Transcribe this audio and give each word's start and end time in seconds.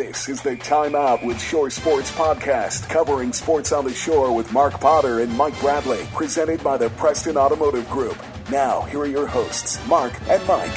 This 0.00 0.30
is 0.30 0.40
the 0.40 0.56
Time 0.56 0.94
Out 0.94 1.22
with 1.22 1.38
Shore 1.38 1.68
Sports 1.68 2.10
podcast, 2.12 2.88
covering 2.88 3.34
sports 3.34 3.70
on 3.70 3.84
the 3.84 3.92
shore 3.92 4.34
with 4.34 4.50
Mark 4.50 4.80
Potter 4.80 5.20
and 5.20 5.30
Mike 5.36 5.60
Bradley, 5.60 6.08
presented 6.14 6.64
by 6.64 6.78
the 6.78 6.88
Preston 6.88 7.36
Automotive 7.36 7.86
Group. 7.90 8.16
Now, 8.50 8.80
here 8.80 9.00
are 9.00 9.06
your 9.06 9.26
hosts, 9.26 9.78
Mark 9.86 10.14
and 10.26 10.42
Mike. 10.48 10.72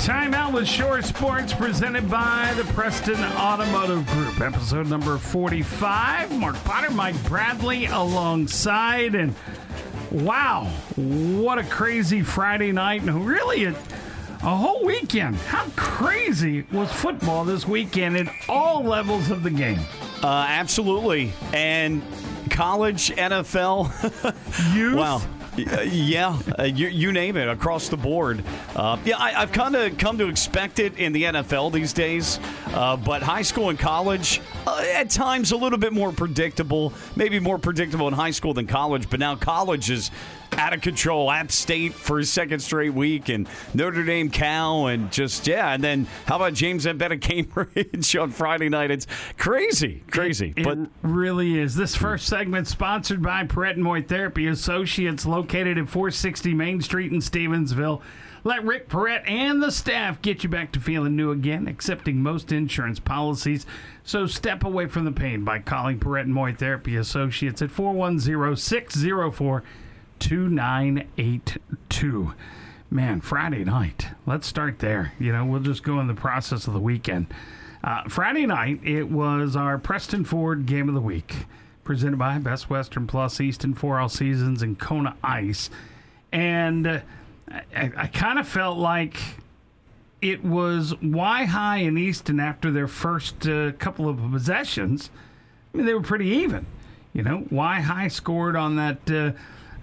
Time 0.00 0.34
Out 0.34 0.52
with 0.52 0.66
Shore 0.66 1.02
Sports, 1.02 1.52
presented 1.52 2.10
by 2.10 2.52
the 2.56 2.64
Preston 2.72 3.22
Automotive 3.22 4.04
Group. 4.08 4.40
Episode 4.40 4.88
number 4.88 5.16
45. 5.16 6.36
Mark 6.36 6.56
Potter, 6.64 6.90
Mike 6.90 7.22
Bradley 7.26 7.86
alongside. 7.86 9.14
And 9.14 9.36
wow, 10.10 10.64
what 10.96 11.58
a 11.60 11.64
crazy 11.64 12.22
Friday 12.22 12.72
night. 12.72 13.02
And 13.02 13.24
really, 13.24 13.66
a, 13.66 13.76
a 14.42 14.56
whole 14.56 14.84
weekend. 14.84 15.36
How 15.36 15.66
crazy 15.76 16.64
was 16.72 16.90
football 16.90 17.44
this 17.44 17.66
weekend 17.66 18.16
in 18.16 18.30
all 18.48 18.82
levels 18.82 19.30
of 19.30 19.42
the 19.42 19.50
game? 19.50 19.80
Uh, 20.22 20.46
absolutely. 20.48 21.32
And 21.52 22.02
college, 22.48 23.10
NFL. 23.10 24.74
Youth. 24.74 24.96
wow. 24.96 25.22
Yeah, 25.56 26.38
uh, 26.58 26.62
you, 26.62 26.88
you 26.88 27.12
name 27.12 27.36
it 27.36 27.48
across 27.48 27.88
the 27.88 27.96
board. 27.96 28.42
Uh, 28.74 28.96
yeah, 29.04 29.18
I, 29.18 29.32
have 29.32 29.52
kind 29.52 29.74
of 29.74 29.98
come 29.98 30.16
to 30.18 30.28
expect 30.28 30.78
it 30.78 30.96
in 30.96 31.12
the 31.12 31.24
NFL 31.24 31.72
these 31.72 31.92
days, 31.92 32.38
uh, 32.68 32.96
but 32.96 33.22
high 33.22 33.42
school 33.42 33.68
and 33.68 33.78
college, 33.78 34.40
uh, 34.66 34.82
at 34.94 35.10
times 35.10 35.52
a 35.52 35.56
little 35.56 35.78
bit 35.78 35.92
more 35.92 36.12
predictable. 36.12 36.94
Maybe 37.16 37.40
more 37.40 37.58
predictable 37.58 38.08
in 38.08 38.14
high 38.14 38.30
school 38.30 38.54
than 38.54 38.68
college, 38.68 39.10
but 39.10 39.20
now 39.20 39.34
college 39.34 39.90
is 39.90 40.10
out 40.58 40.72
of 40.72 40.80
control. 40.80 41.30
App 41.30 41.50
State 41.52 41.94
for 41.94 42.18
his 42.18 42.30
second 42.30 42.60
straight 42.60 42.94
week, 42.94 43.28
and 43.28 43.48
Notre 43.74 44.04
Dame 44.04 44.30
Cal, 44.30 44.86
and 44.86 45.10
just 45.10 45.46
yeah. 45.46 45.72
And 45.72 45.82
then 45.82 46.06
how 46.26 46.36
about 46.36 46.54
James 46.54 46.86
Embetta 46.86 47.18
Cambridge 47.20 48.16
on 48.16 48.30
Friday 48.30 48.68
night? 48.68 48.90
It's 48.90 49.06
crazy, 49.38 50.02
crazy. 50.10 50.54
It, 50.56 50.64
but 50.64 50.78
it 50.78 50.88
really 51.02 51.58
is. 51.58 51.74
This 51.74 51.94
first 51.96 52.26
segment 52.26 52.68
sponsored 52.68 53.22
by 53.22 53.44
Perrette 53.44 53.74
and 53.74 53.84
Moy 53.84 54.02
Therapy 54.02 54.46
Associates, 54.46 55.26
located 55.26 55.78
at 55.78 55.88
460 55.88 56.54
Main 56.54 56.80
Street 56.80 57.12
in 57.12 57.18
Stevensville. 57.18 58.02
Let 58.42 58.64
Rick 58.64 58.88
Perrette 58.88 59.28
and 59.28 59.62
the 59.62 59.70
staff 59.70 60.22
get 60.22 60.42
you 60.42 60.48
back 60.48 60.72
to 60.72 60.80
feeling 60.80 61.14
new 61.14 61.30
again, 61.30 61.68
accepting 61.68 62.22
most 62.22 62.52
insurance 62.52 62.98
policies. 62.98 63.66
So 64.02 64.26
step 64.26 64.64
away 64.64 64.86
from 64.86 65.04
the 65.04 65.12
pain 65.12 65.44
by 65.44 65.58
calling 65.58 65.98
Perrette 65.98 66.24
and 66.24 66.34
Moy 66.34 66.54
Therapy 66.54 66.96
Associates 66.96 67.60
at 67.60 67.70
410 67.70 68.56
604 68.56 69.62
2982. 70.20 72.32
Man, 72.92 73.20
Friday 73.20 73.64
night. 73.64 74.08
Let's 74.26 74.46
start 74.46 74.78
there. 74.78 75.12
You 75.18 75.32
know, 75.32 75.44
we'll 75.44 75.60
just 75.60 75.82
go 75.82 76.00
in 76.00 76.06
the 76.06 76.14
process 76.14 76.66
of 76.66 76.72
the 76.72 76.80
weekend. 76.80 77.26
Uh, 77.82 78.02
Friday 78.08 78.46
night, 78.46 78.80
it 78.84 79.10
was 79.10 79.56
our 79.56 79.78
Preston 79.78 80.24
Ford 80.24 80.66
Game 80.66 80.88
of 80.88 80.94
the 80.94 81.00
Week, 81.00 81.46
presented 81.84 82.18
by 82.18 82.36
Best 82.38 82.68
Western 82.68 83.06
Plus, 83.06 83.40
Easton 83.40 83.74
for 83.74 83.98
All 83.98 84.08
Seasons, 84.08 84.62
and 84.62 84.78
Kona 84.78 85.16
Ice. 85.24 85.70
And 86.30 86.86
uh, 86.86 87.00
I, 87.74 87.90
I 87.96 88.06
kind 88.08 88.38
of 88.38 88.46
felt 88.46 88.76
like 88.76 89.16
it 90.20 90.44
was 90.44 90.94
Y 91.00 91.44
High 91.44 91.78
and 91.78 91.98
Easton 91.98 92.40
after 92.40 92.70
their 92.70 92.88
first 92.88 93.48
uh, 93.48 93.72
couple 93.72 94.08
of 94.08 94.18
possessions. 94.30 95.10
I 95.72 95.76
mean, 95.76 95.86
they 95.86 95.94
were 95.94 96.02
pretty 96.02 96.28
even. 96.28 96.66
You 97.12 97.22
know, 97.22 97.46
Y 97.50 97.80
High 97.80 98.08
scored 98.08 98.56
on 98.56 98.76
that. 98.76 99.10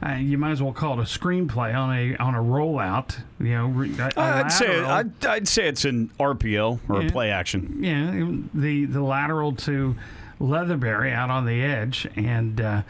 Uh, 0.05 0.11
you 0.13 0.37
might 0.37 0.51
as 0.51 0.61
well 0.61 0.73
call 0.73 0.99
it 0.99 1.01
a 1.01 1.05
screenplay 1.05 1.75
on 1.75 1.95
a 1.95 2.15
on 2.17 2.35
a 2.35 2.39
rollout. 2.39 3.19
You 3.39 3.49
know, 3.49 3.81
a, 3.81 4.19
a 4.19 4.21
I'd 4.21 4.51
say. 4.51 4.79
I'd, 4.79 5.25
I'd 5.25 5.47
say 5.47 5.67
it's 5.67 5.85
an 5.85 6.11
RPO 6.19 6.79
or 6.87 7.01
Yeah. 7.01 7.07
a 7.07 7.11
play 7.11 7.31
action. 7.31 7.77
yeah, 7.81 8.27
the 8.53 8.85
the 8.85 9.01
lateral 9.01 9.53
to 9.53 9.95
Leatherberry 10.39 11.11
out 11.13 11.29
on 11.31 11.45
the 11.45 11.63
edge, 11.63 12.07
and 12.15 12.61
uh, 12.61 12.81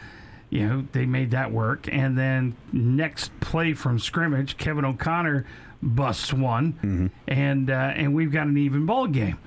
you 0.50 0.66
know 0.68 0.84
they 0.92 1.06
made 1.06 1.30
that 1.30 1.50
work. 1.50 1.88
And 1.90 2.18
then 2.18 2.56
next 2.72 3.30
play 3.40 3.72
from 3.72 3.98
scrimmage, 3.98 4.58
Kevin 4.58 4.84
O'Connor 4.84 5.46
busts 5.82 6.34
one, 6.34 7.10
and 7.26 7.70
uh, 7.70 7.92
and 7.96 8.14
we've 8.14 8.32
got 8.32 8.48
an 8.48 8.58
even 8.58 8.84
ball 8.84 9.06
game. 9.06 9.38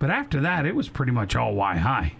But 0.00 0.10
after 0.10 0.40
that, 0.40 0.66
it 0.66 0.74
was 0.74 0.88
pretty 0.88 1.12
much 1.12 1.36
all 1.36 1.54
Y 1.54 1.76
high. 1.76 2.14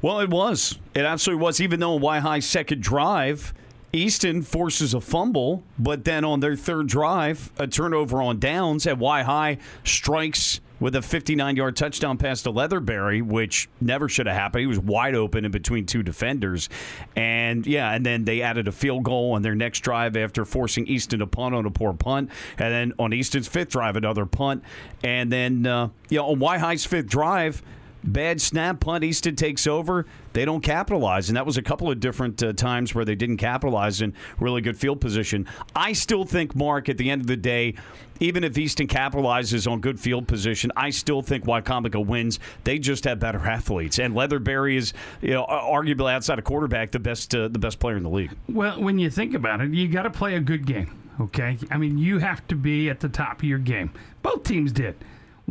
Well, 0.00 0.20
it 0.20 0.30
was. 0.30 0.78
It 0.94 1.04
absolutely 1.04 1.42
was. 1.42 1.60
Even 1.60 1.80
though 1.80 1.94
Y 1.96 2.20
High's 2.20 2.46
second 2.46 2.82
drive, 2.82 3.52
Easton 3.92 4.42
forces 4.42 4.94
a 4.94 5.00
fumble, 5.00 5.64
but 5.78 6.04
then 6.04 6.24
on 6.24 6.40
their 6.40 6.56
third 6.56 6.86
drive, 6.86 7.52
a 7.58 7.66
turnover 7.66 8.22
on 8.22 8.38
downs, 8.38 8.86
at 8.86 8.98
Y 8.98 9.22
High 9.22 9.58
strikes 9.84 10.60
with 10.80 10.96
a 10.96 11.02
59 11.02 11.56
yard 11.56 11.76
touchdown 11.76 12.16
pass 12.16 12.42
to 12.42 12.50
Leatherberry, 12.50 13.22
which 13.22 13.68
never 13.80 14.08
should 14.08 14.26
have 14.26 14.36
happened. 14.36 14.60
He 14.60 14.66
was 14.66 14.78
wide 14.78 15.14
open 15.14 15.44
in 15.44 15.50
between 15.50 15.86
two 15.86 16.02
defenders. 16.02 16.68
And 17.14 17.66
yeah, 17.66 17.92
and 17.92 18.04
then 18.04 18.24
they 18.24 18.40
added 18.40 18.66
a 18.66 18.72
field 18.72 19.04
goal 19.04 19.32
on 19.32 19.42
their 19.42 19.54
next 19.54 19.80
drive 19.80 20.16
after 20.16 20.44
forcing 20.44 20.86
Easton 20.86 21.20
to 21.20 21.26
punt 21.26 21.54
on 21.54 21.66
a 21.66 21.70
poor 21.70 21.92
punt. 21.92 22.30
And 22.58 22.72
then 22.72 22.92
on 22.98 23.12
Easton's 23.12 23.46
fifth 23.46 23.70
drive, 23.70 23.96
another 23.96 24.24
punt. 24.24 24.64
And 25.04 25.30
then, 25.30 25.66
uh, 25.66 25.90
yeah, 26.08 26.20
on 26.20 26.38
Y 26.38 26.58
High's 26.58 26.86
fifth 26.86 27.08
drive, 27.08 27.62
Bad 28.02 28.40
snap 28.40 28.80
punt. 28.80 29.04
Easton 29.04 29.36
takes 29.36 29.66
over. 29.66 30.06
They 30.32 30.44
don't 30.44 30.62
capitalize, 30.62 31.28
and 31.28 31.36
that 31.36 31.44
was 31.44 31.56
a 31.56 31.62
couple 31.62 31.90
of 31.90 32.00
different 32.00 32.42
uh, 32.42 32.52
times 32.52 32.94
where 32.94 33.04
they 33.04 33.14
didn't 33.14 33.36
capitalize 33.36 34.00
in 34.00 34.14
really 34.38 34.60
good 34.60 34.78
field 34.78 35.00
position. 35.00 35.46
I 35.74 35.92
still 35.92 36.24
think, 36.24 36.54
Mark, 36.54 36.88
at 36.88 36.98
the 36.98 37.10
end 37.10 37.20
of 37.20 37.26
the 37.26 37.36
day, 37.36 37.74
even 38.20 38.44
if 38.44 38.56
Easton 38.56 38.86
capitalizes 38.86 39.70
on 39.70 39.80
good 39.80 39.98
field 39.98 40.28
position, 40.28 40.70
I 40.76 40.90
still 40.90 41.22
think 41.22 41.44
Wicomico 41.44 42.04
wins. 42.04 42.38
They 42.64 42.78
just 42.78 43.04
have 43.04 43.18
better 43.18 43.38
athletes, 43.38 43.98
and 43.98 44.14
Leatherberry 44.14 44.76
is, 44.76 44.92
you 45.20 45.32
know, 45.32 45.44
arguably 45.46 46.12
outside 46.12 46.38
of 46.38 46.44
quarterback, 46.44 46.92
the 46.92 46.98
best, 46.98 47.34
uh, 47.34 47.48
the 47.48 47.58
best 47.58 47.78
player 47.78 47.96
in 47.96 48.02
the 48.02 48.10
league. 48.10 48.32
Well, 48.48 48.80
when 48.80 48.98
you 48.98 49.10
think 49.10 49.34
about 49.34 49.60
it, 49.60 49.72
you 49.72 49.88
got 49.88 50.02
to 50.02 50.10
play 50.10 50.36
a 50.36 50.40
good 50.40 50.66
game. 50.66 50.96
Okay, 51.20 51.58
I 51.70 51.76
mean 51.76 51.98
you 51.98 52.18
have 52.18 52.46
to 52.48 52.54
be 52.54 52.88
at 52.88 53.00
the 53.00 53.08
top 53.08 53.38
of 53.40 53.44
your 53.44 53.58
game. 53.58 53.90
Both 54.22 54.44
teams 54.44 54.72
did. 54.72 54.96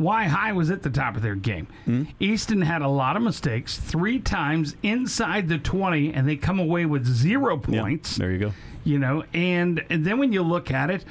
Y 0.00 0.24
High 0.24 0.52
was 0.52 0.70
at 0.70 0.82
the 0.82 0.90
top 0.90 1.14
of 1.14 1.22
their 1.22 1.34
game. 1.36 1.68
Hmm? 1.84 2.04
Easton 2.18 2.62
had 2.62 2.82
a 2.82 2.88
lot 2.88 3.16
of 3.16 3.22
mistakes, 3.22 3.78
three 3.78 4.18
times 4.18 4.74
inside 4.82 5.48
the 5.48 5.58
twenty, 5.58 6.12
and 6.12 6.26
they 6.26 6.36
come 6.36 6.58
away 6.58 6.86
with 6.86 7.06
zero 7.06 7.60
Yeah, 7.68 7.80
points. 7.82 8.16
there 8.16 8.32
you 8.32 8.38
go. 8.38 8.52
You 8.82 8.98
know, 8.98 9.24
and, 9.34 9.84
and 9.90 10.04
then 10.06 10.18
when 10.18 10.32
you 10.32 10.42
look 10.42 10.70
at 10.70 10.88
it, 10.90 11.04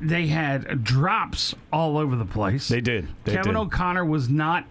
they 0.00 0.28
had 0.28 0.82
drops 0.82 1.54
all 1.70 1.98
over 1.98 2.16
the 2.16 2.24
place. 2.24 2.68
They 2.68 2.80
did. 2.80 3.08
They 3.24 3.34
Kevin 3.34 3.52
did. 3.52 3.58
O'Connor 3.60 4.04
was 4.06 4.28
not 4.30 4.64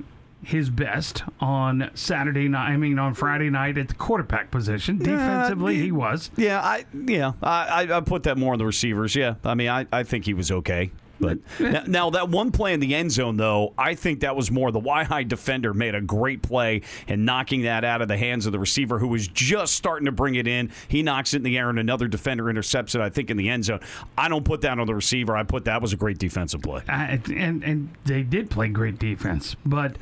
his 0.43 0.69
best 0.69 1.23
on 1.39 1.89
Saturday 1.95 2.47
night. 2.47 2.69
I 2.71 2.77
mean, 2.77 2.97
on 2.97 3.13
Friday 3.13 3.49
night 3.49 3.77
at 3.77 3.89
the 3.89 3.93
quarterback 3.95 4.51
position. 4.51 4.97
Defensively, 4.97 5.75
he 5.77 5.91
was. 5.91 6.31
Yeah, 6.35 6.61
I 6.61 6.85
yeah, 6.93 7.33
I 7.43 7.87
I 7.91 7.99
put 8.01 8.23
that 8.23 8.37
more 8.37 8.53
on 8.53 8.59
the 8.59 8.65
receivers. 8.65 9.15
Yeah, 9.15 9.35
I 9.43 9.53
mean, 9.53 9.69
I, 9.69 9.85
I 9.91 10.03
think 10.03 10.25
he 10.25 10.33
was 10.33 10.51
okay. 10.51 10.91
But 11.19 11.39
now, 11.59 11.83
now 11.87 12.09
that 12.11 12.29
one 12.29 12.51
play 12.51 12.73
in 12.73 12.79
the 12.79 12.95
end 12.95 13.11
zone, 13.11 13.37
though, 13.37 13.73
I 13.77 13.95
think 13.95 14.21
that 14.21 14.35
was 14.35 14.51
more 14.51 14.71
the 14.71 14.81
high 14.81 15.23
defender 15.23 15.73
made 15.73 15.95
a 15.95 16.01
great 16.01 16.41
play 16.41 16.81
and 17.07 17.25
knocking 17.25 17.63
that 17.63 17.83
out 17.83 18.01
of 18.01 18.07
the 18.07 18.17
hands 18.17 18.45
of 18.45 18.51
the 18.51 18.59
receiver 18.59 18.99
who 18.99 19.07
was 19.07 19.27
just 19.27 19.73
starting 19.73 20.05
to 20.05 20.11
bring 20.11 20.35
it 20.35 20.47
in. 20.47 20.71
He 20.87 21.03
knocks 21.03 21.33
it 21.33 21.37
in 21.37 21.43
the 21.43 21.57
air, 21.57 21.69
and 21.69 21.79
another 21.79 22.07
defender 22.07 22.49
intercepts 22.49 22.95
it. 22.95 23.01
I 23.01 23.09
think 23.09 23.29
in 23.29 23.37
the 23.37 23.49
end 23.49 23.65
zone. 23.65 23.79
I 24.17 24.29
don't 24.29 24.45
put 24.45 24.61
that 24.61 24.79
on 24.79 24.87
the 24.87 24.95
receiver. 24.95 25.35
I 25.35 25.43
put 25.43 25.65
that 25.65 25.81
was 25.81 25.93
a 25.93 25.97
great 25.97 26.17
defensive 26.17 26.61
play. 26.61 26.83
I, 26.87 27.21
and 27.33 27.63
and 27.63 27.89
they 28.05 28.23
did 28.23 28.49
play 28.49 28.67
great 28.69 28.99
defense, 28.99 29.55
but 29.65 29.97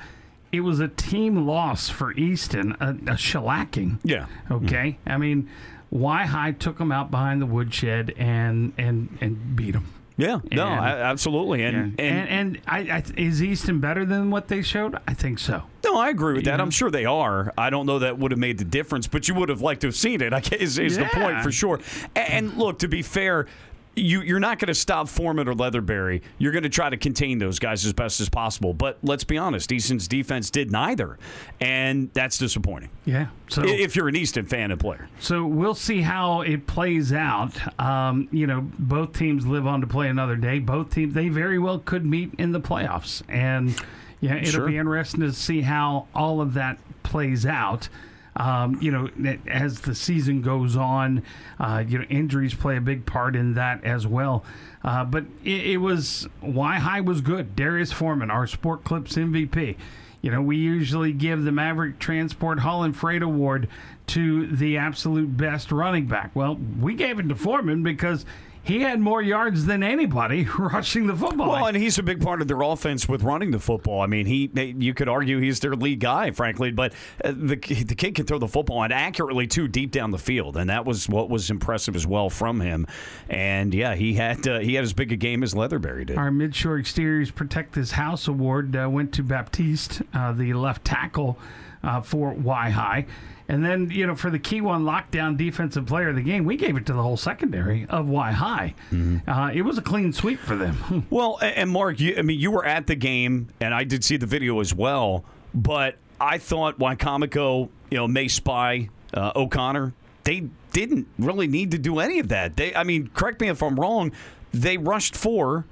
it 0.52 0.62
was 0.62 0.80
a 0.80 0.88
team 0.88 1.48
loss 1.48 1.90
for 1.90 2.14
Easton, 2.14 2.78
a, 2.80 2.90
a 2.90 3.16
shellacking. 3.16 4.00
Yeah. 4.04 4.28
Okay. 4.52 4.98
Mm-hmm. 5.06 5.12
I 5.12 5.18
mean, 5.18 5.50
High 5.92 6.52
took 6.52 6.78
them 6.78 6.92
out 6.92 7.12
behind 7.12 7.42
the 7.42 7.46
woodshed 7.46 8.14
and 8.18 8.74
and 8.78 9.18
and 9.20 9.56
beat 9.56 9.72
them. 9.72 9.92
Yeah, 10.16 10.40
no, 10.52 10.68
I, 10.68 10.90
absolutely, 10.90 11.64
and, 11.64 11.76
And 11.76 12.00
and, 12.00 12.30
and, 12.30 12.62
I, 12.68 12.80
I 12.98 13.04
is 13.18 13.42
Easton 13.42 13.80
better 13.80 14.06
than 14.06 14.30
what 14.30 14.48
they 14.48 14.62
showed? 14.62 14.98
I 15.08 15.14
think 15.14 15.40
so. 15.40 15.64
no, 15.84 15.98
I 15.98 16.10
agree 16.10 16.36
with 16.36 16.46
that. 16.46 16.58
Yeah. 16.58 16.62
I'm 16.62 16.70
sure 16.72 16.92
they 16.92 17.06
are. 17.06 17.52
I 17.58 17.70
don't 17.72 17.86
know 17.86 18.00
that 18.00 18.20
would 18.20 18.32
have 18.32 18.40
made 18.40 18.60
the 18.60 18.66
difference, 18.66 19.08
but 19.08 19.28
you 19.28 19.34
would 19.36 19.50
have 19.50 19.62
liked 19.62 19.82
to 19.82 19.88
have 19.88 19.96
seen 19.96 20.22
it. 20.22 20.32
I 20.34 20.40
guess 20.40 20.60
is, 20.60 20.78
is 20.80 20.98
the 20.98 21.06
point 21.06 21.42
for 21.42 21.52
sure. 21.52 21.80
And, 22.16 22.48
and 22.50 22.58
look, 22.58 22.80
to 22.80 22.88
be 22.88 23.02
fair. 23.02 23.48
You, 23.96 24.22
you're 24.22 24.40
not 24.40 24.58
going 24.58 24.68
to 24.70 24.74
stop 24.76 25.08
Foreman 25.08 25.48
or 25.48 25.54
Leatherberry. 25.54 26.22
You're 26.40 26.52
going 26.52 26.64
to 26.64 26.70
try 26.70 26.90
to 26.90 26.98
contain 26.98 27.38
those 27.38 27.60
guys 27.60 27.86
as 27.86 27.94
best 27.94 28.20
as 28.22 28.28
possible. 28.28 28.74
But 28.74 28.98
let's 29.04 29.24
be 29.24 29.38
honest, 29.38 29.72
Easton's 29.72 30.08
defense 30.08 30.50
did 30.50 30.72
neither, 30.72 31.20
and 31.62 32.10
that's 32.14 32.38
disappointing. 32.40 32.90
Yeah. 33.06 33.28
So 33.50 33.62
If 33.64 33.96
you're 33.96 34.08
an 34.08 34.16
Easton 34.16 34.46
fan 34.48 34.72
and 34.72 34.80
player, 34.80 35.10
So 35.20 35.46
we'll 35.46 35.76
see 35.76 36.02
how 36.02 36.42
it 36.42 36.66
plays 36.66 37.14
out. 37.14 37.54
Um, 37.80 38.28
you 38.32 38.48
know, 38.48 38.62
both 38.80 39.14
teams 39.18 39.46
live 39.46 39.68
on 39.68 39.82
to 39.82 39.88
play 39.88 40.08
another 40.10 40.36
day. 40.38 40.58
Both 40.58 40.90
teams, 40.90 41.14
they 41.14 41.30
very 41.30 41.60
well 41.60 41.78
could 41.78 42.04
meet 42.06 42.34
in 42.40 42.52
the 42.52 42.62
playoffs, 42.62 43.22
and 43.30 43.76
yeah, 44.22 44.38
it'll 44.38 44.52
Sure. 44.52 44.68
be 44.68 44.78
interesting 44.78 45.20
to 45.22 45.32
see 45.34 45.62
how 45.62 46.08
all 46.16 46.42
of 46.42 46.54
that 46.56 46.80
plays 47.04 47.46
out. 47.46 47.90
Um, 48.36 48.80
you 48.82 48.92
know, 48.92 49.38
as 49.48 49.82
the 49.82 49.94
season 49.94 50.42
goes 50.42 50.76
on, 50.76 51.24
uh, 51.60 51.84
you 51.88 52.00
know, 52.00 52.06
injuries 52.06 52.54
play 52.54 52.78
a 52.78 52.82
big 52.82 53.06
part 53.06 53.36
in 53.36 53.54
that 53.54 53.84
as 53.84 54.08
well. 54.08 54.44
Uh, 54.84 55.06
but 55.06 55.26
it, 55.44 55.68
it 55.68 55.78
was 55.78 56.28
why 56.42 56.80
high 56.80 57.02
was 57.02 57.22
good. 57.22 57.56
Darius 57.56 57.92
Foreman, 57.92 58.32
our 58.32 58.48
Sport 58.48 58.84
Clips 58.84 59.16
MVP. 59.16 59.76
You 60.22 60.32
know, 60.32 60.42
we 60.42 60.56
usually 60.56 61.12
give 61.12 61.44
the 61.44 61.52
Maverick 61.52 62.00
Transport 62.00 62.60
Haul 62.60 62.84
and 62.84 62.96
Freight 62.96 63.22
Award 63.22 63.68
to 64.08 64.48
the 64.48 64.78
absolute 64.78 65.36
best 65.36 65.72
running 65.72 66.08
back. 66.08 66.32
Well, 66.34 66.58
we 66.80 66.96
gave 66.96 67.20
it 67.20 67.28
to 67.28 67.36
Foreman 67.36 67.84
because 67.84 68.26
he 68.64 68.80
had 68.80 69.00
more 69.00 69.22
yards 69.22 69.66
than 69.66 69.84
anybody 69.84 70.48
rushing 70.58 71.08
the 71.08 71.16
football. 71.16 71.50
Well, 71.50 71.68
and 71.68 71.76
he's 71.76 71.98
a 71.98 72.04
big 72.04 72.22
part 72.22 72.42
of 72.42 72.48
their 72.48 72.62
offense 72.62 73.08
with 73.08 73.22
running 73.22 73.52
the 73.52 73.60
football. 73.60 74.02
I 74.02 74.08
mean, 74.08 74.26
he 74.26 74.50
you 74.56 74.94
could 74.94 75.10
argue 75.10 75.40
he's 75.40 75.60
their 75.60 75.76
lead 75.76 76.00
guy, 76.00 76.32
frankly, 76.32 76.72
but 76.72 76.94
uh, 77.24 77.32
the 77.32 77.56
the 77.56 77.96
kid 77.96 78.16
can 78.16 78.26
throw 78.26 78.40
the 78.40 78.48
football 78.48 78.84
and 78.84 78.94
accurately 78.94 79.48
too 79.48 79.68
deep 79.68 79.92
down 79.92 80.12
the 80.12 80.18
field, 80.18 80.56
and 80.56 80.70
that 80.70 80.86
was 80.86 81.10
what 81.10 81.30
was 81.30 81.50
impressive 81.50 81.96
as 81.96 82.08
well 82.08 82.30
from 82.30 82.62
him. 82.62 82.88
And 83.30 83.74
yeah, 83.74 83.96
he 83.96 84.14
had 84.14 84.48
uh, 84.48 84.60
he 84.60 84.76
had 84.76 84.84
as 84.84 84.94
big 84.94 85.12
a 85.12 85.18
game 85.18 85.44
as 85.44 85.54
Leatherberry 85.54 86.06
did. 86.06 86.18
Our 86.18 86.32
Midshore 86.32 86.80
Exteriors 86.80 87.32
Protect 87.32 87.74
This 87.74 87.92
House 87.92 88.28
Award 88.28 88.76
uh, 88.76 88.90
went 88.90 89.12
to 89.14 89.24
Baptiste, 89.24 90.02
uh, 90.14 90.32
the 90.32 90.54
left 90.54 90.86
tackle 90.86 91.38
uh, 91.84 92.02
for 92.02 92.32
Y 92.34 92.70
High. 92.70 93.06
And 93.48 93.64
then, 93.64 93.90
you 93.90 94.08
know, 94.08 94.16
for 94.16 94.30
the 94.30 94.40
key 94.40 94.62
one 94.62 94.84
lockdown 94.84 95.38
defensive 95.38 95.86
player 95.86 96.10
of 96.10 96.16
the 96.16 96.22
game, 96.22 96.46
we 96.46 96.56
gave 96.56 96.78
it 96.78 96.86
to 96.86 96.94
the 96.94 97.02
whole 97.02 97.18
secondary 97.18 97.86
of 97.90 98.08
Y 98.08 98.32
High. 98.32 98.74
Mm-hmm. 98.92 99.30
Uh, 99.30 99.52
it 99.52 99.62
was 99.64 99.78
a 99.78 99.82
clean 99.82 100.14
sweep 100.14 100.40
for 100.40 100.56
them. 100.56 101.06
well, 101.10 101.40
and 101.42 101.70
Mark, 101.70 102.00
you, 102.00 102.16
I 102.18 102.22
mean, 102.22 102.40
you 102.40 102.52
were 102.52 102.66
at 102.66 102.88
the 102.88 102.96
game, 102.96 103.50
and 103.60 103.74
I 103.74 103.84
did 103.84 104.04
see 104.04 104.18
the 104.18 104.26
video 104.26 104.60
as 104.60 104.74
well. 104.74 105.26
But 105.54 105.98
I 106.20 106.38
thought 106.38 106.80
Wicomico, 106.80 107.70
you 107.92 107.98
know, 107.98 108.08
may 108.08 108.28
spy 108.28 108.90
uh, 109.14 109.34
O'Connor. 109.36 109.94
They 110.24 110.48
didn't 110.72 111.08
really 111.20 111.48
need 111.48 111.72
to 111.72 111.78
do 111.78 112.00
any 112.00 112.20
of 112.20 112.30
that. 112.30 112.56
They, 112.56 112.74
I 112.74 112.84
mean, 112.84 113.10
correct 113.14 113.42
me 113.42 113.50
if 113.50 113.62
I'm 113.62 113.80
wrong. 113.80 114.14
They 114.54 114.78
rushed 114.78 115.16
four 115.16 115.66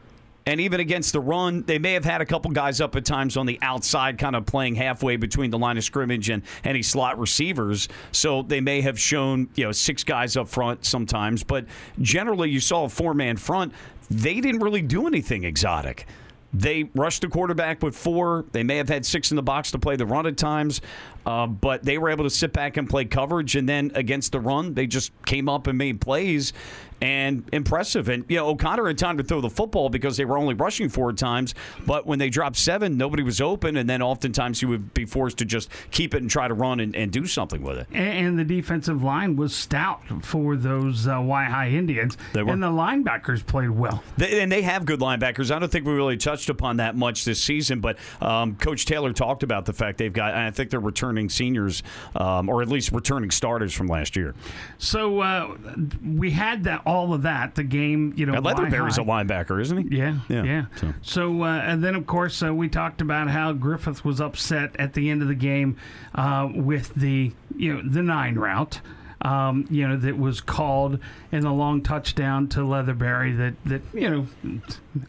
and 0.45 0.59
even 0.59 0.79
against 0.79 1.13
the 1.13 1.19
run, 1.19 1.63
they 1.63 1.77
may 1.77 1.93
have 1.93 2.05
had 2.05 2.21
a 2.21 2.25
couple 2.25 2.51
guys 2.51 2.81
up 2.81 2.95
at 2.95 3.05
times 3.05 3.37
on 3.37 3.45
the 3.45 3.59
outside, 3.61 4.17
kind 4.17 4.35
of 4.35 4.45
playing 4.45 4.75
halfway 4.75 5.15
between 5.15 5.51
the 5.51 5.59
line 5.59 5.77
of 5.77 5.83
scrimmage 5.83 6.29
and 6.29 6.43
any 6.63 6.81
slot 6.81 7.19
receivers. 7.19 7.87
So 8.11 8.41
they 8.41 8.61
may 8.61 8.81
have 8.81 8.99
shown, 8.99 9.49
you 9.55 9.65
know, 9.65 9.71
six 9.71 10.03
guys 10.03 10.35
up 10.37 10.47
front 10.47 10.85
sometimes. 10.85 11.43
But 11.43 11.65
generally, 12.01 12.49
you 12.49 12.59
saw 12.59 12.85
a 12.85 12.89
four 12.89 13.13
man 13.13 13.37
front. 13.37 13.73
They 14.09 14.41
didn't 14.41 14.61
really 14.61 14.81
do 14.81 15.07
anything 15.07 15.43
exotic. 15.43 16.07
They 16.53 16.89
rushed 16.95 17.21
the 17.21 17.29
quarterback 17.29 17.81
with 17.81 17.95
four. 17.95 18.45
They 18.51 18.63
may 18.63 18.77
have 18.77 18.89
had 18.89 19.05
six 19.05 19.31
in 19.31 19.35
the 19.35 19.43
box 19.43 19.71
to 19.71 19.79
play 19.79 19.95
the 19.95 20.05
run 20.05 20.25
at 20.25 20.37
times, 20.37 20.81
uh, 21.25 21.47
but 21.47 21.83
they 21.83 21.97
were 21.97 22.09
able 22.09 22.23
to 22.23 22.29
sit 22.29 22.53
back 22.53 22.77
and 22.77 22.89
play 22.89 23.05
coverage. 23.05 23.55
And 23.55 23.67
then 23.67 23.91
against 23.95 24.31
the 24.31 24.39
run, 24.39 24.73
they 24.73 24.87
just 24.87 25.11
came 25.25 25.49
up 25.49 25.67
and 25.67 25.77
made 25.77 26.01
plays 26.01 26.53
and 27.01 27.49
impressive. 27.51 28.07
And 28.09 28.23
you 28.29 28.37
know, 28.37 28.47
O'Connor 28.47 28.87
had 28.87 28.97
time 28.97 29.17
to 29.17 29.23
throw 29.23 29.41
the 29.41 29.49
football 29.49 29.89
because 29.89 30.17
they 30.17 30.25
were 30.25 30.37
only 30.37 30.53
rushing 30.53 30.87
four 30.87 31.11
times. 31.13 31.55
But 31.85 32.05
when 32.05 32.19
they 32.19 32.29
dropped 32.29 32.57
seven, 32.57 32.97
nobody 32.97 33.23
was 33.23 33.41
open, 33.41 33.75
and 33.75 33.89
then 33.89 34.01
oftentimes 34.01 34.59
he 34.59 34.65
would 34.67 34.93
be 34.93 35.05
forced 35.05 35.37
to 35.39 35.45
just 35.45 35.69
keep 35.89 36.13
it 36.13 36.21
and 36.21 36.29
try 36.29 36.47
to 36.47 36.53
run 36.53 36.79
and, 36.79 36.95
and 36.95 37.11
do 37.11 37.25
something 37.25 37.63
with 37.63 37.79
it. 37.79 37.87
And, 37.91 38.31
the 38.31 38.45
defensive 38.45 39.03
line 39.03 39.35
was 39.35 39.53
stout 39.53 40.01
for 40.23 40.55
those 40.55 41.05
uh, 41.07 41.19
Y 41.21 41.43
High 41.43 41.69
Indians, 41.69 42.17
and 42.33 42.63
the 42.63 42.67
linebackers 42.67 43.45
played 43.45 43.69
well. 43.69 44.03
They, 44.17 44.41
and 44.41 44.51
they 44.51 44.61
have 44.61 44.85
good 44.85 44.99
linebackers. 44.99 45.53
I 45.53 45.59
don't 45.59 45.71
think 45.71 45.85
we 45.85 45.91
really 45.91 46.17
touched 46.17 46.49
upon 46.49 46.77
that 46.77 46.95
much 46.95 47.25
this 47.25 47.43
season, 47.43 47.81
but 47.81 47.97
um, 48.21 48.55
Coach 48.55 48.85
Taylor 48.85 49.11
talked 49.11 49.43
about 49.43 49.65
the 49.65 49.73
fact 49.73 49.97
they've 49.97 50.13
got. 50.13 50.33
I 50.33 50.49
think 50.51 50.69
they're 50.69 50.79
returning 51.11 51.29
seniors, 51.29 51.83
um, 52.15 52.49
or 52.49 52.61
at 52.61 52.69
least 52.69 52.91
returning 52.91 53.31
starters 53.31 53.73
from 53.73 53.87
last 53.87 54.15
year. 54.15 54.33
So 54.77 55.19
uh, 55.19 55.57
we 56.05 56.31
had 56.31 56.63
that 56.63 56.81
all 56.85 57.13
of 57.13 57.23
that. 57.23 57.55
The 57.55 57.63
game, 57.63 58.13
you 58.15 58.25
know, 58.25 58.33
and 58.33 58.45
Leatherberry's 58.45 58.97
a 58.97 59.01
linebacker, 59.01 59.61
isn't 59.61 59.89
he? 59.89 59.97
Yeah, 59.97 60.19
yeah. 60.29 60.43
yeah. 60.43 60.65
So, 60.75 60.93
so 61.01 61.43
uh, 61.43 61.61
and 61.65 61.83
then 61.83 61.95
of 61.95 62.07
course 62.07 62.41
uh, 62.41 62.53
we 62.53 62.69
talked 62.69 63.01
about 63.01 63.29
how 63.29 63.51
Griffith 63.53 64.05
was 64.05 64.21
upset 64.21 64.75
at 64.77 64.93
the 64.93 65.09
end 65.09 65.21
of 65.21 65.27
the 65.27 65.35
game 65.35 65.77
uh, 66.15 66.47
with 66.53 66.93
the 66.95 67.31
you 67.55 67.73
know 67.73 67.81
the 67.83 68.01
nine 68.01 68.35
route. 68.35 68.79
Um, 69.23 69.67
you 69.69 69.87
know 69.87 69.97
that 69.97 70.17
was 70.17 70.41
called 70.41 70.97
in 71.31 71.41
the 71.41 71.51
long 71.51 71.81
touchdown 71.83 72.47
to 72.49 72.61
Leatherberry. 72.61 73.37
That 73.37 73.53
that 73.65 73.81
you 73.93 74.09
know, 74.09 74.61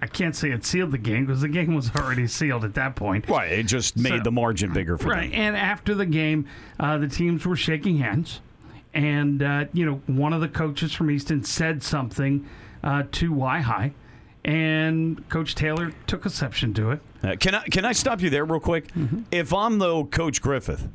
I 0.02 0.06
can't 0.06 0.36
say 0.36 0.50
it 0.50 0.64
sealed 0.66 0.90
the 0.90 0.98
game 0.98 1.24
because 1.24 1.40
the 1.40 1.48
game 1.48 1.74
was 1.74 1.90
already 1.96 2.26
sealed 2.26 2.64
at 2.64 2.74
that 2.74 2.94
point. 2.94 3.28
Right, 3.28 3.52
it 3.52 3.66
just 3.66 3.96
made 3.96 4.18
so, 4.18 4.24
the 4.24 4.32
margin 4.32 4.72
bigger 4.72 4.98
for 4.98 5.08
right. 5.08 5.30
them. 5.30 5.40
And 5.40 5.56
after 5.56 5.94
the 5.94 6.06
game, 6.06 6.46
uh, 6.78 6.98
the 6.98 7.08
teams 7.08 7.46
were 7.46 7.56
shaking 7.56 7.98
hands 7.98 8.40
and 8.94 9.42
uh, 9.42 9.64
you 9.72 9.86
know 9.86 10.02
one 10.06 10.32
of 10.32 10.40
the 10.40 10.48
coaches 10.48 10.92
from 10.92 11.10
Easton 11.10 11.44
said 11.44 11.82
something 11.82 12.48
uh, 12.82 13.04
to 13.12 13.32
Y 13.32 13.60
High, 13.60 13.92
and 14.44 15.28
Coach 15.28 15.54
Taylor 15.54 15.92
took 16.06 16.26
exception 16.26 16.74
to 16.74 16.90
it. 16.92 17.00
Uh, 17.22 17.36
can 17.38 17.54
I 17.54 17.62
can 17.64 17.84
I 17.84 17.92
stop 17.92 18.20
you 18.20 18.30
there 18.30 18.44
real 18.44 18.60
quick? 18.60 18.92
Mm-hmm. 18.92 19.22
If 19.30 19.52
I'm 19.52 19.78
though 19.78 20.04
Coach 20.04 20.42
Griffith, 20.42 20.88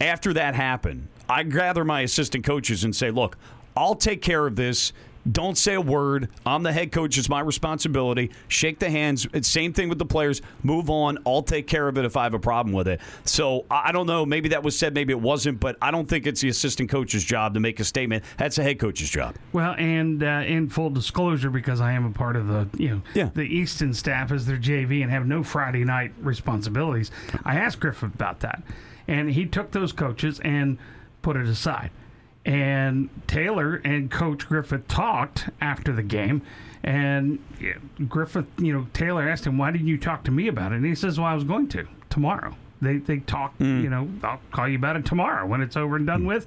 after 0.00 0.32
that 0.32 0.54
happened, 0.54 1.08
I 1.28 1.42
gather 1.44 1.84
my 1.84 2.00
assistant 2.02 2.44
coaches 2.44 2.84
and 2.84 2.94
say, 2.94 3.10
"Look, 3.10 3.36
I'll 3.76 3.94
take 3.94 4.22
care 4.22 4.46
of 4.46 4.56
this. 4.56 4.92
Don't 5.30 5.56
say 5.56 5.74
a 5.74 5.80
word. 5.80 6.28
I'm 6.44 6.64
the 6.64 6.72
head 6.72 6.90
coach. 6.90 7.16
It's 7.16 7.28
my 7.28 7.38
responsibility. 7.40 8.32
Shake 8.48 8.80
the 8.80 8.90
hands. 8.90 9.26
It's 9.32 9.46
same 9.46 9.72
thing 9.72 9.88
with 9.88 9.98
the 9.98 10.04
players. 10.04 10.42
Move 10.64 10.90
on. 10.90 11.18
I'll 11.24 11.44
take 11.44 11.68
care 11.68 11.86
of 11.86 11.96
it 11.96 12.04
if 12.04 12.16
I 12.16 12.24
have 12.24 12.34
a 12.34 12.40
problem 12.40 12.74
with 12.74 12.88
it. 12.88 13.00
So 13.24 13.64
I 13.70 13.92
don't 13.92 14.06
know. 14.06 14.26
Maybe 14.26 14.48
that 14.48 14.64
was 14.64 14.76
said. 14.76 14.94
Maybe 14.94 15.12
it 15.12 15.20
wasn't. 15.20 15.60
But 15.60 15.76
I 15.80 15.92
don't 15.92 16.08
think 16.08 16.26
it's 16.26 16.40
the 16.40 16.48
assistant 16.48 16.90
coach's 16.90 17.22
job 17.22 17.54
to 17.54 17.60
make 17.60 17.78
a 17.78 17.84
statement. 17.84 18.24
That's 18.36 18.56
the 18.56 18.64
head 18.64 18.80
coach's 18.80 19.10
job. 19.10 19.36
Well, 19.52 19.76
and 19.78 20.24
uh, 20.24 20.42
in 20.44 20.68
full 20.68 20.90
disclosure, 20.90 21.50
because 21.50 21.80
I 21.80 21.92
am 21.92 22.04
a 22.04 22.10
part 22.10 22.34
of 22.34 22.48
the 22.48 22.68
you 22.76 22.90
know 22.90 23.02
yeah. 23.14 23.30
the 23.32 23.42
Easton 23.42 23.94
staff 23.94 24.32
as 24.32 24.46
their 24.46 24.58
JV 24.58 25.02
and 25.02 25.10
have 25.12 25.26
no 25.26 25.44
Friday 25.44 25.84
night 25.84 26.12
responsibilities, 26.20 27.12
I 27.44 27.56
asked 27.56 27.78
Griffith 27.78 28.14
about 28.14 28.40
that, 28.40 28.62
and 29.06 29.30
he 29.30 29.46
took 29.46 29.72
those 29.72 29.92
coaches 29.92 30.40
and 30.40 30.78
put 31.22 31.36
it 31.36 31.46
aside. 31.46 31.90
And 32.44 33.08
Taylor 33.26 33.76
and 33.84 34.10
Coach 34.10 34.48
Griffith 34.48 34.88
talked 34.88 35.48
after 35.60 35.92
the 35.92 36.02
game. 36.02 36.42
And 36.82 37.38
Griffith, 38.08 38.46
you 38.58 38.72
know, 38.72 38.88
Taylor 38.92 39.28
asked 39.28 39.46
him, 39.46 39.56
Why 39.56 39.70
didn't 39.70 39.86
you 39.86 39.98
talk 39.98 40.24
to 40.24 40.32
me 40.32 40.48
about 40.48 40.72
it? 40.72 40.76
And 40.76 40.84
he 40.84 40.96
says, 40.96 41.18
Well, 41.18 41.28
I 41.28 41.34
was 41.34 41.44
going 41.44 41.68
to 41.68 41.86
tomorrow. 42.10 42.56
They, 42.80 42.96
they 42.96 43.18
talk, 43.18 43.56
mm. 43.58 43.82
you 43.82 43.88
know, 43.88 44.08
I'll 44.24 44.40
call 44.50 44.66
you 44.66 44.76
about 44.76 44.96
it 44.96 45.06
tomorrow 45.06 45.46
when 45.46 45.60
it's 45.60 45.76
over 45.76 45.94
and 45.94 46.04
done 46.04 46.22
mm. 46.22 46.26
with. 46.26 46.46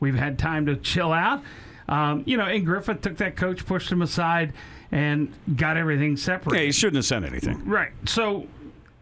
We've 0.00 0.16
had 0.16 0.36
time 0.38 0.66
to 0.66 0.74
chill 0.76 1.12
out. 1.12 1.42
Um, 1.88 2.24
you 2.26 2.36
know, 2.36 2.44
and 2.44 2.66
Griffith 2.66 3.00
took 3.00 3.18
that 3.18 3.36
coach, 3.36 3.64
pushed 3.64 3.92
him 3.92 4.02
aside, 4.02 4.52
and 4.90 5.32
got 5.56 5.76
everything 5.76 6.16
separate. 6.16 6.56
Yeah, 6.56 6.64
he 6.64 6.72
shouldn't 6.72 6.96
have 6.96 7.04
said 7.04 7.24
anything. 7.24 7.64
Right. 7.64 7.92
So 8.06 8.48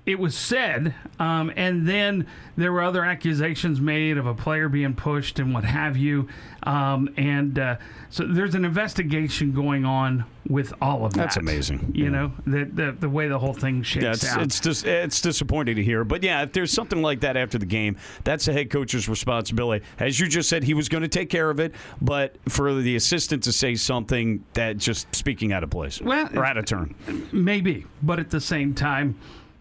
it 0.06 0.18
was 0.18 0.36
said, 0.36 0.94
um, 1.18 1.50
and 1.56 1.88
then 1.88 2.26
there 2.56 2.72
were 2.72 2.82
other 2.82 3.04
accusations 3.04 3.80
made 3.80 4.18
of 4.18 4.26
a 4.26 4.34
player 4.34 4.68
being 4.68 4.94
pushed 4.94 5.38
and 5.38 5.54
what 5.54 5.64
have 5.64 5.96
you. 5.96 6.28
Um, 6.64 7.08
and 7.16 7.58
uh, 7.58 7.76
so 8.10 8.26
there's 8.26 8.54
an 8.54 8.66
investigation 8.66 9.52
going 9.52 9.86
on 9.86 10.26
with 10.46 10.74
all 10.82 11.06
of 11.06 11.14
that. 11.14 11.20
That's 11.20 11.36
amazing. 11.38 11.92
You 11.94 12.04
yeah. 12.04 12.10
know, 12.10 12.32
the, 12.46 12.64
the, 12.64 12.92
the 12.92 13.08
way 13.08 13.28
the 13.28 13.38
whole 13.38 13.54
thing 13.54 13.82
shakes 13.82 14.04
yeah, 14.04 14.12
it's, 14.12 14.26
out. 14.26 14.42
It's 14.42 14.60
just 14.60 14.86
it's 14.86 15.22
disappointing 15.22 15.76
to 15.76 15.82
hear. 15.82 16.04
But 16.04 16.22
yeah, 16.22 16.42
if 16.42 16.52
there's 16.52 16.70
something 16.70 17.00
like 17.00 17.20
that 17.20 17.38
after 17.38 17.56
the 17.56 17.66
game, 17.66 17.96
that's 18.24 18.44
the 18.44 18.52
head 18.52 18.68
coach's 18.68 19.08
responsibility. 19.08 19.84
As 19.98 20.20
you 20.20 20.28
just 20.28 20.50
said, 20.50 20.64
he 20.64 20.74
was 20.74 20.90
going 20.90 21.02
to 21.02 21.08
take 21.08 21.30
care 21.30 21.48
of 21.48 21.60
it, 21.60 21.74
but 22.02 22.36
for 22.50 22.74
the 22.74 22.94
assistant 22.94 23.42
to 23.44 23.52
say 23.52 23.74
something 23.74 24.44
that 24.52 24.76
just 24.76 25.14
speaking 25.14 25.54
out 25.54 25.64
of 25.64 25.70
place 25.70 26.00
well, 26.02 26.28
or 26.34 26.44
out 26.44 26.58
of 26.58 26.66
turn, 26.66 26.94
maybe. 27.32 27.86
But 28.02 28.18
at 28.18 28.28
the 28.28 28.40
same 28.40 28.74
time 28.74 29.18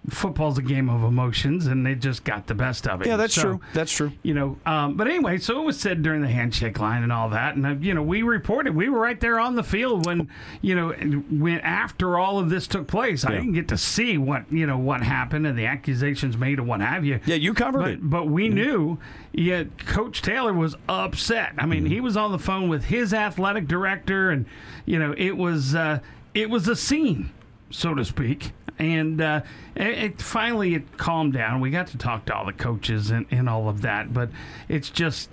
football's 0.09 0.57
a 0.57 0.61
game 0.61 0.89
of 0.89 1.03
emotions, 1.03 1.67
and 1.67 1.85
they 1.85 1.95
just 1.95 2.23
got 2.23 2.47
the 2.47 2.53
best 2.53 2.87
of 2.87 3.01
it. 3.01 3.07
Yeah, 3.07 3.15
that's 3.15 3.33
so, 3.33 3.41
true. 3.41 3.61
That's 3.73 3.91
true. 3.91 4.11
You 4.21 4.33
know, 4.33 4.57
um, 4.65 4.95
but 4.95 5.07
anyway, 5.07 5.37
so 5.37 5.61
it 5.61 5.65
was 5.65 5.79
said 5.79 6.03
during 6.03 6.21
the 6.21 6.27
handshake 6.27 6.79
line 6.79 7.03
and 7.03 7.11
all 7.11 7.29
that, 7.29 7.55
and 7.55 7.65
uh, 7.65 7.75
you 7.79 7.93
know, 7.93 8.03
we 8.03 8.21
reported 8.21 8.75
we 8.75 8.89
were 8.89 8.99
right 8.99 9.19
there 9.19 9.39
on 9.39 9.55
the 9.55 9.63
field 9.63 10.05
when 10.05 10.29
you 10.61 10.75
know 10.75 10.89
when 11.29 11.59
after 11.61 12.17
all 12.17 12.37
of 12.37 12.49
this 12.49 12.67
took 12.67 12.87
place. 12.87 13.23
Yeah. 13.23 13.29
I 13.29 13.33
didn't 13.33 13.53
get 13.53 13.67
to 13.69 13.77
see 13.77 14.17
what 14.17 14.51
you 14.51 14.65
know 14.65 14.77
what 14.77 15.01
happened 15.01 15.47
and 15.47 15.57
the 15.57 15.65
accusations 15.65 16.37
made 16.37 16.59
and 16.59 16.67
what 16.67 16.81
have 16.81 17.05
you. 17.05 17.19
Yeah, 17.25 17.35
you 17.35 17.53
covered 17.53 17.79
but, 17.79 17.91
it, 17.91 18.09
but 18.09 18.27
we 18.27 18.45
yeah. 18.45 18.53
knew. 18.53 18.97
Yeah, 19.35 19.63
Coach 19.87 20.21
Taylor 20.21 20.53
was 20.53 20.75
upset. 20.87 21.53
I 21.57 21.65
mean, 21.65 21.85
mm. 21.85 21.87
he 21.87 21.99
was 21.99 22.15
on 22.15 22.31
the 22.31 22.37
phone 22.37 22.69
with 22.69 22.85
his 22.85 23.15
athletic 23.15 23.67
director, 23.67 24.29
and 24.29 24.45
you 24.85 24.99
know, 24.99 25.15
it 25.17 25.37
was 25.37 25.73
uh, 25.73 25.99
it 26.35 26.49
was 26.49 26.67
a 26.67 26.75
scene 26.75 27.31
so 27.73 27.93
to 27.93 28.05
speak. 28.05 28.51
And 28.79 29.21
uh, 29.21 29.41
it, 29.75 30.21
finally 30.21 30.75
it 30.75 30.97
calmed 30.97 31.33
down. 31.33 31.61
We 31.61 31.69
got 31.69 31.87
to 31.87 31.97
talk 31.97 32.25
to 32.25 32.35
all 32.35 32.45
the 32.45 32.53
coaches 32.53 33.11
and, 33.11 33.25
and 33.31 33.47
all 33.47 33.69
of 33.69 33.81
that, 33.81 34.13
but 34.13 34.29
it's 34.67 34.89
just 34.89 35.29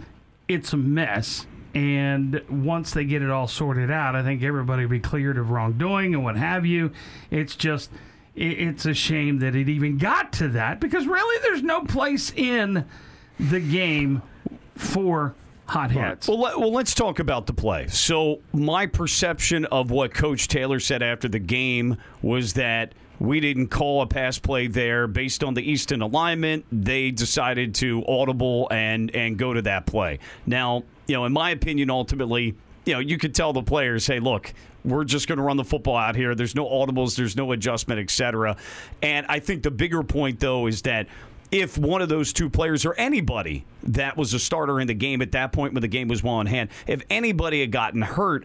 it's 0.48 0.72
a 0.72 0.76
mess. 0.76 1.46
And 1.72 2.42
once 2.50 2.92
they 2.92 3.04
get 3.04 3.22
it 3.22 3.30
all 3.30 3.46
sorted 3.46 3.90
out, 3.90 4.16
I 4.16 4.22
think 4.22 4.42
everybody 4.42 4.82
will 4.82 4.90
be 4.90 5.00
cleared 5.00 5.38
of 5.38 5.50
wrongdoing 5.50 6.14
and 6.14 6.24
what 6.24 6.36
have 6.36 6.66
you. 6.66 6.92
It's 7.30 7.54
just 7.54 7.90
it's 8.34 8.86
a 8.86 8.94
shame 8.94 9.38
that 9.40 9.54
it 9.54 9.68
even 9.68 9.98
got 9.98 10.32
to 10.34 10.48
that 10.48 10.80
because 10.80 11.06
really 11.06 11.42
there's 11.42 11.62
no 11.62 11.82
place 11.82 12.32
in 12.32 12.84
the 13.38 13.60
game 13.60 14.22
for 14.76 15.34
hotheads. 15.66 16.28
Well, 16.28 16.40
let, 16.40 16.58
well, 16.58 16.72
let's 16.72 16.94
talk 16.94 17.18
about 17.18 17.46
the 17.46 17.52
play. 17.52 17.86
So, 17.88 18.40
my 18.52 18.86
perception 18.86 19.64
of 19.66 19.90
what 19.90 20.12
Coach 20.12 20.48
Taylor 20.48 20.80
said 20.80 21.02
after 21.02 21.28
the 21.28 21.38
game 21.38 21.96
was 22.22 22.54
that 22.54 22.92
we 23.20 23.38
didn't 23.38 23.68
call 23.68 24.00
a 24.00 24.06
pass 24.06 24.38
play 24.38 24.66
there 24.66 25.06
based 25.06 25.44
on 25.44 25.54
the 25.54 25.62
Easton 25.62 26.00
alignment. 26.00 26.64
They 26.72 27.10
decided 27.10 27.74
to 27.76 28.02
audible 28.08 28.66
and 28.70 29.14
and 29.14 29.38
go 29.38 29.52
to 29.52 29.62
that 29.62 29.86
play. 29.86 30.18
Now, 30.46 30.84
you 31.06 31.14
know, 31.14 31.26
in 31.26 31.32
my 31.32 31.50
opinion, 31.50 31.90
ultimately, 31.90 32.56
you 32.86 32.94
know, 32.94 32.98
you 32.98 33.18
could 33.18 33.34
tell 33.34 33.52
the 33.52 33.62
players, 33.62 34.06
"Hey, 34.06 34.18
look, 34.18 34.52
we're 34.84 35.04
just 35.04 35.28
going 35.28 35.36
to 35.36 35.44
run 35.44 35.58
the 35.58 35.64
football 35.64 35.96
out 35.96 36.16
here. 36.16 36.34
There's 36.34 36.54
no 36.54 36.64
audibles, 36.64 37.14
there's 37.14 37.36
no 37.36 37.52
adjustment, 37.52 38.00
etc." 38.00 38.56
And 39.02 39.26
I 39.28 39.38
think 39.38 39.62
the 39.62 39.70
bigger 39.70 40.02
point 40.02 40.40
though 40.40 40.66
is 40.66 40.82
that 40.82 41.06
if 41.52 41.76
one 41.76 42.00
of 42.00 42.08
those 42.08 42.32
two 42.32 42.48
players 42.48 42.86
or 42.86 42.94
anybody 42.94 43.64
that 43.82 44.16
was 44.16 44.32
a 44.34 44.38
starter 44.38 44.80
in 44.80 44.86
the 44.86 44.94
game 44.94 45.20
at 45.20 45.32
that 45.32 45.52
point 45.52 45.74
when 45.74 45.80
the 45.82 45.88
game 45.88 46.08
was 46.08 46.22
well 46.22 46.40
in 46.40 46.46
hand, 46.46 46.70
if 46.86 47.02
anybody 47.10 47.60
had 47.60 47.72
gotten 47.72 48.00
hurt, 48.00 48.44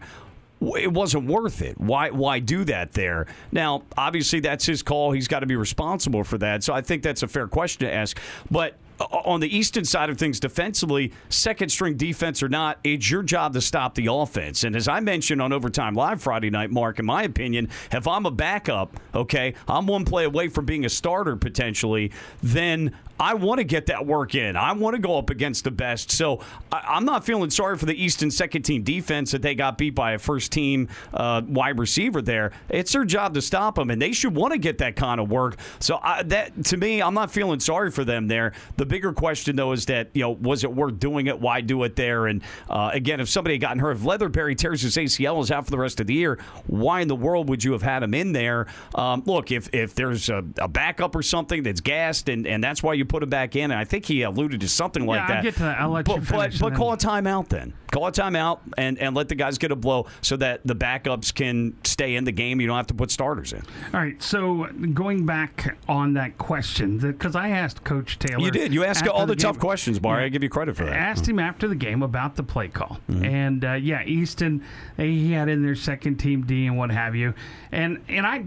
it 0.60 0.92
wasn't 0.92 1.26
worth 1.26 1.62
it. 1.62 1.78
Why 1.78 2.10
why 2.10 2.38
do 2.38 2.64
that 2.64 2.92
there? 2.92 3.26
Now, 3.52 3.82
obviously 3.96 4.40
that's 4.40 4.64
his 4.64 4.82
call. 4.82 5.12
He's 5.12 5.28
got 5.28 5.40
to 5.40 5.46
be 5.46 5.56
responsible 5.56 6.24
for 6.24 6.38
that. 6.38 6.64
So 6.64 6.72
I 6.72 6.80
think 6.80 7.02
that's 7.02 7.22
a 7.22 7.28
fair 7.28 7.46
question 7.46 7.86
to 7.86 7.92
ask. 7.92 8.18
But 8.50 8.76
uh, 8.98 9.04
on 9.04 9.40
the 9.40 9.54
Easton 9.54 9.84
side 9.84 10.08
of 10.08 10.18
things 10.18 10.40
defensively, 10.40 11.12
second 11.28 11.68
string 11.68 11.96
defense 11.96 12.42
or 12.42 12.48
not, 12.48 12.78
it's 12.82 13.10
your 13.10 13.22
job 13.22 13.52
to 13.52 13.60
stop 13.60 13.94
the 13.94 14.10
offense. 14.10 14.64
And 14.64 14.74
as 14.74 14.88
I 14.88 15.00
mentioned 15.00 15.42
on 15.42 15.52
Overtime 15.52 15.94
Live 15.94 16.22
Friday 16.22 16.50
night, 16.50 16.70
Mark, 16.70 16.98
in 16.98 17.04
my 17.04 17.22
opinion, 17.24 17.68
if 17.92 18.08
I'm 18.08 18.24
a 18.24 18.30
backup, 18.30 18.98
okay, 19.14 19.54
I'm 19.68 19.86
one 19.86 20.04
play 20.04 20.24
away 20.24 20.48
from 20.48 20.64
being 20.64 20.84
a 20.84 20.88
starter 20.88 21.36
potentially, 21.36 22.12
then 22.42 22.96
I 23.18 23.34
want 23.34 23.58
to 23.58 23.64
get 23.64 23.86
that 23.86 24.06
work 24.06 24.34
in. 24.34 24.56
I 24.56 24.72
want 24.72 24.94
to 24.94 25.00
go 25.00 25.18
up 25.18 25.30
against 25.30 25.64
the 25.64 25.70
best. 25.70 26.10
So 26.10 26.40
I, 26.70 26.96
am 26.96 27.04
not 27.04 27.24
feeling 27.24 27.50
sorry 27.50 27.76
for 27.76 27.86
the 27.86 27.94
Easton 27.94 28.30
second 28.30 28.62
team 28.62 28.82
defense 28.82 29.32
that 29.32 29.42
they 29.42 29.54
got 29.54 29.78
beat 29.78 29.94
by 29.94 30.12
a 30.12 30.18
first 30.18 30.52
team 30.52 30.88
uh, 31.14 31.42
wide 31.46 31.78
receiver 31.78 32.20
there. 32.20 32.52
It's 32.68 32.92
their 32.92 33.04
job 33.04 33.34
to 33.34 33.42
stop 33.42 33.76
them, 33.76 33.90
and 33.90 34.00
they 34.00 34.12
should 34.12 34.34
want 34.34 34.52
to 34.52 34.58
get 34.58 34.78
that 34.78 34.96
kind 34.96 35.20
of 35.20 35.30
work. 35.30 35.56
So 35.78 35.98
I, 36.02 36.22
that 36.24 36.64
to 36.66 36.76
me, 36.76 37.00
I'm 37.00 37.14
not 37.14 37.30
feeling 37.30 37.60
sorry 37.60 37.90
for 37.90 38.04
them 38.04 38.28
there. 38.28 38.52
The 38.76 38.86
bigger 38.86 39.12
question 39.12 39.56
though 39.56 39.72
is 39.72 39.86
that 39.86 40.10
you 40.12 40.22
know 40.22 40.30
was 40.30 40.64
it 40.64 40.72
worth 40.72 40.98
doing 40.98 41.26
it? 41.26 41.40
Why 41.40 41.60
do 41.60 41.82
it 41.84 41.96
there? 41.96 42.26
And 42.26 42.42
uh, 42.68 42.90
again, 42.92 43.20
if 43.20 43.28
somebody 43.28 43.54
had 43.54 43.60
gotten 43.62 43.78
hurt, 43.78 43.96
if 43.96 44.02
Leatherberry 44.02 44.56
tears 44.56 44.82
his 44.82 44.96
ACL 44.96 45.42
is 45.42 45.50
out 45.50 45.64
for 45.64 45.70
the 45.70 45.78
rest 45.78 46.00
of 46.00 46.06
the 46.06 46.14
year, 46.14 46.38
why 46.66 47.00
in 47.00 47.08
the 47.08 47.16
world 47.16 47.48
would 47.48 47.64
you 47.64 47.72
have 47.72 47.82
had 47.82 48.02
him 48.02 48.14
in 48.14 48.32
there? 48.32 48.66
Um, 48.94 49.22
look, 49.26 49.50
if 49.50 49.72
if 49.74 49.94
there's 49.94 50.28
a, 50.28 50.44
a 50.58 50.68
backup 50.68 51.14
or 51.14 51.22
something 51.22 51.62
that's 51.62 51.80
gassed, 51.80 52.28
and 52.28 52.46
and 52.46 52.62
that's 52.62 52.82
why 52.82 52.94
you 52.94 53.05
put 53.06 53.22
him 53.22 53.28
back 53.30 53.56
in. 53.56 53.70
And 53.70 53.80
I 53.80 53.84
think 53.84 54.06
he 54.06 54.22
alluded 54.22 54.60
to 54.60 54.68
something 54.68 55.06
like 55.06 55.18
yeah, 55.18 55.26
that. 55.26 55.36
I'll 55.36 55.42
get 55.42 55.54
to 55.54 55.60
that. 55.60 55.80
I'll 55.80 55.90
let 55.90 56.04
but, 56.04 56.16
you 56.16 56.22
finish. 56.22 56.58
But, 56.58 56.70
but 56.70 56.76
call 56.76 56.92
a 56.92 56.96
timeout 56.96 57.48
then. 57.48 57.74
Call 57.92 58.06
a 58.08 58.12
timeout 58.12 58.60
and, 58.76 58.98
and 58.98 59.14
let 59.16 59.28
the 59.28 59.34
guys 59.34 59.58
get 59.58 59.72
a 59.72 59.76
blow 59.76 60.06
so 60.20 60.36
that 60.36 60.60
the 60.66 60.74
backups 60.74 61.34
can 61.34 61.76
stay 61.84 62.16
in 62.16 62.24
the 62.24 62.32
game. 62.32 62.60
You 62.60 62.66
don't 62.66 62.76
have 62.76 62.88
to 62.88 62.94
put 62.94 63.10
starters 63.10 63.52
in. 63.52 63.62
All 63.94 64.00
right. 64.00 64.20
So 64.22 64.66
going 64.92 65.24
back 65.24 65.78
on 65.88 66.14
that 66.14 66.36
question, 66.38 66.98
because 66.98 67.36
I 67.36 67.50
asked 67.50 67.84
Coach 67.84 68.18
Taylor. 68.18 68.44
You 68.44 68.50
did. 68.50 68.74
You 68.74 68.84
asked 68.84 69.06
all 69.08 69.26
the, 69.26 69.34
the 69.34 69.40
tough 69.40 69.58
questions, 69.58 69.98
Barry. 69.98 70.22
Yeah, 70.22 70.26
I 70.26 70.28
give 70.28 70.42
you 70.42 70.48
credit 70.48 70.76
for 70.76 70.84
that. 70.84 70.92
I 70.92 70.96
asked 70.96 71.28
him 71.28 71.38
after 71.38 71.68
the 71.68 71.74
game 71.74 72.02
about 72.02 72.36
the 72.36 72.42
play 72.42 72.68
call. 72.68 72.98
Mm-hmm. 73.08 73.24
And 73.24 73.64
uh, 73.64 73.72
yeah, 73.74 74.04
Easton, 74.04 74.62
he 74.96 75.32
had 75.32 75.48
in 75.48 75.62
their 75.62 75.76
second 75.76 76.16
team 76.16 76.42
D 76.42 76.66
and 76.66 76.76
what 76.76 76.90
have 76.90 77.16
you. 77.16 77.34
And, 77.72 78.02
and 78.08 78.26
I. 78.26 78.44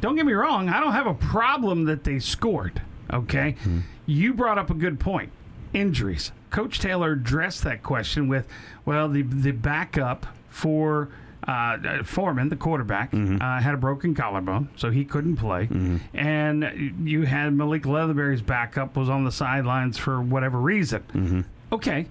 Don't 0.00 0.16
get 0.16 0.24
me 0.24 0.32
wrong, 0.32 0.70
I 0.70 0.80
don't 0.80 0.94
have 0.94 1.06
a 1.06 1.12
problem 1.12 1.84
that 1.84 2.04
they 2.04 2.20
scored. 2.20 2.80
Okay. 3.12 3.54
Mm-hmm. 3.60 3.80
You 4.10 4.34
brought 4.34 4.58
up 4.58 4.70
a 4.70 4.74
good 4.74 4.98
point 4.98 5.30
injuries. 5.72 6.32
Coach 6.50 6.80
Taylor 6.80 7.12
addressed 7.12 7.62
that 7.62 7.84
question 7.84 8.26
with, 8.26 8.44
well, 8.84 9.08
the, 9.08 9.22
the 9.22 9.52
backup 9.52 10.26
for. 10.48 11.08
Uh, 11.48 12.02
Foreman, 12.04 12.50
the 12.50 12.54
quarterback, 12.54 13.12
mm-hmm. 13.12 13.40
uh, 13.40 13.60
had 13.60 13.72
a 13.72 13.78
broken 13.78 14.14
collarbone, 14.14 14.68
so 14.76 14.90
he 14.90 15.06
couldn't 15.06 15.36
play. 15.36 15.62
Mm-hmm. 15.62 15.96
And 16.12 17.08
you 17.08 17.22
had 17.22 17.54
Malik 17.54 17.84
Leatherberry's 17.84 18.42
backup 18.42 18.94
was 18.94 19.08
on 19.08 19.24
the 19.24 19.32
sidelines 19.32 19.96
for 19.96 20.20
whatever 20.20 20.60
reason. 20.60 21.02
Mm-hmm. 21.14 21.40
Okay, 21.72 22.06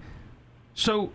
so 0.74 1.12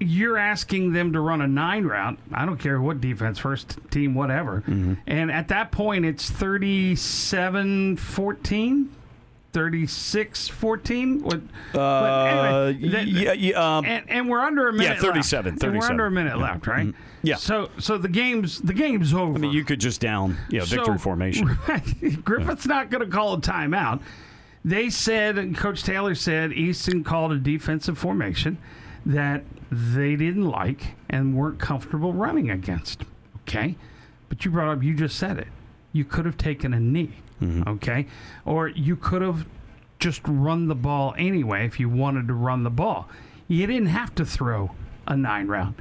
you're 0.00 0.38
asking 0.38 0.94
them 0.94 1.12
to 1.12 1.20
run 1.20 1.42
a 1.42 1.46
nine 1.46 1.84
route. 1.84 2.18
I 2.32 2.46
don't 2.46 2.56
care 2.56 2.80
what 2.80 3.02
defense, 3.02 3.38
first 3.38 3.78
team, 3.90 4.14
whatever. 4.14 4.62
Mm-hmm. 4.62 4.94
And 5.06 5.30
at 5.30 5.48
that 5.48 5.70
point, 5.70 6.06
it's 6.06 6.30
37 6.30 7.98
14. 7.98 8.90
36 9.52 10.48
14 10.48 11.22
what 11.22 11.40
uh, 11.74 12.66
anyway, 12.66 13.04
yeah, 13.04 13.32
yeah 13.32 13.78
um, 13.78 13.84
and, 13.84 14.08
and, 14.08 14.28
we're 14.28 14.40
under 14.40 14.68
a 14.68 14.72
minute 14.72 14.96
yeah 14.96 15.00
37 15.00 15.52
left. 15.52 15.62
37 15.62 15.78
we're 15.78 15.86
under 15.86 16.06
a 16.06 16.10
minute 16.10 16.36
yeah. 16.36 16.42
left 16.42 16.66
right 16.66 16.86
mm-hmm. 16.86 17.00
yeah 17.22 17.34
so 17.34 17.68
so 17.78 17.98
the 17.98 18.08
game's 18.08 18.60
the 18.60 18.72
game's 18.72 19.12
over 19.12 19.34
i 19.34 19.38
mean 19.38 19.50
you 19.50 19.64
could 19.64 19.80
just 19.80 20.00
down 20.00 20.36
yeah 20.50 20.64
victory 20.64 20.98
formation 20.98 21.58
right, 21.68 22.24
griffith's 22.24 22.66
yeah. 22.66 22.74
not 22.74 22.90
going 22.90 23.04
to 23.04 23.10
call 23.10 23.34
a 23.34 23.40
timeout 23.40 24.00
they 24.64 24.88
said 24.88 25.56
coach 25.56 25.82
taylor 25.82 26.14
said 26.14 26.52
easton 26.52 27.02
called 27.02 27.32
a 27.32 27.38
defensive 27.38 27.98
formation 27.98 28.56
that 29.04 29.42
they 29.70 30.14
didn't 30.14 30.46
like 30.46 30.94
and 31.08 31.36
weren't 31.36 31.58
comfortable 31.58 32.12
running 32.12 32.50
against 32.50 33.02
okay 33.40 33.76
but 34.28 34.44
you 34.44 34.50
brought 34.50 34.68
up 34.68 34.82
you 34.82 34.94
just 34.94 35.16
said 35.16 35.38
it 35.38 35.48
you 35.92 36.04
could 36.04 36.24
have 36.24 36.36
taken 36.36 36.72
a 36.72 36.78
knee 36.78 37.16
Mm-hmm. 37.40 37.68
Okay. 37.68 38.06
Or 38.44 38.68
you 38.68 38.96
could 38.96 39.22
have 39.22 39.46
just 39.98 40.20
run 40.26 40.68
the 40.68 40.74
ball 40.74 41.14
anyway 41.18 41.66
if 41.66 41.78
you 41.78 41.88
wanted 41.88 42.28
to 42.28 42.34
run 42.34 42.62
the 42.62 42.70
ball. 42.70 43.08
You 43.48 43.66
didn't 43.66 43.88
have 43.88 44.14
to 44.16 44.24
throw 44.24 44.70
a 45.06 45.16
nine 45.16 45.48
round. 45.48 45.74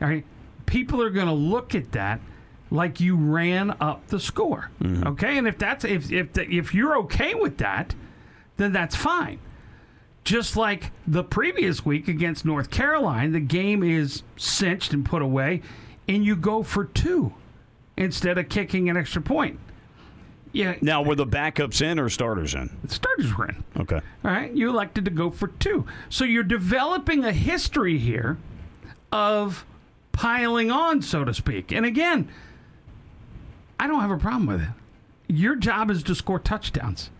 All 0.00 0.08
right. 0.08 0.24
People 0.66 1.02
are 1.02 1.10
going 1.10 1.26
to 1.26 1.32
look 1.32 1.74
at 1.74 1.92
that 1.92 2.20
like 2.70 3.00
you 3.00 3.16
ran 3.16 3.76
up 3.80 4.06
the 4.08 4.18
score. 4.18 4.70
Mm-hmm. 4.80 5.08
Okay. 5.08 5.38
And 5.38 5.46
if 5.46 5.58
that's 5.58 5.84
if 5.84 6.10
if 6.10 6.32
the, 6.32 6.50
if 6.50 6.74
you're 6.74 6.96
okay 6.98 7.34
with 7.34 7.58
that, 7.58 7.94
then 8.56 8.72
that's 8.72 8.96
fine. 8.96 9.38
Just 10.24 10.56
like 10.56 10.92
the 11.06 11.24
previous 11.24 11.84
week 11.84 12.06
against 12.06 12.44
North 12.44 12.70
Caroline, 12.70 13.32
the 13.32 13.40
game 13.40 13.82
is 13.82 14.22
cinched 14.36 14.92
and 14.92 15.04
put 15.04 15.20
away, 15.20 15.62
and 16.06 16.24
you 16.24 16.36
go 16.36 16.62
for 16.62 16.84
two 16.84 17.34
instead 17.96 18.38
of 18.38 18.48
kicking 18.48 18.88
an 18.88 18.96
extra 18.96 19.20
point. 19.20 19.58
Yeah. 20.52 20.76
Now, 20.82 21.02
were 21.02 21.14
the 21.14 21.26
backups 21.26 21.80
in 21.80 21.98
or 21.98 22.08
starters 22.08 22.54
in? 22.54 22.76
The 22.84 22.94
starters 22.94 23.36
were 23.36 23.48
in. 23.48 23.64
Okay. 23.78 24.00
All 24.24 24.30
right. 24.30 24.52
You 24.52 24.68
elected 24.68 25.04
to 25.06 25.10
go 25.10 25.30
for 25.30 25.48
two. 25.48 25.86
So 26.08 26.24
you're 26.24 26.42
developing 26.42 27.24
a 27.24 27.32
history 27.32 27.98
here 27.98 28.36
of 29.10 29.64
piling 30.12 30.70
on, 30.70 31.02
so 31.02 31.24
to 31.24 31.32
speak. 31.32 31.72
And 31.72 31.86
again, 31.86 32.28
I 33.80 33.86
don't 33.86 34.00
have 34.00 34.10
a 34.10 34.18
problem 34.18 34.46
with 34.46 34.62
it. 34.62 34.68
Your 35.28 35.56
job 35.56 35.90
is 35.90 36.02
to 36.04 36.14
score 36.14 36.38
touchdowns. 36.38 37.10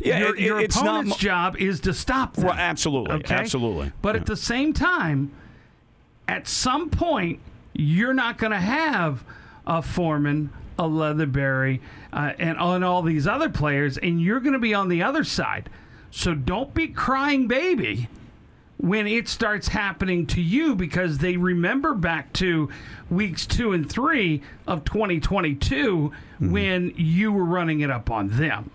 Yeah, 0.00 0.18
your, 0.18 0.36
it, 0.36 0.40
your 0.40 0.60
it's 0.60 0.76
opponent's 0.76 1.10
not, 1.10 1.18
job 1.18 1.56
is 1.56 1.80
to 1.80 1.94
stop 1.94 2.34
them. 2.34 2.46
Well, 2.46 2.54
absolutely, 2.54 3.14
okay? 3.16 3.34
absolutely. 3.34 3.92
But 4.02 4.14
yeah. 4.14 4.20
at 4.20 4.26
the 4.26 4.36
same 4.36 4.72
time, 4.72 5.32
at 6.28 6.46
some 6.46 6.90
point, 6.90 7.40
you're 7.72 8.14
not 8.14 8.36
going 8.36 8.50
to 8.52 8.58
have 8.58 9.24
a 9.66 9.80
Foreman, 9.80 10.50
a 10.78 10.84
Leatherberry, 10.84 11.80
uh, 12.12 12.32
and 12.38 12.58
on 12.58 12.82
all 12.82 13.02
these 13.02 13.26
other 13.26 13.48
players, 13.48 13.98
and 13.98 14.20
you're 14.20 14.40
going 14.40 14.52
to 14.52 14.58
be 14.58 14.74
on 14.74 14.88
the 14.88 15.02
other 15.02 15.24
side. 15.24 15.70
So 16.10 16.34
don't 16.34 16.72
be 16.72 16.88
crying 16.88 17.48
baby 17.48 18.08
when 18.78 19.06
it 19.06 19.28
starts 19.28 19.68
happening 19.68 20.26
to 20.26 20.40
you 20.40 20.74
because 20.74 21.18
they 21.18 21.36
remember 21.36 21.94
back 21.94 22.32
to 22.34 22.68
weeks 23.10 23.46
two 23.46 23.72
and 23.72 23.90
three 23.90 24.42
of 24.66 24.84
2022 24.84 26.12
mm-hmm. 26.12 26.52
when 26.52 26.92
you 26.96 27.32
were 27.32 27.44
running 27.44 27.80
it 27.80 27.90
up 27.90 28.10
on 28.10 28.28
them. 28.30 28.70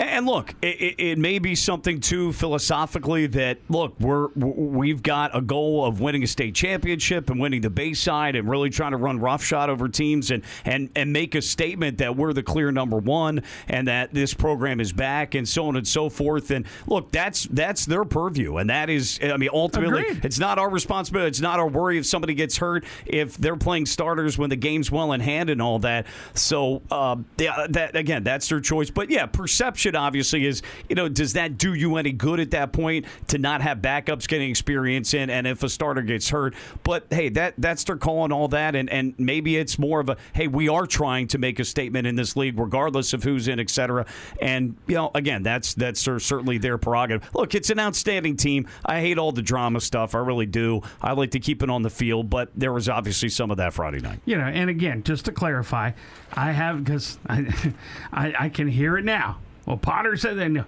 And 0.00 0.26
look, 0.26 0.54
it, 0.62 0.94
it, 0.98 1.18
may 1.18 1.40
be 1.40 1.56
something 1.56 1.98
too 1.98 2.32
philosophically 2.32 3.26
that 3.26 3.58
look 3.68 3.98
we're 3.98 4.28
we've 4.36 5.02
got 5.02 5.36
a 5.36 5.40
goal 5.40 5.84
of 5.84 6.00
winning 6.00 6.22
a 6.22 6.26
state 6.28 6.54
championship 6.54 7.30
and 7.30 7.40
winning 7.40 7.62
the 7.62 7.70
Bayside 7.70 8.36
and 8.36 8.48
really 8.48 8.70
trying 8.70 8.92
to 8.92 8.96
run 8.96 9.18
roughshod 9.18 9.68
over 9.68 9.88
teams 9.88 10.30
and 10.30 10.44
and 10.64 10.90
and 10.94 11.12
make 11.12 11.34
a 11.34 11.42
statement 11.42 11.98
that 11.98 12.16
we're 12.16 12.32
the 12.32 12.44
clear 12.44 12.70
number 12.70 12.96
one 12.96 13.42
and 13.66 13.88
that 13.88 14.14
this 14.14 14.34
program 14.34 14.78
is 14.78 14.92
back 14.92 15.34
and 15.34 15.48
so 15.48 15.66
on 15.66 15.74
and 15.74 15.88
so 15.88 16.08
forth. 16.08 16.52
And 16.52 16.64
look, 16.86 17.10
that's 17.10 17.48
that's 17.50 17.84
their 17.84 18.04
purview, 18.04 18.58
and 18.58 18.70
that 18.70 18.90
is 18.90 19.18
I 19.20 19.36
mean 19.36 19.50
ultimately 19.52 20.02
Agreed. 20.02 20.24
it's 20.24 20.38
not 20.38 20.60
our 20.60 20.70
responsibility. 20.70 21.30
It's 21.30 21.40
not 21.40 21.58
our 21.58 21.68
worry 21.68 21.98
if 21.98 22.06
somebody 22.06 22.34
gets 22.34 22.58
hurt 22.58 22.84
if 23.04 23.36
they're 23.36 23.56
playing 23.56 23.86
starters 23.86 24.38
when 24.38 24.48
the 24.48 24.56
game's 24.56 24.92
well 24.92 25.12
in 25.12 25.20
hand 25.20 25.50
and 25.50 25.60
all 25.60 25.80
that. 25.80 26.06
So 26.34 26.82
uh, 26.88 27.16
yeah, 27.36 27.66
that 27.70 27.96
again, 27.96 28.22
that's 28.22 28.48
their 28.48 28.60
choice. 28.60 28.90
But 28.90 29.10
yeah, 29.10 29.26
perception 29.26 29.87
question 29.88 29.96
obviously 29.96 30.46
is, 30.46 30.62
you 30.88 30.94
know, 30.94 31.08
does 31.08 31.34
that 31.34 31.58
do 31.58 31.74
you 31.74 31.96
any 31.96 32.12
good 32.12 32.40
at 32.40 32.50
that 32.50 32.72
point 32.72 33.06
to 33.28 33.38
not 33.38 33.60
have 33.60 33.78
backups 33.78 34.28
getting 34.28 34.50
experience 34.50 35.14
in, 35.14 35.30
and 35.30 35.46
if 35.46 35.62
a 35.62 35.68
starter 35.68 36.02
gets 36.02 36.28
hurt? 36.30 36.54
But 36.84 37.06
hey, 37.10 37.28
that 37.30 37.54
that's 37.58 37.84
their 37.84 37.96
call 37.96 38.20
on 38.20 38.32
all 38.32 38.48
that, 38.48 38.74
and 38.74 38.90
and 38.90 39.14
maybe 39.18 39.56
it's 39.56 39.78
more 39.78 40.00
of 40.00 40.08
a 40.08 40.16
hey, 40.34 40.48
we 40.48 40.68
are 40.68 40.86
trying 40.86 41.28
to 41.28 41.38
make 41.38 41.58
a 41.58 41.64
statement 41.64 42.06
in 42.06 42.16
this 42.16 42.36
league, 42.36 42.58
regardless 42.58 43.12
of 43.12 43.22
who's 43.22 43.48
in, 43.48 43.60
et 43.60 43.70
cetera. 43.70 44.06
And 44.40 44.76
you 44.86 44.94
know, 44.94 45.10
again, 45.14 45.42
that's 45.42 45.74
that's 45.74 46.00
certainly 46.00 46.58
their 46.58 46.78
prerogative. 46.78 47.28
Look, 47.34 47.54
it's 47.54 47.70
an 47.70 47.78
outstanding 47.78 48.36
team. 48.36 48.66
I 48.84 49.00
hate 49.00 49.18
all 49.18 49.32
the 49.32 49.42
drama 49.42 49.80
stuff. 49.80 50.14
I 50.14 50.18
really 50.18 50.46
do. 50.46 50.82
I 51.00 51.12
like 51.12 51.32
to 51.32 51.40
keep 51.40 51.62
it 51.62 51.70
on 51.70 51.82
the 51.82 51.90
field, 51.90 52.30
but 52.30 52.50
there 52.54 52.72
was 52.72 52.88
obviously 52.88 53.28
some 53.28 53.50
of 53.50 53.56
that 53.56 53.72
Friday 53.72 54.00
night. 54.00 54.20
You 54.24 54.36
know, 54.36 54.44
and 54.44 54.70
again, 54.70 55.02
just 55.02 55.24
to 55.26 55.32
clarify, 55.32 55.92
I 56.32 56.52
have 56.52 56.84
because 56.84 57.18
I, 57.26 57.72
I, 58.12 58.34
I 58.38 58.48
can 58.48 58.68
hear 58.68 58.96
it 58.98 59.04
now. 59.04 59.38
Well, 59.68 59.76
Potter 59.76 60.16
said 60.16 60.38
then 60.38 60.64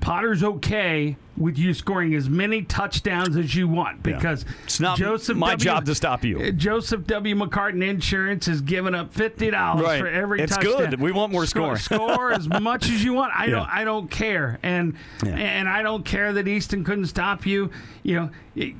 Potter's 0.00 0.42
okay 0.42 1.16
with 1.36 1.56
you 1.56 1.72
scoring 1.72 2.12
as 2.14 2.28
many 2.28 2.62
touchdowns 2.62 3.36
as 3.36 3.54
you 3.54 3.68
want 3.68 4.02
because 4.02 4.44
yeah. 4.44 4.52
it's 4.64 4.80
not 4.80 4.98
Joseph 4.98 5.36
my 5.36 5.52
w, 5.52 5.64
job 5.64 5.86
to 5.86 5.94
stop 5.94 6.24
you. 6.24 6.40
Uh, 6.40 6.50
Joseph 6.50 7.06
W. 7.06 7.36
McCartan 7.36 7.88
Insurance 7.88 8.46
has 8.46 8.60
given 8.60 8.96
up 8.96 9.14
fifty 9.14 9.48
dollars 9.48 9.84
right. 9.84 10.00
for 10.00 10.08
every. 10.08 10.40
It's 10.40 10.56
touchdown. 10.56 10.82
It's 10.82 10.90
good. 10.90 11.00
We 11.00 11.12
want 11.12 11.32
more 11.32 11.46
score. 11.46 11.76
Score, 11.78 12.08
score 12.08 12.32
as 12.32 12.48
much 12.48 12.90
as 12.90 13.04
you 13.04 13.12
want. 13.12 13.32
I 13.36 13.44
yeah. 13.44 13.50
don't. 13.50 13.68
I 13.68 13.84
don't 13.84 14.10
care, 14.10 14.58
and 14.64 14.94
yeah. 15.24 15.36
and 15.36 15.68
I 15.68 15.82
don't 15.82 16.04
care 16.04 16.32
that 16.32 16.48
Easton 16.48 16.82
couldn't 16.82 17.06
stop 17.06 17.46
you. 17.46 17.70
You 18.02 18.30
know, 18.50 18.72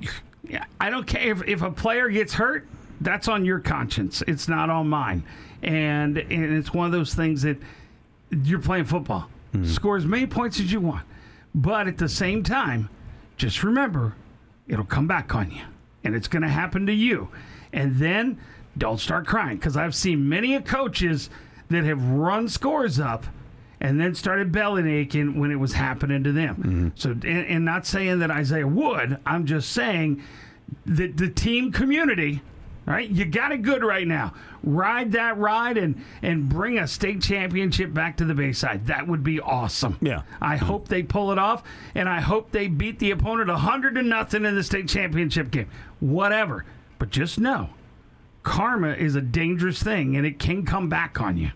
I 0.81 0.91
don't 0.91 1.07
care 1.07 1.31
if, 1.31 1.47
if 1.47 1.63
a 1.63 1.71
player 1.71 2.09
gets 2.09 2.35
hurt. 2.35 2.67
That's 3.01 3.29
on 3.29 3.45
your 3.45 3.61
conscience. 3.61 4.25
It's 4.27 4.49
not 4.49 4.71
on 4.71 4.89
mine, 4.89 5.23
and 5.63 6.19
and 6.19 6.57
it's 6.57 6.75
one 6.75 6.87
of 6.87 6.93
those 6.93 7.15
things 7.15 7.43
that 7.43 7.59
you're 8.31 8.59
playing 8.59 8.87
football 8.87 9.31
Mm-hmm. 9.57 9.73
Score 9.73 9.97
as 9.97 10.07
many 10.07 10.27
points 10.27 10.61
as 10.61 10.73
you 10.73 10.81
want. 10.81 11.07
But 11.55 11.89
at 11.89 11.99
the 11.99 12.09
same 12.09 12.43
time, 12.43 12.91
just 13.37 13.63
remember, 13.63 14.15
it'll 14.69 14.85
come 14.85 15.07
back 15.07 15.35
on 15.35 15.51
you. 15.51 15.63
And 16.05 16.15
it's 16.15 16.29
going 16.29 16.43
to 16.43 16.49
happen 16.49 16.87
to 16.87 16.93
you. 16.93 17.29
And 17.73 17.97
then 17.97 18.39
don't 18.79 19.01
start 19.01 19.27
crying 19.27 19.57
because 19.57 19.77
I've 19.77 19.95
seen 19.95 20.29
many 20.29 20.59
coaches 20.61 21.31
that 21.69 21.85
have 21.85 22.03
run 22.03 22.49
scores 22.49 23.01
up 23.01 23.27
and 23.81 24.01
then 24.01 24.15
started 24.15 24.53
belly 24.53 24.95
aching 24.95 25.39
when 25.39 25.51
it 25.51 25.57
was 25.57 25.75
happening 25.75 26.25
to 26.25 26.33
them. 26.33 26.57
Mm-hmm. 26.57 26.89
So, 26.95 27.11
and, 27.11 27.27
and, 27.27 27.65
not 27.65 27.87
saying 27.87 28.21
that 28.21 28.31
Isaiah 28.31 28.67
would, 28.67 29.19
I'm 29.27 29.45
just 29.45 29.71
saying 29.73 30.23
that 30.87 31.17
the 31.17 31.29
team 31.29 31.73
community 31.73 32.41
right? 32.87 33.09
You 33.09 33.25
got 33.25 33.53
it 33.53 33.63
good 33.63 33.83
right 33.83 34.07
now. 34.07 34.33
Ride 34.63 35.13
that 35.13 35.37
ride 35.37 35.77
and 35.77 36.03
and 36.23 36.49
bring 36.49 36.79
a 36.79 36.87
state 36.87 37.21
championship 37.21 37.93
back 37.93 38.17
to 38.19 38.25
the 38.25 38.35
Bayside. 38.35 38.87
That 38.87 39.07
would 39.07 39.23
be 39.23 39.41
awesome. 39.41 39.99
Yeah. 40.01 40.23
I 40.41 40.57
hope 40.57 40.89
they 40.89 41.03
pull 41.03 41.33
it 41.33 41.39
off, 41.39 41.63
and 41.95 42.09
I 42.09 42.21
hope 42.21 42.53
they 42.53 42.69
beat 42.69 42.99
the 42.99 43.11
opponent 43.11 43.51
hundred 43.51 43.97
to 43.97 44.03
nothing 44.03 44.45
in 44.45 44.55
the 44.55 44.65
state 44.65 44.89
championship 44.89 45.51
game. 45.51 45.69
Whatever, 46.01 46.65
but 46.99 47.11
just 47.11 47.39
know, 47.39 47.71
karma 48.43 48.93
is 48.93 49.17
a 49.17 49.21
dangerous 49.21 49.83
thing, 49.83 50.17
and 50.17 50.25
it 50.25 50.39
can 50.39 50.65
come 50.65 50.89
back 50.89 51.21
on 51.21 51.37
you. 51.37 51.51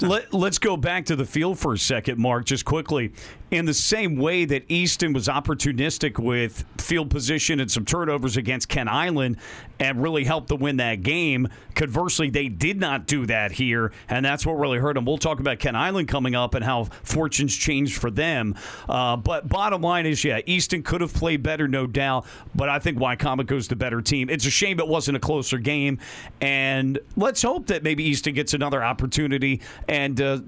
Let, 0.00 0.34
us 0.34 0.58
go 0.58 0.76
back 0.76 1.06
to 1.06 1.16
the 1.16 1.24
field 1.24 1.58
for 1.58 1.72
a 1.72 1.78
second, 1.78 2.18
Mark, 2.18 2.44
just 2.44 2.64
quickly 2.64 3.12
in 3.50 3.64
the 3.64 3.74
same 3.74 4.16
way 4.16 4.44
that 4.44 4.64
Easton 4.68 5.12
was 5.12 5.28
opportunistic 5.28 6.18
with 6.18 6.64
field 6.78 7.10
position 7.10 7.60
and 7.60 7.70
some 7.70 7.84
turnovers 7.84 8.36
against 8.36 8.68
Kent 8.68 8.88
Island 8.88 9.36
and 9.78 10.02
really 10.02 10.24
helped 10.24 10.48
to 10.48 10.56
win 10.56 10.78
that 10.78 11.02
game. 11.02 11.48
Conversely, 11.74 12.30
they 12.30 12.48
did 12.48 12.80
not 12.80 13.06
do 13.06 13.26
that 13.26 13.52
here, 13.52 13.92
and 14.08 14.24
that's 14.24 14.44
what 14.44 14.54
really 14.54 14.78
hurt 14.78 14.94
them. 14.94 15.04
We'll 15.04 15.18
talk 15.18 15.38
about 15.38 15.58
Kent 15.58 15.76
Island 15.76 16.08
coming 16.08 16.34
up 16.34 16.54
and 16.54 16.64
how 16.64 16.84
fortunes 17.02 17.54
changed 17.54 17.98
for 17.98 18.10
them. 18.10 18.56
Uh, 18.88 19.16
but 19.16 19.48
bottom 19.48 19.82
line 19.82 20.06
is, 20.06 20.24
yeah, 20.24 20.40
Easton 20.46 20.82
could 20.82 21.00
have 21.00 21.12
played 21.14 21.42
better, 21.42 21.68
no 21.68 21.86
doubt, 21.86 22.26
but 22.54 22.68
I 22.68 22.78
think 22.78 22.98
Wicomico's 22.98 23.68
the 23.68 23.76
better 23.76 24.00
team. 24.00 24.28
It's 24.28 24.46
a 24.46 24.50
shame 24.50 24.80
it 24.80 24.88
wasn't 24.88 25.18
a 25.18 25.20
closer 25.20 25.58
game, 25.58 25.98
and 26.40 26.98
let's 27.16 27.42
hope 27.42 27.66
that 27.68 27.82
maybe 27.82 28.02
Easton 28.04 28.34
gets 28.34 28.54
another 28.54 28.82
opportunity 28.82 29.60
and 29.88 30.20
uh, 30.20 30.38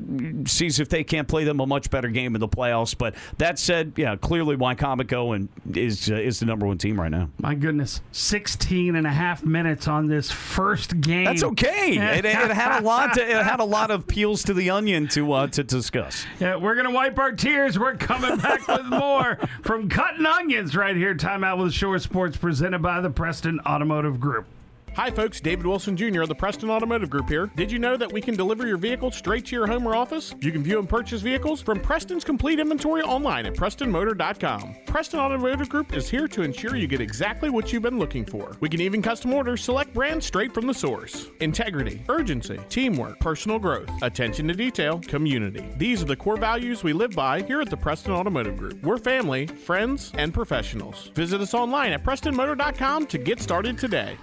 sees 0.47 0.81
if 0.81 0.89
they 0.89 1.05
can't 1.05 1.29
play 1.29 1.45
them 1.45 1.61
a 1.61 1.67
much 1.67 1.91
better 1.91 2.09
game 2.09 2.35
in 2.35 2.41
the 2.41 2.49
playoffs. 2.49 2.97
But 2.97 3.15
that 3.39 3.59
said, 3.59 3.93
yeah, 3.97 4.17
clearly 4.17 4.57
Wicomico 4.57 5.35
and 5.35 5.49
is 5.77 6.11
uh, 6.11 6.15
is 6.15 6.41
the 6.41 6.47
number 6.47 6.67
one 6.67 6.79
team 6.79 7.01
right 7.01 7.11
now. 7.11 7.31
My 7.39 7.55
goodness, 7.55 8.01
16 8.13 8.97
and 8.97 9.07
a 9.07 9.11
half 9.11 9.45
minutes 9.45 9.89
on 9.89 10.07
this 10.07 10.31
first 10.31 11.01
game. 11.01 11.25
That's 11.25 11.43
okay. 11.43 11.97
it, 12.19 12.25
it, 12.25 12.35
had 12.35 12.81
a 12.81 12.83
lot. 12.83 13.15
To, 13.15 13.23
it 13.23 13.45
had 13.45 13.61
a 13.61 13.65
lot 13.65 13.91
of 13.91 14.07
peels 14.07 14.43
to 14.45 14.55
the 14.55 14.71
onion 14.71 15.09
to 15.09 15.33
uh, 15.33 15.47
to 15.49 15.63
discuss. 15.63 16.25
Yeah, 16.41 16.57
we're 16.57 16.75
gonna 16.75 16.91
wipe 16.91 17.19
our 17.19 17.33
tears. 17.33 17.79
We're 17.79 17.97
coming 17.97 18.37
back 18.39 18.67
with 18.69 18.87
more 18.87 19.39
from 19.63 19.89
cutting 19.89 20.27
onions 20.27 20.77
right 20.77 20.97
here. 20.97 21.15
Time 21.15 21.45
out 21.45 21.59
with 21.59 21.73
Shore 21.73 21.99
Sports, 21.99 22.37
presented 22.37 22.81
by 22.81 23.01
the 23.01 23.11
Preston 23.11 23.61
Automotive 23.61 24.21
Group. 24.21 24.47
Hi, 24.99 25.13
folks. 25.13 25.41
David 25.41 25.65
Wilson 25.65 25.97
Jr. 25.97 26.23
of 26.23 26.29
the 26.29 26.35
Preston 26.35 26.71
Automotive 26.71 27.09
Group 27.09 27.29
here. 27.29 27.53
Did 27.55 27.71
you 27.71 27.79
know 27.79 27.97
that 27.97 28.13
we 28.13 28.21
can 28.21 28.35
deliver 28.35 28.67
your 28.67 28.79
vehicle 28.79 29.13
straight 29.13 29.47
to 29.47 29.55
your 29.55 29.69
home 29.69 29.87
or 29.87 29.95
office? 29.95 30.35
You 30.41 30.51
can 30.51 30.65
view 30.65 30.81
and 30.81 30.89
purchase 30.89 31.23
vehicles 31.23 31.63
from 31.63 31.79
Preston's 31.79 32.25
complete 32.25 32.59
inventory 32.59 33.03
online 33.03 33.47
at 33.47 33.55
PrestonMotor.com. 33.55 34.75
Preston 34.87 35.21
Automotive 35.21 35.69
Group 35.69 35.95
is 35.95 36.11
here 36.11 36.27
to 36.27 36.43
ensure 36.43 36.75
you 36.75 36.89
get 36.89 37.01
exactly 37.01 37.49
what 37.49 37.73
you've 37.73 37.85
been 37.85 38.01
looking 38.01 38.25
for. 38.25 38.57
We 38.59 38.69
can 38.69 38.81
even 38.81 39.01
custom 39.01 39.33
order 39.33 39.57
select 39.57 39.95
brands 39.95 40.27
straight 40.27 40.53
from 40.53 40.67
the 40.67 40.75
source. 40.75 41.29
Integrity, 41.39 42.03
urgency, 42.09 42.59
teamwork, 42.69 43.21
personal 43.21 43.61
growth, 43.61 43.89
attention 44.03 44.49
to 44.49 44.55
detail, 44.55 44.99
community. 44.99 45.65
These 45.77 46.03
are 46.03 46.07
the 46.07 46.17
core 46.17 46.39
values 46.39 46.83
we 46.83 46.93
live 46.93 47.13
by 47.13 47.43
here 47.43 47.61
at 47.61 47.71
the 47.71 47.77
Preston 47.77 48.15
Automotive 48.15 48.57
Group. 48.57 48.83
We're 48.83 48.99
family, 48.99 49.47
friends, 49.47 50.11
and 50.19 50.35
professionals. 50.35 51.13
Visit 51.15 51.41
us 51.41 51.55
online 51.55 51.93
at 51.93 52.03
PrestonMotor.com 52.03 53.07
to 53.07 53.19
get 53.19 53.41
started 53.41 53.79
today. 53.79 54.19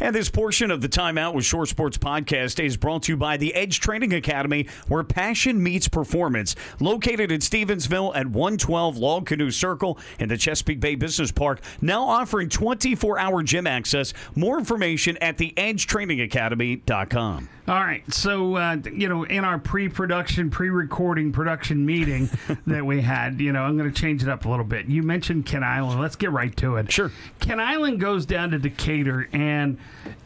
And 0.00 0.14
this 0.14 0.30
portion 0.30 0.70
of 0.70 0.80
the 0.80 0.88
Timeout 0.88 1.34
with 1.34 1.44
Shore 1.44 1.66
Sports 1.66 1.98
podcast 1.98 2.64
is 2.64 2.76
brought 2.76 3.02
to 3.04 3.12
you 3.12 3.16
by 3.16 3.36
the 3.36 3.54
Edge 3.54 3.80
Training 3.80 4.12
Academy, 4.12 4.66
where 4.86 5.04
passion 5.04 5.62
meets 5.62 5.88
performance. 5.88 6.54
Located 6.80 7.32
in 7.32 7.40
Stevensville 7.40 8.14
at 8.14 8.28
112 8.28 8.96
Log 8.96 9.26
Canoe 9.26 9.50
Circle 9.50 9.98
in 10.18 10.28
the 10.28 10.36
Chesapeake 10.36 10.80
Bay 10.80 10.94
Business 10.94 11.32
Park, 11.32 11.60
now 11.80 12.04
offering 12.04 12.48
24 12.48 13.18
hour 13.18 13.42
gym 13.42 13.66
access. 13.66 14.14
More 14.34 14.58
information 14.58 15.16
at 15.18 15.38
theedgetrainingacademy.com. 15.38 17.48
All 17.68 17.84
right. 17.84 18.02
So, 18.12 18.56
uh, 18.56 18.78
you 18.90 19.10
know, 19.10 19.24
in 19.24 19.44
our 19.44 19.58
pre 19.58 19.90
production, 19.90 20.48
pre 20.48 20.70
recording 20.70 21.32
production 21.32 21.84
meeting 21.84 22.30
that 22.66 22.86
we 22.86 23.02
had, 23.02 23.40
you 23.42 23.52
know, 23.52 23.62
I'm 23.62 23.76
going 23.76 23.92
to 23.92 24.00
change 24.00 24.22
it 24.22 24.28
up 24.30 24.46
a 24.46 24.48
little 24.48 24.64
bit. 24.64 24.86
You 24.86 25.02
mentioned 25.02 25.44
Kent 25.44 25.64
Island. 25.64 26.00
Let's 26.00 26.16
get 26.16 26.32
right 26.32 26.56
to 26.56 26.76
it. 26.76 26.90
Sure. 26.90 27.12
Kent 27.40 27.60
Island 27.60 28.00
goes 28.00 28.24
down 28.24 28.52
to 28.52 28.58
Decatur, 28.58 29.28
and 29.34 29.76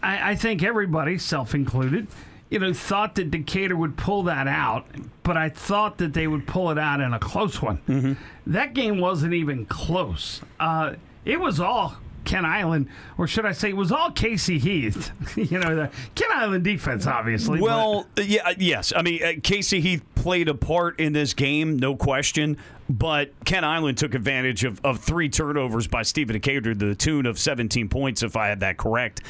I, 0.00 0.30
I 0.30 0.34
think 0.36 0.62
everybody, 0.62 1.18
self 1.18 1.52
included, 1.52 2.06
you 2.48 2.60
know, 2.60 2.72
thought 2.72 3.16
that 3.16 3.32
Decatur 3.32 3.74
would 3.76 3.96
pull 3.96 4.22
that 4.24 4.46
out, 4.46 4.86
but 5.24 5.36
I 5.36 5.48
thought 5.48 5.98
that 5.98 6.12
they 6.12 6.28
would 6.28 6.46
pull 6.46 6.70
it 6.70 6.78
out 6.78 7.00
in 7.00 7.12
a 7.12 7.18
close 7.18 7.60
one. 7.60 7.78
Mm-hmm. 7.88 8.12
That 8.46 8.72
game 8.72 9.00
wasn't 9.00 9.34
even 9.34 9.66
close. 9.66 10.42
Uh, 10.60 10.94
it 11.24 11.40
was 11.40 11.58
all 11.58 11.96
Kent 12.32 12.46
Island, 12.46 12.88
or 13.18 13.26
should 13.26 13.44
I 13.44 13.52
say, 13.52 13.68
it 13.68 13.76
was 13.76 13.92
all 13.92 14.10
Casey 14.10 14.58
Heath. 14.58 15.12
you 15.36 15.58
know, 15.58 15.76
the 15.76 15.90
Kent 16.14 16.32
Island 16.34 16.64
defense, 16.64 17.06
obviously. 17.06 17.60
Well, 17.60 18.06
but. 18.14 18.26
yeah, 18.26 18.54
yes. 18.58 18.90
I 18.96 19.02
mean, 19.02 19.22
uh, 19.22 19.32
Casey 19.42 19.82
Heath 19.82 20.02
played 20.14 20.48
a 20.48 20.54
part 20.54 20.98
in 20.98 21.12
this 21.12 21.34
game, 21.34 21.76
no 21.78 21.94
question. 21.94 22.56
But 22.88 23.32
Kent 23.44 23.66
Island 23.66 23.98
took 23.98 24.14
advantage 24.14 24.64
of, 24.64 24.80
of 24.82 25.00
three 25.00 25.28
turnovers 25.28 25.86
by 25.86 26.04
Stephen 26.04 26.32
Decatur 26.32 26.74
to 26.74 26.86
the 26.88 26.94
tune 26.94 27.26
of 27.26 27.38
17 27.38 27.90
points, 27.90 28.22
if 28.22 28.34
I 28.34 28.48
had 28.48 28.60
that 28.60 28.78
correct. 28.78 29.20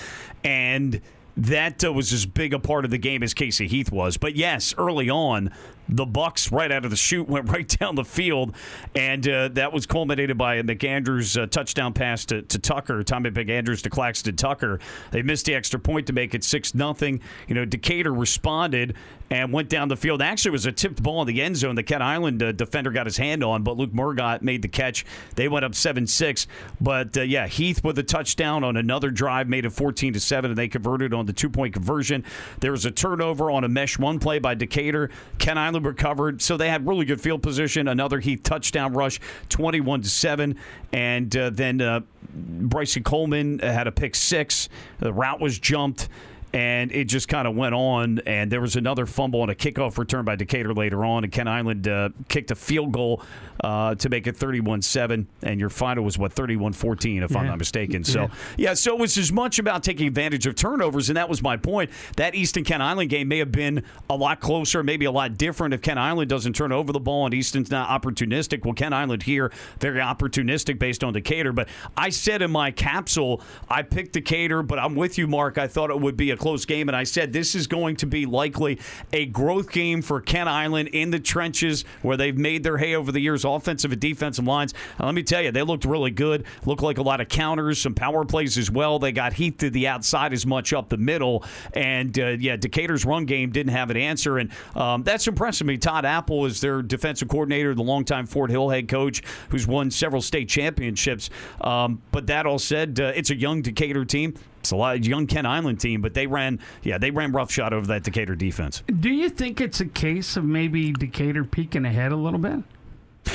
And 0.45 1.01
that 1.37 1.85
uh, 1.85 1.93
was 1.93 2.13
as 2.13 2.25
big 2.25 2.55
a 2.55 2.61
part 2.61 2.85
of 2.85 2.93
the 2.93 2.99
game 2.99 3.25
as 3.25 3.35
Casey 3.35 3.67
Heath 3.67 3.91
was. 3.91 4.17
But 4.17 4.37
yes, 4.37 4.77
early 4.79 5.11
on, 5.11 5.51
the 5.93 6.07
Bucks 6.07 6.51
right 6.51 6.73
out 6.73 6.85
of 6.85 6.91
the 6.91 6.97
chute 6.97 7.29
went 7.29 7.51
right 7.51 7.69
down 7.81 7.95
the 7.95 8.05
field, 8.05 8.55
and 8.95 9.27
uh, 9.29 9.49
that 9.49 9.73
was 9.73 9.87
culminated 9.87 10.39
by 10.39 10.63
McAndrews 10.63 11.41
uh, 11.41 11.47
touchdown 11.47 11.93
pass 11.93 12.25
to, 12.27 12.43
to 12.43 12.59
Tucker, 12.59 13.03
Tommy 13.03 13.31
McAndrews 13.31 13.83
to 13.83 13.91
Claxton 13.91 14.37
Tucker. 14.37 14.81
They 15.11 15.23
missed 15.23 15.47
the 15.47 15.55
extra 15.55 15.79
point 15.79 16.07
to 16.07 16.13
make 16.13 16.35
it 16.35 16.45
six 16.45 16.75
nothing. 16.75 17.21
You 17.47 17.55
know, 17.55 17.65
Decatur 17.65 18.13
responded 18.13 18.95
and 19.31 19.51
went 19.51 19.71
down 19.71 19.89
the 19.89 19.97
field. 19.97 20.21
Actually, 20.21 20.51
it 20.51 20.53
was 20.53 20.67
a 20.67 20.73
tipped 20.73 21.03
ball 21.03 21.23
in 21.23 21.27
the 21.27 21.41
end 21.41 21.57
zone. 21.57 21.75
The 21.75 21.83
Kent 21.83 22.03
Island 22.03 22.43
uh, 22.43 22.53
defender 22.53 22.91
got 22.91 23.07
his 23.07 23.17
hand 23.17 23.43
on, 23.43 23.63
but 23.63 23.79
Luke 23.79 23.93
Murgott 23.93 24.43
made 24.43 24.61
the 24.61 24.69
catch. 24.69 25.07
They 25.37 25.49
went 25.49 25.65
up 25.65 25.75
seven 25.75 26.07
six. 26.07 26.47
But 26.81 27.17
uh, 27.17 27.23
yeah, 27.23 27.47
Heath 27.47 27.83
with 27.83 27.99
a 27.99 28.03
touchdown 28.03 28.63
on 28.63 28.77
another 28.77 29.11
drive 29.11 29.49
made 29.49 29.65
it 29.65 29.71
fourteen 29.71 30.13
to 30.13 30.21
seven, 30.21 30.51
and 30.51 30.59
they 30.59 30.69
converted 30.69 31.15
on 31.15 31.27
the 31.27 31.33
two 31.33 31.49
point 31.49 31.73
conversion. 31.73 32.25
There 32.61 32.73
was 32.73 32.85
a 32.85 32.91
turnover 32.91 33.51
on 33.51 33.65
a 33.65 33.69
mesh 33.69 33.99
one 33.99 34.19
play 34.19 34.39
by 34.39 34.55
Decatur. 34.55 35.11
Kent 35.39 35.59
Island 35.59 35.82
recovered, 35.83 36.43
so 36.43 36.57
they 36.57 36.69
had 36.69 36.87
really 36.87 37.05
good 37.05 37.21
field 37.21 37.43
position. 37.43 37.89
Another 37.89 38.21
Heath 38.21 38.43
touchdown 38.43 38.93
rush, 38.93 39.21
twenty-one 39.49 40.03
to 40.03 40.09
seven, 40.09 40.57
and 40.93 41.37
uh, 41.37 41.51
then 41.51 41.81
uh, 41.81 42.01
Bryson 42.33 43.03
Coleman 43.03 43.59
had 43.61 43.87
a 43.87 43.93
pick 43.93 44.15
six. 44.15 44.69
The 44.99 45.13
route 45.13 45.41
was 45.41 45.59
jumped 45.59 46.09
and 46.53 46.93
it 46.93 47.05
just 47.05 47.29
kind 47.29 47.49
of 47.49 47.55
went 47.57 47.75
on. 47.75 48.21
And 48.27 48.51
there 48.51 48.61
was 48.61 48.77
another 48.77 49.07
fumble 49.07 49.43
and 49.43 49.51
a 49.51 49.55
kickoff 49.55 49.99
return 49.99 50.25
by 50.25 50.37
Decatur 50.37 50.75
later 50.75 51.05
on, 51.05 51.25
and 51.25 51.33
Kent 51.33 51.49
Island 51.49 51.89
uh, 51.89 52.11
kicked 52.29 52.51
a 52.51 52.55
field 52.55 52.93
goal 52.93 53.23
uh, 53.63 53.95
to 53.97 54.09
make 54.09 54.27
it 54.27 54.37
31-7, 54.37 55.27
and 55.43 55.61
your 55.61 55.71
final 55.71 56.05
was 56.05 56.19
what 56.19 56.35
31-14, 56.35 57.23
if 57.23 57.37
I'm 57.37 57.47
not 57.47 57.59
mistaken. 57.59 58.05
So 58.05 58.23
Yeah. 58.23 58.29
yeah, 58.57 58.75
so 58.75 58.95
it 58.95 58.99
was 59.01 59.17
as 59.19 59.33
much 59.33 59.59
about 59.59 59.83
taking 59.83 60.07
advantage 60.07 60.47
of 60.47 60.55
turnovers, 60.55 61.09
and 61.09 61.17
that 61.17 61.29
was 61.29 61.43
my 61.43 61.57
point. 61.57 61.91
That 62.17 62.35
Easton 62.35 62.65
Kent 62.65 62.83
Island 62.83 63.11
game 63.11 63.29
may 63.29 63.39
have 63.39 63.53
been 63.53 63.85
a 64.11 64.17
lot 64.17 64.41
closer, 64.41 64.83
maybe 64.83 65.05
a 65.05 65.11
lot 65.13 65.39
different 65.39 65.75
if 65.75 65.83
Kent 65.83 65.99
Island 65.99 66.29
doesn't 66.29 66.55
turn 66.55 66.73
over 66.73 66.93
the 66.93 67.01
ball 67.01 67.25
and 67.25 67.35
Easton's 67.35 67.71
not 67.71 67.89
opportunistic. 67.89 68.65
Well, 68.65 68.75
Kent 68.75 68.95
Island 68.95 69.23
here 69.25 69.53
very 69.81 70.01
opportunistic 70.01 70.79
based 70.79 71.05
on 71.05 71.13
Decatur. 71.13 71.53
But 71.53 71.69
I 71.97 72.11
said 72.11 72.43
in 72.43 72.51
my 72.51 72.71
capsule, 72.71 73.41
I 73.69 73.83
picked 73.83 74.13
Decatur, 74.15 74.63
but 74.63 74.79
I'm 74.79 74.95
with 74.95 75.19
you, 75.19 75.27
Mark. 75.27 75.59
I 75.59 75.67
thought 75.69 75.91
it 75.91 76.01
would 76.01 76.17
be 76.17 76.31
a 76.31 76.37
close 76.43 76.65
game, 76.65 76.89
and 76.89 76.97
I 76.97 77.05
said 77.05 77.33
this 77.33 77.55
is 77.55 77.67
going 77.67 77.97
to 77.97 78.07
be 78.07 78.27
likely 78.27 78.79
a 79.13 79.27
growth 79.27 79.71
game 79.71 80.03
for 80.03 80.21
Kent 80.21 80.49
Island 80.49 80.89
in 80.89 81.11
the 81.11 81.21
trenches 81.21 81.85
where 82.03 82.17
they've 82.17 82.37
made 82.37 82.65
their 82.65 82.79
hay 82.79 82.95
over 82.95 83.13
the 83.13 83.21
years, 83.21 83.45
offensive 83.45 83.93
and 83.93 84.01
defensive 84.01 84.47
lines. 84.47 84.75
And 84.99 85.07
let 85.07 85.15
me 85.15 85.23
tell 85.23 85.41
you, 85.41 85.53
they 85.53 85.63
looked 85.63 85.85
really 85.85 86.11
good. 86.11 86.45
Looked 86.67 86.83
like 86.83 86.99
a 86.99 87.03
lot 87.03 87.21
of 87.21 87.29
counters, 87.29 87.81
some 87.81 87.95
power 87.95 88.25
plays 88.25 88.59
as 88.59 88.71
well. 88.71 88.99
They 88.99 89.13
got 89.13 89.35
Heath 89.35 89.59
to 89.59 89.71
the 89.71 89.87
outside 89.87 90.33
as 90.33 90.45
much 90.45 90.73
up 90.73 90.89
the 90.89 90.97
middle, 90.97 91.45
and 91.75 92.19
uh, 92.19 92.37
yeah, 92.39 92.57
Decatur's 92.57 93.05
run 93.05 93.25
game 93.25 93.51
didn't 93.51 93.73
have 93.73 93.91
an 93.91 93.97
answer, 93.97 94.39
and 94.39 94.51
um, 94.75 95.05
that's 95.05 95.27
impressive 95.29 95.67
me. 95.67 95.79
Todd 95.79 96.05
Appel 96.05 96.45
is 96.45 96.61
their 96.61 96.83
defensive 96.83 97.29
coordinator, 97.29 97.75
the 97.75 97.83
longtime 97.83 98.27
Fort 98.27 98.51
Hill 98.51 98.69
head 98.69 98.89
coach, 98.89 99.23
who's 99.51 99.67
won 99.67 99.91
several 99.91 100.21
state 100.21 100.49
championships. 100.49 101.31
Um, 101.61 102.03
but 102.11 102.27
that 102.27 102.47
all 102.47 102.59
said, 102.59 102.99
uh, 103.01 103.13
it's 103.15 103.31
a 103.31 103.37
young 103.37 103.63
Decatur 103.63 104.05
team. 104.05 104.35
It's 104.63 104.71
a 104.71 104.77
lot 104.77 105.05
young 105.05 105.27
Kent 105.27 105.45
Island 105.45 105.81
team, 105.81 106.01
but 106.03 106.15
they 106.15 106.29
ran, 106.29 106.61
yeah, 106.85 106.97
they 106.97 107.11
ran 107.11 107.33
roughshod 107.33 107.73
over 107.73 107.85
that 107.89 108.05
Decatur 108.05 108.37
defense. 108.37 108.85
Do 109.01 109.11
you 109.11 109.29
think 109.29 109.61
it's 109.61 109.81
a 109.81 109.87
case 109.87 110.37
of 110.37 110.45
maybe 110.45 110.93
Decatur 110.93 111.43
peeking 111.43 111.85
ahead 111.85 112.13
a 112.13 112.17
little 112.17 112.39
bit? 112.39 112.61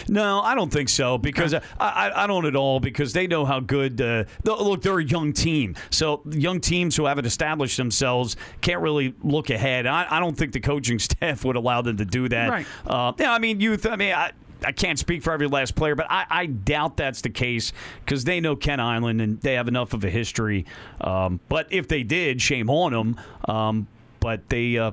No, 0.07 0.39
I 0.39 0.55
don't 0.55 0.71
think 0.71 0.87
so 0.87 1.17
because 1.17 1.53
I, 1.53 1.61
I, 1.79 2.23
I 2.23 2.27
don't 2.27 2.45
at 2.45 2.55
all 2.55 2.79
because 2.79 3.11
they 3.11 3.27
know 3.27 3.43
how 3.43 3.59
good. 3.59 3.99
Uh, 3.99 4.23
look, 4.45 4.81
they're 4.81 4.99
a 4.99 5.03
young 5.03 5.33
team, 5.33 5.75
so 5.89 6.21
young 6.29 6.61
teams 6.61 6.95
who 6.95 7.05
haven't 7.05 7.25
established 7.25 7.75
themselves 7.75 8.37
can't 8.61 8.81
really 8.81 9.13
look 9.21 9.49
ahead. 9.49 9.85
I, 9.85 10.05
I 10.09 10.19
don't 10.21 10.37
think 10.37 10.53
the 10.53 10.59
coaching 10.61 10.99
staff 11.07 11.43
would 11.43 11.57
allow 11.57 11.81
them 11.81 11.97
to 11.97 12.05
do 12.05 12.29
that. 12.29 12.49
Right. 12.49 12.65
Uh, 12.85 13.13
yeah, 13.19 13.33
I 13.33 13.39
mean, 13.39 13.59
youth. 13.59 13.85
I 13.85 13.95
mean, 13.97 14.13
I. 14.13 14.31
I 14.63 14.71
can't 14.71 14.99
speak 14.99 15.23
for 15.23 15.31
every 15.31 15.47
last 15.47 15.75
player, 15.75 15.95
but 15.95 16.07
I, 16.09 16.25
I 16.29 16.45
doubt 16.45 16.97
that's 16.97 17.21
the 17.21 17.29
case 17.29 17.73
because 18.03 18.23
they 18.23 18.39
know 18.39 18.55
Kent 18.55 18.81
Island 18.81 19.21
and 19.21 19.39
they 19.41 19.53
have 19.53 19.67
enough 19.67 19.93
of 19.93 20.03
a 20.03 20.09
history. 20.09 20.65
Um, 21.01 21.39
but 21.49 21.67
if 21.71 21.87
they 21.87 22.03
did, 22.03 22.41
shame 22.41 22.69
on 22.69 22.91
them. 22.93 23.21
Um, 23.47 23.87
but 24.19 24.47
they, 24.49 24.77
uh, 24.77 24.91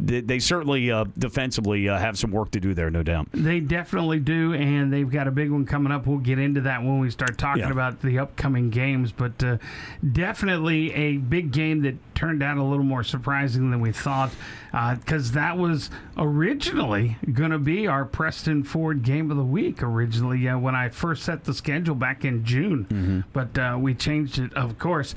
they, 0.00 0.20
they 0.20 0.38
certainly 0.38 0.90
uh, 0.90 1.04
defensively 1.18 1.88
uh, 1.88 1.98
have 1.98 2.16
some 2.16 2.30
work 2.30 2.50
to 2.52 2.60
do 2.60 2.72
there, 2.72 2.90
no 2.90 3.02
doubt. 3.02 3.28
They 3.32 3.58
definitely 3.60 4.20
do, 4.20 4.54
and 4.54 4.92
they've 4.92 5.10
got 5.10 5.26
a 5.26 5.30
big 5.32 5.50
one 5.50 5.66
coming 5.66 5.92
up. 5.92 6.06
We'll 6.06 6.18
get 6.18 6.38
into 6.38 6.60
that 6.62 6.82
when 6.82 7.00
we 7.00 7.10
start 7.10 7.36
talking 7.36 7.64
Yeah. 7.64 7.72
about 7.72 8.00
the 8.00 8.18
upcoming 8.20 8.70
games, 8.70 9.10
but 9.12 9.42
uh, 9.42 9.58
definitely 10.12 10.92
a 10.94 11.16
big 11.16 11.50
game 11.52 11.82
that 11.82 11.96
turned 12.14 12.42
out 12.42 12.56
a 12.56 12.62
little 12.62 12.84
more 12.84 13.02
surprising 13.04 13.70
than 13.70 13.80
we 13.80 13.92
thought 13.92 14.30
because 14.72 15.32
that 15.32 15.56
was 15.58 15.90
originally 16.16 17.16
going 17.32 17.50
to 17.50 17.58
be 17.58 17.86
our 17.86 18.04
Preston 18.04 18.62
Ford 18.64 19.02
game 19.02 19.30
of 19.30 19.36
the 19.36 19.44
week. 19.44 19.82
Originally, 19.82 20.48
uh, 20.48 20.58
when 20.58 20.74
I 20.74 20.88
first 20.90 21.24
set 21.24 21.44
the 21.44 21.54
schedule 21.54 21.94
back 21.94 22.24
in 22.24 22.44
June, 22.44 22.86
Mm-hmm. 22.88 23.20
but 23.32 23.58
uh, 23.58 23.76
we 23.80 23.94
changed 23.94 24.38
it, 24.38 24.52
of 24.54 24.78
course. 24.78 25.14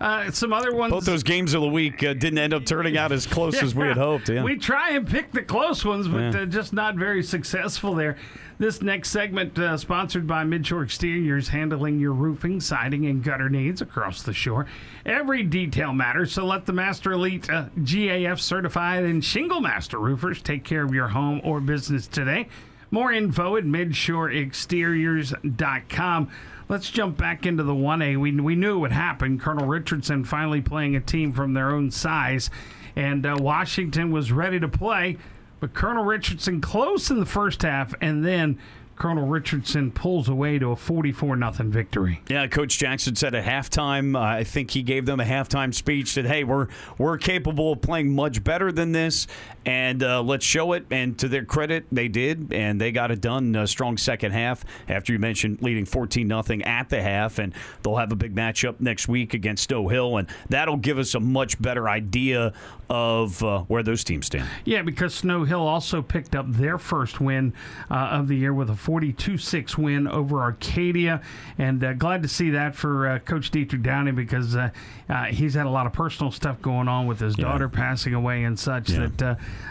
Uh, 0.00 0.30
some 0.30 0.52
other 0.52 0.74
ones. 0.74 0.90
Both 0.92 1.04
those 1.04 1.22
games 1.22 1.54
of 1.54 1.62
the 1.62 1.68
week 1.68 2.02
uh, 2.02 2.14
didn't 2.14 2.38
end 2.38 2.52
up 2.54 2.64
turning 2.66 2.96
out 2.96 3.12
as 3.12 3.26
close 3.26 3.60
as 3.62 3.74
we 3.74 3.86
had 3.86 3.96
hoped. 3.98 4.28
Yeah. 4.28 4.42
We 4.42 4.56
try 4.56 4.90
and 4.90 5.06
pick 5.06 5.32
the 5.32 5.42
close 5.42 5.84
ones, 5.84 6.08
but 6.08 6.34
Yeah. 6.34 6.40
uh, 6.42 6.46
just 6.46 6.72
not 6.72 6.96
very 6.96 7.22
successful 7.22 7.94
there. 7.94 8.16
This 8.56 8.80
next 8.82 9.10
segment, 9.10 9.58
uh, 9.58 9.76
sponsored 9.76 10.28
by 10.28 10.44
Midshore 10.44 10.84
Exteriors, 10.84 11.48
handling 11.48 11.98
your 11.98 12.12
roofing, 12.12 12.60
siding, 12.60 13.04
and 13.06 13.20
gutter 13.22 13.48
needs 13.48 13.82
across 13.82 14.22
the 14.22 14.32
shore. 14.32 14.66
Every 15.04 15.42
detail 15.42 15.92
matters, 15.92 16.32
so 16.32 16.46
let 16.46 16.64
the 16.66 16.72
Master 16.72 17.12
Elite 17.12 17.50
uh, 17.50 17.66
GAF 17.80 18.38
certified 18.38 19.02
and 19.04 19.24
Shingle 19.24 19.60
Master 19.60 19.98
roofers 19.98 20.40
take 20.40 20.62
care 20.62 20.84
of 20.84 20.94
your 20.94 21.08
home 21.08 21.40
or 21.42 21.60
business 21.60 22.06
today. 22.06 22.46
More 22.92 23.12
info 23.12 23.56
at 23.56 23.64
midshoreexteriors.com. 23.64 26.30
Let's 26.74 26.90
jump 26.90 27.16
back 27.16 27.46
into 27.46 27.62
the 27.62 27.72
1A. 27.72 28.18
We, 28.18 28.32
we 28.32 28.56
knew 28.56 28.74
it 28.74 28.80
would 28.80 28.90
happen. 28.90 29.38
Colonel 29.38 29.64
Richardson 29.64 30.24
finally 30.24 30.60
playing 30.60 30.96
a 30.96 31.00
team 31.00 31.32
from 31.32 31.54
their 31.54 31.70
own 31.70 31.92
size, 31.92 32.50
and 32.96 33.24
uh, 33.24 33.36
Washington 33.38 34.10
was 34.10 34.32
ready 34.32 34.58
to 34.58 34.66
play, 34.66 35.16
but 35.60 35.72
Colonel 35.72 36.02
Richardson 36.02 36.60
close 36.60 37.12
in 37.12 37.20
the 37.20 37.26
first 37.26 37.62
half, 37.62 37.94
and 38.00 38.24
then 38.26 38.58
Colonel 38.96 39.26
Richardson 39.26 39.90
pulls 39.90 40.28
away 40.28 40.58
to 40.58 40.70
a 40.70 40.76
44 40.76 41.36
0 41.36 41.52
victory. 41.70 42.20
Yeah, 42.28 42.46
Coach 42.46 42.78
Jackson 42.78 43.16
said 43.16 43.34
at 43.34 43.44
halftime. 43.44 44.16
Uh, 44.16 44.20
I 44.20 44.44
think 44.44 44.70
he 44.70 44.82
gave 44.82 45.06
them 45.06 45.20
a 45.20 45.24
halftime 45.24 45.74
speech 45.74 46.14
that 46.14 46.26
hey, 46.26 46.44
we're 46.44 46.68
we're 46.96 47.18
capable 47.18 47.72
of 47.72 47.82
playing 47.82 48.14
much 48.14 48.44
better 48.44 48.70
than 48.70 48.92
this, 48.92 49.26
and 49.66 50.02
uh, 50.02 50.22
let's 50.22 50.44
show 50.44 50.72
it. 50.72 50.86
And 50.90 51.18
to 51.18 51.28
their 51.28 51.44
credit, 51.44 51.86
they 51.90 52.08
did, 52.08 52.52
and 52.52 52.80
they 52.80 52.92
got 52.92 53.10
it 53.10 53.20
done. 53.20 53.56
A 53.56 53.66
strong 53.66 53.96
second 53.96 54.32
half. 54.32 54.64
After 54.88 55.12
you 55.12 55.18
mentioned 55.18 55.60
leading 55.60 55.84
fourteen 55.84 56.28
nothing 56.28 56.62
at 56.62 56.88
the 56.88 57.02
half, 57.02 57.38
and 57.38 57.52
they'll 57.82 57.96
have 57.96 58.12
a 58.12 58.16
big 58.16 58.34
matchup 58.34 58.80
next 58.80 59.08
week 59.08 59.34
against 59.34 59.64
Snow 59.64 59.88
Hill, 59.88 60.16
and 60.18 60.28
that'll 60.48 60.76
give 60.76 60.98
us 60.98 61.14
a 61.14 61.20
much 61.20 61.60
better 61.60 61.88
idea 61.88 62.52
of 62.88 63.42
uh, 63.42 63.60
where 63.62 63.82
those 63.82 64.04
teams 64.04 64.26
stand. 64.26 64.48
Yeah, 64.64 64.82
because 64.82 65.14
Snow 65.14 65.44
Hill 65.44 65.66
also 65.66 66.02
picked 66.02 66.36
up 66.36 66.46
their 66.48 66.78
first 66.78 67.20
win 67.20 67.54
uh, 67.90 67.94
of 67.94 68.28
the 68.28 68.36
year 68.36 68.52
with 68.52 68.70
a 68.70 68.76
42 68.84 69.38
6 69.38 69.78
win 69.78 70.06
over 70.06 70.40
Arcadia. 70.42 71.22
And 71.58 71.82
uh, 71.82 71.94
glad 71.94 72.22
to 72.22 72.28
see 72.28 72.50
that 72.50 72.76
for 72.76 73.08
uh, 73.08 73.18
Coach 73.20 73.50
Dietrich 73.50 73.82
Downey 73.82 74.12
because 74.12 74.54
uh, 74.54 74.68
uh, 75.08 75.24
he's 75.24 75.54
had 75.54 75.64
a 75.64 75.70
lot 75.70 75.86
of 75.86 75.92
personal 75.94 76.30
stuff 76.30 76.60
going 76.60 76.86
on 76.86 77.06
with 77.06 77.18
his 77.18 77.34
daughter 77.34 77.68
passing 77.68 78.12
away 78.12 78.44
and 78.44 78.58
such 78.58 78.90
Yeah. 78.90 79.06
that 79.16 79.22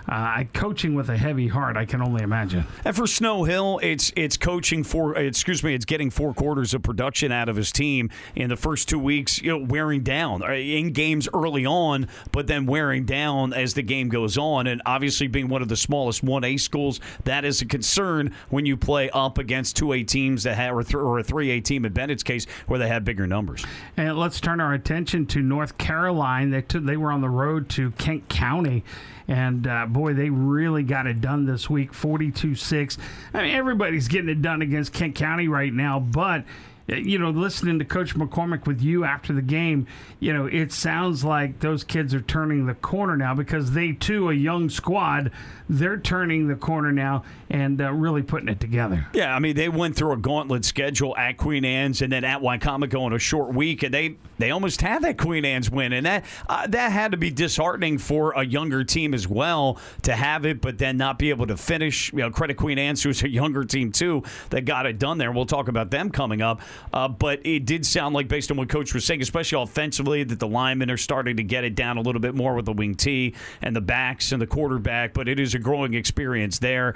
uh, 0.07 0.11
uh, 0.11 0.43
coaching 0.53 0.95
with 0.95 1.09
a 1.09 1.17
heavy 1.17 1.47
heart, 1.47 1.77
I 1.77 1.85
can 1.85 2.01
only 2.01 2.23
imagine. 2.23 2.65
And 2.85 2.95
for 2.95 3.07
Snow 3.07 3.43
Hill, 3.43 3.79
it's 3.83 4.11
it's 4.15 4.35
coaching 4.35 4.83
for 4.83 5.15
excuse 5.15 5.63
me, 5.63 5.73
it's 5.75 5.85
getting 5.85 6.09
four 6.09 6.33
quarters 6.33 6.73
of 6.73 6.81
production 6.81 7.31
out 7.31 7.47
of 7.49 7.55
his 7.55 7.71
team 7.71 8.09
in 8.35 8.49
the 8.49 8.57
first 8.57 8.89
two 8.89 8.99
weeks, 8.99 9.39
you 9.41 9.51
know, 9.57 9.63
wearing 9.65 10.01
down 10.01 10.41
in 10.51 10.91
games 10.91 11.29
early 11.33 11.65
on, 11.65 12.07
but 12.31 12.47
then 12.47 12.65
wearing 12.65 13.05
down 13.05 13.53
as 13.53 13.73
the 13.75 13.83
game 13.83 14.09
goes 14.09 14.37
on. 14.37 14.65
And 14.67 14.81
obviously, 14.85 15.27
being 15.27 15.47
one 15.49 15.61
of 15.61 15.67
the 15.69 15.77
smallest 15.77 16.23
one 16.23 16.43
A 16.43 16.57
schools, 16.57 16.99
that 17.25 17.45
is 17.45 17.61
a 17.61 17.65
concern 17.65 18.33
when 18.49 18.65
you 18.65 18.75
play 18.75 19.02
up 19.09 19.37
against 19.37 19.75
two 19.75 19.91
A 19.93 20.03
teams 20.03 20.43
that 20.43 20.71
or, 20.71 20.83
th- 20.83 20.95
or 20.95 21.19
a 21.19 21.23
three 21.23 21.51
A 21.51 21.61
team 21.61 21.85
in 21.85 21.93
Bennett's 21.93 22.23
case 22.23 22.45
where 22.67 22.79
they 22.79 22.87
have 22.87 23.03
bigger 23.03 23.27
numbers. 23.27 23.65
And 23.97 24.17
let's 24.17 24.39
turn 24.39 24.59
our 24.59 24.73
attention 24.73 25.25
to 25.27 25.41
North 25.41 25.77
Caroline. 25.77 26.49
They 26.49 26.61
they 26.61 26.97
were 26.97 27.11
on 27.11 27.21
the 27.21 27.29
road 27.29 27.69
to 27.69 27.91
Kent 27.91 28.29
County, 28.29 28.83
and 29.27 29.67
uh, 29.67 29.85
boy, 29.85 30.13
they 30.13 30.29
really 30.29 30.83
got 30.83 31.07
it 31.07 31.21
done 31.21 31.45
this 31.45 31.69
week. 31.69 31.93
Forty-two 31.93 32.55
six. 32.55 32.97
I 33.33 33.43
mean, 33.43 33.55
everybody's 33.55 34.07
getting 34.07 34.29
it 34.29 34.41
done 34.41 34.61
against 34.61 34.93
Kent 34.93 35.15
County 35.15 35.47
right 35.47 35.73
now, 35.73 35.99
but. 35.99 36.43
uh, 36.91 36.95
You 36.95 37.17
know, 37.17 37.29
listening 37.29 37.79
to 37.79 37.85
Coach 37.85 38.13
McCormick 38.13 38.67
with 38.67 38.81
you 38.81 39.05
after 39.05 39.31
the 39.31 39.41
game, 39.41 39.87
you 40.19 40.33
know, 40.33 40.47
it 40.47 40.73
sounds 40.73 41.23
like 41.23 41.61
those 41.61 41.81
kids 41.81 42.13
are 42.13 42.19
turning 42.21 42.65
the 42.65 42.73
corner 42.73 43.15
now 43.15 43.33
because 43.33 43.71
they 43.71 43.93
too, 43.93 44.29
a 44.29 44.33
young 44.33 44.69
squad, 44.69 45.31
they're 45.69 45.97
turning 45.97 46.49
the 46.49 46.55
corner 46.57 46.91
now 46.91 47.23
and 47.53 47.79
uh, 47.79 47.93
really 47.93 48.23
putting 48.23 48.49
it 48.49 48.59
together. 48.59 49.05
Yeah, 49.13 49.33
I 49.33 49.39
mean 49.39 49.55
they 49.55 49.69
went 49.69 49.95
through 49.95 50.11
a 50.11 50.17
gauntlet 50.17 50.65
schedule 50.65 51.15
at 51.15 51.37
Queen 51.37 51.63
Anne's 51.63 52.01
and 52.01 52.11
then 52.11 52.23
at 52.23 52.41
Wicomico 52.41 53.05
in 53.07 53.13
a 53.13 53.19
short 53.19 53.53
week, 53.53 53.83
and 53.83 53.93
they 53.93 54.17
they 54.39 54.49
almost 54.49 54.81
had 54.81 55.03
that 55.03 55.19
Queen 55.19 55.45
Anne's 55.45 55.69
win, 55.69 55.93
and 55.93 56.05
that 56.05 56.25
uh, 56.49 56.65
that 56.67 56.91
had 56.91 57.11
to 57.11 57.17
be 57.17 57.29
disheartening 57.29 57.99
for 57.99 58.31
a 58.31 58.43
younger 58.43 58.83
team 58.83 59.13
as 59.13 59.27
well 59.27 59.79
to 60.01 60.15
have 60.15 60.45
it, 60.45 60.59
but 60.59 60.79
then 60.79 60.97
not 60.97 61.19
be 61.19 61.29
able 61.29 61.45
to 61.47 61.55
finish. 61.55 62.11
You 62.11 62.19
know, 62.19 62.31
credit 62.31 62.57
Queen 62.57 62.79
Anne's, 62.79 63.03
who's 63.03 63.21
a 63.21 63.29
younger 63.29 63.63
team 63.63 63.91
too, 63.91 64.23
that 64.49 64.65
got 64.65 64.87
it 64.87 64.97
done 64.97 65.19
there. 65.19 65.31
We'll 65.31 65.45
talk 65.45 65.67
about 65.67 65.91
them 65.91 66.09
coming 66.09 66.41
up, 66.41 66.59
uh, 66.91 67.07
but 67.07 67.45
it 67.45 67.65
did 67.65 67.85
sound 67.85 68.15
like 68.15 68.27
based 68.27 68.49
on 68.49 68.57
what 68.57 68.67
Coach 68.67 68.95
was 68.95 69.05
saying, 69.05 69.21
especially 69.21 69.61
offensively, 69.61 70.23
that 70.23 70.39
the 70.39 70.47
linemen 70.47 70.89
are 70.89 70.97
starting 70.97 71.37
to 71.37 71.43
get 71.43 71.63
it 71.63 71.75
down 71.75 71.97
a 71.97 72.01
little 72.01 72.21
bit 72.21 72.33
more 72.33 72.55
with 72.55 72.65
the 72.65 72.73
wing 72.73 72.95
T 72.95 73.35
and 73.61 73.75
the 73.75 73.81
backs 73.81 74.31
and 74.31 74.41
the 74.41 74.47
quarterback, 74.47 75.13
but 75.13 75.29
it 75.29 75.39
is 75.39 75.53
a 75.53 75.59
growing 75.59 75.93
experience 75.93 76.57
there, 76.57 76.95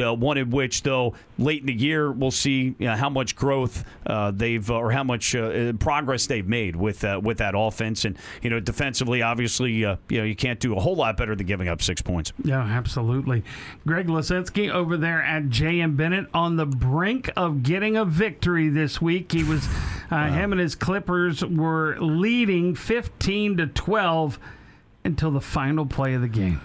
uh, 0.00 0.12
one 0.14 0.38
in 0.38 0.50
which 0.50 0.82
though 0.82 1.14
late 1.38 1.60
in 1.60 1.66
the 1.66 1.72
year 1.74 2.10
we'll 2.10 2.30
see 2.30 2.74
you 2.78 2.86
know, 2.86 2.96
how 2.96 3.08
much 3.08 3.36
growth 3.36 3.84
uh, 4.06 4.30
they've 4.30 4.68
uh, 4.70 4.74
or 4.74 4.90
how 4.90 5.04
much 5.04 5.34
uh, 5.34 5.72
progress 5.74 6.26
they've 6.26 6.46
made 6.46 6.76
with 6.76 7.04
uh, 7.04 7.20
with 7.22 7.38
that 7.38 7.54
offense, 7.56 8.04
and 8.04 8.16
you 8.42 8.50
know 8.50 8.60
defensively, 8.60 9.22
obviously, 9.22 9.84
uh, 9.84 9.96
you 10.08 10.18
know 10.18 10.24
you 10.24 10.34
can't 10.36 10.60
do 10.60 10.76
a 10.76 10.80
whole 10.80 10.96
lot 10.96 11.16
better 11.16 11.34
than 11.36 11.46
giving 11.46 11.68
up 11.68 11.80
six 11.82 12.02
points. 12.02 12.32
Yeah, 12.44 12.60
absolutely. 12.60 13.44
Greg 13.86 14.06
Lisinski 14.08 14.70
over 14.70 14.96
there 14.96 15.22
at 15.22 15.44
JM 15.44 15.96
Bennett 15.96 16.26
on 16.34 16.56
the 16.56 16.66
brink 16.66 17.30
of 17.36 17.62
getting 17.62 17.96
a 17.96 18.04
victory 18.04 18.68
this 18.68 19.00
week. 19.00 19.32
He 19.32 19.44
was 19.44 19.66
Uh, 20.10 20.30
Him 20.32 20.50
and 20.52 20.60
his 20.60 20.74
Clippers 20.74 21.44
were 21.44 21.96
leading 22.00 22.74
15 22.74 23.58
to 23.58 23.66
12 23.68 24.38
until 25.04 25.30
the 25.30 25.40
final 25.40 25.86
play 25.86 26.14
of 26.14 26.20
the 26.20 26.28
game. 26.28 26.60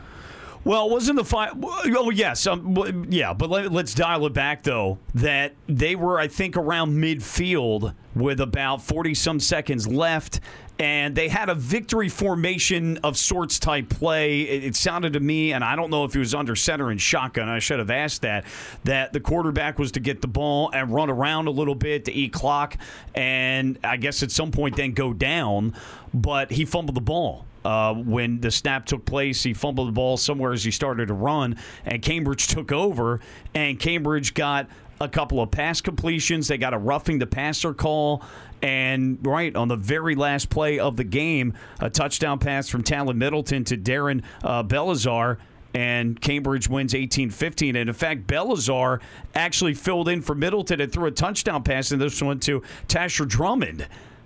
Well, 0.65 0.89
wasn't 0.89 1.17
the 1.17 1.23
final? 1.23 1.57
Oh, 1.63 2.09
yes, 2.09 2.47
um, 2.47 3.05
yeah. 3.09 3.33
But 3.33 3.51
let, 3.51 3.71
us 3.71 3.93
dial 3.93 4.25
it 4.25 4.33
back 4.33 4.63
though. 4.63 4.97
That 5.13 5.53
they 5.67 5.95
were, 5.95 6.19
I 6.19 6.27
think, 6.27 6.57
around 6.57 6.97
midfield 6.97 7.93
with 8.15 8.39
about 8.39 8.81
forty 8.81 9.13
some 9.13 9.39
seconds 9.39 9.87
left, 9.87 10.39
and 10.79 11.15
they 11.15 11.27
had 11.27 11.49
a 11.49 11.53
victory 11.53 12.09
formation 12.09 12.97
of 13.03 13.15
sorts 13.15 13.59
type 13.59 13.89
play. 13.89 14.41
It, 14.41 14.63
it, 14.63 14.75
sounded 14.75 15.13
to 15.13 15.19
me, 15.19 15.53
and 15.53 15.63
I 15.63 15.75
don't 15.75 15.91
know 15.91 16.03
if 16.03 16.15
it 16.15 16.19
was 16.19 16.33
under 16.33 16.55
center 16.55 16.89
and 16.89 16.99
shotgun. 16.99 17.47
I 17.47 17.59
should 17.59 17.77
have 17.77 17.91
asked 17.91 18.23
that. 18.23 18.45
That 18.85 19.13
the 19.13 19.19
quarterback 19.19 19.77
was 19.77 19.91
to 19.91 19.99
get 19.99 20.21
the 20.21 20.27
ball 20.27 20.71
and 20.73 20.91
run 20.91 21.11
around 21.11 21.45
a 21.45 21.51
little 21.51 21.75
bit 21.75 22.05
to 22.05 22.11
eat 22.11 22.33
clock, 22.33 22.75
and 23.13 23.77
I 23.83 23.97
guess 23.97 24.23
at 24.23 24.31
some 24.31 24.49
point 24.49 24.77
then 24.77 24.93
go 24.93 25.13
down. 25.13 25.75
But 26.11 26.49
he 26.49 26.65
fumbled 26.65 26.95
the 26.95 27.01
ball 27.01 27.45
uh, 27.65 27.93
when 27.93 28.39
the 28.39 28.51
snap 28.51 28.85
took 28.85 29.05
place. 29.05 29.43
He 29.43 29.53
fumbled 29.53 29.89
the 29.89 29.91
ball 29.91 30.17
somewhere 30.17 30.53
as 30.53 30.63
he 30.63 30.71
started 30.71 31.07
to 31.07 31.13
run, 31.13 31.57
and 31.83 32.01
Cambridge 32.01 32.47
took 32.55 32.71
over, 32.71 33.19
and 33.53 33.79
Cambridge 33.79 34.33
got 34.33 34.67
a 35.01 35.09
couple 35.09 35.41
of 35.41 35.51
pass 35.51 35.81
completions. 35.81 36.47
They 36.47 36.57
got 36.57 36.73
a 36.73 36.77
roughing 36.77 37.19
the 37.19 37.27
passer 37.27 37.73
call. 37.73 38.23
And 38.61 39.19
right 39.21 39.53
on 39.55 39.67
the 39.67 39.75
very 39.75 40.15
last 40.15 40.49
play 40.49 40.79
of 40.79 40.95
the 40.95 41.03
game, 41.03 41.53
a 41.81 41.89
touchdown 41.89 42.39
pass 42.39 42.69
from 42.69 42.83
Talon 42.83 43.17
Middleton 43.17 43.65
to 43.65 43.77
Darren 43.77 44.23
uh, 44.43 44.63
Belazar 44.63 45.37
and 45.75 46.19
Cambridge 46.19 46.69
wins 46.69 46.95
18 46.95 47.29
15. 47.29 47.75
And 47.75 47.89
in 47.89 47.93
fact, 47.93 48.25
Belazar 48.27 49.01
actually 49.35 49.73
filled 49.73 50.07
in 50.07 50.21
for 50.21 50.33
Middleton 50.33 50.79
and 50.79 50.91
threw 50.91 51.07
a 51.07 51.11
touchdown 51.11 51.63
pass 51.63 51.91
in 51.91 51.99
this 51.99 52.21
one 52.21 52.39
to 52.41 52.63
Tasher 52.87 53.27
Drummond. 53.27 53.85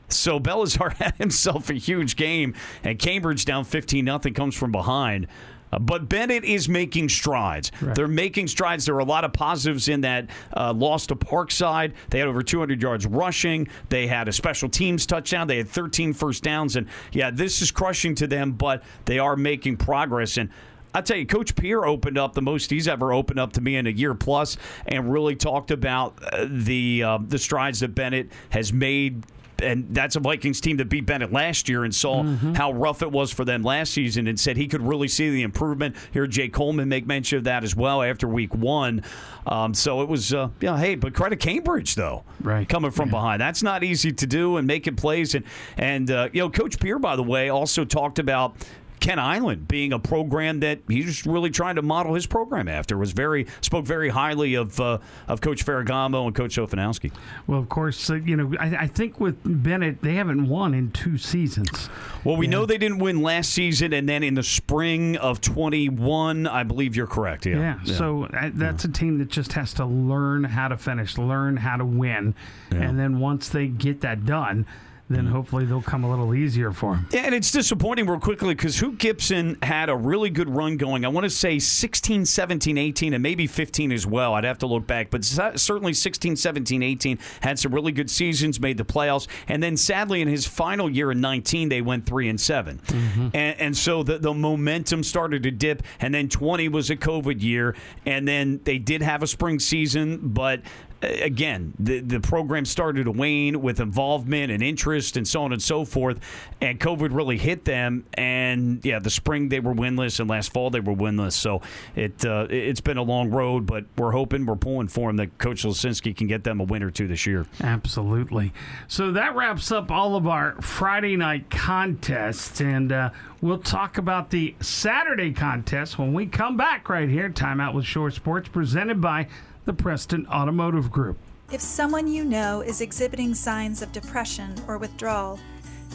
So 0.09 0.39
Belazar 0.39 0.93
had 0.97 1.15
himself 1.15 1.69
a 1.69 1.75
huge 1.75 2.15
game, 2.15 2.53
and 2.83 2.97
Cambridge 2.97 3.45
down 3.45 3.63
15 3.63 4.03
nothing 4.05 4.33
comes 4.33 4.55
from 4.55 4.71
behind. 4.71 5.27
Uh, 5.71 5.79
but 5.79 6.09
Bennett 6.09 6.43
is 6.43 6.67
making 6.67 7.09
strides. 7.09 7.71
Right. 7.81 7.95
They're 7.95 8.07
making 8.07 8.47
strides. 8.47 8.85
There 8.85 8.95
are 8.95 8.99
a 8.99 9.05
lot 9.05 9.23
of 9.23 9.33
positives 9.33 9.87
in 9.87 10.01
that 10.01 10.29
uh, 10.55 10.73
loss 10.73 11.07
to 11.07 11.15
Parkside. 11.15 11.93
They 12.09 12.19
had 12.19 12.27
over 12.27 12.41
200 12.41 12.81
yards 12.81 13.05
rushing. 13.05 13.67
They 13.89 14.07
had 14.07 14.27
a 14.27 14.33
special 14.33 14.69
teams 14.69 15.05
touchdown. 15.05 15.47
They 15.47 15.57
had 15.57 15.67
13 15.69 16.13
first 16.13 16.43
downs. 16.43 16.75
And 16.75 16.87
yeah, 17.11 17.31
this 17.31 17.61
is 17.61 17.71
crushing 17.71 18.15
to 18.15 18.27
them, 18.27 18.53
but 18.53 18.83
they 19.05 19.19
are 19.19 19.35
making 19.35 19.77
progress. 19.77 20.37
And 20.37 20.49
I 20.93 21.01
tell 21.01 21.17
you, 21.17 21.27
Coach 21.27 21.55
Pierre 21.55 21.85
opened 21.85 22.17
up 22.17 22.33
the 22.33 22.41
most 22.41 22.71
he's 22.71 22.87
ever 22.87 23.13
opened 23.13 23.39
up 23.39 23.53
to 23.53 23.61
me 23.61 23.75
in 23.75 23.85
a 23.85 23.91
year 23.91 24.15
plus, 24.15 24.57
and 24.87 25.11
really 25.11 25.35
talked 25.35 25.69
about 25.69 26.17
uh, 26.23 26.47
the 26.49 27.03
uh, 27.03 27.19
the 27.21 27.37
strides 27.37 27.81
that 27.81 27.93
Bennett 27.93 28.31
has 28.49 28.73
made 28.73 29.23
and 29.61 29.87
that's 29.93 30.15
a 30.15 30.19
Vikings 30.19 30.61
team 30.61 30.77
that 30.77 30.89
beat 30.89 31.05
Bennett 31.05 31.31
last 31.31 31.69
year 31.69 31.83
and 31.83 31.93
saw 31.93 32.23
mm-hmm. 32.23 32.53
how 32.53 32.71
rough 32.71 33.01
it 33.01 33.11
was 33.11 33.31
for 33.31 33.45
them 33.45 33.63
last 33.63 33.93
season 33.93 34.27
and 34.27 34.39
said 34.39 34.57
he 34.57 34.67
could 34.67 34.81
really 34.81 35.07
see 35.07 35.29
the 35.29 35.43
improvement. 35.43 35.95
Here, 36.11 36.27
Jay 36.27 36.49
Coleman 36.49 36.89
make 36.89 37.05
mention 37.05 37.39
of 37.39 37.43
that 37.45 37.63
as 37.63 37.75
well 37.75 38.01
after 38.01 38.27
week 38.27 38.53
one. 38.55 39.03
Um, 39.45 39.73
so 39.73 40.01
it 40.01 40.09
was, 40.09 40.33
uh, 40.33 40.49
yeah, 40.61 40.77
hey, 40.77 40.95
but 40.95 41.13
credit 41.13 41.39
Cambridge 41.39 41.95
though, 41.95 42.23
right, 42.41 42.67
coming 42.67 42.91
from 42.91 43.09
yeah. 43.09 43.15
behind. 43.15 43.41
That's 43.41 43.63
not 43.63 43.83
easy 43.83 44.11
to 44.11 44.27
do 44.27 44.57
and 44.57 44.67
making 44.67 44.95
plays 44.95 45.35
and 45.35 45.45
and 45.77 46.11
uh, 46.11 46.29
you 46.33 46.41
know, 46.41 46.49
Coach 46.49 46.79
Peer, 46.79 46.99
by 46.99 47.15
the 47.15 47.23
way, 47.23 47.49
also 47.49 47.85
talked 47.85 48.19
about 48.19 48.55
Kent 48.99 49.19
Island 49.19 49.67
being 49.67 49.93
a 49.93 49.99
program 49.99 50.59
that 50.61 50.79
he's 50.87 51.25
really 51.25 51.49
trying 51.49 51.75
to 51.75 51.81
model 51.81 52.13
his 52.13 52.25
program 52.25 52.67
after. 52.67 52.97
Was 52.97 53.11
very 53.11 53.47
spoke 53.61 53.85
very 53.85 54.09
highly 54.09 54.55
of 54.55 54.79
uh, 54.79 54.99
of 55.27 55.41
Coach 55.41 55.65
Ferragamo 55.65 56.25
and 56.25 56.35
Coach 56.35 56.55
Sofanowski. 56.55 57.11
Well, 57.47 57.59
of 57.59 57.69
course, 57.69 58.09
uh, 58.09 58.15
you 58.15 58.35
know 58.35 58.53
I, 58.59 58.75
I, 58.83 58.87
think 58.87 59.19
with 59.19 59.37
Bennett 59.43 60.01
they 60.01 60.15
haven't 60.15 60.47
won 60.47 60.73
in 60.73 60.91
two 60.91 61.17
seasons. 61.17 61.89
Well, 62.23 62.37
we 62.37 62.45
yeah. 62.45 62.51
know 62.51 62.65
they 62.65 62.77
didn't 62.77 62.99
win 62.99 63.21
last 63.21 63.51
season, 63.51 63.93
and 63.93 64.07
then 64.07 64.23
in 64.23 64.33
the 64.33 64.43
spring 64.43 65.17
of 65.17 65.41
twenty 65.41 65.89
one, 65.89 66.47
I 66.47 66.63
believe 66.63 66.95
you're 66.95 67.07
correct. 67.07 67.45
Yeah. 67.45 67.57
Yeah. 67.57 67.79
yeah. 67.83 67.95
So 67.95 68.25
uh, 68.25 68.51
that's 68.53 68.85
a 68.85 68.91
team 68.91 69.19
that 69.19 69.29
just 69.29 69.53
has 69.53 69.73
to 69.75 69.85
learn 69.85 70.43
how 70.43 70.67
to 70.67 70.77
finish, 70.77 71.17
learn 71.17 71.57
how 71.57 71.77
to 71.77 71.85
win, 71.85 72.35
and 72.71 72.99
then 72.99 73.19
once 73.19 73.49
they 73.49 73.67
get 73.67 74.01
that 74.01 74.25
done 74.25 74.65
then 75.09 75.25
hopefully 75.25 75.65
they'll 75.65 75.81
come 75.81 76.03
a 76.03 76.09
little 76.09 76.35
easier 76.35 76.71
for 76.71 76.95
him. 76.95 77.07
Yeah, 77.11 77.21
and 77.21 77.33
it's 77.33 77.51
disappointing 77.51 78.05
real 78.05 78.19
quickly 78.19 78.53
because 78.53 78.77
Hoot 78.79 78.99
Gibson 78.99 79.57
had 79.63 79.89
a 79.89 79.95
really 79.95 80.29
good 80.29 80.49
run 80.49 80.77
going. 80.77 81.03
I 81.03 81.07
want 81.07 81.23
to 81.23 81.29
say 81.29 81.57
16, 81.57 82.25
17, 82.25 82.77
18, 82.77 83.13
and 83.13 83.23
maybe 83.23 83.47
15 83.47 83.91
as 83.91 84.05
well. 84.05 84.35
I'd 84.35 84.43
have 84.43 84.59
to 84.59 84.67
look 84.67 84.85
back, 84.85 85.09
but 85.09 85.25
certainly 85.25 85.93
16, 85.93 86.35
17, 86.35 86.83
18 86.83 87.19
had 87.41 87.57
some 87.57 87.73
really 87.73 87.91
good 87.91 88.09
seasons, 88.09 88.59
made 88.59 88.77
the 88.77 88.85
playoffs, 88.85 89.27
and 89.47 89.63
then 89.63 89.77
sadly 89.77 90.21
in 90.21 90.27
his 90.27 90.45
final 90.45 90.89
year 90.89 91.11
in 91.11 91.21
19 91.21 91.69
they 91.69 91.81
went 91.81 92.05
three 92.05 92.29
and 92.29 92.39
7 92.39 92.77
mm-hmm. 92.77 93.27
and, 93.33 93.59
and, 93.59 93.77
so 93.77 94.03
the, 94.03 94.17
the 94.17 94.33
momentum 94.33 95.03
started 95.03 95.43
to 95.43 95.51
dip, 95.51 95.81
and 95.99 96.13
then 96.13 96.29
20 96.29 96.69
was 96.69 96.89
a 96.89 96.95
COVID 96.95 97.41
year, 97.41 97.75
and 98.05 98.27
then 98.27 98.59
they 98.63 98.77
did 98.77 99.01
have 99.01 99.23
a 99.23 99.27
spring 99.27 99.59
season, 99.59 100.19
but 100.21 100.61
again, 101.01 101.73
the 101.79 101.99
the 101.99 102.19
program 102.19 102.65
started 102.65 103.05
to 103.05 103.11
wane 103.11 103.61
with 103.61 103.79
involvement 103.79 104.51
and 104.51 104.61
interest 104.61 105.17
and 105.17 105.27
so 105.27 105.43
on 105.43 105.53
and 105.53 105.61
so 105.61 105.85
forth, 105.85 106.19
and 106.61 106.79
COVID 106.79 107.15
really 107.15 107.37
hit 107.37 107.65
them. 107.65 108.05
And 108.13 108.83
yeah, 108.83 108.99
the 108.99 109.09
spring 109.09 109.49
they 109.49 109.59
were 109.59 109.73
winless, 109.73 110.19
and 110.19 110.29
last 110.29 110.51
fall 110.51 110.69
they 110.69 110.79
were 110.79 110.95
winless. 110.95 111.33
So 111.33 111.61
it 111.95 112.25
uh, 112.25 112.47
it's 112.49 112.81
been 112.81 112.97
a 112.97 113.03
long 113.03 113.31
road, 113.31 113.65
but 113.65 113.85
we're 113.97 114.11
hoping 114.11 114.45
we're 114.45 114.55
pulling 114.55 114.87
for 114.87 115.09
them 115.09 115.17
that 115.17 115.37
Coach 115.37 115.63
Lisinski 115.63 116.15
can 116.15 116.27
get 116.27 116.43
them 116.43 116.59
a 116.59 116.63
win 116.63 116.83
or 116.83 116.91
two 116.91 117.07
this 117.07 117.25
year. 117.25 117.45
Absolutely. 117.61 118.53
So 118.87 119.11
that 119.11 119.35
wraps 119.35 119.71
up 119.71 119.91
all 119.91 120.15
of 120.15 120.27
our 120.27 120.61
Friday 120.61 121.15
night 121.15 121.49
contests, 121.49 122.61
and 122.61 122.91
uh, 122.91 123.09
we'll 123.41 123.59
talk 123.59 123.97
about 123.97 124.29
the 124.29 124.55
Saturday 124.59 125.31
contest 125.31 125.97
when 125.97 126.13
we 126.13 126.25
come 126.25 126.57
back 126.57 126.89
right 126.89 127.09
here. 127.09 127.29
Timeout 127.29 127.73
with 127.73 127.85
Shore 127.85 128.11
Sports, 128.11 128.49
presented 128.49 128.99
by 128.99 129.27
the 129.69 129.73
Preston 129.75 130.25
Automotive 130.29 130.89
Group. 130.89 131.19
If 131.51 131.61
someone 131.61 132.07
you 132.07 132.25
know 132.25 132.61
is 132.61 132.81
exhibiting 132.81 133.35
signs 133.35 133.83
of 133.83 133.91
depression 133.91 134.55
or 134.67 134.79
withdrawal, 134.79 135.39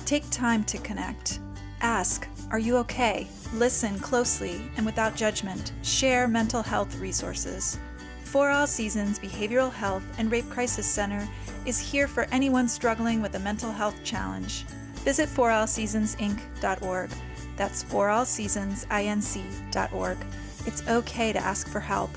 take 0.07 0.23
time 0.31 0.63
to 0.67 0.79
connect. 0.79 1.41
Ask, 1.81 2.29
Are 2.53 2.61
you 2.61 2.77
okay? 2.77 3.27
Listen 3.53 3.99
closely 3.99 4.63
and 4.77 4.87
without 4.87 5.17
judgment. 5.17 5.73
Share 5.83 6.29
mental 6.29 6.63
health 6.63 6.97
resources. 7.01 7.81
For 8.23 8.49
All 8.49 8.69
Seasons 8.69 9.19
Behavioral 9.19 9.73
Health 9.73 10.05
and 10.19 10.31
Rape 10.31 10.49
Crisis 10.51 10.87
Center 10.87 11.29
is 11.67 11.81
here 11.81 12.07
for 12.07 12.29
anyone 12.31 12.69
struggling 12.69 13.21
with 13.21 13.35
a 13.35 13.41
mental 13.41 13.73
health 13.73 13.97
challenge. 14.05 14.67
Visit 15.03 15.29
forallseasonsinc.org. 15.29 17.11
That's 17.57 17.83
forallseasonsinc.org. 17.83 20.19
It's 20.65 20.89
okay 20.89 21.33
to 21.33 21.41
ask 21.41 21.69
for 21.69 21.81
help. 21.81 22.11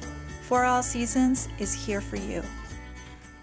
For 0.47 0.63
All 0.63 0.81
Seasons 0.81 1.49
is 1.59 1.73
here 1.73 1.99
for 1.99 2.15
you. 2.15 2.41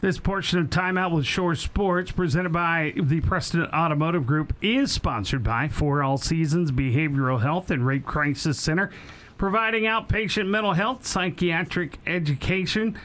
This 0.00 0.18
portion 0.18 0.58
of 0.58 0.70
Timeout 0.70 1.14
with 1.14 1.26
Shore 1.26 1.54
Sports, 1.54 2.10
presented 2.10 2.50
by 2.50 2.94
the 2.96 3.20
Preston 3.20 3.66
Automotive 3.66 4.26
Group, 4.26 4.56
is 4.62 4.90
sponsored 4.90 5.44
by 5.44 5.68
For 5.68 6.02
All 6.02 6.16
Seasons 6.16 6.72
Behavioral 6.72 7.42
Health 7.42 7.70
and 7.70 7.86
Rape 7.86 8.06
Crisis 8.06 8.58
Center, 8.58 8.90
providing 9.36 9.82
outpatient 9.82 10.46
mental 10.46 10.72
health, 10.72 11.04
psychiatric 11.04 11.98
education, 12.06 12.98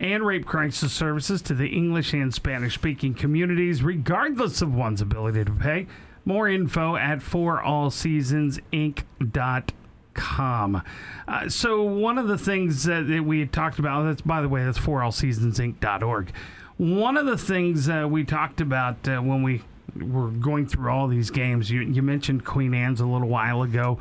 and 0.00 0.24
rape 0.24 0.46
crisis 0.46 0.94
services 0.94 1.42
to 1.42 1.52
the 1.52 1.68
English 1.68 2.14
and 2.14 2.32
Spanish 2.32 2.72
speaking 2.72 3.12
communities, 3.12 3.82
regardless 3.82 4.62
of 4.62 4.74
one's 4.74 5.02
ability 5.02 5.44
to 5.44 5.52
pay. 5.52 5.86
More 6.24 6.48
info 6.48 6.96
at 6.96 7.18
forallseasonsinc.com 7.18 9.76
com. 10.16 10.82
Uh, 11.28 11.48
so 11.48 11.82
one 11.82 12.18
of 12.18 12.26
the 12.26 12.38
things 12.38 12.84
that, 12.84 13.06
that 13.06 13.22
we 13.22 13.46
talked 13.46 13.78
about, 13.78 14.04
that's 14.04 14.22
by 14.22 14.40
the 14.40 14.48
way, 14.48 14.64
that's 14.64 14.78
forallseasonsinc.org. 14.78 16.32
One 16.78 17.16
of 17.16 17.26
the 17.26 17.38
things 17.38 17.88
uh, 17.88 18.06
we 18.10 18.24
talked 18.24 18.60
about 18.60 19.06
uh, 19.08 19.20
when 19.20 19.42
we 19.42 19.62
were 19.94 20.28
going 20.28 20.66
through 20.66 20.90
all 20.90 21.08
these 21.08 21.30
games, 21.30 21.70
you, 21.70 21.80
you 21.82 22.02
mentioned 22.02 22.44
Queen 22.44 22.74
Anne's 22.74 23.00
a 23.00 23.06
little 23.06 23.28
while 23.28 23.62
ago. 23.62 23.98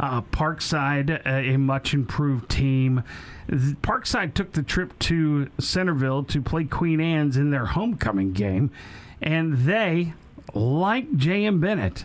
Uh, 0.00 0.22
Parkside, 0.22 1.26
a 1.26 1.56
much 1.56 1.94
improved 1.94 2.48
team. 2.48 3.02
Parkside 3.48 4.34
took 4.34 4.52
the 4.52 4.62
trip 4.62 4.98
to 5.00 5.50
Centreville 5.58 6.22
to 6.24 6.42
play 6.42 6.64
Queen 6.64 7.00
Anne's 7.00 7.36
in 7.36 7.50
their 7.50 7.66
homecoming 7.66 8.32
game, 8.32 8.70
and 9.20 9.58
they, 9.58 10.12
like 10.54 11.16
J.M. 11.16 11.60
Bennett, 11.60 12.04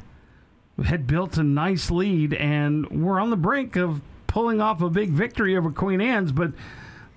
had 0.83 1.05
built 1.07 1.37
a 1.37 1.43
nice 1.43 1.91
lead 1.91 2.33
and 2.33 3.03
were 3.03 3.19
on 3.19 3.29
the 3.29 3.35
brink 3.35 3.75
of 3.75 4.01
pulling 4.27 4.59
off 4.59 4.81
a 4.81 4.89
big 4.89 5.09
victory 5.09 5.55
over 5.55 5.71
Queen 5.71 6.01
Anne's. 6.01 6.31
But 6.31 6.53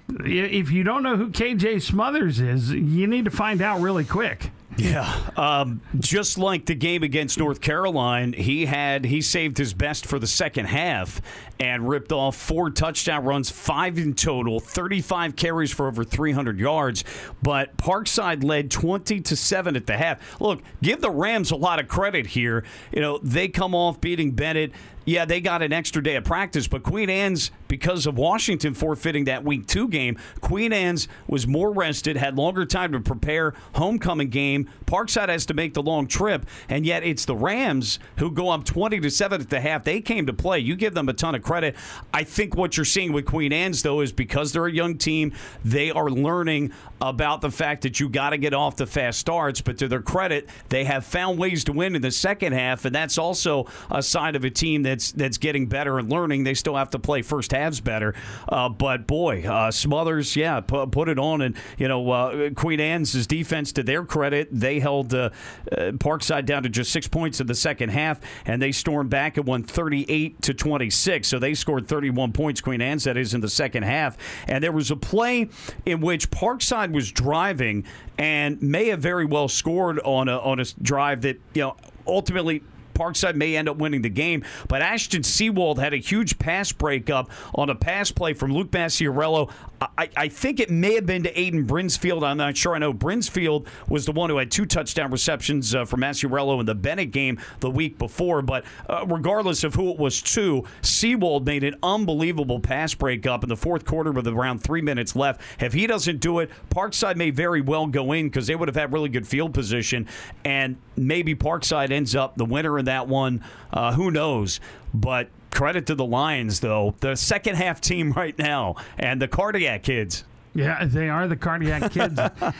if 0.09 0.71
you 0.71 0.85
don't 0.85 1.03
know 1.03 1.17
who 1.17 1.31
KJ 1.31 1.83
Smothers 1.83 2.41
is, 2.41 2.71
you 2.71 3.07
need 3.07 3.25
to 3.25 3.31
find 3.31 3.63
out 3.63 3.81
really 3.81 4.05
quick. 4.05 4.51
Yeah, 4.79 5.31
um, 5.37 5.81
just 5.99 6.37
like 6.37 6.67
the 6.67 6.75
game 6.75 7.03
against 7.03 7.39
North 7.39 7.61
Caroline, 7.61 8.35
he 8.35 8.67
had 8.67 9.07
he 9.07 9.23
saved 9.23 9.57
his 9.57 9.73
best 9.73 10.05
for 10.05 10.19
the 10.19 10.27
second 10.27 10.67
half 10.67 11.21
and 11.59 11.89
ripped 11.89 12.13
off 12.13 12.37
four 12.37 12.69
touchdown 12.71 13.25
runs, 13.25 13.51
five 13.51 13.97
in 13.97 14.13
total, 14.13 14.61
35 14.61 15.35
carries 15.35 15.73
for 15.73 15.87
over 15.89 16.05
300 16.05 16.59
yards. 16.61 17.05
But 17.43 17.77
Parkside 17.79 18.45
led 18.45 18.71
20 18.71 19.21
to 19.23 19.37
seven 19.37 19.77
at 19.77 19.87
the 19.87 19.97
half. 19.97 20.41
Look, 20.41 20.63
give 20.83 21.01
the 21.01 21.11
Rams 21.11 21.51
a 21.51 21.57
lot 21.57 21.81
of 21.81 21.89
credit 21.89 22.27
here. 22.27 22.65
You 22.93 23.01
know 23.01 23.19
they 23.23 23.49
come 23.49 23.75
off 23.75 24.01
beating 24.01 24.33
Bennett 24.33 24.73
yeah, 25.07 25.25
they 25.25 25.41
got 25.41 25.63
an 25.63 25.73
extra 25.73 26.03
day 26.03 26.17
of 26.17 26.25
practice, 26.25 26.67
but 26.67 26.83
Queen 26.83 27.09
Anne's, 27.09 27.53
because 27.69 28.07
of 28.07 28.19
Washington 28.19 28.75
forfeiting 28.75 29.25
that 29.25 29.45
week 29.45 29.67
two 29.67 29.87
game, 29.89 30.19
Queen 30.41 30.73
Anne's 30.73 31.07
was 31.29 31.47
more 31.47 31.73
rested, 31.73 32.17
had 32.17 32.37
longer 32.37 32.67
time 32.67 32.91
to 32.91 33.01
prepare. 33.01 33.55
Homecoming 33.77 34.31
game, 34.31 34.69
Parkside 34.85 35.29
has 35.29 35.47
to 35.47 35.55
make 35.55 35.75
the 35.75 35.83
long 35.83 36.09
trip, 36.09 36.45
and 36.69 36.85
yet 36.85 37.05
it's 37.05 37.25
the 37.25 37.37
Rams 37.37 38.01
who 38.19 38.33
go 38.33 38.51
up 38.51 38.65
20 38.65 38.99
to 38.99 39.11
7 39.11 39.41
at 39.41 39.49
the 39.49 39.61
half. 39.61 39.85
They 39.85 40.01
came 40.01 40.27
to 40.27 40.33
play. 40.33 40.59
You 40.59 40.75
give 40.75 40.95
them 40.95 41.09
a 41.09 41.13
ton 41.13 41.37
of 41.37 41.43
credit. 41.43 41.77
I 42.13 42.25
think 42.25 42.57
what 42.57 42.77
you're 42.77 42.85
seeing 42.85 43.13
with 43.13 43.27
Queen 43.27 43.53
Anne's, 43.53 43.83
though, 43.83 44.01
is 44.01 44.13
because 44.13 44.53
they're 44.53 44.67
a 44.67 44.73
young 44.73 44.99
team, 44.99 45.33
they 45.65 45.93
are 45.93 46.11
learning 46.11 46.73
about 47.01 47.43
the 47.43 47.51
fact 47.51 47.83
that 47.83 48.01
you 48.01 48.09
got 48.09 48.31
to 48.31 48.39
get 48.39 48.55
off 48.55 48.75
the 48.75 48.87
fast 48.87 49.21
starts, 49.21 49.61
but 49.61 49.79
to 49.79 49.87
their 49.87 50.03
credit, 50.03 50.49
they 50.69 50.83
have 50.83 51.05
found 51.05 51.39
ways 51.39 51.63
to 51.63 51.73
win 51.73 51.95
in 51.95 52.03
the 52.03 52.11
second 52.11 52.55
half, 52.55 52.85
and 52.85 52.95
that's 52.95 53.19
also 53.19 53.67
a 53.89 54.03
sign 54.03 54.35
of 54.35 54.43
a 54.43 54.51
team 54.51 54.83
that 54.83 54.96
that's 54.97 55.13
that's 55.13 55.39
getting 55.39 55.67
better 55.67 55.99
and 55.99 56.11
learning. 56.11 56.45
They 56.45 56.55
still 56.55 56.77
have 56.77 56.91
to 56.91 56.99
play 56.99 57.23
first 57.23 57.53
halves 57.53 57.81
better. 57.81 58.15
Uh, 58.49 58.69
but 58.69 59.07
boy, 59.07 59.45
uh, 59.45 59.71
Smothers, 59.71 60.35
yeah, 60.37 60.61
put, 60.61 61.09
it 61.09 61.19
on. 61.19 61.43
And 61.43 61.57
you 61.77 61.87
know, 61.87 62.11
uh, 62.11 62.51
Queen 62.51 62.81
Anne's 62.81 63.27
defense, 63.27 63.73
to 63.73 63.83
their 63.83 64.05
credit, 64.05 64.49
they 64.51 64.81
held 64.81 65.13
uh, 65.13 65.31
uh, 65.71 65.93
Parkside 65.93 66.47
down 66.47 66.63
to 66.63 66.69
just 66.69 66.91
six 66.91 67.07
points 67.07 67.41
in 67.41 67.47
the 67.47 67.55
second 67.55 67.91
half, 67.91 68.21
and 68.47 68.61
they 68.61 68.73
stormed 68.73 69.11
back 69.11 69.37
and 69.37 69.47
won 69.47 69.63
38 69.63 70.41
to 70.43 70.55
26. 70.55 71.29
So 71.29 71.39
they 71.39 71.55
scored 71.55 71.87
31 71.87 72.33
points. 72.33 72.61
Queen 72.61 72.81
Anne's 72.81 73.05
that 73.05 73.17
is 73.17 73.35
in 73.35 73.41
the 73.41 73.49
second 73.49 73.83
half, 73.83 74.17
and 74.49 74.65
there 74.65 74.73
was 74.73 74.91
a 74.91 74.97
play 74.97 75.49
in 75.85 76.01
which 76.01 76.31
Parkside 76.31 76.93
was 76.93 77.13
driving 77.13 77.85
and 78.19 78.61
may 78.63 78.87
have 78.87 79.01
very 79.01 79.27
well 79.27 79.49
scored 79.49 79.99
on 80.01 80.29
a 80.29 80.39
on 80.39 80.59
a 80.59 80.65
drive 80.81 81.21
that 81.21 81.39
you 81.53 81.63
know 81.63 81.77
ultimately 82.07 82.63
Parkside 82.97 83.35
may 83.35 83.57
end 83.57 83.69
up 83.69 83.77
winning 83.77 84.03
the 84.03 84.09
game. 84.09 84.45
But 84.69 84.83
Ashton 84.83 85.23
Seawald 85.23 85.79
had 85.79 85.93
a 85.93 85.99
huge 85.99 86.39
pass 86.39 86.73
breakup 86.73 87.31
on 87.55 87.71
a 87.71 87.75
pass 87.75 88.11
play 88.11 88.33
from 88.33 88.53
Luke 88.53 88.71
Maciarello. 88.71 89.51
I, 89.99 90.09
I 90.17 90.29
think 90.29 90.59
it 90.59 90.71
may 90.71 90.95
have 90.95 91.05
been 91.05 91.23
to 91.25 91.33
Aiden 91.35 91.67
Brinsfield. 91.67 92.27
I'm 92.27 92.39
not 92.39 92.57
sure. 92.57 92.75
I 92.75 92.79
know 92.79 92.95
Brinsfield 92.95 93.67
was 93.89 94.07
the 94.07 94.13
one 94.13 94.31
who 94.31 94.39
had 94.39 94.51
two 94.51 94.65
touchdown 94.65 95.11
receptions 95.11 95.75
uh, 95.75 95.85
for 95.85 95.99
Maciarello 95.99 96.59
in 96.61 96.67
the 96.67 96.75
Bennett 96.75 97.11
game 97.11 97.39
the 97.61 97.71
week 97.71 97.99
before. 97.99 98.41
But 98.41 98.65
uh, 98.89 99.05
regardless 99.07 99.65
of 99.65 99.75
who 99.75 99.91
it 99.91 99.99
was 99.99 100.23
to, 100.23 100.65
Seawald 100.81 101.45
made 101.45 101.63
an 101.63 101.77
unbelievable 101.83 102.61
pass 102.61 102.95
breakup 102.95 103.43
in 103.43 103.51
the 103.51 103.57
fourth 103.57 103.85
quarter 103.85 104.13
with 104.13 104.27
around 104.27 104.63
three 104.63 104.81
minutes 104.81 105.15
left. 105.15 105.43
If 105.61 105.75
he 105.75 105.87
doesn't 105.87 106.21
do 106.21 106.39
it, 106.39 106.51
Parkside 106.71 107.17
may 107.17 107.31
very 107.31 107.61
well 107.61 107.87
go 107.87 108.13
in 108.13 108.29
because 108.29 108.47
they 108.47 108.57
would 108.57 108.69
have 108.69 108.77
had 108.77 108.93
really 108.93 109.11
good 109.11 109.27
field 109.27 109.53
position. 109.53 110.09
And 110.45 110.77
maybe 110.97 111.35
Parkside 111.35 111.91
ends 111.91 112.17
up 112.17 112.37
the 112.37 112.47
winner 112.47 112.79
in 112.79 112.86
that 112.87 113.07
one. 113.07 113.45
Uh, 113.73 113.93
who 113.93 114.11
knows? 114.11 114.59
But 114.93 115.29
credit 115.51 115.87
to 115.87 115.95
the 115.95 116.05
Lions, 116.05 116.61
though. 116.61 116.95
The 117.01 117.15
second 117.17 117.57
half 117.57 117.81
team 117.81 118.13
right 118.17 118.39
now 118.39 118.77
and 118.99 119.21
the 119.21 119.29
Cardiac 119.29 119.83
kids. 119.83 120.25
Yeah, 120.57 120.85
they 120.87 121.09
are 121.09 121.29
the 121.29 121.37
cardiac 121.37 121.93
kids. 121.93 122.19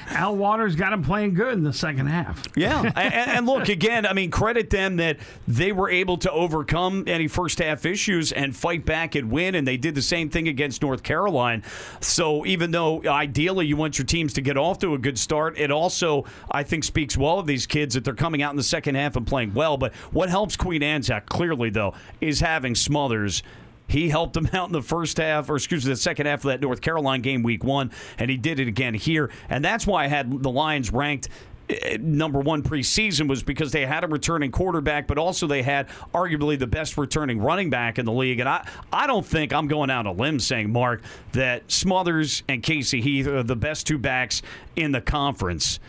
Al 0.09 0.37
Waters 0.37 0.77
got 0.77 0.91
them 0.91 1.03
playing 1.03 1.35
good 1.35 1.55
in 1.55 1.65
the 1.65 1.73
second 1.73 2.07
half. 2.07 2.45
Yeah, 2.55 2.83
and, 2.83 3.15
and, 3.15 3.47
look 3.47 3.69
again. 3.69 4.07
I 4.07 4.13
mean, 4.13 4.31
credit 4.31 4.71
them 4.71 4.97
that 4.97 5.19
they 5.49 5.73
were 5.73 5.89
able 5.89 6.19
to 6.19 6.31
overcome 6.31 7.05
any 7.07 7.27
first 7.27 7.59
half 7.59 7.87
issues 7.87 8.33
and 8.33 8.55
fight 8.55 8.85
back 8.85 9.15
and 9.15 9.31
win. 9.31 9.55
And 9.55 9.67
they 9.67 9.77
did 9.77 9.95
the 9.95 10.03
same 10.03 10.29
thing 10.29 10.47
against 10.47 10.83
North 10.83 11.03
Caroline. 11.03 11.63
So 12.01 12.45
even 12.45 12.71
though 12.71 13.03
ideally 13.07 13.67
you 13.67 13.77
want 13.77 13.99
your 13.99 14.07
teams 14.07 14.33
to 14.35 14.43
get 14.43 14.59
off 14.59 14.79
to 14.81 14.95
a 14.95 14.99
good 14.99 15.19
start, 15.19 15.59
it 15.59 15.71
also 15.71 16.25
I 16.51 16.63
think 16.63 16.85
speaks 16.85 17.17
well 17.17 17.39
of 17.39 17.47
these 17.47 17.67
kids 17.67 17.95
that 17.95 18.05
they're 18.05 18.15
coming 18.15 18.43
out 18.43 18.51
in 18.51 18.57
the 18.57 18.63
second 18.63 18.97
half 18.97 19.17
and 19.17 19.27
playing 19.27 19.55
well. 19.55 19.77
But 19.79 19.95
what 20.13 20.29
helps 20.29 20.57
Queen 20.57 20.83
Anne's 20.83 21.11
clearly 21.27 21.71
though 21.71 21.95
is 22.21 22.41
having 22.41 22.75
Smothers 22.75 23.43
he 23.87 24.09
helped 24.09 24.35
them 24.35 24.49
out 24.53 24.69
in 24.69 24.73
the 24.73 24.83
first 24.83 25.19
half, 25.19 25.49
or 25.51 25.57
excuse 25.57 25.85
me, 25.85 25.93
the 25.93 25.97
second 25.97 26.27
half 26.27 26.41
of 26.41 26.49
that 26.49 26.61
North 26.61 26.81
Caroline 26.81 27.23
game 27.23 27.43
week 27.43 27.65
one, 27.65 27.91
and 28.19 28.31
he 28.31 28.37
did 28.37 28.61
it 28.61 28.69
again 28.69 28.95
here. 28.95 29.31
And 29.49 29.65
that's 29.65 29.87
why 29.87 30.05
I 30.05 30.07
had 30.09 30.43
the 30.43 30.51
Lions 30.51 30.93
ranked 30.93 31.29
eh, 31.69 31.99
number 32.01 32.41
one 32.41 32.63
preseason 32.63 33.29
was 33.29 33.43
because 33.43 33.73
they 33.73 33.87
had 33.87 34.05
a 34.05 34.09
returning 34.09 34.51
quarterback, 34.51 35.07
but 35.07 35.19
also 35.19 35.47
they 35.47 35.63
had 35.63 35.89
arguably 36.15 36.59
the 36.59 36.67
best 36.67 36.97
returning 36.97 37.41
running 37.41 37.71
back 37.71 37.99
in 37.99 38.05
the 38.05 38.13
league. 38.13 38.41
And 38.41 38.49
I, 38.49 38.69
I 38.93 39.07
don't 39.07 39.27
think 39.27 39.53
I'm 39.53 39.69
going 39.69 39.91
out 39.91 40.07
on 40.07 40.17
a 40.17 40.21
limb 40.21 40.41
saying, 40.41 40.71
Mark, 40.71 41.03
that 41.33 41.71
Smothers 41.71 42.43
and 42.49 42.63
Casey 42.63 43.01
Heath 43.01 43.27
are 43.27 43.43
the 43.43 43.57
best 43.57 43.87
two 43.87 43.99
backs 43.99 44.43
in 44.75 44.93
the 44.93 45.01
conference 45.01 45.81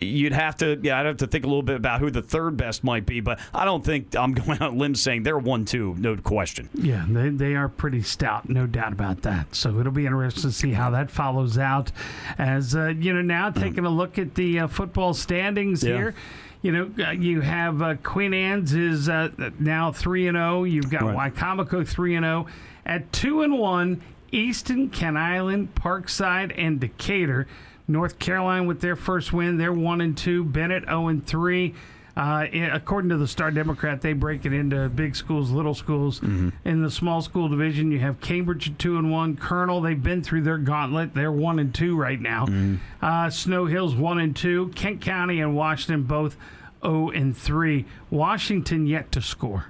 you'd 0.00 0.32
have 0.32 0.56
to 0.56 0.78
yeah 0.82 0.98
i'd 1.00 1.06
have 1.06 1.16
to 1.16 1.26
think 1.26 1.44
a 1.44 1.46
little 1.46 1.62
bit 1.62 1.76
about 1.76 2.00
who 2.00 2.10
the 2.10 2.22
third 2.22 2.56
best 2.56 2.84
might 2.84 3.06
be 3.06 3.20
but 3.20 3.38
i 3.52 3.64
don't 3.64 3.84
think 3.84 4.14
i'm 4.16 4.32
going 4.34 4.60
out 4.60 4.74
limb 4.74 4.94
saying 4.94 5.22
they're 5.22 5.38
one 5.38 5.64
two 5.64 5.94
no 5.98 6.16
question 6.16 6.68
yeah 6.74 7.04
they, 7.08 7.28
they 7.28 7.54
are 7.54 7.68
pretty 7.68 8.02
stout 8.02 8.48
no 8.48 8.66
doubt 8.66 8.92
about 8.92 9.22
that 9.22 9.54
so 9.54 9.78
it'll 9.78 9.92
be 9.92 10.06
interesting 10.06 10.42
to 10.42 10.52
see 10.52 10.72
how 10.72 10.90
that 10.90 11.10
follows 11.10 11.58
out 11.58 11.90
as 12.38 12.74
uh, 12.74 12.86
you 12.98 13.12
know 13.12 13.22
now 13.22 13.50
taking 13.50 13.84
a 13.84 13.90
look 13.90 14.18
at 14.18 14.34
the 14.34 14.60
uh, 14.60 14.66
football 14.66 15.14
standings 15.14 15.82
yeah. 15.82 15.96
here 15.96 16.14
you 16.62 16.72
know, 16.72 16.90
uh, 17.06 17.10
you 17.10 17.42
have 17.42 17.82
uh, 17.82 17.96
Queen 18.02 18.32
Anne's 18.32 18.72
is 18.72 19.06
uh, 19.06 19.28
now 19.58 19.92
three 19.92 20.28
and 20.28 20.36
zero. 20.36 20.60
Oh. 20.60 20.64
You've 20.64 20.88
got 20.88 21.02
right. 21.02 21.34
Wicomico 21.34 21.86
three 21.86 22.14
and 22.14 22.24
zero. 22.24 22.46
Oh. 22.48 22.52
At 22.86 23.12
two 23.12 23.42
and 23.42 23.58
one, 23.58 24.00
Easton, 24.32 24.88
Kent 24.88 25.18
Island, 25.18 25.74
Parkside, 25.74 26.54
and 26.56 26.80
Decatur 26.80 27.46
North 27.86 28.18
Caroline 28.18 28.66
with 28.66 28.80
their 28.80 28.96
first 28.96 29.32
win. 29.32 29.58
They're 29.58 29.72
one 29.72 30.00
and 30.00 30.16
two. 30.16 30.44
Bennett 30.44 30.84
zero 30.84 31.08
and 31.08 31.26
three. 31.26 31.74
Uh, 32.16 32.46
according 32.72 33.10
to 33.10 33.16
the 33.16 33.26
Star 33.26 33.50
Democrat, 33.50 34.00
they 34.00 34.12
break 34.12 34.46
it 34.46 34.52
into 34.52 34.88
big 34.88 35.16
schools, 35.16 35.50
little 35.50 35.74
schools. 35.74 36.20
Mm-hmm. 36.20 36.50
In 36.64 36.80
the 36.80 36.90
small 36.90 37.20
school 37.22 37.48
division, 37.48 37.90
you 37.90 37.98
have 37.98 38.20
Cambridge 38.20 38.70
at 38.70 38.78
two 38.78 38.98
and 38.98 39.10
one. 39.10 39.36
Colonel, 39.36 39.80
they've 39.80 40.00
been 40.00 40.22
through 40.22 40.42
their 40.42 40.58
gauntlet. 40.58 41.12
They're 41.12 41.32
one 41.32 41.58
and 41.58 41.74
two 41.74 41.96
right 41.96 42.20
now. 42.20 42.46
Mm-hmm. 42.46 42.76
Uh, 43.02 43.30
Snow 43.30 43.66
Hills 43.66 43.96
one 43.96 44.20
and 44.20 44.34
two. 44.36 44.68
Kent 44.76 45.00
County 45.00 45.40
and 45.40 45.56
Washington 45.56 46.04
both 46.04 46.36
zero 46.84 47.10
and 47.10 47.36
three. 47.36 47.84
Washington 48.10 48.86
yet 48.86 49.10
to 49.12 49.20
score. 49.20 49.66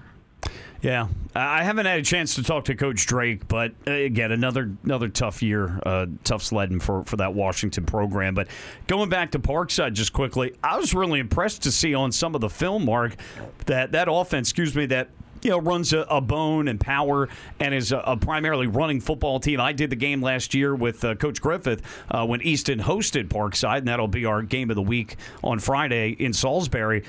Yeah, 0.84 1.08
I 1.34 1.64
haven't 1.64 1.86
had 1.86 1.98
a 1.98 2.02
chance 2.02 2.34
to 2.34 2.42
talk 2.42 2.66
to 2.66 2.74
Coach 2.74 3.06
Drake, 3.06 3.48
but 3.48 3.72
uh, 3.86 3.92
again, 3.92 4.30
another 4.32 4.70
another 4.84 5.08
tough 5.08 5.42
year, 5.42 5.80
uh, 5.86 6.04
tough 6.24 6.42
sledding 6.42 6.78
for 6.78 7.04
for 7.04 7.16
that 7.16 7.32
Washington 7.32 7.86
program. 7.86 8.34
But 8.34 8.48
going 8.86 9.08
back 9.08 9.30
to 9.30 9.38
Parkside 9.38 9.94
just 9.94 10.12
quickly, 10.12 10.54
I 10.62 10.76
was 10.76 10.92
really 10.92 11.20
impressed 11.20 11.62
to 11.62 11.72
see 11.72 11.94
on 11.94 12.12
some 12.12 12.34
of 12.34 12.42
the 12.42 12.50
film, 12.50 12.84
Mark, 12.84 13.16
that 13.64 13.92
that 13.92 14.08
offense, 14.10 14.50
excuse 14.50 14.76
me, 14.76 14.84
that 14.84 15.08
you 15.40 15.50
know, 15.50 15.58
runs 15.58 15.94
a, 15.94 16.00
a, 16.00 16.20
bone 16.20 16.68
and 16.68 16.80
power 16.80 17.30
and 17.60 17.74
is 17.74 17.92
a, 17.92 17.98
a, 17.98 18.16
primarily 18.16 18.66
running 18.66 19.00
football 19.00 19.38
team. 19.40 19.60
I 19.60 19.72
did 19.72 19.90
the 19.90 19.96
game 19.96 20.22
last 20.22 20.54
year 20.54 20.74
with 20.74 21.04
uh, 21.04 21.14
Coach 21.16 21.40
Griffith 21.40 21.82
uh, 22.10 22.26
when 22.26 22.40
Easton 22.42 22.80
hosted 22.80 23.28
Parkside, 23.28 23.78
and 23.78 23.88
that'll 23.88 24.08
be 24.08 24.24
our 24.24 24.42
game 24.42 24.70
of 24.70 24.76
the 24.76 24.82
week 24.82 25.16
on 25.42 25.58
Friday 25.58 26.10
in 26.10 26.32
Salisbury 26.32 27.04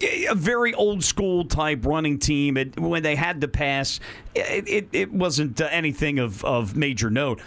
a 0.00 0.34
very 0.34 0.74
old 0.74 1.04
school 1.04 1.44
type 1.44 1.84
running 1.86 2.18
team. 2.18 2.56
It, 2.56 2.78
when 2.78 3.02
they 3.02 3.16
had 3.16 3.40
to 3.40 3.48
pass, 3.48 4.00
it, 4.34 4.68
it, 4.68 4.88
it 4.92 5.12
wasn't 5.12 5.60
uh, 5.60 5.68
anything 5.70 6.18
of, 6.18 6.44
of 6.44 6.76
major 6.76 7.10
note. 7.10 7.40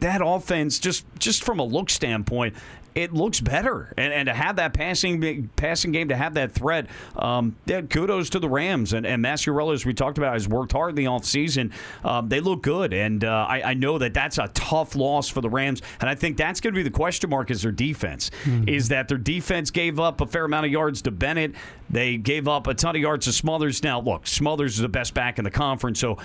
that 0.00 0.22
offense, 0.24 0.78
just 0.78 1.04
just 1.18 1.44
from 1.44 1.58
a 1.58 1.64
look 1.64 1.90
standpoint, 1.90 2.54
it 2.96 3.12
looks 3.12 3.40
better. 3.40 3.92
And, 3.98 4.12
and 4.12 4.26
to 4.26 4.32
have 4.32 4.56
that 4.56 4.72
passing 4.72 5.50
passing 5.54 5.92
game, 5.92 6.08
to 6.08 6.16
have 6.16 6.32
that 6.34 6.52
threat, 6.52 6.86
um, 7.14 7.54
yeah, 7.66 7.82
kudos 7.82 8.30
to 8.30 8.38
the 8.38 8.48
Rams. 8.48 8.94
And, 8.94 9.06
and 9.06 9.24
as 9.26 9.46
we 9.46 9.92
talked 9.92 10.16
about, 10.16 10.32
has 10.32 10.48
worked 10.48 10.72
hard 10.72 10.90
in 10.90 10.96
the 10.96 11.04
offseason. 11.04 11.72
Um, 12.02 12.30
they 12.30 12.40
look 12.40 12.62
good. 12.62 12.94
And 12.94 13.22
uh, 13.22 13.46
I, 13.48 13.62
I, 13.62 13.74
know 13.74 13.98
that 13.98 14.14
that's 14.14 14.38
a 14.38 14.48
tough 14.54 14.96
loss 14.96 15.28
for 15.28 15.42
the 15.42 15.50
Rams. 15.50 15.82
And 16.00 16.08
I 16.08 16.14
think 16.14 16.38
that's 16.38 16.60
going 16.60 16.72
to 16.72 16.78
be 16.78 16.82
the 16.82 16.90
question 16.90 17.28
mark 17.28 17.50
is 17.50 17.62
their 17.62 17.72
defense. 17.72 18.30
Mm-hmm. 18.44 18.68
Is 18.68 18.88
that 18.88 19.08
their 19.08 19.18
defense 19.18 19.70
gave 19.70 20.00
up 20.00 20.22
a 20.22 20.26
fair 20.26 20.46
amount 20.46 20.64
of 20.64 20.72
yards 20.72 21.02
to 21.02 21.10
Bennett. 21.10 21.54
They 21.90 22.16
gave 22.16 22.48
up 22.48 22.66
a 22.66 22.72
ton 22.72 22.96
of 22.96 23.02
yards 23.02 23.26
to 23.26 23.32
Smothers. 23.32 23.82
Now, 23.82 24.00
look, 24.00 24.26
Smothers 24.26 24.76
is 24.76 24.80
the 24.80 24.88
best 24.88 25.12
back 25.12 25.38
in 25.38 25.44
the 25.44 25.50
conference. 25.50 26.00
So 26.00 26.16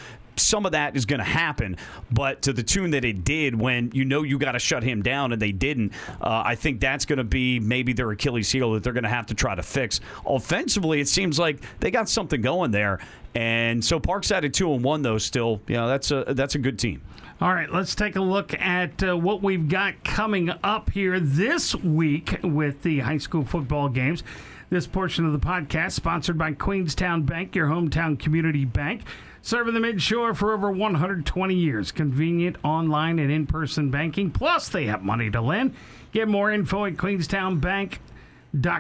some 0.41 0.65
of 0.65 0.73
that 0.73 0.95
is 0.95 1.05
going 1.05 1.19
to 1.19 1.25
happen, 1.25 1.77
but 2.11 2.41
to 2.43 2.53
the 2.53 2.63
tune 2.63 2.91
that 2.91 3.05
it 3.05 3.23
did 3.23 3.59
when 3.59 3.91
you 3.93 4.05
know 4.05 4.23
you 4.23 4.37
got 4.37 4.53
to 4.53 4.59
shut 4.59 4.83
him 4.83 5.01
down 5.01 5.31
and 5.31 5.41
they 5.41 5.51
didn't, 5.51 5.93
uh, 6.21 6.43
I 6.45 6.55
think 6.55 6.79
that's 6.79 7.05
going 7.05 7.17
to 7.17 7.23
be 7.23 7.59
maybe 7.59 7.93
their 7.93 8.11
Achilles 8.11 8.51
heel 8.51 8.73
that 8.73 8.83
they're 8.83 8.93
going 8.93 9.03
to 9.03 9.09
have 9.09 9.27
to 9.27 9.33
try 9.33 9.55
to 9.55 9.63
fix. 9.63 9.99
Offensively, 10.25 10.99
it 10.99 11.07
seems 11.07 11.39
like 11.39 11.61
they 11.79 11.91
got 11.91 12.09
something 12.09 12.41
going 12.41 12.71
there, 12.71 12.99
and 13.35 13.83
so 13.83 13.99
Parkside 13.99 14.43
at 14.43 14.53
two 14.53 14.73
and 14.73 14.83
one 14.83 15.01
though 15.01 15.17
still, 15.17 15.61
you 15.67 15.75
know, 15.75 15.87
that's 15.87 16.11
a 16.11 16.25
that's 16.29 16.55
a 16.55 16.59
good 16.59 16.77
team. 16.79 17.01
All 17.41 17.53
right, 17.53 17.71
let's 17.73 17.95
take 17.95 18.15
a 18.17 18.21
look 18.21 18.53
at 18.53 19.01
uh, 19.01 19.17
what 19.17 19.41
we've 19.41 19.67
got 19.67 20.03
coming 20.03 20.51
up 20.63 20.91
here 20.91 21.19
this 21.19 21.73
week 21.75 22.37
with 22.43 22.83
the 22.83 22.99
high 22.99 23.17
school 23.17 23.43
football 23.43 23.89
games. 23.89 24.21
This 24.69 24.85
portion 24.85 25.25
of 25.25 25.33
the 25.33 25.39
podcast 25.39 25.93
sponsored 25.93 26.37
by 26.37 26.53
Queenstown 26.53 27.23
Bank, 27.23 27.55
your 27.55 27.67
hometown 27.67 28.19
community 28.19 28.63
bank. 28.63 29.01
Serving 29.43 29.73
the 29.73 29.79
Midshore 29.79 30.35
for 30.35 30.53
over 30.53 30.69
120 30.69 31.55
years. 31.55 31.91
Convenient 31.91 32.57
online 32.63 33.17
and 33.17 33.31
in 33.31 33.47
person 33.47 33.89
banking. 33.89 34.29
Plus, 34.29 34.69
they 34.69 34.85
have 34.85 35.03
money 35.03 35.31
to 35.31 35.41
lend. 35.41 35.73
Get 36.11 36.27
more 36.27 36.51
info 36.51 36.85
at 36.85 36.97
Queenstown 36.97 37.59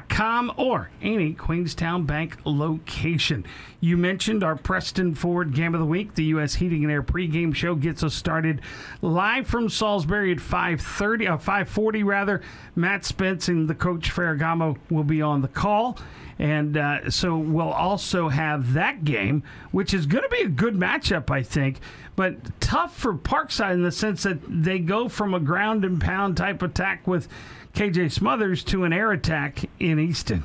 Com 0.09 0.51
or 0.57 0.89
any 1.01 1.33
Queenstown 1.33 2.05
Bank 2.05 2.37
location. 2.43 3.45
You 3.79 3.95
mentioned 3.95 4.43
our 4.43 4.57
Preston 4.57 5.15
Ford 5.15 5.53
Game 5.53 5.73
of 5.73 5.79
the 5.79 5.85
Week. 5.85 6.15
The 6.15 6.25
U.S. 6.25 6.55
Heating 6.55 6.83
and 6.83 6.91
Air 6.91 7.01
pregame 7.01 7.55
show 7.55 7.75
gets 7.75 8.03
us 8.03 8.13
started 8.13 8.59
live 9.01 9.47
from 9.47 9.69
Salisbury 9.69 10.33
at 10.33 10.39
5:30, 10.39 11.27
uh, 11.29 11.37
5:40 11.37 12.03
rather. 12.03 12.41
Matt 12.75 13.05
Spence 13.05 13.47
and 13.47 13.69
the 13.69 13.75
coach 13.75 14.11
Ferragamo 14.11 14.77
will 14.89 15.05
be 15.05 15.21
on 15.21 15.41
the 15.41 15.47
call. 15.47 15.97
And 16.37 16.75
uh, 16.75 17.11
so 17.11 17.37
we'll 17.37 17.71
also 17.71 18.29
have 18.29 18.73
that 18.73 19.03
game, 19.03 19.43
which 19.71 19.93
is 19.93 20.07
going 20.07 20.23
to 20.23 20.29
be 20.29 20.41
a 20.41 20.49
good 20.49 20.73
matchup, 20.73 21.29
I 21.29 21.43
think, 21.43 21.79
but 22.15 22.59
tough 22.59 22.97
for 22.97 23.13
Parkside 23.13 23.73
in 23.73 23.83
the 23.83 23.91
sense 23.91 24.23
that 24.23 24.39
they 24.47 24.79
go 24.79 25.07
from 25.07 25.35
a 25.35 25.39
ground 25.39 25.85
and 25.85 26.01
pound 26.01 26.37
type 26.37 26.63
attack 26.63 27.05
with 27.05 27.27
KJ 27.73 28.11
Smothers 28.11 28.63
to 28.65 28.83
an 28.83 28.93
air 28.93 29.11
attack 29.11 29.69
in 29.79 29.99
Easton. 29.99 30.43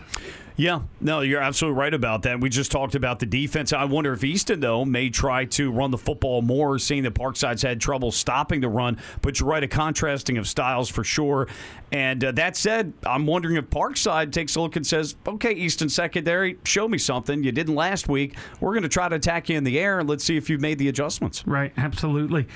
Yeah, 0.58 0.80
no, 1.02 1.20
you're 1.20 1.42
absolutely 1.42 1.78
right 1.78 1.92
about 1.92 2.22
that. 2.22 2.40
We 2.40 2.48
just 2.48 2.72
talked 2.72 2.94
about 2.94 3.18
the 3.18 3.26
defense. 3.26 3.74
I 3.74 3.84
wonder 3.84 4.14
if 4.14 4.24
Easton, 4.24 4.60
though, 4.60 4.86
may 4.86 5.10
try 5.10 5.44
to 5.44 5.70
run 5.70 5.90
the 5.90 5.98
football 5.98 6.40
more, 6.40 6.78
seeing 6.78 7.02
that 7.02 7.12
Parkside's 7.12 7.60
had 7.60 7.78
trouble 7.78 8.10
stopping 8.10 8.62
the 8.62 8.68
run. 8.70 8.96
But 9.20 9.38
you're 9.38 9.50
right, 9.50 9.62
a 9.62 9.68
contrasting 9.68 10.38
of 10.38 10.48
styles 10.48 10.88
for 10.88 11.04
sure. 11.04 11.46
And 11.92 12.24
uh, 12.24 12.32
that 12.32 12.56
said, 12.56 12.94
I'm 13.04 13.26
wondering 13.26 13.56
if 13.56 13.66
Parkside 13.66 14.32
takes 14.32 14.56
a 14.56 14.62
look 14.62 14.76
and 14.76 14.86
says, 14.86 15.14
okay, 15.26 15.52
Easton 15.52 15.90
secondary, 15.90 16.58
show 16.64 16.88
me 16.88 16.96
something. 16.96 17.44
You 17.44 17.52
didn't 17.52 17.74
last 17.74 18.08
week. 18.08 18.34
We're 18.58 18.72
going 18.72 18.82
to 18.82 18.88
try 18.88 19.10
to 19.10 19.16
attack 19.16 19.50
you 19.50 19.58
in 19.58 19.64
the 19.64 19.78
air, 19.78 20.00
and 20.00 20.08
let's 20.08 20.24
see 20.24 20.38
if 20.38 20.48
you've 20.48 20.62
made 20.62 20.78
the 20.78 20.88
adjustments. 20.88 21.46
Right, 21.46 21.72
absolutely. 21.76 22.46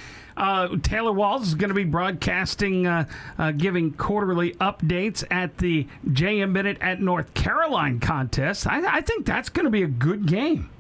Uh, 0.41 0.76
Taylor 0.82 1.12
Walls 1.12 1.49
is 1.49 1.55
going 1.55 1.68
to 1.68 1.74
be 1.74 1.84
broadcasting, 1.84 2.86
uh, 2.86 3.05
uh, 3.38 3.51
giving 3.51 3.93
quarterly 3.93 4.53
updates 4.53 5.22
at 5.30 5.59
the 5.59 5.86
JM 6.07 6.55
Bennett 6.55 6.78
at 6.80 6.99
North 6.99 7.34
Caroline 7.34 8.01
contest. 8.01 8.66
I, 8.66 8.97
I 8.97 9.01
think 9.03 9.26
that's 9.26 9.51
going 9.51 9.66
to 9.66 9.70
be 9.70 9.82
a 9.82 9.86
good 9.86 10.24
game. 10.24 10.70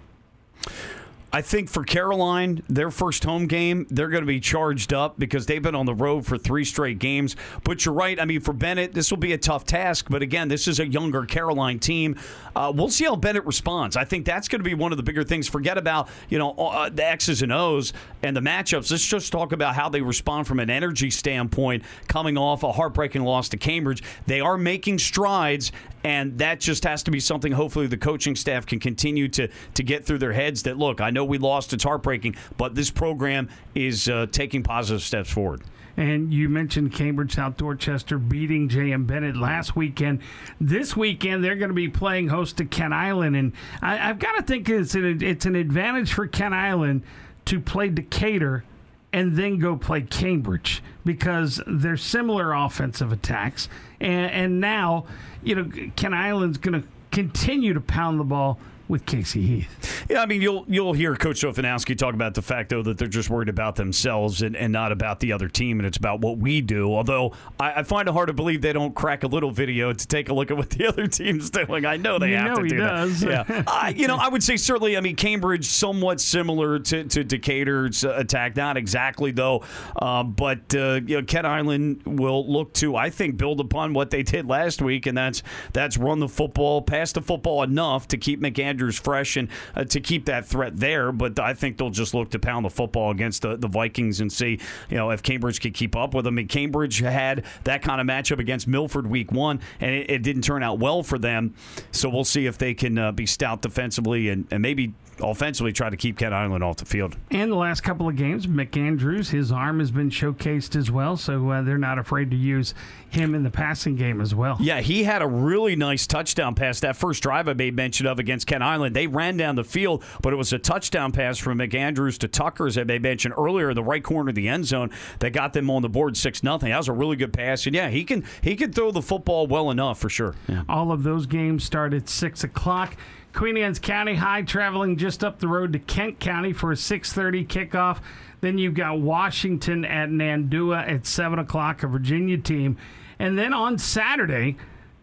I 1.32 1.42
think 1.42 1.68
for 1.68 1.84
Caroline, 1.84 2.62
their 2.68 2.90
first 2.90 3.24
home 3.24 3.46
game, 3.46 3.86
they're 3.88 4.08
going 4.08 4.22
to 4.22 4.26
be 4.26 4.40
charged 4.40 4.92
up 4.92 5.18
because 5.18 5.46
they've 5.46 5.62
been 5.62 5.76
on 5.76 5.86
the 5.86 5.94
road 5.94 6.26
for 6.26 6.36
three 6.36 6.64
straight 6.64 6.98
games. 6.98 7.36
But 7.62 7.84
you're 7.84 7.94
right. 7.94 8.20
I 8.20 8.24
mean, 8.24 8.40
for 8.40 8.52
Bennett, 8.52 8.94
this 8.94 9.10
will 9.10 9.18
be 9.18 9.32
a 9.32 9.38
tough 9.38 9.64
task. 9.64 10.06
But 10.10 10.22
again, 10.22 10.48
this 10.48 10.66
is 10.66 10.80
a 10.80 10.86
younger 10.86 11.24
Caroline 11.24 11.78
team. 11.78 12.16
Uh, 12.56 12.72
we'll 12.74 12.90
see 12.90 13.04
how 13.04 13.14
Bennett 13.14 13.46
responds. 13.46 13.96
I 13.96 14.04
think 14.04 14.26
that's 14.26 14.48
going 14.48 14.60
to 14.60 14.68
be 14.68 14.74
one 14.74 14.92
of 14.92 14.96
the 14.96 15.04
bigger 15.04 15.22
things. 15.22 15.48
Forget 15.48 15.78
about 15.78 16.08
you 16.28 16.38
know 16.38 16.52
uh, 16.52 16.88
the 16.88 17.06
X's 17.06 17.42
and 17.42 17.52
O's 17.52 17.92
and 18.22 18.36
the 18.36 18.40
matchups. 18.40 18.90
Let's 18.90 19.06
just 19.06 19.30
talk 19.30 19.52
about 19.52 19.76
how 19.76 19.88
they 19.88 20.00
respond 20.00 20.48
from 20.48 20.58
an 20.58 20.68
energy 20.68 21.10
standpoint, 21.10 21.84
coming 22.08 22.36
off 22.36 22.62
a 22.64 22.72
heartbreaking 22.72 23.22
loss 23.22 23.48
to 23.50 23.56
Cambridge. 23.56 24.02
They 24.26 24.40
are 24.40 24.58
making 24.58 24.98
strides, 24.98 25.70
and 26.04 26.38
that 26.38 26.60
just 26.60 26.84
has 26.84 27.02
to 27.04 27.10
be 27.10 27.20
something. 27.20 27.52
Hopefully, 27.52 27.86
the 27.86 27.96
coaching 27.96 28.36
staff 28.36 28.66
can 28.66 28.78
continue 28.78 29.28
to 29.28 29.48
to 29.74 29.82
get 29.82 30.04
through 30.04 30.18
their 30.18 30.32
heads. 30.32 30.62
That 30.62 30.78
look, 30.78 31.00
I 31.00 31.10
know 31.10 31.24
we 31.24 31.38
lost, 31.38 31.72
it's 31.72 31.84
heartbreaking, 31.84 32.36
but 32.56 32.74
this 32.74 32.90
program 32.90 33.48
is 33.74 34.08
uh, 34.08 34.26
taking 34.30 34.62
positive 34.62 35.02
steps 35.02 35.30
forward. 35.30 35.62
And 35.96 36.32
you 36.32 36.48
mentioned 36.48 36.94
Cambridge 36.94 37.34
South 37.34 37.56
Dorchester 37.56 38.16
beating 38.16 38.68
J.M. 38.68 39.04
Bennett 39.04 39.36
last 39.36 39.76
weekend. 39.76 40.20
This 40.60 40.96
weekend, 40.96 41.44
they're 41.44 41.56
going 41.56 41.68
to 41.68 41.74
be 41.74 41.88
playing 41.88 42.28
host 42.28 42.56
to 42.58 42.64
Kent 42.64 42.94
Island. 42.94 43.36
And 43.36 43.52
I, 43.82 43.96
have 43.96 44.18
got 44.18 44.32
to 44.36 44.42
think 44.42 44.68
it's 44.68 44.94
an, 44.94 45.22
it's 45.22 45.44
an 45.44 45.56
advantage 45.56 46.12
for 46.12 46.26
Kent 46.26 46.54
Island 46.54 47.02
to 47.46 47.60
play 47.60 47.88
Decatur 47.88 48.64
and 49.12 49.36
then 49.36 49.58
go 49.58 49.76
play 49.76 50.02
Cambridge 50.02 50.82
because 51.04 51.60
they're 51.66 51.96
similar 51.96 52.52
offensive 52.52 53.12
attacks. 53.12 53.68
And, 54.00 54.30
and 54.30 54.60
now, 54.60 55.06
you 55.42 55.54
know, 55.54 55.70
Kent 55.96 56.14
Island's 56.14 56.58
going 56.58 56.82
to 56.82 56.88
continue 57.10 57.74
to 57.74 57.80
pound 57.80 58.20
the 58.20 58.24
ball 58.24 58.58
with 58.90 59.06
Casey 59.06 59.40
Heath. 59.40 60.04
Yeah, 60.10 60.20
I 60.20 60.26
mean, 60.26 60.42
you'll 60.42 60.64
you'll 60.68 60.92
hear 60.92 61.14
Coach 61.14 61.40
Sofanowski 61.40 61.96
talk 61.96 62.12
about 62.12 62.34
the 62.34 62.42
fact 62.42 62.70
though 62.70 62.82
that 62.82 62.98
they're 62.98 63.08
just 63.08 63.30
worried 63.30 63.48
about 63.48 63.76
themselves 63.76 64.42
and, 64.42 64.56
and 64.56 64.72
not 64.72 64.90
about 64.90 65.20
the 65.20 65.32
other 65.32 65.48
team, 65.48 65.78
and 65.78 65.86
it's 65.86 65.96
about 65.96 66.20
what 66.20 66.38
we 66.38 66.60
do. 66.60 66.92
Although 66.92 67.32
I, 67.58 67.80
I, 67.80 67.82
find 67.84 68.08
it 68.08 68.12
hard 68.12 68.26
to 68.26 68.32
believe 68.32 68.60
they 68.60 68.72
don't 68.72 68.94
crack 68.94 69.22
a 69.22 69.28
little 69.28 69.52
video 69.52 69.92
to 69.92 70.06
take 70.06 70.28
a 70.28 70.34
look 70.34 70.50
at 70.50 70.56
what 70.56 70.70
the 70.70 70.86
other 70.88 71.06
team's 71.06 71.48
doing. 71.50 71.86
I 71.86 71.96
know 71.96 72.18
they 72.18 72.30
you 72.30 72.36
have 72.36 72.56
know 72.56 72.62
to 72.62 72.68
do 72.68 72.76
does. 72.76 73.20
that. 73.20 73.48
Yeah, 73.48 73.62
I, 73.68 73.90
you 73.90 74.08
know, 74.08 74.16
I 74.16 74.28
would 74.28 74.42
say 74.42 74.56
certainly. 74.56 74.96
I 74.96 75.00
mean, 75.00 75.14
Cambridge 75.14 75.66
somewhat 75.66 76.20
similar 76.20 76.80
to, 76.80 77.04
to 77.04 77.22
Decatur's 77.22 78.02
attack, 78.02 78.56
not 78.56 78.76
exactly 78.76 79.30
though, 79.30 79.62
uh, 79.96 80.24
but 80.24 80.74
uh, 80.74 81.00
you 81.06 81.16
know, 81.16 81.22
Kent 81.22 81.46
Island 81.46 82.02
will 82.04 82.50
look 82.50 82.74
to 82.74 82.96
I 82.96 83.08
think 83.08 83.36
build 83.36 83.60
upon 83.60 83.94
what 83.94 84.10
they 84.10 84.24
did 84.24 84.46
last 84.46 84.82
week, 84.82 85.06
and 85.06 85.16
that's 85.16 85.44
that's 85.72 85.96
run 85.96 86.18
the 86.18 86.28
football, 86.28 86.82
pass 86.82 87.12
the 87.12 87.22
football 87.22 87.62
enough 87.62 88.08
to 88.08 88.16
keep 88.16 88.40
McAndrews 88.40 88.79
Fresh 88.88 89.36
and 89.36 89.48
uh, 89.74 89.84
to 89.84 90.00
keep 90.00 90.26
that 90.26 90.46
threat 90.46 90.76
there. 90.76 91.12
But 91.12 91.38
I 91.38 91.54
think 91.54 91.76
they'll 91.76 91.90
just 91.90 92.14
look 92.14 92.30
to 92.30 92.38
pound 92.38 92.64
the 92.64 92.70
football 92.70 93.10
against 93.10 93.42
the, 93.42 93.56
the 93.56 93.68
Vikings 93.68 94.20
and 94.20 94.32
see, 94.32 94.58
you 94.88 94.96
know, 94.96 95.10
if 95.10 95.22
Cambridge 95.22 95.60
can 95.60 95.72
keep 95.72 95.96
up 95.96 96.14
with 96.14 96.24
them. 96.24 96.38
And 96.38 96.48
Cambridge 96.48 97.00
had 97.00 97.44
that 97.64 97.82
kind 97.82 98.00
of 98.00 98.06
matchup 98.06 98.38
against 98.38 98.66
Milford 98.66 99.06
week 99.06 99.32
one, 99.32 99.60
and 99.80 99.90
it, 99.94 100.10
it 100.10 100.22
didn't 100.22 100.42
turn 100.42 100.62
out 100.62 100.78
well 100.78 101.02
for 101.02 101.18
them. 101.18 101.54
So 101.92 102.08
we'll 102.08 102.24
see 102.24 102.46
if 102.46 102.58
they 102.58 102.74
can 102.74 102.98
uh, 102.98 103.12
be 103.12 103.26
stout 103.26 103.62
defensively 103.62 104.28
and, 104.28 104.46
and 104.50 104.62
maybe 104.62 104.94
offensively 105.22 105.72
try 105.72 105.90
to 105.90 105.96
keep 105.96 106.18
Kent 106.18 106.34
Island 106.34 106.64
off 106.64 106.76
the 106.76 106.84
field. 106.84 107.16
And 107.30 107.50
the 107.50 107.56
last 107.56 107.82
couple 107.82 108.08
of 108.08 108.16
games, 108.16 108.46
McAndrews, 108.46 109.30
his 109.30 109.52
arm 109.52 109.78
has 109.78 109.90
been 109.90 110.10
showcased 110.10 110.76
as 110.76 110.90
well, 110.90 111.16
so 111.16 111.50
uh, 111.50 111.62
they're 111.62 111.78
not 111.78 111.98
afraid 111.98 112.30
to 112.30 112.36
use 112.36 112.74
him 113.08 113.34
in 113.34 113.42
the 113.42 113.50
passing 113.50 113.96
game 113.96 114.20
as 114.20 114.34
well. 114.34 114.56
Yeah, 114.60 114.80
he 114.80 115.04
had 115.04 115.22
a 115.22 115.26
really 115.26 115.76
nice 115.76 116.06
touchdown 116.06 116.54
pass. 116.54 116.80
That 116.80 116.96
first 116.96 117.22
drive 117.22 117.48
I 117.48 117.54
made 117.54 117.74
mention 117.74 118.06
of 118.06 118.18
against 118.18 118.46
Kent 118.46 118.62
Island, 118.62 118.94
they 118.94 119.06
ran 119.06 119.36
down 119.36 119.56
the 119.56 119.64
field, 119.64 120.04
but 120.22 120.32
it 120.32 120.36
was 120.36 120.52
a 120.52 120.58
touchdown 120.58 121.12
pass 121.12 121.38
from 121.38 121.58
McAndrews 121.58 122.18
to 122.18 122.28
Tucker, 122.28 122.66
as 122.66 122.78
I 122.78 122.84
mentioned 122.84 123.34
earlier, 123.36 123.70
in 123.70 123.74
the 123.74 123.82
right 123.82 124.02
corner 124.02 124.30
of 124.30 124.34
the 124.34 124.48
end 124.48 124.66
zone 124.66 124.90
that 125.18 125.30
got 125.30 125.52
them 125.52 125.70
on 125.70 125.82
the 125.82 125.88
board 125.88 126.16
six 126.16 126.42
nothing. 126.42 126.70
That 126.70 126.78
was 126.78 126.88
a 126.88 126.92
really 126.92 127.16
good 127.16 127.32
pass, 127.32 127.66
and 127.66 127.74
yeah, 127.74 127.88
he 127.90 128.04
can 128.04 128.24
he 128.42 128.56
can 128.56 128.72
throw 128.72 128.90
the 128.90 129.02
football 129.02 129.46
well 129.46 129.70
enough 129.70 129.98
for 129.98 130.08
sure. 130.08 130.34
Yeah. 130.48 130.62
All 130.68 130.92
of 130.92 131.02
those 131.02 131.26
games 131.26 131.64
start 131.64 131.92
at 131.94 132.08
six 132.08 132.44
o'clock. 132.44 132.96
Queen 133.32 133.56
Anne's 133.56 133.78
County 133.78 134.14
High 134.14 134.42
traveling 134.42 134.96
just 134.96 135.22
up 135.22 135.38
the 135.38 135.48
road 135.48 135.72
to 135.72 135.78
Kent 135.78 136.18
County 136.18 136.52
for 136.52 136.72
a 136.72 136.76
6:30 136.76 137.46
kickoff. 137.46 138.00
Then 138.40 138.58
you've 138.58 138.74
got 138.74 139.00
Washington 139.00 139.84
at 139.84 140.08
Nandua 140.08 140.88
at 140.88 141.06
seven 141.06 141.38
o'clock, 141.38 141.82
a 141.82 141.86
Virginia 141.86 142.38
team, 142.38 142.76
and 143.18 143.38
then 143.38 143.52
on 143.52 143.78
Saturday, 143.78 144.56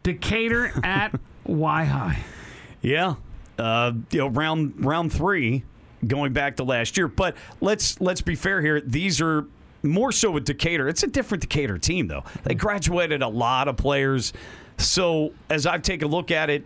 Decatur 0.03 0.71
at 0.83 1.13
Wi-Hi. 1.45 2.19
Yeah, 2.81 3.15
uh, 3.57 3.93
you 4.11 4.19
know, 4.19 4.27
round 4.27 4.83
round 4.83 5.13
three, 5.13 5.63
going 6.05 6.33
back 6.33 6.57
to 6.57 6.63
last 6.63 6.97
year. 6.97 7.07
But 7.07 7.35
let's 7.61 7.99
let's 8.01 8.21
be 8.21 8.35
fair 8.35 8.61
here. 8.61 8.81
These 8.81 9.21
are 9.21 9.45
more 9.83 10.11
so 10.11 10.31
with 10.31 10.45
Decatur. 10.45 10.87
It's 10.87 11.03
a 11.03 11.07
different 11.07 11.41
Decatur 11.41 11.77
team, 11.77 12.07
though. 12.07 12.23
They 12.43 12.55
graduated 12.55 13.21
a 13.21 13.27
lot 13.27 13.67
of 13.67 13.77
players. 13.77 14.33
So 14.77 15.33
as 15.49 15.65
I've 15.65 15.81
taken 15.81 16.07
a 16.07 16.11
look 16.11 16.31
at 16.31 16.49
it, 16.49 16.65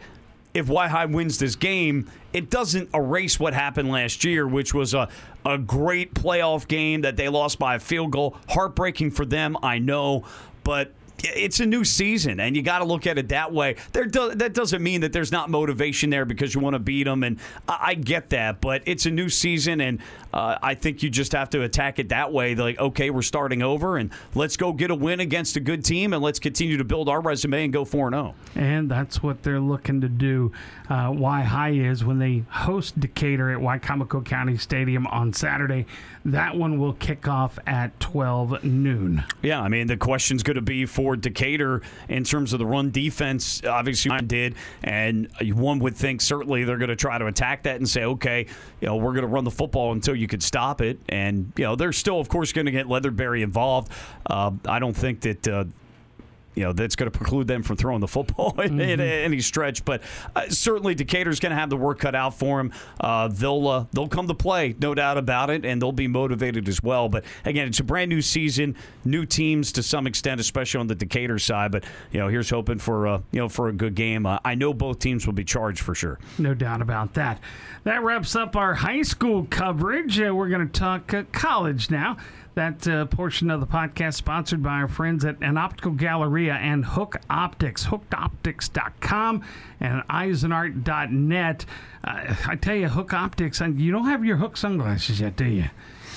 if 0.53 0.67
High 0.87 1.05
wins 1.05 1.37
this 1.37 1.55
game, 1.55 2.09
it 2.33 2.49
doesn't 2.49 2.89
erase 2.93 3.39
what 3.39 3.53
happened 3.53 3.91
last 3.91 4.23
year, 4.23 4.47
which 4.47 4.73
was 4.73 4.93
a, 4.93 5.09
a 5.45 5.57
great 5.57 6.13
playoff 6.13 6.67
game 6.67 7.01
that 7.01 7.17
they 7.17 7.29
lost 7.29 7.59
by 7.59 7.75
a 7.75 7.79
field 7.79 8.11
goal. 8.11 8.35
Heartbreaking 8.49 9.11
for 9.11 9.25
them, 9.25 9.57
I 9.63 9.79
know, 9.79 10.25
but 10.63 10.91
it's 11.23 11.59
a 11.59 11.65
new 11.65 11.83
season, 11.83 12.39
and 12.39 12.55
you 12.55 12.61
got 12.61 12.79
to 12.79 12.85
look 12.85 13.07
at 13.07 13.17
it 13.17 13.29
that 13.29 13.51
way. 13.51 13.75
There, 13.93 14.05
do, 14.05 14.33
that 14.35 14.53
doesn't 14.53 14.81
mean 14.81 15.01
that 15.01 15.13
there's 15.13 15.31
not 15.31 15.49
motivation 15.49 16.09
there 16.09 16.25
because 16.25 16.53
you 16.53 16.61
want 16.61 16.73
to 16.73 16.79
beat 16.79 17.03
them, 17.03 17.23
and 17.23 17.39
I, 17.67 17.77
I 17.81 17.93
get 17.95 18.29
that. 18.31 18.61
But 18.61 18.83
it's 18.85 19.05
a 19.05 19.11
new 19.11 19.29
season, 19.29 19.81
and 19.81 19.99
uh, 20.33 20.57
I 20.61 20.75
think 20.75 21.03
you 21.03 21.09
just 21.09 21.31
have 21.33 21.49
to 21.51 21.61
attack 21.63 21.99
it 21.99 22.09
that 22.09 22.31
way. 22.31 22.55
Like, 22.55 22.79
okay, 22.79 23.09
we're 23.09 23.21
starting 23.21 23.61
over, 23.61 23.97
and 23.97 24.11
let's 24.35 24.57
go 24.57 24.73
get 24.73 24.91
a 24.91 24.95
win 24.95 25.19
against 25.19 25.55
a 25.55 25.59
good 25.59 25.83
team, 25.83 26.13
and 26.13 26.23
let's 26.23 26.39
continue 26.39 26.77
to 26.77 26.83
build 26.83 27.09
our 27.09 27.21
resume 27.21 27.65
and 27.65 27.73
go 27.73 27.85
four 27.85 28.07
and 28.07 28.15
zero. 28.15 28.35
Oh. 28.55 28.59
And 28.59 28.89
that's 28.89 29.23
what 29.23 29.43
they're 29.43 29.59
looking 29.59 30.01
to 30.01 30.09
do. 30.09 30.51
Uh, 30.89 31.07
Wi-Hi 31.07 31.69
is 31.71 32.03
when 32.03 32.19
they 32.19 32.43
host 32.49 32.99
Decatur 32.99 33.51
at 33.51 33.59
Wicomico 33.59 34.23
County 34.23 34.57
Stadium 34.57 35.07
on 35.07 35.33
Saturday. 35.33 35.85
That 36.25 36.55
one 36.55 36.77
will 36.77 36.93
kick 36.93 37.27
off 37.27 37.57
at 37.65 37.97
12 37.99 38.63
noon. 38.63 39.23
Yeah, 39.41 39.61
I 39.61 39.69
mean 39.69 39.87
the 39.87 39.97
question's 39.97 40.43
going 40.43 40.55
to 40.55 40.61
be 40.61 40.85
for 40.85 41.10
for 41.11 41.17
Decatur 41.17 41.81
in 42.07 42.23
terms 42.23 42.53
of 42.53 42.59
the 42.59 42.65
run 42.65 42.89
defense. 42.89 43.61
Obviously, 43.65 44.17
did, 44.21 44.55
and 44.83 45.27
one 45.53 45.79
would 45.79 45.95
think 45.95 46.21
certainly 46.21 46.63
they're 46.63 46.77
going 46.77 46.89
to 46.89 46.95
try 46.95 47.17
to 47.17 47.25
attack 47.25 47.63
that 47.63 47.75
and 47.75 47.89
say, 47.89 48.05
okay, 48.05 48.45
you 48.79 48.87
know, 48.87 48.95
we're 48.95 49.11
going 49.11 49.23
to 49.23 49.27
run 49.27 49.43
the 49.43 49.51
football 49.51 49.91
until 49.91 50.15
you 50.15 50.27
could 50.27 50.41
stop 50.41 50.79
it. 50.79 50.99
And 51.09 51.51
you 51.57 51.65
know, 51.65 51.75
they're 51.75 51.91
still, 51.91 52.19
of 52.19 52.29
course, 52.29 52.53
going 52.53 52.65
to 52.65 52.71
get 52.71 52.85
Leatherberry 52.85 53.43
involved. 53.43 53.91
Uh, 54.25 54.51
I 54.65 54.79
don't 54.79 54.95
think 54.95 55.21
that 55.21 55.47
uh, 55.47 55.65
you 56.55 56.63
know 56.63 56.73
that's 56.73 56.95
going 56.95 57.09
to 57.09 57.17
preclude 57.17 57.47
them 57.47 57.63
from 57.63 57.77
throwing 57.77 58.01
the 58.01 58.07
football 58.07 58.59
in, 58.61 58.71
mm-hmm. 58.71 58.79
in 58.81 58.99
any 58.99 59.41
stretch. 59.41 59.85
But 59.85 60.01
uh, 60.35 60.49
certainly 60.49 60.95
Decatur's 60.95 61.39
going 61.39 61.51
to 61.51 61.55
have 61.55 61.69
the 61.69 61.77
work 61.77 61.99
cut 61.99 62.15
out 62.15 62.33
for 62.33 62.57
them. 62.57 62.73
Uh, 62.99 63.27
they'll 63.27 63.67
uh, 63.67 63.85
they'll 63.91 64.07
come 64.07 64.27
to 64.27 64.33
play, 64.33 64.75
no 64.79 64.93
doubt 64.93 65.17
about 65.17 65.49
it, 65.49 65.65
and 65.65 65.81
they'll 65.81 65.91
be 65.91 66.07
motivated 66.07 66.67
as 66.67 66.81
well. 66.83 67.09
But 67.09 67.23
again, 67.45 67.67
it's 67.67 67.79
a 67.79 67.83
brand 67.83 68.09
new 68.09 68.21
season, 68.21 68.75
new 69.05 69.25
teams 69.25 69.71
to 69.73 69.83
some 69.83 70.07
extent, 70.07 70.41
especially 70.41 70.79
on 70.79 70.87
the 70.87 70.95
Decatur 70.95 71.39
side. 71.39 71.71
But 71.71 71.85
you 72.11 72.19
know, 72.19 72.27
here's 72.27 72.49
hoping 72.49 72.79
for 72.79 73.05
a 73.05 73.23
you 73.31 73.39
know 73.39 73.49
for 73.49 73.67
a 73.67 73.73
good 73.73 73.95
game. 73.95 74.25
Uh, 74.25 74.39
I 74.43 74.55
know 74.55 74.73
both 74.73 74.99
teams 74.99 75.25
will 75.25 75.33
be 75.33 75.43
charged 75.43 75.81
for 75.81 75.95
sure. 75.95 76.19
No 76.37 76.53
doubt 76.53 76.81
about 76.81 77.13
that. 77.13 77.39
That 77.83 78.03
wraps 78.03 78.35
up 78.35 78.55
our 78.55 78.75
high 78.75 79.01
school 79.01 79.47
coverage. 79.49 80.19
Uh, 80.19 80.33
we're 80.35 80.49
going 80.49 80.67
to 80.67 80.79
talk 80.79 81.13
uh, 81.13 81.23
college 81.31 81.89
now. 81.89 82.17
That 82.53 82.85
uh, 82.85 83.05
portion 83.05 83.49
of 83.49 83.61
the 83.61 83.67
podcast 83.67 84.15
sponsored 84.15 84.61
by 84.61 84.71
our 84.71 84.89
friends 84.89 85.23
at 85.23 85.37
an 85.41 85.57
optical 85.57 85.91
galleria 85.91 86.55
and 86.55 86.83
Hook 86.83 87.15
Optics, 87.29 87.85
hookoptics.com 87.85 89.41
and 89.79 90.01
eisenart.net. 90.09 91.65
Uh, 92.03 92.35
I 92.47 92.55
tell 92.57 92.75
you, 92.75 92.89
Hook 92.89 93.13
Optics, 93.13 93.61
you 93.61 93.91
don't 93.91 94.05
have 94.05 94.25
your 94.25 94.35
Hook 94.37 94.57
sunglasses 94.57 95.21
yet, 95.21 95.37
do 95.37 95.45
you? 95.45 95.69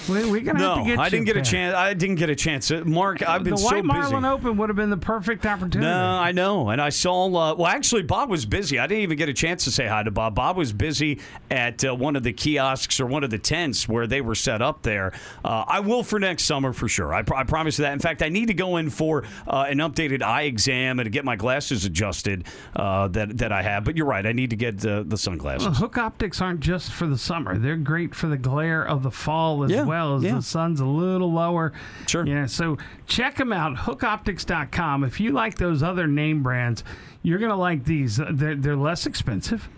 We, 0.08 0.30
we 0.30 0.40
gonna 0.42 0.58
no, 0.58 0.74
have 0.74 0.84
to 0.84 0.90
get 0.90 0.98
I 0.98 1.08
didn't 1.08 1.26
get 1.26 1.36
a 1.36 1.42
chance. 1.42 1.74
I 1.74 1.94
didn't 1.94 2.16
get 2.16 2.28
a 2.28 2.36
chance. 2.36 2.70
Uh, 2.70 2.82
Mark, 2.84 3.26
I've 3.26 3.42
been 3.42 3.54
the 3.54 3.62
White 3.62 3.80
so 3.80 3.82
Marlin 3.82 4.22
busy. 4.22 4.26
Open 4.26 4.56
would 4.58 4.68
have 4.68 4.76
been 4.76 4.90
the 4.90 4.96
perfect 4.96 5.46
opportunity. 5.46 5.80
No, 5.80 6.18
I 6.18 6.32
know, 6.32 6.68
and 6.68 6.80
I 6.80 6.90
saw. 6.90 7.24
Uh, 7.26 7.54
well, 7.54 7.66
actually, 7.66 8.02
Bob 8.02 8.28
was 8.28 8.44
busy. 8.44 8.78
I 8.78 8.86
didn't 8.86 9.02
even 9.02 9.16
get 9.16 9.28
a 9.28 9.32
chance 9.32 9.64
to 9.64 9.70
say 9.70 9.86
hi 9.86 10.02
to 10.02 10.10
Bob. 10.10 10.34
Bob 10.34 10.56
was 10.56 10.72
busy 10.72 11.20
at 11.50 11.84
uh, 11.84 11.94
one 11.94 12.16
of 12.16 12.22
the 12.22 12.32
kiosks 12.32 13.00
or 13.00 13.06
one 13.06 13.24
of 13.24 13.30
the 13.30 13.38
tents 13.38 13.88
where 13.88 14.06
they 14.06 14.20
were 14.20 14.34
set 14.34 14.60
up 14.60 14.82
there. 14.82 15.12
Uh, 15.44 15.64
I 15.66 15.80
will 15.80 16.02
for 16.02 16.18
next 16.18 16.44
summer 16.44 16.72
for 16.74 16.88
sure. 16.88 17.14
I, 17.14 17.22
pr- 17.22 17.36
I 17.36 17.44
promise 17.44 17.78
you 17.78 17.84
that. 17.84 17.94
In 17.94 18.00
fact, 18.00 18.22
I 18.22 18.28
need 18.28 18.46
to 18.48 18.54
go 18.54 18.76
in 18.76 18.90
for 18.90 19.24
uh, 19.46 19.66
an 19.68 19.78
updated 19.78 20.22
eye 20.22 20.42
exam 20.42 20.98
and 20.98 21.06
to 21.06 21.10
get 21.10 21.24
my 21.24 21.36
glasses 21.36 21.84
adjusted 21.86 22.44
uh, 22.76 23.08
that 23.08 23.38
that 23.38 23.52
I 23.52 23.62
have. 23.62 23.84
But 23.84 23.96
you're 23.96 24.06
right. 24.06 24.26
I 24.26 24.32
need 24.32 24.50
to 24.50 24.56
get 24.56 24.80
the 24.80 25.16
sunglasses. 25.16 25.66
Well, 25.66 25.74
hook 25.74 25.96
optics 25.96 26.40
aren't 26.40 26.60
just 26.60 26.92
for 26.92 27.06
the 27.06 27.16
summer. 27.16 27.56
They're 27.56 27.76
great 27.76 28.14
for 28.14 28.26
the 28.26 28.36
glare 28.36 28.84
of 28.86 29.02
the 29.02 29.10
fall 29.10 29.64
as 29.64 29.70
yeah, 29.70 29.84
well 29.84 29.93
as 29.94 30.22
yeah. 30.22 30.34
the 30.34 30.42
sun 30.42 30.72
a 30.80 30.90
little 30.90 31.32
lower. 31.32 31.72
Sure. 32.06 32.26
Yeah, 32.26 32.46
so 32.46 32.78
check 33.06 33.36
them 33.36 33.52
out, 33.52 33.76
hookoptics.com. 33.76 35.04
If 35.04 35.20
you 35.20 35.32
like 35.32 35.56
those 35.56 35.82
other 35.82 36.06
name 36.06 36.42
brands, 36.42 36.82
you're 37.22 37.38
going 37.38 37.50
to 37.50 37.56
like 37.56 37.84
these. 37.84 38.20
They're, 38.30 38.56
they're 38.56 38.76
less 38.76 39.06
expensive. 39.06 39.68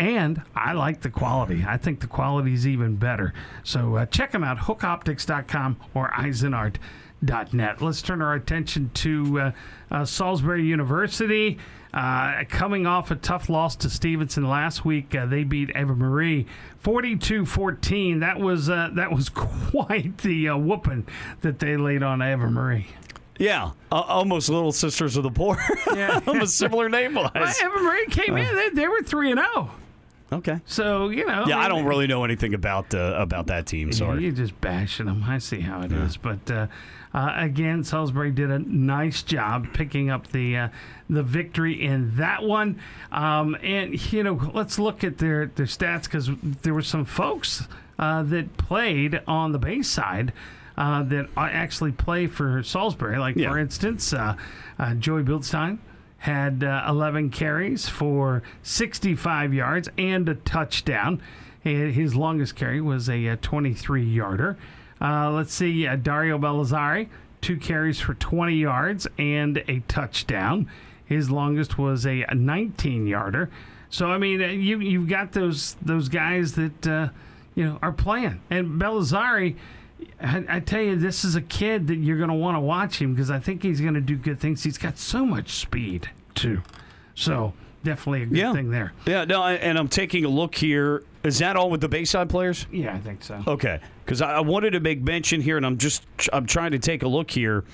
And 0.00 0.42
I 0.54 0.72
like 0.74 1.00
the 1.00 1.10
quality. 1.10 1.64
I 1.66 1.76
think 1.76 2.00
the 2.00 2.06
quality 2.06 2.52
is 2.52 2.66
even 2.68 2.96
better. 2.96 3.34
So 3.64 3.96
uh, 3.96 4.06
check 4.06 4.30
them 4.30 4.44
out, 4.44 4.58
hookoptics.com 4.58 5.76
or 5.92 6.12
eisenart.net. 7.24 7.82
Let's 7.82 8.02
turn 8.02 8.22
our 8.22 8.34
attention 8.34 8.90
to 8.94 9.40
uh, 9.40 9.52
uh, 9.90 10.04
Salisbury 10.04 10.64
University. 10.64 11.58
Uh, 11.94 12.44
coming 12.50 12.86
off 12.86 13.10
a 13.10 13.16
tough 13.16 13.48
loss 13.48 13.74
to 13.76 13.88
Stevenson 13.88 14.46
last 14.46 14.84
week, 14.84 15.14
uh, 15.14 15.24
they 15.24 15.42
beat 15.42 15.70
Ave 15.74 15.94
Maria 15.94 16.44
42-14. 16.84 18.20
That 18.20 18.38
was 18.38 18.68
uh, 18.68 18.90
that 18.94 19.10
was 19.10 19.28
quite 19.34 20.18
the 20.18 20.50
uh, 20.50 20.56
whooping 20.56 21.06
that 21.40 21.58
they 21.58 21.76
laid 21.76 22.02
on 22.02 22.20
Ave 22.20 22.44
Maria. 22.46 22.84
Yeah, 23.38 23.70
uh, 23.92 24.00
almost 24.00 24.48
Little 24.48 24.72
Sisters 24.72 25.16
of 25.16 25.22
the 25.22 25.30
Poor. 25.30 25.56
Yeah, 25.94 26.20
almost 26.26 26.58
similar 26.58 26.88
name 26.88 27.14
wise. 27.14 27.32
Ave 27.34 27.82
Maria 27.82 28.06
came 28.06 28.36
in; 28.36 28.54
they, 28.54 28.68
they 28.70 28.88
were 28.88 29.02
three 29.02 29.30
and 29.30 29.40
zero. 29.40 29.70
Okay. 30.30 30.60
So 30.66 31.08
you 31.08 31.24
know. 31.26 31.44
Yeah, 31.46 31.58
I 31.58 31.68
don't 31.68 31.84
really 31.84 32.06
know 32.06 32.24
anything 32.24 32.54
about 32.54 32.94
uh, 32.94 33.14
about 33.16 33.46
that 33.46 33.66
team. 33.66 33.92
Sorry. 33.92 34.22
You're 34.22 34.32
just 34.32 34.60
bashing 34.60 35.06
them. 35.06 35.24
I 35.26 35.38
see 35.38 35.60
how 35.60 35.80
it 35.82 35.90
yeah. 35.90 36.04
is, 36.04 36.16
but 36.16 36.50
uh, 36.50 36.66
uh, 37.14 37.32
again, 37.36 37.82
Salisbury 37.82 38.30
did 38.30 38.50
a 38.50 38.58
nice 38.58 39.22
job 39.22 39.72
picking 39.72 40.10
up 40.10 40.28
the 40.28 40.56
uh, 40.56 40.68
the 41.08 41.22
victory 41.22 41.82
in 41.82 42.16
that 42.16 42.42
one. 42.42 42.78
Um, 43.10 43.56
and 43.62 44.12
you 44.12 44.22
know, 44.22 44.50
let's 44.52 44.78
look 44.78 45.02
at 45.02 45.18
their 45.18 45.46
their 45.46 45.66
stats 45.66 46.04
because 46.04 46.30
there 46.62 46.74
were 46.74 46.82
some 46.82 47.04
folks 47.04 47.66
uh, 47.98 48.22
that 48.24 48.56
played 48.56 49.22
on 49.26 49.52
the 49.52 49.58
Bayside. 49.58 50.32
Uh, 50.76 51.02
that 51.02 51.26
actually 51.36 51.90
play 51.90 52.28
for 52.28 52.62
Salisbury. 52.62 53.18
Like, 53.18 53.34
yeah. 53.34 53.50
for 53.50 53.58
instance, 53.58 54.12
uh, 54.12 54.36
uh, 54.78 54.94
Joey 54.94 55.24
Bildstein 55.24 55.78
had 56.18 56.62
11 56.62 57.30
carries 57.30 57.88
for 57.88 58.42
65 58.62 59.54
yards 59.54 59.88
and 59.96 60.28
a 60.28 60.34
touchdown. 60.34 61.22
His 61.62 62.14
longest 62.14 62.56
carry 62.56 62.80
was 62.80 63.08
a 63.08 63.36
23 63.36 64.04
yarder. 64.04 64.56
Uh, 65.00 65.30
let's 65.30 65.54
see, 65.54 65.86
uh, 65.86 65.96
Dario 65.96 66.38
Bellazzari, 66.38 67.08
two 67.40 67.56
carries 67.56 68.00
for 68.00 68.14
20 68.14 68.54
yards 68.56 69.06
and 69.18 69.62
a 69.68 69.80
touchdown. 69.86 70.68
His 71.04 71.30
longest 71.30 71.78
was 71.78 72.04
a 72.04 72.24
19 72.34 73.06
yarder. 73.06 73.48
So 73.90 74.08
I 74.08 74.18
mean, 74.18 74.42
uh, 74.42 74.46
you 74.48 74.80
you've 74.80 75.08
got 75.08 75.32
those 75.32 75.76
those 75.80 76.08
guys 76.08 76.54
that 76.54 76.86
uh, 76.86 77.08
you 77.54 77.64
know 77.64 77.78
are 77.80 77.92
playing, 77.92 78.40
and 78.50 78.80
Bellazzari. 78.80 79.56
I, 80.20 80.44
I, 80.48 80.60
tell 80.60 80.80
you, 80.80 80.96
this 80.96 81.24
is 81.24 81.36
a 81.36 81.40
kid 81.40 81.86
that 81.88 81.96
you're 81.96 82.16
going 82.18 82.30
to 82.30 82.34
want 82.34 82.56
to 82.56 82.60
watch 82.60 83.00
him 83.00 83.14
because 83.14 83.30
I 83.30 83.38
think 83.38 83.62
he's 83.62 83.80
going 83.80 83.94
to 83.94 84.00
do 84.00 84.16
good 84.16 84.40
things. 84.40 84.62
He's 84.62 84.78
got 84.78 84.98
so 84.98 85.24
much 85.24 85.50
speed 85.50 86.10
too. 86.34 86.62
So 87.14 87.52
definitely 87.84 88.22
a 88.22 88.26
good 88.26 88.38
yeah. 88.38 88.52
thing 88.52 88.70
there. 88.70 88.92
Yeah, 89.06 89.24
no, 89.24 89.44
and 89.44 89.78
I'm 89.78 89.88
taking 89.88 90.24
a 90.24 90.28
look 90.28 90.54
here. 90.54 91.04
Is 91.24 91.38
that 91.38 91.56
all 91.56 91.70
with 91.70 91.80
the 91.80 91.88
Bayside 91.88 92.28
players? 92.30 92.66
Yeah, 92.72 92.94
I 92.94 92.98
think 92.98 93.22
so. 93.22 93.42
Okay, 93.46 93.80
because 94.04 94.22
I, 94.22 94.36
I 94.36 94.40
wanted 94.40 94.70
to 94.70 94.80
make 94.80 95.00
mention 95.02 95.40
here, 95.40 95.56
and 95.56 95.66
I'm 95.66 95.78
just 95.78 96.04
I'm 96.32 96.46
trying 96.46 96.72
to 96.72 96.78
take 96.78 97.02
a 97.02 97.08
look 97.08 97.30
here. 97.30 97.64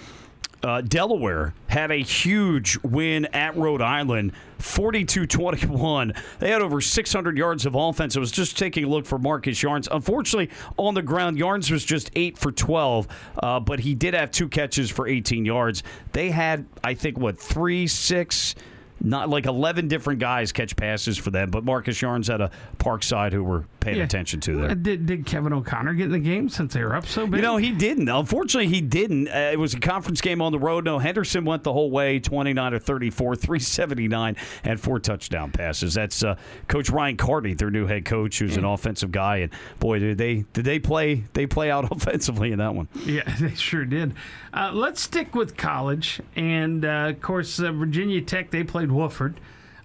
Uh, 0.65 0.81
Delaware 0.81 1.53
had 1.67 1.91
a 1.91 1.97
huge 1.97 2.79
win 2.83 3.27
at 3.27 3.55
Rhode 3.55 3.83
Island, 3.83 4.33
42 4.59 5.27
21. 5.27 6.15
They 6.39 6.51
had 6.51 6.63
over 6.63 6.81
600 6.81 7.37
yards 7.37 7.67
of 7.67 7.75
offense. 7.75 8.17
I 8.17 8.21
was 8.21 8.33
just 8.33 8.57
taking 8.57 8.85
a 8.85 8.89
look 8.89 9.05
for 9.05 9.19
Marcus 9.19 9.63
Yarns. 9.63 9.89
Unfortunately, 9.91 10.49
on 10.79 10.95
the 10.95 11.03
ground, 11.03 11.37
Yarns 11.37 11.71
was 11.71 11.85
just 11.85 12.11
8 12.17 12.39
for 12.39 12.51
12, 12.51 13.07
uh, 13.43 13.61
but 13.61 13.81
he 13.81 13.95
did 13.95 14.15
have 14.15 14.31
two 14.31 14.49
catches 14.49 14.91
for 14.91 15.07
18 15.07 15.45
yards. 15.45 15.83
They 16.13 16.31
had, 16.31 16.65
I 16.83 16.95
think, 16.95 17.19
what, 17.19 17.39
three, 17.39 17.87
six, 17.87 18.55
not 19.01 19.29
like 19.29 19.47
11 19.47 19.89
different 19.89 20.21
guys 20.21 20.53
catch 20.53 20.77
passes 20.77 21.19
for 21.19 21.31
them, 21.31 21.51
but 21.51 21.65
Marcus 21.65 22.01
Yarns 22.01 22.29
had 22.29 22.41
a 22.41 22.51
Parkside 22.79 23.33
who 23.33 23.45
were 23.45 23.67
paying 23.81 23.99
yeah. 23.99 24.05
attention 24.05 24.41
to 24.41 24.57
there. 24.57 24.71
Uh, 24.71 24.75
did, 24.75 25.07
did 25.07 25.27
Kevin 25.27 25.53
O'Connor 25.53 25.95
get 25.95 26.07
in 26.07 26.13
the 26.13 26.19
game 26.19 26.49
since 26.49 26.73
they 26.75 26.83
were 26.83 26.95
up 26.95 27.07
so 27.07 27.27
big? 27.27 27.37
You 27.37 27.43
know, 27.43 27.57
he 27.57 27.71
didn't. 27.71 28.09
Unfortunately, 28.09 28.69
he 28.69 28.81
didn't. 28.81 29.29
Uh, 29.29 29.51
it 29.53 29.59
was 29.59 29.75
a 29.75 29.81
conference 29.81 30.21
game 30.21 30.41
on 30.41 30.53
the 30.53 30.59
road. 30.59 30.85
No, 30.85 30.99
Henderson 30.99 31.45
went 31.45 31.65
the 31.65 31.73
whole 31.73 31.91
way, 31.91 32.19
29 32.19 32.73
to 32.73 32.81
34, 32.81 33.37
379, 33.37 34.37
and 34.65 34.81
four 34.81 34.99
touchdown 34.99 35.51
passes. 35.51 35.95
That's 35.95 36.23
uh, 36.25 36.37
Coach 36.69 36.89
Ryan 36.91 37.17
Carty, 37.17 37.55
their 37.55 37.71
new 37.71 37.87
head 37.87 38.05
coach, 38.05 38.39
who's 38.39 38.53
yeah. 38.53 38.61
an 38.61 38.65
offensive 38.65 39.13
guy. 39.13 39.39
And 39.39 39.53
boy, 39.81 39.99
did 39.99 40.19
they 40.19 40.45
did 40.53 40.65
they 40.65 40.79
play 40.79 41.25
they 41.35 41.47
play 41.47 41.71
out 41.71 41.91
offensively 41.93 42.53
in 42.53 42.59
that 42.59 42.75
one? 42.75 42.89
Yeah, 43.05 43.23
they 43.41 43.55
sure 43.55 43.85
did. 43.85 44.15
Uh, 44.53 44.71
let's 44.73 45.01
stick 45.01 45.35
with 45.35 45.57
college, 45.57 46.21
and 46.37 46.85
uh, 46.85 47.09
of 47.11 47.21
course, 47.21 47.61
uh, 47.61 47.73
Virginia 47.73 48.23
Tech. 48.23 48.51
They 48.51 48.63
played 48.87 48.97
Wofford 48.97 49.35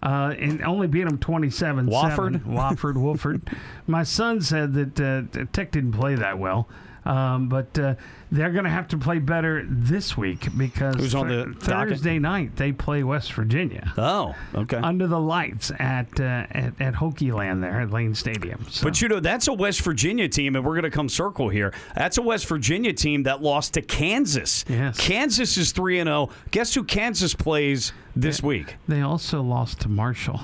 uh, 0.02 0.34
and 0.38 0.62
only 0.64 0.88
beat 0.88 1.04
them 1.06 1.18
27 1.18 1.88
Wofford? 1.88 2.44
Wofford, 2.44 2.96
Wofford. 2.96 3.54
My 3.88 4.04
son 4.04 4.42
said 4.42 4.74
that 4.74 5.00
uh, 5.00 5.46
Tech 5.52 5.72
didn't 5.72 5.94
play 5.94 6.16
that 6.16 6.40
well. 6.40 6.68
Um, 7.10 7.50
but 7.50 7.78
uh, 7.80 7.96
they're 8.32 8.52
going 8.52 8.66
to 8.66 8.70
have 8.70 8.88
to 8.90 8.98
play 8.98 9.18
better 9.18 9.66
this 9.68 10.16
week 10.16 10.48
because 10.56 10.96
the 10.96 11.56
Thursday 11.60 12.20
night 12.20 12.56
they 12.56 12.72
play 12.72 13.02
West 13.02 13.34
Virginia. 13.34 13.92
Oh, 13.98 14.36
okay. 14.54 14.78
Under 14.78 15.08
the 15.08 15.20
lights 15.20 15.72
at 15.80 16.20
uh, 16.20 16.46
at, 16.52 16.80
at 16.80 16.94
Hokie 16.94 17.32
there 17.62 17.82
at 17.82 17.90
Lane 17.90 18.14
Stadium. 18.14 18.64
So. 18.70 18.84
But 18.84 19.02
you 19.02 19.08
know 19.08 19.20
that's 19.20 19.48
a 19.48 19.54
West 19.54 19.82
Virginia 19.82 20.30
team, 20.30 20.56
and 20.56 20.64
we're 20.64 20.76
going 20.76 20.84
to 20.84 20.92
come 20.92 21.10
circle 21.10 21.50
here. 21.50 21.74
That's 21.96 22.20
a 22.20 22.22
West 22.22 22.48
Virginia 22.48 22.94
team 22.94 23.24
that 23.24 23.42
lost 23.42 23.74
to 23.74 23.82
Kansas. 23.82 24.64
Yes. 24.70 25.00
Kansas 25.00 25.58
is 25.58 25.72
three 25.72 25.98
and 25.98 26.08
zero. 26.08 26.30
Oh. 26.30 26.34
Guess 26.52 26.76
who 26.76 26.84
Kansas 26.84 27.34
plays 27.34 27.92
this 28.16 28.42
they, 28.42 28.48
week? 28.48 28.76
They 28.88 29.02
also 29.02 29.42
lost 29.42 29.80
to 29.82 29.90
Marshall. 29.90 30.42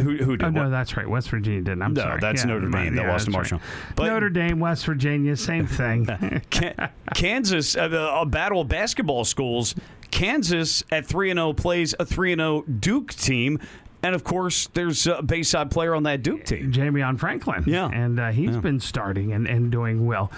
Who, 0.00 0.16
who 0.16 0.36
did? 0.36 0.46
Oh, 0.46 0.50
no, 0.50 0.70
that's 0.70 0.96
right. 0.96 1.08
West 1.08 1.28
Virginia 1.28 1.60
didn't. 1.60 1.82
I'm 1.82 1.94
no, 1.94 2.02
sorry. 2.02 2.20
that's 2.20 2.42
yeah, 2.42 2.48
Notre 2.48 2.68
Dame 2.68 2.96
that 2.96 3.06
lost 3.06 3.26
to 3.26 3.30
Marshall. 3.30 3.58
Right. 3.58 3.96
But 3.96 4.06
Notre 4.06 4.30
Dame, 4.30 4.60
West 4.60 4.86
Virginia, 4.86 5.36
same 5.36 5.66
thing. 5.66 6.06
Kansas, 7.14 7.76
uh, 7.76 7.88
a 8.14 8.26
battle 8.26 8.62
of 8.62 8.68
basketball 8.68 9.24
schools. 9.24 9.74
Kansas 10.10 10.84
at 10.90 11.06
three 11.06 11.30
and 11.30 11.38
zero 11.38 11.48
oh 11.48 11.54
plays 11.54 11.94
a 11.98 12.06
three 12.06 12.32
and 12.32 12.40
zero 12.40 12.58
oh 12.58 12.62
Duke 12.62 13.12
team. 13.14 13.60
And 14.02 14.14
of 14.14 14.22
course, 14.22 14.68
there's 14.74 15.06
a 15.06 15.22
Bayside 15.22 15.70
player 15.70 15.94
on 15.94 16.02
that 16.02 16.22
Duke 16.22 16.44
team, 16.44 16.72
Jamion 16.72 17.18
Franklin. 17.18 17.64
Yeah, 17.66 17.88
and 17.90 18.20
uh, 18.20 18.30
he's 18.30 18.50
yeah. 18.50 18.60
been 18.60 18.80
starting 18.80 19.32
and, 19.32 19.46
and 19.46 19.72
doing 19.72 20.06
well 20.06 20.30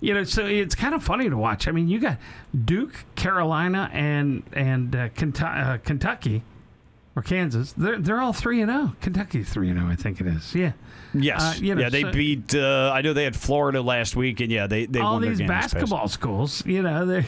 you 0.00 0.12
know, 0.12 0.22
so 0.22 0.44
it's 0.44 0.74
kind 0.74 0.94
of 0.94 1.02
funny 1.02 1.30
to 1.30 1.36
watch. 1.36 1.66
I 1.66 1.70
mean, 1.70 1.88
you 1.88 1.98
got 1.98 2.18
Duke, 2.66 2.92
Carolina, 3.14 3.88
and 3.90 4.42
and 4.52 4.94
uh, 4.94 5.08
uh, 5.42 5.78
Kentucky 5.78 6.42
or 7.16 7.22
Kansas. 7.22 7.72
They're 7.72 7.98
they're 7.98 8.20
all 8.20 8.32
three 8.32 8.60
and 8.60 8.70
zero. 8.70 8.96
Kentucky's 9.00 9.50
three 9.50 9.68
and 9.70 9.78
zero, 9.78 9.90
I 9.90 9.96
think 9.96 10.20
it 10.20 10.26
is. 10.26 10.54
Yeah. 10.54 10.72
Yes. 11.14 11.40
Uh, 11.42 11.54
you 11.62 11.74
know, 11.74 11.82
yeah, 11.82 11.88
they 11.88 12.02
so- 12.02 12.12
beat. 12.12 12.54
Uh, 12.54 12.90
I 12.94 13.00
know 13.02 13.12
they 13.12 13.24
had 13.24 13.36
Florida 13.36 13.80
last 13.80 14.16
week, 14.16 14.40
and 14.40 14.50
yeah, 14.50 14.66
they 14.66 14.86
they 14.86 15.00
all 15.00 15.14
won 15.14 15.22
these 15.22 15.40
basketball 15.40 16.08
schools, 16.08 16.64
you 16.66 16.82
know, 16.82 17.06
they're, 17.06 17.24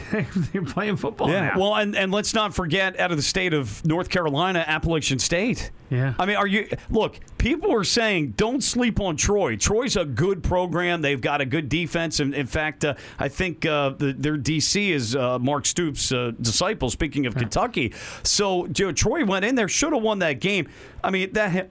they're 0.52 0.62
playing 0.62 0.96
football 0.96 1.28
Yeah. 1.30 1.48
now. 1.54 1.58
Well, 1.60 1.74
and, 1.76 1.94
and 1.96 2.10
let's 2.12 2.34
not 2.34 2.54
forget 2.54 2.98
out 2.98 3.10
of 3.10 3.16
the 3.16 3.22
state 3.22 3.54
of 3.54 3.84
North 3.86 4.08
Carolina, 4.08 4.64
Appalachian 4.66 5.18
State. 5.18 5.70
Yeah. 5.88 6.14
I 6.18 6.26
mean, 6.26 6.34
are 6.34 6.48
you 6.48 6.68
look? 6.90 7.20
People 7.38 7.72
are 7.72 7.84
saying 7.84 8.32
don't 8.36 8.62
sleep 8.62 8.98
on 9.00 9.16
Troy. 9.16 9.54
Troy's 9.54 9.96
a 9.96 10.04
good 10.04 10.42
program. 10.42 11.00
They've 11.00 11.20
got 11.20 11.40
a 11.40 11.44
good 11.44 11.68
defense, 11.68 12.18
and 12.18 12.34
in 12.34 12.46
fact, 12.46 12.84
uh, 12.84 12.94
I 13.20 13.28
think 13.28 13.64
uh, 13.64 13.90
the, 13.90 14.12
their 14.12 14.36
DC 14.36 14.88
is 14.90 15.14
uh, 15.14 15.38
Mark 15.38 15.64
Stoops' 15.64 16.10
uh, 16.10 16.32
disciple. 16.40 16.90
Speaking 16.90 17.26
of 17.26 17.36
Kentucky, 17.36 17.94
so 18.24 18.66
Joe 18.66 18.90
Troy 18.90 19.24
went 19.24 19.44
in 19.44 19.54
there, 19.54 19.68
should 19.68 19.92
have 19.92 20.02
won 20.02 20.18
that 20.18 20.40
game. 20.40 20.68
I 21.04 21.10
mean 21.10 21.32
that. 21.34 21.70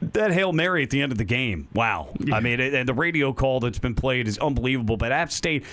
That 0.00 0.32
Hail 0.32 0.52
Mary 0.52 0.82
at 0.82 0.90
the 0.90 1.02
end 1.02 1.12
of 1.12 1.18
the 1.18 1.24
game. 1.24 1.68
Wow. 1.74 2.14
I 2.32 2.40
mean, 2.40 2.60
and 2.60 2.88
the 2.88 2.94
radio 2.94 3.32
call 3.32 3.60
that's 3.60 3.78
been 3.78 3.94
played 3.94 4.26
is 4.26 4.38
unbelievable. 4.38 4.96
But 4.96 5.12
App 5.12 5.30
State 5.30 5.64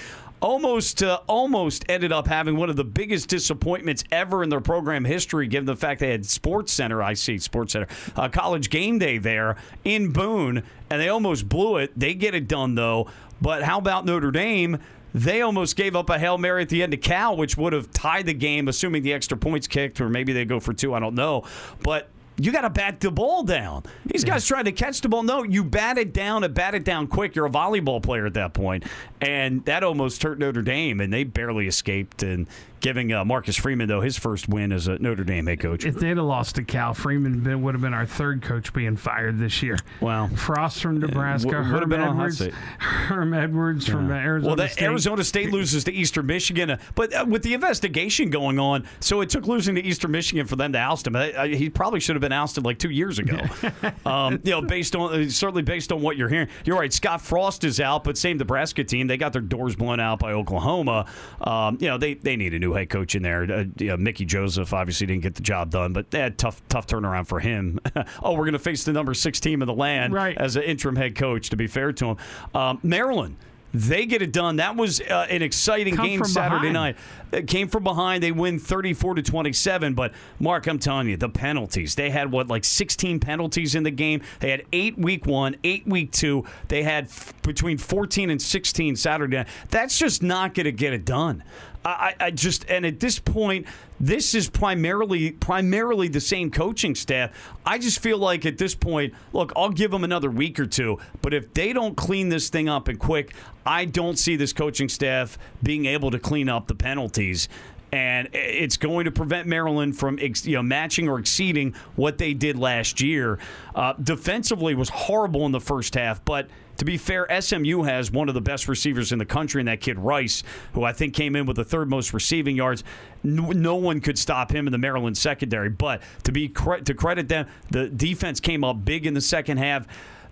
almost 0.43 1.01
uh, 1.01 1.21
almost 1.27 1.85
ended 1.87 2.11
up 2.11 2.27
having 2.27 2.57
one 2.57 2.69
of 2.69 2.75
the 2.75 2.83
biggest 2.83 3.29
disappointments 3.29 4.03
ever 4.11 4.43
in 4.43 4.49
their 4.49 4.61
program 4.61 5.05
history, 5.05 5.47
given 5.47 5.65
the 5.65 5.75
fact 5.75 6.01
they 6.01 6.11
had 6.11 6.25
Sports 6.25 6.71
Center, 6.73 7.01
I 7.01 7.13
see 7.13 7.39
Sports 7.39 7.73
Center, 7.73 7.87
uh, 8.15 8.27
college 8.29 8.69
game 8.69 8.99
day 8.99 9.17
there 9.17 9.55
in 9.85 10.11
Boone, 10.11 10.63
and 10.89 11.01
they 11.01 11.09
almost 11.09 11.47
blew 11.47 11.77
it. 11.77 11.97
They 11.97 12.13
get 12.13 12.35
it 12.35 12.47
done, 12.47 12.75
though. 12.75 13.07
But 13.41 13.63
how 13.63 13.79
about 13.79 14.05
Notre 14.05 14.31
Dame? 14.31 14.77
They 15.13 15.41
almost 15.41 15.75
gave 15.75 15.95
up 15.95 16.09
a 16.09 16.17
Hail 16.17 16.37
Mary 16.37 16.63
at 16.63 16.69
the 16.69 16.81
end 16.81 16.91
to 16.91 16.97
Cal, 16.97 17.37
which 17.37 17.55
would 17.55 17.71
have 17.71 17.91
tied 17.91 18.25
the 18.25 18.33
game, 18.33 18.67
assuming 18.67 19.03
the 19.03 19.13
extra 19.13 19.37
points 19.37 19.67
kicked, 19.67 20.01
or 20.01 20.09
maybe 20.09 20.33
they 20.33 20.43
go 20.43 20.59
for 20.59 20.73
two. 20.73 20.93
I 20.93 20.99
don't 20.99 21.15
know. 21.15 21.45
But 21.83 22.09
you 22.37 22.51
got 22.51 22.61
to 22.61 22.69
bat 22.69 22.99
the 22.99 23.11
ball 23.11 23.43
down. 23.43 23.83
These 24.05 24.23
guys 24.23 24.45
trying 24.45 24.65
to 24.65 24.71
catch 24.71 25.01
the 25.01 25.09
ball. 25.09 25.23
No, 25.23 25.43
you 25.43 25.63
bat 25.63 25.97
it 25.97 26.13
down 26.13 26.43
and 26.43 26.53
bat 26.53 26.75
it 26.75 26.83
down 26.83 27.07
quick. 27.07 27.35
You're 27.35 27.45
a 27.45 27.51
volleyball 27.51 28.01
player 28.01 28.25
at 28.25 28.33
that 28.33 28.53
point, 28.53 28.85
and 29.21 29.63
that 29.65 29.83
almost 29.83 30.23
hurt 30.23 30.39
Notre 30.39 30.61
Dame, 30.61 30.99
and 30.99 31.11
they 31.11 31.23
barely 31.23 31.67
escaped. 31.67 32.23
And 32.23 32.47
giving 32.83 33.13
uh, 33.13 33.23
Marcus 33.23 33.55
Freeman 33.55 33.87
though 33.87 34.01
his 34.01 34.19
first 34.19 34.49
win 34.49 34.71
as 34.71 34.87
a 34.87 34.99
Notre 34.99 35.23
Dame 35.23 35.47
head 35.47 35.61
coach. 35.61 35.85
if 35.85 35.95
they'd 35.95 36.17
have 36.17 36.25
lost 36.25 36.55
to 36.55 36.63
Cal, 36.63 36.93
Freeman 36.93 37.61
would 37.63 37.73
have 37.73 37.81
been 37.81 37.93
our 37.93 38.05
third 38.05 38.41
coach 38.41 38.73
being 38.73 38.97
fired 38.97 39.39
this 39.39 39.63
year. 39.63 39.77
Wow. 40.01 40.27
Frost 40.27 40.81
from 40.81 40.99
Nebraska, 40.99 41.63
have 41.63 41.65
Herm 41.65 41.93
Edwards. 41.93 42.41
Herm 42.79 43.33
Edwards 43.33 43.87
from 43.87 44.11
uh, 44.11 44.15
Arizona 44.15 44.47
Well, 44.47 44.55
that 44.57 44.73
State. 44.73 44.83
Arizona 44.83 45.23
State 45.23 45.51
loses 45.51 45.85
to 45.85 45.93
Eastern 45.93 46.25
Michigan, 46.25 46.71
uh, 46.71 46.77
but 46.93 47.13
uh, 47.13 47.25
with 47.27 47.43
the 47.43 47.53
investigation 47.53 48.29
going 48.29 48.59
on, 48.59 48.85
so 48.99 49.21
it 49.21 49.29
took 49.29 49.47
losing 49.47 49.75
to 49.75 49.81
Eastern 49.81 50.11
Michigan 50.11 50.45
for 50.45 50.57
them 50.57 50.73
to 50.73 50.79
oust 50.79 51.07
him. 51.07 51.15
He 51.53 51.69
probably 51.69 52.01
should 52.01 52.15
have 52.15 52.21
been 52.21 52.33
ousted 52.33 52.65
like 52.65 52.79
two 52.79 52.89
years 52.89 53.17
ago. 53.17 53.39
um, 54.05 54.41
you 54.43 54.51
know, 54.51 54.61
based 54.61 54.93
on 54.95 55.13
uh, 55.13 55.29
certainly 55.29 55.61
based 55.61 55.93
on 55.93 56.01
what 56.01 56.17
you're 56.17 56.29
hearing. 56.29 56.49
You're 56.65 56.77
right. 56.77 56.91
Scott 56.91 57.21
Frost 57.21 57.63
is 57.63 57.79
out, 57.79 58.03
but 58.03 58.17
same 58.17 58.37
Nebraska 58.37 58.83
team. 58.83 59.07
They 59.07 59.15
got 59.15 59.31
their 59.31 59.41
doors 59.41 59.77
blown 59.77 60.01
out 60.01 60.19
by 60.19 60.33
Oklahoma. 60.33 61.05
Um, 61.39 61.77
you 61.79 61.87
know, 61.87 61.97
they 61.97 62.15
they 62.15 62.35
need 62.35 62.53
a 62.53 62.59
new 62.59 62.72
head 62.73 62.89
coach 62.89 63.15
in 63.15 63.23
there. 63.23 63.43
Uh, 63.43 63.63
you 63.77 63.87
know, 63.87 63.97
Mickey 63.97 64.25
Joseph 64.25 64.73
obviously 64.73 65.07
didn't 65.07 65.23
get 65.23 65.35
the 65.35 65.41
job 65.41 65.69
done, 65.69 65.93
but 65.93 66.11
they 66.11 66.19
had 66.19 66.37
tough 66.37 66.61
tough 66.69 66.87
turnaround 66.87 67.27
for 67.27 67.39
him. 67.39 67.79
oh, 68.23 68.31
we're 68.33 68.45
going 68.45 68.53
to 68.53 68.59
face 68.59 68.83
the 68.83 68.93
number 68.93 69.13
six 69.13 69.39
team 69.39 69.61
in 69.61 69.67
the 69.67 69.73
land 69.73 70.13
Right. 70.13 70.37
as 70.37 70.55
an 70.55 70.63
interim 70.63 70.95
head 70.95 71.15
coach. 71.15 71.49
To 71.49 71.55
be 71.55 71.67
fair 71.67 71.91
to 71.93 72.05
him, 72.11 72.17
um, 72.53 72.79
Maryland. 72.83 73.35
They 73.73 74.05
get 74.05 74.21
it 74.21 74.31
done. 74.31 74.57
That 74.57 74.75
was 74.75 75.01
uh, 75.01 75.25
an 75.29 75.41
exciting 75.41 75.95
Come 75.95 76.05
game 76.05 76.23
Saturday 76.23 76.69
behind. 76.71 76.73
night. 76.73 76.97
It 77.31 77.47
came 77.47 77.67
from 77.67 77.83
behind. 77.83 78.21
They 78.21 78.31
win 78.31 78.59
34 78.59 79.15
to 79.15 79.23
27. 79.23 79.95
But 79.95 80.13
Mark, 80.39 80.67
I'm 80.67 80.77
telling 80.77 81.07
you, 81.09 81.17
the 81.17 81.29
penalties. 81.29 81.95
They 81.95 82.11
had 82.11 82.31
what, 82.31 82.47
like 82.47 82.65
16 82.65 83.19
penalties 83.19 83.73
in 83.73 83.81
the 83.81 83.89
game. 83.91 84.21
They 84.41 84.51
had 84.51 84.63
eight 84.71 84.99
week 84.99 85.25
one, 85.25 85.55
eight 85.63 85.87
week 85.87 86.11
two. 86.11 86.45
They 86.67 86.83
had 86.83 87.05
f- 87.05 87.33
between 87.41 87.79
14 87.79 88.29
and 88.29 88.39
16 88.39 88.95
Saturday 88.95 89.37
night. 89.37 89.47
That's 89.69 89.97
just 89.97 90.21
not 90.21 90.53
going 90.53 90.65
to 90.65 90.71
get 90.71 90.93
it 90.93 91.03
done. 91.03 91.43
I, 91.83 92.13
I 92.19 92.25
I 92.27 92.31
just 92.31 92.69
and 92.69 92.85
at 92.85 92.99
this 92.99 93.19
point, 93.19 93.65
this 94.07 94.35
is 94.35 94.49
primarily 94.49 95.31
primarily 95.31 96.09
the 96.09 96.19
same 96.19 96.51
coaching 96.51 96.93
staff. 96.93 97.31
I 97.65 97.77
just 97.77 97.99
feel 97.99 98.17
like 98.17 98.45
at 98.45 98.57
this 98.57 98.75
point, 98.75 99.13
look, 99.31 99.53
I'll 99.55 99.69
give 99.69 99.91
them 99.91 100.03
another 100.03 100.29
week 100.29 100.59
or 100.59 100.65
two, 100.65 100.99
but 101.21 101.33
if 101.33 101.53
they 101.53 101.71
don't 101.71 101.95
clean 101.95 102.29
this 102.29 102.49
thing 102.49 102.67
up 102.67 102.89
and 102.89 102.99
quick, 102.99 103.33
I 103.65 103.85
don't 103.85 104.19
see 104.19 104.35
this 104.35 104.51
coaching 104.51 104.89
staff 104.89 105.37
being 105.61 105.85
able 105.85 106.11
to 106.11 106.19
clean 106.19 106.49
up 106.49 106.67
the 106.67 106.75
penalties. 106.75 107.47
And 107.93 108.27
it's 108.33 108.75
going 108.75 109.05
to 109.05 109.11
prevent 109.11 109.47
Maryland 109.47 109.95
from 109.95 110.17
you 110.17 110.55
know 110.55 110.63
matching 110.63 111.07
or 111.07 111.19
exceeding 111.19 111.75
what 111.95 112.17
they 112.17 112.33
did 112.33 112.57
last 112.57 113.01
year. 113.01 113.37
Uh, 113.75 113.93
defensively 114.01 114.73
was 114.73 114.89
horrible 114.89 115.45
in 115.45 115.51
the 115.51 115.61
first 115.61 115.93
half, 115.93 116.25
but 116.25 116.47
to 116.77 116.85
be 116.85 116.97
fair, 116.97 117.27
SMU 117.39 117.83
has 117.83 118.11
one 118.11 118.29
of 118.29 118.33
the 118.33 118.41
best 118.41 118.67
receivers 118.67 119.11
in 119.11 119.19
the 119.19 119.25
country, 119.25 119.61
and 119.61 119.67
that 119.67 119.79
kid 119.79 119.99
Rice, 119.99 120.41
who 120.73 120.83
I 120.83 120.91
think 120.91 121.13
came 121.13 121.35
in 121.35 121.45
with 121.45 121.55
the 121.55 121.63
third 121.63 121.87
most 121.87 122.13
receiving 122.13 122.55
yards. 122.55 122.83
No, 123.21 123.51
no 123.51 123.75
one 123.75 124.01
could 124.01 124.17
stop 124.17 124.51
him 124.51 124.65
in 124.65 124.71
the 124.71 124.79
Maryland 124.79 125.15
secondary. 125.15 125.69
But 125.69 126.01
to 126.23 126.31
be 126.31 126.49
to 126.49 126.93
credit 126.95 127.27
them, 127.27 127.47
the 127.69 127.89
defense 127.89 128.39
came 128.39 128.63
up 128.63 128.83
big 128.83 129.05
in 129.05 129.13
the 129.13 129.21
second 129.21 129.57
half. 129.57 129.85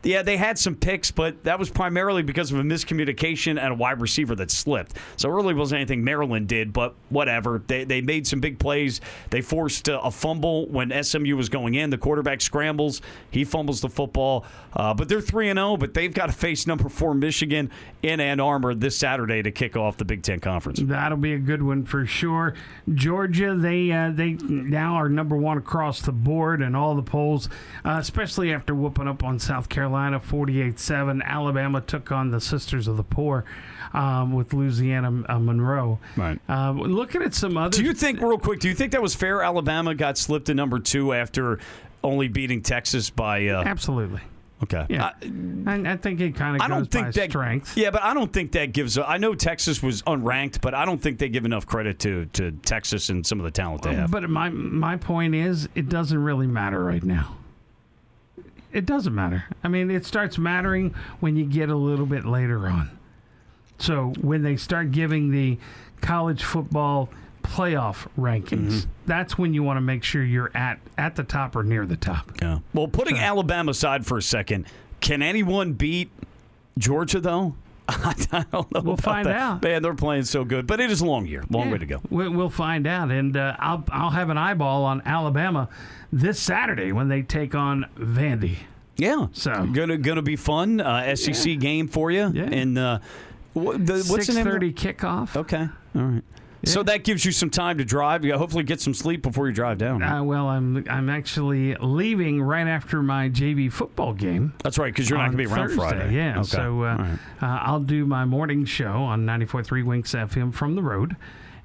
Yeah, 0.04 0.24
they 0.24 0.38
had 0.38 0.58
some 0.58 0.76
picks, 0.76 1.12
but 1.12 1.44
that 1.44 1.60
was 1.60 1.70
primarily 1.70 2.24
because 2.24 2.52
of 2.52 2.60
a 2.60 2.64
miscommunication 2.64 3.60
and 3.60 3.74
a 3.74 3.76
wide 3.76 4.02
receiver 4.02 4.36
that 4.36 4.50
slipped. 4.50 4.98
So 5.16 5.30
it 5.30 5.34
really 5.34 5.54
wasn't 5.54 5.80
anything 5.80 6.04
Maryland 6.04 6.48
did, 6.48 6.74
but 6.74 6.96
whatever. 7.10 7.62
They, 7.68 7.84
they 7.84 8.02
made 8.02 8.26
some 8.26 8.40
big 8.40 8.58
plays. 8.58 9.00
They 9.30 9.42
forced 9.42 9.90
uh, 9.90 10.02
a 10.04 10.10
fumble 10.10 10.68
when 10.68 10.92
SMU 11.04 11.36
was 11.38 11.50
going 11.50 11.76
in. 11.76 11.92
The 11.92 12.00
quarterback 12.00 12.42
scrambles. 12.42 13.02
He 13.30 13.44
fumbles 13.44 13.82
the 13.82 13.90
football. 13.90 14.46
Uh, 14.74 14.94
but 14.94 15.08
they're 15.08 15.22
3 15.22 15.50
and 15.50 15.58
0, 15.58 15.78
but 15.78 15.94
they've 15.94 16.14
got 16.14 16.28
to 16.28 16.32
face 16.32 16.66
number 16.66 16.90
four 16.90 17.14
Michigan 17.14 17.70
in 18.02 18.20
Ann 18.20 18.40
Arbor 18.40 18.74
this 18.74 18.98
Saturday 18.98 19.44
to 19.44 19.52
kick 19.52 19.78
off 19.78 19.98
the 19.98 20.06
Big 20.06 20.24
Ten 20.24 20.40
Conference. 20.40 20.80
That'll 20.82 21.18
be 21.18 21.34
a 21.34 21.40
good 21.40 21.62
one 21.62 21.86
for 21.86 22.06
sure. 22.06 22.56
Georgia, 22.92 23.56
they 23.56 23.92
uh, 23.92 24.12
they 24.12 24.32
now 24.32 24.96
are 24.96 25.10
number 25.10 25.36
one 25.36 25.58
across 25.58 26.02
the 26.02 26.12
board 26.12 26.62
in 26.62 26.74
all 26.74 26.96
the 26.96 27.04
polls, 27.04 27.50
uh, 27.86 27.98
especially 28.00 28.54
after 28.54 28.74
whooping 28.74 29.08
up 29.08 29.24
on 29.24 29.38
South 29.38 29.70
Carolina 29.70 29.91
48-7. 29.92 31.24
Alabama 31.24 31.82
took 31.82 32.12
on 32.12 32.32
the 32.32 32.42
Sisters 32.42 32.88
of 32.88 32.98
the 32.98 33.04
Poor 33.04 33.46
um, 33.94 34.34
with 34.34 34.54
Louisiana 34.54 35.24
uh, 35.28 35.40
Monroe. 35.40 36.00
Right. 36.16 36.40
Uh, 36.48 36.72
looking 36.72 37.22
at 37.22 37.34
some 37.34 37.58
other. 37.58 37.78
Do 37.78 37.84
you 37.84 37.94
think, 37.94 38.22
real 38.22 38.38
quick, 38.38 38.60
do 38.60 38.68
you 38.68 38.76
think 38.76 38.92
that 38.94 39.02
was 39.02 39.16
fair? 39.16 39.42
Alabama 39.42 39.96
got 39.96 40.18
slipped 40.18 40.48
to 40.48 40.54
number 40.54 40.80
two 40.80 41.14
after 41.14 41.60
only 42.04 42.28
beating 42.28 42.62
Texas 42.62 43.10
by. 43.10 43.48
Uh, 43.48 43.64
Absolutely. 43.66 44.22
okay. 44.64 44.86
Yeah. 44.90 45.06
I- 45.22 45.32
I, 45.68 45.92
I 45.94 45.98
think 45.98 46.20
it 46.22 46.36
kind 46.36 46.56
of 46.56 46.62
I 46.64 46.68
don't 46.68 46.90
think 46.90 47.08
by 47.08 47.12
that 47.12 47.30
strength. 47.30 47.78
Yeah, 47.78 47.92
but 47.92 48.02
I 48.02 48.16
don't 48.16 48.34
think 48.34 48.54
that 48.54 48.74
gives. 48.74 48.98
I 48.98 49.18
know 49.18 49.36
Texas 49.36 49.84
was 49.84 50.02
unranked, 50.04 50.60
but 50.62 50.74
I 50.74 50.86
don't 50.86 51.00
think 51.00 51.20
they 51.20 51.30
give 51.30 51.46
enough 51.46 51.68
credit 51.68 52.00
to 52.00 52.26
to 52.34 52.52
Texas 52.52 53.10
and 53.10 53.26
some 53.26 53.40
of 53.40 53.44
the 53.44 53.52
talent 53.52 53.84
they 53.84 53.94
have. 53.94 54.10
But 54.10 54.28
my 54.30 54.50
my 54.50 54.98
point 54.98 55.36
is, 55.36 55.70
it 55.76 55.88
doesn't 55.88 56.18
really 56.18 56.48
matter 56.48 56.84
right 56.84 57.04
now. 57.04 57.38
It 58.74 58.86
doesn't 58.86 59.14
matter. 59.14 59.46
I 59.64 59.68
mean, 59.68 59.92
it 59.92 60.06
starts 60.06 60.38
mattering 60.38 60.96
when 61.20 61.36
you 61.36 61.46
get 61.46 61.70
a 61.70 61.76
little 61.76 62.06
bit 62.06 62.26
later 62.26 62.68
on. 62.68 62.98
So 63.80 64.14
when 64.22 64.44
they 64.44 64.56
start 64.58 64.92
giving 64.92 65.32
the 65.32 65.58
college 66.02 66.44
football 66.44 67.10
playoff 67.44 68.08
rankings, 68.18 68.72
mm-hmm. 68.72 68.92
that's 69.06 69.38
when 69.38 69.54
you 69.54 69.64
want 69.64 69.78
to 69.78 69.82
make 69.82 70.04
sure 70.04 70.24
you're 70.24 70.56
at 70.56 70.80
at 70.98 71.16
the 71.16 71.24
top 71.24 71.56
or 71.56 71.64
near 71.64 71.86
the 71.86 71.98
top. 71.98 72.32
yeah. 72.42 72.60
Well, 72.74 72.88
putting 72.88 73.18
Alabama 73.18 73.72
aside 73.72 74.06
for 74.06 74.18
a 74.18 74.22
second, 74.22 74.68
can 75.00 75.22
anyone 75.22 75.74
beat 75.74 76.12
Georgia 76.78 77.20
though? 77.20 77.56
I 78.32 78.46
don't 78.52 78.72
know. 78.74 78.82
We'll 78.82 78.98
find 78.98 79.26
that. 79.28 79.36
out. 79.36 79.62
Man, 79.64 79.82
they're 79.84 79.94
playing 79.94 80.24
so 80.24 80.44
good, 80.46 80.68
but 80.68 80.80
it 80.80 80.90
is 80.92 81.02
a 81.02 81.06
long 81.06 81.26
year, 81.26 81.44
long 81.50 81.68
Yeah, 81.68 81.72
way 81.74 81.78
to 81.80 81.86
go. 81.86 82.02
we- 82.10 82.30
We'll 82.30 82.50
find 82.50 82.88
out, 82.88 83.12
and 83.12 83.36
uh, 83.38 83.56
I'll 83.60 83.84
I'll 83.92 84.10
have 84.12 84.30
an 84.30 84.38
eyeball 84.38 84.86
on 84.86 85.02
Alabama 85.06 85.70
this 86.12 86.40
Saturday 86.40 86.92
when 86.92 87.08
they 87.10 87.22
take 87.22 87.54
on 87.56 87.86
Vandy. 87.98 88.58
Yeah, 88.98 89.28
So- 89.32 89.66
gonna 89.72 89.98
gonna 89.98 90.22
be 90.22 90.36
fun. 90.36 90.80
Uh, 90.82 91.16
SEC 91.16 91.60
game 91.60 91.88
for 91.88 92.12
you, 92.12 92.32
Yeah. 92.34 92.44
and 92.44 92.78
uh, 92.78 93.00
what, 93.54 93.86
the, 93.86 94.04
what's 94.08 94.28
the 94.28 94.34
name? 94.34 94.46
of 94.48 94.54
thirty 94.54 94.72
kickoff. 94.74 95.36
Okay, 95.36 95.68
all 95.96 96.02
right. 96.02 96.24
So 96.64 96.84
that 96.84 97.04
gives 97.04 97.26
you 97.26 97.32
some 97.32 97.50
time 97.50 97.78
to 97.80 97.86
drive. 97.86 98.24
You 98.24 98.38
hopefully 98.38 98.64
get 98.64 98.80
some 98.80 98.94
sleep 98.94 99.22
before 99.24 99.48
you 99.48 99.54
drive 99.54 99.78
down. 99.80 100.04
Uh, 100.04 100.24
well, 100.24 100.48
I'm 100.48 100.86
I'm 100.90 101.10
actually 101.10 101.76
leaving 101.76 102.42
right 102.42 102.68
after 102.68 103.02
my 103.02 103.30
JV 103.30 103.72
football 103.72 104.14
game. 104.14 104.54
That's 104.64 104.78
right, 104.78 104.94
because 104.94 105.10
you're 105.10 105.18
not 105.18 105.32
going 105.32 105.38
to 105.40 105.50
be 105.50 105.54
around 105.54 105.70
Thursday, 105.70 105.76
Friday. 105.78 106.16
Yeah, 106.16 106.40
Okay. 106.40 106.44
so 106.48 106.84
uh, 106.84 106.96
right. 106.98 107.20
uh, 107.42 107.60
I'll 107.64 107.80
do 107.80 108.06
my 108.06 108.26
morning 108.26 108.66
show 108.66 108.92
on 108.94 109.26
94.3 109.26 109.84
WINX 109.84 110.28
FM 110.30 110.54
from 110.54 110.76
the 110.76 110.84
road, 110.84 111.16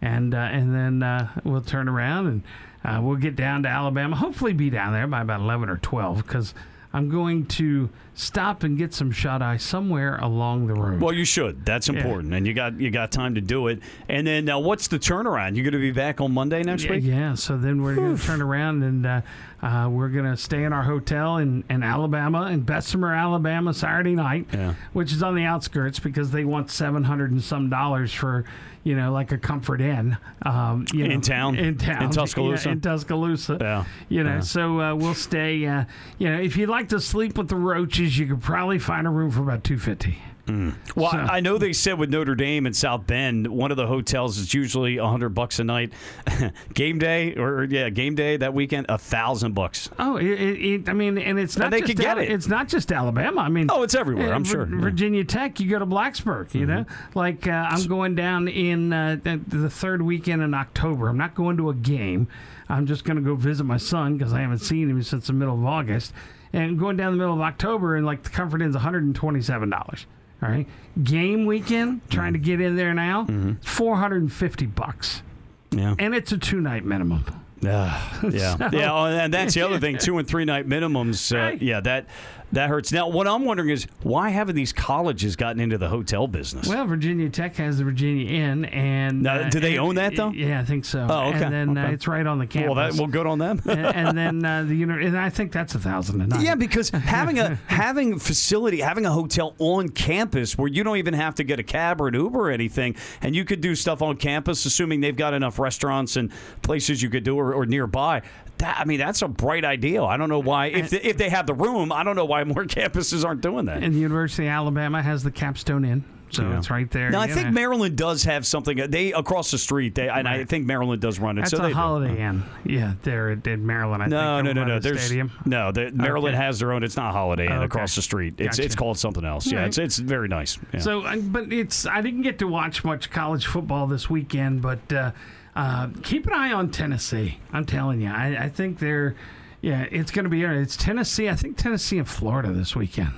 and 0.00 0.34
uh, 0.34 0.38
and 0.38 0.74
then 0.74 1.02
uh, 1.02 1.30
we'll 1.44 1.60
turn 1.60 1.88
around 1.88 2.26
and 2.28 2.42
uh, 2.84 3.00
we'll 3.02 3.16
get 3.16 3.36
down 3.36 3.64
to 3.64 3.68
Alabama. 3.68 4.16
Hopefully, 4.16 4.52
be 4.54 4.70
down 4.70 4.92
there 4.94 5.06
by 5.06 5.20
about 5.20 5.40
11 5.40 5.68
or 5.68 5.76
12 5.76 6.18
because. 6.26 6.54
I'm 6.96 7.10
going 7.10 7.44
to 7.44 7.90
stop 8.14 8.62
and 8.62 8.78
get 8.78 8.94
some 8.94 9.12
shut 9.12 9.42
eye 9.42 9.58
somewhere 9.58 10.16
along 10.16 10.66
the 10.66 10.72
road. 10.72 10.98
Well, 11.02 11.12
you 11.12 11.26
should. 11.26 11.66
That's 11.66 11.90
important, 11.90 12.32
and 12.32 12.46
you 12.46 12.54
got 12.54 12.80
you 12.80 12.90
got 12.90 13.12
time 13.12 13.34
to 13.34 13.42
do 13.42 13.66
it. 13.66 13.80
And 14.08 14.26
then 14.26 14.46
now, 14.46 14.60
what's 14.60 14.88
the 14.88 14.98
turnaround? 14.98 15.56
You're 15.56 15.64
going 15.64 15.74
to 15.74 15.78
be 15.78 15.90
back 15.90 16.22
on 16.22 16.32
Monday 16.32 16.62
next 16.62 16.84
yeah, 16.84 16.90
week. 16.92 17.04
yeah, 17.04 17.34
so 17.34 17.58
then 17.58 17.82
we're 17.82 17.96
going 17.96 18.16
to 18.16 18.22
turn 18.22 18.40
around 18.40 18.82
and 18.82 19.04
uh, 19.04 19.20
uh, 19.60 19.88
we're 19.90 20.08
going 20.08 20.24
to 20.24 20.38
stay 20.38 20.64
in 20.64 20.72
our 20.72 20.84
hotel 20.84 21.36
in, 21.36 21.64
in 21.68 21.82
Alabama, 21.82 22.46
in 22.46 22.62
Bessemer, 22.62 23.12
Alabama, 23.12 23.74
Saturday 23.74 24.14
night, 24.14 24.46
Yeah. 24.54 24.72
which 24.94 25.12
is 25.12 25.22
on 25.22 25.34
the 25.34 25.44
outskirts 25.44 25.98
because 25.98 26.30
they 26.30 26.44
want 26.46 26.70
seven 26.70 27.04
hundred 27.04 27.30
and 27.30 27.42
some 27.44 27.68
dollars 27.68 28.10
for 28.10 28.46
you 28.86 28.94
know, 28.94 29.10
like 29.10 29.32
a 29.32 29.38
Comfort 29.38 29.80
Inn. 29.80 30.16
Um, 30.42 30.84
you 30.92 31.08
know, 31.08 31.14
in 31.14 31.20
town? 31.20 31.56
In 31.56 31.76
town. 31.76 32.04
In 32.04 32.10
Tuscaloosa? 32.10 32.68
Yeah, 32.68 32.72
in 32.72 32.80
Tuscaloosa. 32.80 33.58
Yeah. 33.60 33.84
You 34.08 34.22
know, 34.22 34.34
yeah. 34.34 34.40
so 34.40 34.80
uh, 34.80 34.94
we'll 34.94 35.14
stay, 35.14 35.66
uh, 35.66 35.86
you 36.18 36.30
know, 36.30 36.38
if 36.38 36.56
you'd 36.56 36.68
like 36.68 36.90
to 36.90 37.00
sleep 37.00 37.36
with 37.36 37.48
the 37.48 37.56
roaches, 37.56 38.16
you 38.16 38.28
could 38.28 38.42
probably 38.42 38.78
find 38.78 39.08
a 39.08 39.10
room 39.10 39.32
for 39.32 39.42
about 39.42 39.64
250 39.64 40.18
Mm. 40.46 40.74
Well, 40.94 41.10
so. 41.10 41.18
I 41.18 41.40
know 41.40 41.58
they 41.58 41.72
said 41.72 41.98
with 41.98 42.10
Notre 42.10 42.36
Dame 42.36 42.66
and 42.66 42.76
South 42.76 43.06
Bend, 43.06 43.48
one 43.48 43.70
of 43.70 43.76
the 43.76 43.86
hotels 43.86 44.38
is 44.38 44.54
usually 44.54 44.96
hundred 44.96 45.30
bucks 45.30 45.58
a 45.58 45.64
night. 45.64 45.92
game 46.74 46.98
day 46.98 47.34
or 47.34 47.64
yeah, 47.64 47.88
game 47.90 48.14
day 48.14 48.36
that 48.36 48.54
weekend, 48.54 48.86
a 48.88 48.96
thousand 48.96 49.54
bucks. 49.54 49.90
Oh, 49.98 50.16
it, 50.16 50.26
it, 50.26 50.88
I 50.88 50.92
mean, 50.92 51.18
and 51.18 51.38
it's 51.38 51.56
not 51.56 51.66
and 51.66 51.72
they 51.72 51.80
just 51.80 51.92
could 51.92 51.98
get 51.98 52.18
Al- 52.18 52.22
it. 52.22 52.30
It's 52.30 52.46
not 52.46 52.68
just 52.68 52.92
Alabama. 52.92 53.40
I 53.40 53.48
mean, 53.48 53.66
oh, 53.70 53.82
it's 53.82 53.94
everywhere. 53.94 54.32
Eh, 54.32 54.34
I'm 54.34 54.44
v- 54.44 54.50
sure. 54.50 54.66
Virginia 54.66 55.24
Tech, 55.24 55.58
you 55.58 55.68
go 55.68 55.78
to 55.78 55.86
Blacksburg. 55.86 56.54
You 56.54 56.66
mm-hmm. 56.66 56.70
know, 56.70 56.84
like 57.14 57.48
uh, 57.48 57.66
I'm 57.68 57.86
going 57.86 58.14
down 58.14 58.46
in 58.46 58.92
uh, 58.92 59.18
the 59.22 59.70
third 59.70 60.02
weekend 60.02 60.42
in 60.42 60.54
October. 60.54 61.08
I'm 61.08 61.18
not 61.18 61.34
going 61.34 61.56
to 61.56 61.70
a 61.70 61.74
game. 61.74 62.28
I'm 62.68 62.86
just 62.86 63.04
going 63.04 63.16
to 63.16 63.22
go 63.22 63.34
visit 63.34 63.64
my 63.64 63.76
son 63.76 64.16
because 64.16 64.32
I 64.32 64.40
haven't 64.40 64.58
seen 64.58 64.90
him 64.90 65.02
since 65.02 65.26
the 65.26 65.32
middle 65.32 65.54
of 65.54 65.64
August. 65.64 66.12
And 66.52 66.78
going 66.78 66.96
down 66.96 67.12
the 67.12 67.18
middle 67.18 67.34
of 67.34 67.40
October, 67.40 67.96
and 67.96 68.06
like 68.06 68.22
the 68.22 68.30
Comfort 68.30 68.62
is 68.62 68.74
$127. 68.74 70.06
All 70.42 70.48
right, 70.50 70.66
game 71.02 71.46
weekend, 71.46 72.02
trying 72.10 72.34
to 72.34 72.38
get 72.38 72.60
in 72.60 72.76
there 72.76 72.92
now, 72.94 73.24
Mm-hmm. 73.24 73.52
450 73.62 74.66
bucks, 74.66 75.22
Yeah. 75.70 75.94
and 75.98 76.14
it's 76.14 76.30
a 76.32 76.38
two 76.38 76.60
night 76.60 76.84
minimum. 76.84 77.24
Yeah, 77.62 78.00
yeah, 78.30 78.56
So- 78.58 78.68
yeah. 78.72 78.92
oh, 78.92 79.06
and 79.06 79.32
that's 79.32 79.54
the 79.54 79.62
other 79.62 79.78
thing: 79.78 79.96
two 79.98 80.18
and 80.18 80.28
three 80.28 80.44
night 80.44 80.68
minimums. 80.68 81.34
Uh, 81.34 81.38
Right. 81.38 81.62
Yeah, 81.62 81.80
that 81.80 82.06
that 82.52 82.68
hurts. 82.68 82.92
Now, 82.92 83.08
what 83.08 83.26
I'm 83.26 83.44
wondering 83.44 83.70
is 83.70 83.86
why 84.02 84.30
haven't 84.30 84.54
these 84.56 84.72
colleges 84.72 85.34
gotten 85.36 85.60
into 85.60 85.78
the 85.78 85.88
hotel 85.88 86.26
business? 86.28 86.68
Well, 86.68 86.86
Virginia 86.86 87.28
Tech 87.28 87.56
has 87.56 87.78
the 87.78 87.84
Virginia 87.84 88.28
Inn, 88.30 88.64
and 88.66 89.22
Now, 89.22 89.34
uh, 89.40 89.50
do 89.50 89.58
they 89.60 89.72
and- 89.76 89.80
own 89.80 89.94
that, 89.96 90.14
though? 90.16 90.30
Yeah, 90.30 90.60
I 90.60 90.64
think 90.64 90.84
so. 90.84 91.06
Oh, 91.10 91.28
okay, 91.30 91.42
And 91.44 91.52
then 91.52 91.78
uh, 91.78 91.88
it's 91.90 92.06
right 92.06 92.26
on 92.26 92.38
the 92.38 92.46
campus. 92.46 92.74
well, 92.74 92.90
that 92.90 92.98
well, 92.98 93.08
good 93.08 93.26
on 93.26 93.38
them. 93.38 93.60
and, 93.66 93.80
and 93.80 94.18
then 94.18 94.44
uh, 94.44 94.62
the 94.64 94.74
uni- 94.74 95.06
and 95.06 95.18
I 95.18 95.28
think 95.30 95.52
that's 95.52 95.74
a 95.74 95.78
thousand 95.78 96.20
a 96.20 96.26
night. 96.26 96.40
Yeah, 96.42 96.54
because 96.54 96.90
having 96.90 97.38
a 97.38 97.54
having 97.66 98.12
a 98.14 98.18
facility, 98.18 98.80
having 98.80 99.06
a 99.06 99.12
hotel 99.12 99.54
on 99.58 99.88
campus 99.88 100.56
where 100.56 100.68
you 100.68 100.84
don't 100.84 100.96
even 100.98 101.14
have 101.14 101.34
to 101.36 101.44
get 101.44 101.58
a 101.58 101.64
cab 101.64 102.00
or 102.00 102.08
an 102.08 102.14
Uber 102.14 102.38
or 102.38 102.50
anything, 102.50 102.94
and 103.22 103.34
you 103.34 103.44
could 103.44 103.60
do 103.60 103.74
stuff 103.74 104.02
on 104.02 104.16
campus, 104.16 104.64
assuming 104.64 105.00
they've 105.00 105.16
got 105.16 105.34
enough 105.34 105.58
restaurants 105.58 106.16
and 106.16 106.30
places 106.62 107.02
you 107.02 107.10
could 107.10 107.24
do 107.24 107.36
or, 107.36 107.52
or 107.52 107.66
nearby. 107.66 108.22
That, 108.58 108.78
I 108.80 108.84
mean, 108.84 108.98
that's 108.98 109.22
a 109.22 109.28
bright 109.28 109.64
idea. 109.64 110.02
I 110.02 110.16
don't 110.16 110.28
know 110.28 110.38
why. 110.38 110.66
If 110.66 110.90
they, 110.90 111.00
if 111.02 111.16
they 111.18 111.28
have 111.28 111.46
the 111.46 111.54
room, 111.54 111.92
I 111.92 112.02
don't 112.04 112.16
know 112.16 112.24
why 112.24 112.42
more 112.44 112.64
campuses 112.64 113.24
aren't 113.24 113.40
doing 113.42 113.66
that. 113.66 113.82
and 113.82 113.94
the 113.94 113.98
University 113.98 114.46
of 114.46 114.50
Alabama 114.52 115.02
has 115.02 115.22
the 115.22 115.30
Capstone 115.30 115.84
Inn, 115.84 116.04
so 116.30 116.42
Yeah. 116.42 116.56
it's 116.58 116.70
right 116.70 116.90
there. 116.90 117.10
Now 117.10 117.20
I 117.20 117.26
think 117.28 117.46
know. 117.48 117.52
Maryland 117.52 117.96
does 117.98 118.24
have 118.24 118.46
something. 118.46 118.78
They 118.90 119.12
across 119.12 119.50
the 119.50 119.58
street. 119.58 119.94
They 119.94 120.08
and 120.08 120.26
I 120.26 120.44
think 120.44 120.64
Maryland 120.66 121.02
does 121.02 121.18
run 121.18 121.36
it. 121.36 121.42
That's 121.42 121.50
so 121.50 121.58
a 121.58 121.62
they 121.62 121.68
do. 121.68 121.74
Holiday 121.74 122.22
Inn. 122.22 122.44
Yeah, 122.64 122.94
there 123.02 123.30
at 123.30 123.44
Maryland. 123.46 124.02
I 124.02 124.06
No, 124.06 124.36
think, 124.42 124.54
no, 124.56 124.62
no, 124.62 124.64
no. 124.68 124.74
the 124.80 124.88
There's 124.88 125.02
stadium. 125.02 125.32
no. 125.44 125.70
The, 125.72 125.90
Maryland 125.92 126.34
Okay. 126.34 126.44
has 126.44 126.58
their 126.58 126.72
own. 126.72 126.82
It's 126.82 126.96
not 126.96 127.12
Holiday 127.12 127.46
Inn 127.46 127.52
Okay. 127.52 127.64
across 127.66 127.94
the 127.94 128.02
street. 128.02 128.34
It's 128.38 128.56
Gotcha. 128.56 128.64
it's 128.64 128.74
called 128.74 128.98
something 128.98 129.24
else. 129.24 129.46
Yeah, 129.52 129.60
All 129.60 129.66
it's 129.66 129.76
it's 129.76 129.98
very 129.98 130.28
nice. 130.28 130.58
Yeah. 130.72 130.80
So, 130.80 131.02
uh, 131.02 131.16
but 131.16 131.52
it's 131.52 131.84
I 131.86 132.00
didn't 132.00 132.22
get 132.22 132.38
to 132.38 132.46
watch 132.48 132.84
much 132.84 133.10
college 133.10 133.46
football 133.46 133.86
this 133.86 134.08
weekend, 134.08 134.62
but 134.62 134.92
uh, 134.92 135.10
uh, 135.56 135.88
keep 136.02 136.26
an 136.26 136.34
eye 136.34 136.52
on 136.52 136.70
Tennessee. 136.70 137.38
I'm 137.52 137.64
telling 137.64 138.00
you, 138.00 138.10
I, 138.10 138.44
I 138.44 138.48
think 138.48 138.78
they're 138.78 139.16
yeah, 139.62 139.86
it's 139.90 140.12
going 140.12 140.24
to 140.24 140.28
be 140.30 140.42
it's 140.42 140.76
Tennessee. 140.76 141.28
I 141.28 141.34
think 141.34 141.56
Tennessee 141.56 141.98
and 141.98 142.08
Florida 142.08 142.52
this 142.52 142.76
weekend. 142.76 143.12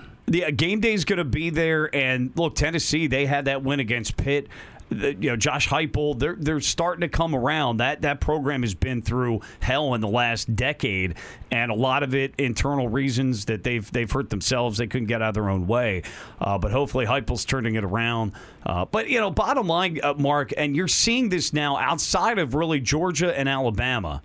uh, 0.46 0.50
game 0.50 0.80
day 0.80 0.94
is 0.94 1.04
going 1.04 1.18
to 1.18 1.24
be 1.24 1.50
there. 1.50 1.94
And 1.94 2.32
look, 2.36 2.54
Tennessee, 2.54 3.06
they 3.06 3.26
had 3.26 3.44
that 3.46 3.62
win 3.62 3.80
against 3.80 4.16
Pitt. 4.16 4.46
You 4.90 5.14
know, 5.30 5.36
Josh 5.36 5.68
Heupel, 5.68 6.18
they're 6.18 6.36
they're 6.38 6.60
starting 6.60 7.02
to 7.02 7.08
come 7.08 7.34
around. 7.34 7.78
That 7.78 8.02
that 8.02 8.20
program 8.20 8.62
has 8.62 8.74
been 8.74 9.02
through 9.02 9.40
hell 9.60 9.94
in 9.94 10.00
the 10.00 10.08
last 10.08 10.54
decade, 10.56 11.16
and 11.50 11.70
a 11.70 11.74
lot 11.74 12.02
of 12.02 12.14
it 12.14 12.34
internal 12.38 12.88
reasons 12.88 13.46
that 13.46 13.64
they've 13.64 13.90
they've 13.92 14.10
hurt 14.10 14.30
themselves. 14.30 14.78
They 14.78 14.86
couldn't 14.86 15.08
get 15.08 15.20
out 15.20 15.30
of 15.30 15.34
their 15.34 15.50
own 15.50 15.66
way, 15.66 16.02
uh, 16.40 16.58
but 16.58 16.72
hopefully 16.72 17.06
Heupel's 17.06 17.44
turning 17.44 17.74
it 17.74 17.84
around. 17.84 18.32
Uh, 18.64 18.84
but 18.86 19.08
you 19.08 19.20
know, 19.20 19.30
bottom 19.30 19.66
line, 19.66 20.00
uh, 20.02 20.14
Mark, 20.14 20.52
and 20.56 20.74
you're 20.74 20.88
seeing 20.88 21.28
this 21.28 21.52
now 21.52 21.76
outside 21.76 22.38
of 22.38 22.54
really 22.54 22.80
Georgia 22.80 23.36
and 23.38 23.48
Alabama 23.48 24.22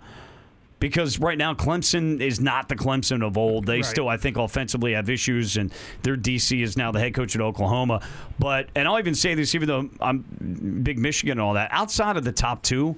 because 0.84 1.18
right 1.18 1.38
now 1.38 1.54
Clemson 1.54 2.20
is 2.20 2.40
not 2.40 2.68
the 2.68 2.76
Clemson 2.76 3.26
of 3.26 3.38
old. 3.38 3.64
They 3.64 3.76
Right. 3.76 3.86
still, 3.86 4.06
I 4.06 4.18
think, 4.18 4.36
offensively 4.36 4.92
have 4.92 5.08
issues, 5.08 5.56
and 5.56 5.72
their 6.02 6.14
DC 6.14 6.62
is 6.62 6.76
now 6.76 6.92
the 6.92 7.00
head 7.00 7.14
coach 7.14 7.34
at 7.34 7.40
Oklahoma. 7.40 8.06
But 8.38 8.68
and 8.74 8.86
I'll 8.86 8.98
even 8.98 9.14
say 9.14 9.34
this, 9.34 9.54
even 9.54 9.66
though 9.66 9.88
I'm 9.98 10.82
big 10.82 10.98
Michigan 10.98 11.38
and 11.38 11.40
all 11.40 11.54
that, 11.54 11.70
outside 11.72 12.18
of 12.18 12.24
the 12.24 12.32
top 12.32 12.62
two. 12.62 12.96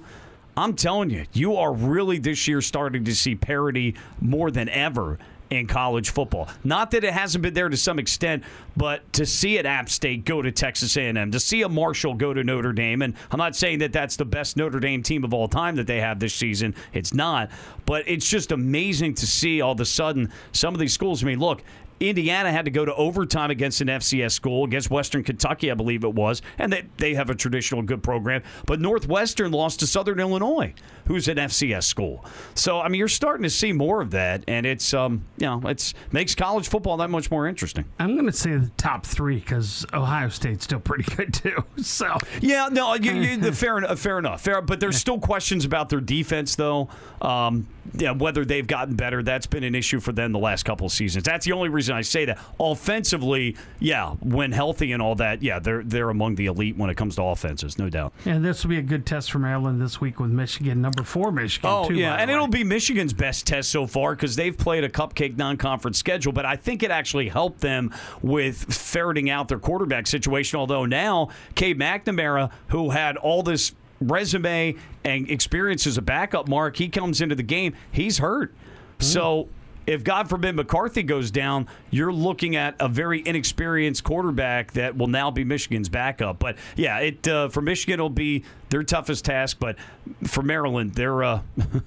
I'm 0.57 0.73
telling 0.73 1.11
you, 1.11 1.27
you 1.33 1.55
are 1.55 1.71
really 1.71 2.17
this 2.17 2.47
year 2.47 2.61
starting 2.61 3.05
to 3.05 3.15
see 3.15 3.35
parity 3.35 3.95
more 4.19 4.49
than 4.49 4.67
ever 4.69 5.19
in 5.49 5.67
college 5.67 6.09
football. 6.09 6.49
Not 6.63 6.91
that 6.91 7.03
it 7.03 7.13
hasn't 7.13 7.41
been 7.41 7.53
there 7.53 7.69
to 7.69 7.77
some 7.77 7.99
extent, 7.99 8.43
but 8.75 9.11
to 9.13 9.25
see 9.25 9.57
an 9.57 9.65
App 9.65 9.89
State 9.89 10.25
go 10.25 10.41
to 10.41 10.51
Texas 10.51 10.97
A&M, 10.97 11.31
to 11.31 11.39
see 11.39 11.61
a 11.61 11.69
Marshall 11.69 12.13
go 12.13 12.33
to 12.33 12.43
Notre 12.43 12.73
Dame, 12.73 13.01
and 13.01 13.13
I'm 13.31 13.37
not 13.37 13.55
saying 13.55 13.79
that 13.79 13.93
that's 13.93 14.15
the 14.15 14.25
best 14.25 14.57
Notre 14.57 14.79
Dame 14.79 15.03
team 15.03 15.23
of 15.23 15.33
all 15.33 15.47
time 15.47 15.75
that 15.77 15.87
they 15.87 16.01
have 16.01 16.19
this 16.19 16.33
season. 16.33 16.75
It's 16.93 17.13
not, 17.13 17.49
but 17.85 18.07
it's 18.07 18.29
just 18.29 18.51
amazing 18.51 19.15
to 19.15 19.27
see 19.27 19.61
all 19.61 19.73
of 19.73 19.79
a 19.79 19.85
sudden 19.85 20.31
some 20.51 20.73
of 20.73 20.79
these 20.79 20.93
schools. 20.93 21.23
I 21.23 21.27
mean, 21.27 21.39
look. 21.39 21.63
Indiana 21.99 22.51
had 22.51 22.65
to 22.65 22.71
go 22.71 22.85
to 22.85 22.93
overtime 22.95 23.51
against 23.51 23.81
an 23.81 23.87
FCS 23.87 24.31
school, 24.31 24.63
against 24.65 24.89
Western 24.91 25.23
Kentucky, 25.23 25.71
I 25.71 25.73
believe 25.73 26.03
it 26.03 26.13
was, 26.13 26.41
and 26.57 26.71
they, 26.71 26.83
they 26.97 27.13
have 27.15 27.29
a 27.29 27.35
traditional 27.35 27.81
good 27.81 28.03
program. 28.03 28.43
But 28.65 28.79
Northwestern 28.81 29.51
lost 29.51 29.79
to 29.81 29.87
Southern 29.87 30.19
Illinois, 30.19 30.73
who's 31.07 31.27
an 31.27 31.37
FCS 31.37 31.83
school. 31.83 32.25
So 32.55 32.79
I 32.79 32.89
mean, 32.89 32.99
you're 32.99 33.07
starting 33.07 33.43
to 33.43 33.49
see 33.49 33.71
more 33.73 34.01
of 34.01 34.11
that, 34.11 34.43
and 34.47 34.65
it's 34.65 34.93
um, 34.93 35.25
you 35.37 35.45
know, 35.47 35.61
it's 35.65 35.93
makes 36.11 36.35
college 36.35 36.67
football 36.67 36.97
that 36.97 37.09
much 37.09 37.31
more 37.31 37.47
interesting. 37.47 37.85
I'm 37.99 38.13
going 38.13 38.25
to 38.27 38.31
say 38.31 38.55
the 38.55 38.71
top 38.77 39.05
three 39.05 39.39
because 39.39 39.85
Ohio 39.93 40.29
State's 40.29 40.63
still 40.65 40.79
pretty 40.79 41.03
good 41.15 41.33
too. 41.33 41.63
So 41.83 42.17
Yeah, 42.41 42.69
no, 42.71 42.95
you, 42.95 43.13
you, 43.13 43.37
the- 43.41 43.51
fair 43.53 43.77
enough. 43.77 43.99
Fair 43.99 44.19
enough. 44.19 44.41
Fair, 44.41 44.61
but 44.61 44.79
there's 44.79 44.97
still 44.97 45.19
questions 45.19 45.63
about 45.65 45.89
their 45.89 46.01
defense, 46.01 46.55
though. 46.55 46.89
Um, 47.21 47.67
yeah, 47.93 48.11
whether 48.11 48.45
they've 48.45 48.65
gotten 48.65 48.95
better, 48.95 49.23
that's 49.23 49.47
been 49.47 49.63
an 49.63 49.75
issue 49.75 49.99
for 49.99 50.11
them 50.11 50.31
the 50.31 50.39
last 50.39 50.63
couple 50.63 50.85
of 50.85 50.91
seasons. 50.91 51.23
That's 51.23 51.45
the 51.45 51.51
only 51.51 51.69
reason 51.69 51.95
I 51.95 52.01
say 52.01 52.25
that. 52.25 52.39
Offensively, 52.59 53.55
yeah, 53.79 54.11
when 54.21 54.51
healthy 54.51 54.91
and 54.91 55.01
all 55.01 55.15
that, 55.15 55.41
yeah, 55.41 55.59
they're 55.59 55.83
they're 55.83 56.09
among 56.09 56.35
the 56.35 56.47
elite 56.47 56.77
when 56.77 56.89
it 56.89 56.95
comes 56.95 57.15
to 57.15 57.23
offenses, 57.23 57.77
no 57.77 57.89
doubt. 57.89 58.13
yeah, 58.25 58.37
this 58.37 58.63
will 58.63 58.69
be 58.69 58.77
a 58.77 58.81
good 58.81 59.05
test 59.05 59.31
for 59.31 59.39
Maryland 59.39 59.81
this 59.81 59.99
week 60.01 60.19
with 60.19 60.31
Michigan, 60.31 60.81
number 60.81 61.03
four 61.03 61.31
Michigan. 61.31 61.69
Oh 61.69 61.87
too, 61.87 61.95
yeah, 61.95 62.15
and 62.15 62.29
way. 62.29 62.35
it'll 62.35 62.47
be 62.47 62.63
Michigan's 62.63 63.13
best 63.13 63.45
test 63.47 63.69
so 63.69 63.87
far 63.87 64.15
because 64.15 64.35
they've 64.35 64.57
played 64.57 64.83
a 64.83 64.89
cupcake 64.89 65.37
non-conference 65.37 65.97
schedule. 65.97 66.31
But 66.33 66.45
I 66.45 66.55
think 66.55 66.83
it 66.83 66.91
actually 66.91 67.29
helped 67.29 67.61
them 67.61 67.93
with 68.21 68.73
ferreting 68.73 69.29
out 69.29 69.47
their 69.47 69.59
quarterback 69.59 70.07
situation. 70.07 70.59
Although 70.59 70.85
now, 70.85 71.29
Cade 71.55 71.79
McNamara, 71.79 72.51
who 72.69 72.91
had 72.91 73.17
all 73.17 73.43
this 73.43 73.73
resume 73.99 74.75
and 75.03 75.29
experience 75.29 75.87
as 75.87 75.97
a 75.97 76.01
backup, 76.01 76.47
Mark, 76.47 76.77
he 76.77 76.89
comes 76.89 77.21
into 77.21 77.35
the 77.35 77.43
game, 77.43 77.75
he's 77.91 78.19
hurt. 78.19 78.53
So. 78.99 79.49
If 79.85 80.03
God 80.03 80.27
forbid 80.27 80.53
McCarthy 80.53 81.01
goes 81.01 81.31
down, 81.31 81.65
you're 81.91 82.11
looking 82.11 82.57
at 82.57 82.75
a 82.77 82.89
very 82.89 83.25
inexperienced 83.25 84.03
quarterback 84.03 84.73
that 84.73 84.97
will 84.97 85.07
now 85.07 85.31
be 85.31 85.45
Michigan's 85.45 85.87
backup. 85.87 86.39
But 86.39 86.57
yeah, 86.75 86.99
it 86.99 87.25
uh, 87.25 87.47
for 87.47 87.61
Michigan 87.61 87.93
it'll 87.93 88.09
be 88.09 88.43
their 88.69 88.83
toughest 88.83 89.23
task. 89.23 89.59
But 89.61 89.77
for 90.25 90.43
Maryland, 90.43 90.93
they're 90.95 91.23
uh, 91.23 91.39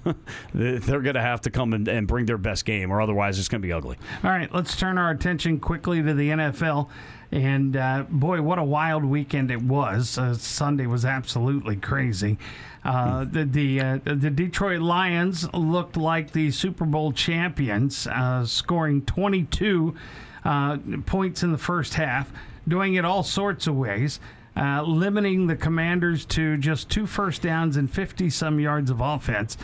they're 0.55 1.01
going 1.01 1.13
to 1.13 1.21
have 1.21 1.41
to 1.41 1.51
come 1.51 1.73
and, 1.73 1.87
and 1.87 2.07
bring 2.07 2.25
their 2.25 2.39
best 2.39 2.65
game, 2.65 2.89
or 2.89 3.01
otherwise 3.01 3.37
it's 3.37 3.47
going 3.47 3.61
to 3.61 3.67
be 3.67 3.71
ugly. 3.71 3.97
All 4.23 4.31
right, 4.31 4.51
let's 4.51 4.75
turn 4.75 4.97
our 4.97 5.11
attention 5.11 5.59
quickly 5.59 6.01
to 6.01 6.15
the 6.15 6.29
NFL. 6.29 6.89
And 7.31 7.77
uh, 7.77 8.05
boy, 8.09 8.41
what 8.41 8.59
a 8.59 8.63
wild 8.63 9.05
weekend 9.05 9.51
it 9.51 9.61
was! 9.61 10.17
Uh, 10.17 10.33
Sunday 10.33 10.85
was 10.85 11.05
absolutely 11.05 11.77
crazy. 11.77 12.37
Uh, 12.83 13.23
the 13.23 13.45
the, 13.45 13.79
uh, 13.79 13.99
the 14.03 14.29
Detroit 14.29 14.81
Lions 14.81 15.47
looked 15.53 15.95
like 15.95 16.31
the 16.31 16.51
Super 16.51 16.83
Bowl 16.83 17.13
champions, 17.13 18.05
uh, 18.07 18.45
scoring 18.45 19.03
22 19.03 19.95
uh, 20.43 20.77
points 21.05 21.43
in 21.43 21.51
the 21.51 21.57
first 21.57 21.93
half, 21.93 22.31
doing 22.67 22.95
it 22.95 23.05
all 23.05 23.23
sorts 23.23 23.67
of 23.67 23.75
ways. 23.75 24.19
Uh, 24.57 24.81
limiting 24.81 25.47
the 25.47 25.55
commanders 25.55 26.25
to 26.25 26.57
just 26.57 26.89
two 26.89 27.05
first 27.05 27.41
downs 27.41 27.77
and 27.77 27.89
50 27.89 28.29
some 28.29 28.59
yards 28.59 28.91
of 28.91 28.99
offense. 28.99 29.57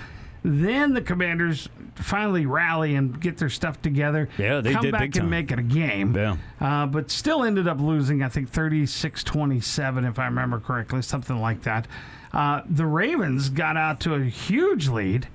Then 0.50 0.94
the 0.94 1.02
Commanders 1.02 1.68
finally 1.96 2.46
rally 2.46 2.96
and 2.96 3.20
get 3.20 3.38
their 3.38 3.50
stuff 3.50 3.82
together. 3.82 4.30
Yeah, 4.38 4.62
they 4.62 4.72
come 4.72 4.82
did 4.82 4.92
back 4.94 5.02
and 5.02 5.14
time. 5.14 5.30
make 5.30 5.52
it 5.52 5.60
a 5.60 5.64
game. 5.64 6.16
Yeah. 6.16 6.38
Uh, 6.62 6.86
but 6.86 7.12
still 7.12 7.44
ended 7.44 7.68
up 7.68 7.82
losing, 7.82 8.24
I 8.24 8.30
think, 8.30 8.50
36 8.50 9.26
27, 9.26 10.06
if 10.06 10.18
I 10.18 10.26
remember 10.26 10.62
correctly, 10.62 11.02
something 11.02 11.38
like 11.42 11.64
that. 11.64 11.86
Uh, 12.32 12.62
the 12.70 12.86
Ravens 12.86 13.50
got 13.50 13.76
out 13.76 14.00
to 14.02 14.14
a 14.14 14.24
huge 14.24 14.88
lead, 14.88 15.28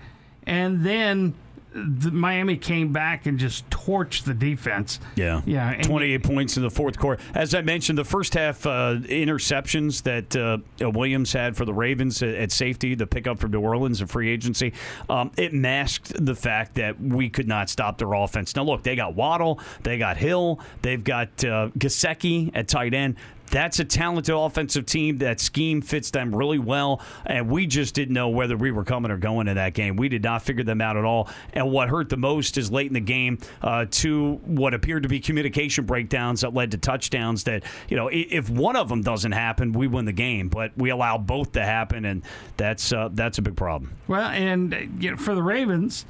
and 0.47 0.83
then 0.83 1.35
the, 1.75 2.11
Miami 2.11 2.57
came 2.57 2.93
back 2.93 3.27
and 3.27 3.39
just 3.39 3.69
torched 3.71 4.25
the 4.25 4.35
defense. 4.35 5.01
Yeah. 5.17 5.43
Yeah, 5.47 5.71
and- 5.71 5.85
28 5.85 6.23
points 6.23 6.57
in 6.57 6.63
the 6.63 6.71
fourth 6.71 6.99
quarter. 6.99 7.23
As 7.35 7.55
I 7.55 7.63
mentioned, 7.63 7.99
the 7.99 8.05
first 8.05 8.35
half 8.35 8.67
uh, 8.67 8.97
interceptions 9.05 10.03
that 10.03 10.37
uh, 10.37 10.91
Williams 10.91 11.33
had 11.33 11.57
for 11.57 11.65
the 11.65 11.75
Ravens 11.75 12.23
at, 12.23 12.35
at 12.35 12.53
safety, 12.53 12.95
the 12.95 13.07
pickup 13.07 13.39
from 13.39 13.51
New 13.53 13.61
Orleans 13.61 14.01
and 14.01 14.11
free 14.11 14.29
agency, 14.31 14.73
um, 15.09 15.31
it 15.37 15.53
masked 15.53 16.25
the 16.25 16.35
fact 16.35 16.75
that 16.75 17.01
we 17.01 17.29
could 17.29 17.49
not 17.49 17.71
stop 17.71 17.99
their 17.99 18.13
offense. 18.13 18.55
Now, 18.55 18.65
look, 18.65 18.83
they 18.83 18.97
got 18.97 19.15
Waddle, 19.15 19.61
they 19.83 19.99
got 19.99 20.17
Hill, 20.17 20.61
they've 20.83 21.03
got 21.03 21.29
uh, 21.45 21.69
Gesicki 21.79 22.51
at 22.55 22.69
tight 22.69 22.95
end. 22.95 23.17
That's 23.53 23.79
a 23.79 23.85
talented 23.85 24.35
offensive 24.35 24.87
team. 24.87 25.19
That 25.19 25.39
scheme 25.39 25.83
fits 25.83 26.11
them 26.11 26.35
really 26.35 26.59
well. 26.59 27.03
And 27.27 27.51
we 27.51 27.67
just 27.67 27.95
didn't 27.95 28.15
know 28.15 28.31
whether 28.31 28.57
we 28.57 28.71
were 28.73 28.83
coming 28.83 29.11
or 29.11 29.19
going 29.19 29.47
in 29.47 29.57
that 29.57 29.75
game. 29.75 29.97
We 29.97 30.09
did 30.09 30.23
not 30.23 30.41
figure 30.41 30.65
them 30.65 30.81
out 30.81 30.97
at 30.97 31.05
all. 31.05 31.29
And 31.53 31.71
what 31.71 31.91
hurt 31.91 32.09
the 32.09 32.17
most 32.17 32.57
is 32.57 32.73
late 32.73 32.87
in 32.87 32.95
the 32.95 33.01
game, 33.01 33.39
uh, 33.61 33.85
to 33.91 34.41
what 34.47 34.73
appeared 34.73 35.03
to 35.03 35.09
be 35.11 35.21
communication 35.21 35.85
breakdowns 35.85 36.41
that 36.41 36.55
led 36.55 36.71
to 36.71 36.79
touchdowns. 36.79 37.45
That, 37.45 37.63
you 37.89 37.97
know, 37.97 38.09
if 38.11 38.49
one 38.49 38.75
of 38.75 38.89
them 38.89 39.03
doesn't 39.03 39.33
happen, 39.33 39.73
we 39.73 39.87
win 39.87 40.07
the 40.07 40.13
game. 40.13 40.49
But 40.49 40.73
we 40.77 40.89
allow 40.89 41.19
both 41.19 41.53
to 41.53 41.63
happen. 41.63 42.07
And 42.07 42.23
that's, 42.57 42.91
uh, 42.91 43.11
that's 43.13 43.37
a 43.37 43.43
big 43.43 43.57
problem. 43.57 43.95
Well, 44.09 44.31
and 44.31 44.73
uh, 44.73 44.79
you 44.99 45.11
know, 45.11 45.19
for 45.19 45.35
the 45.35 45.43
Ravens, 45.43 46.07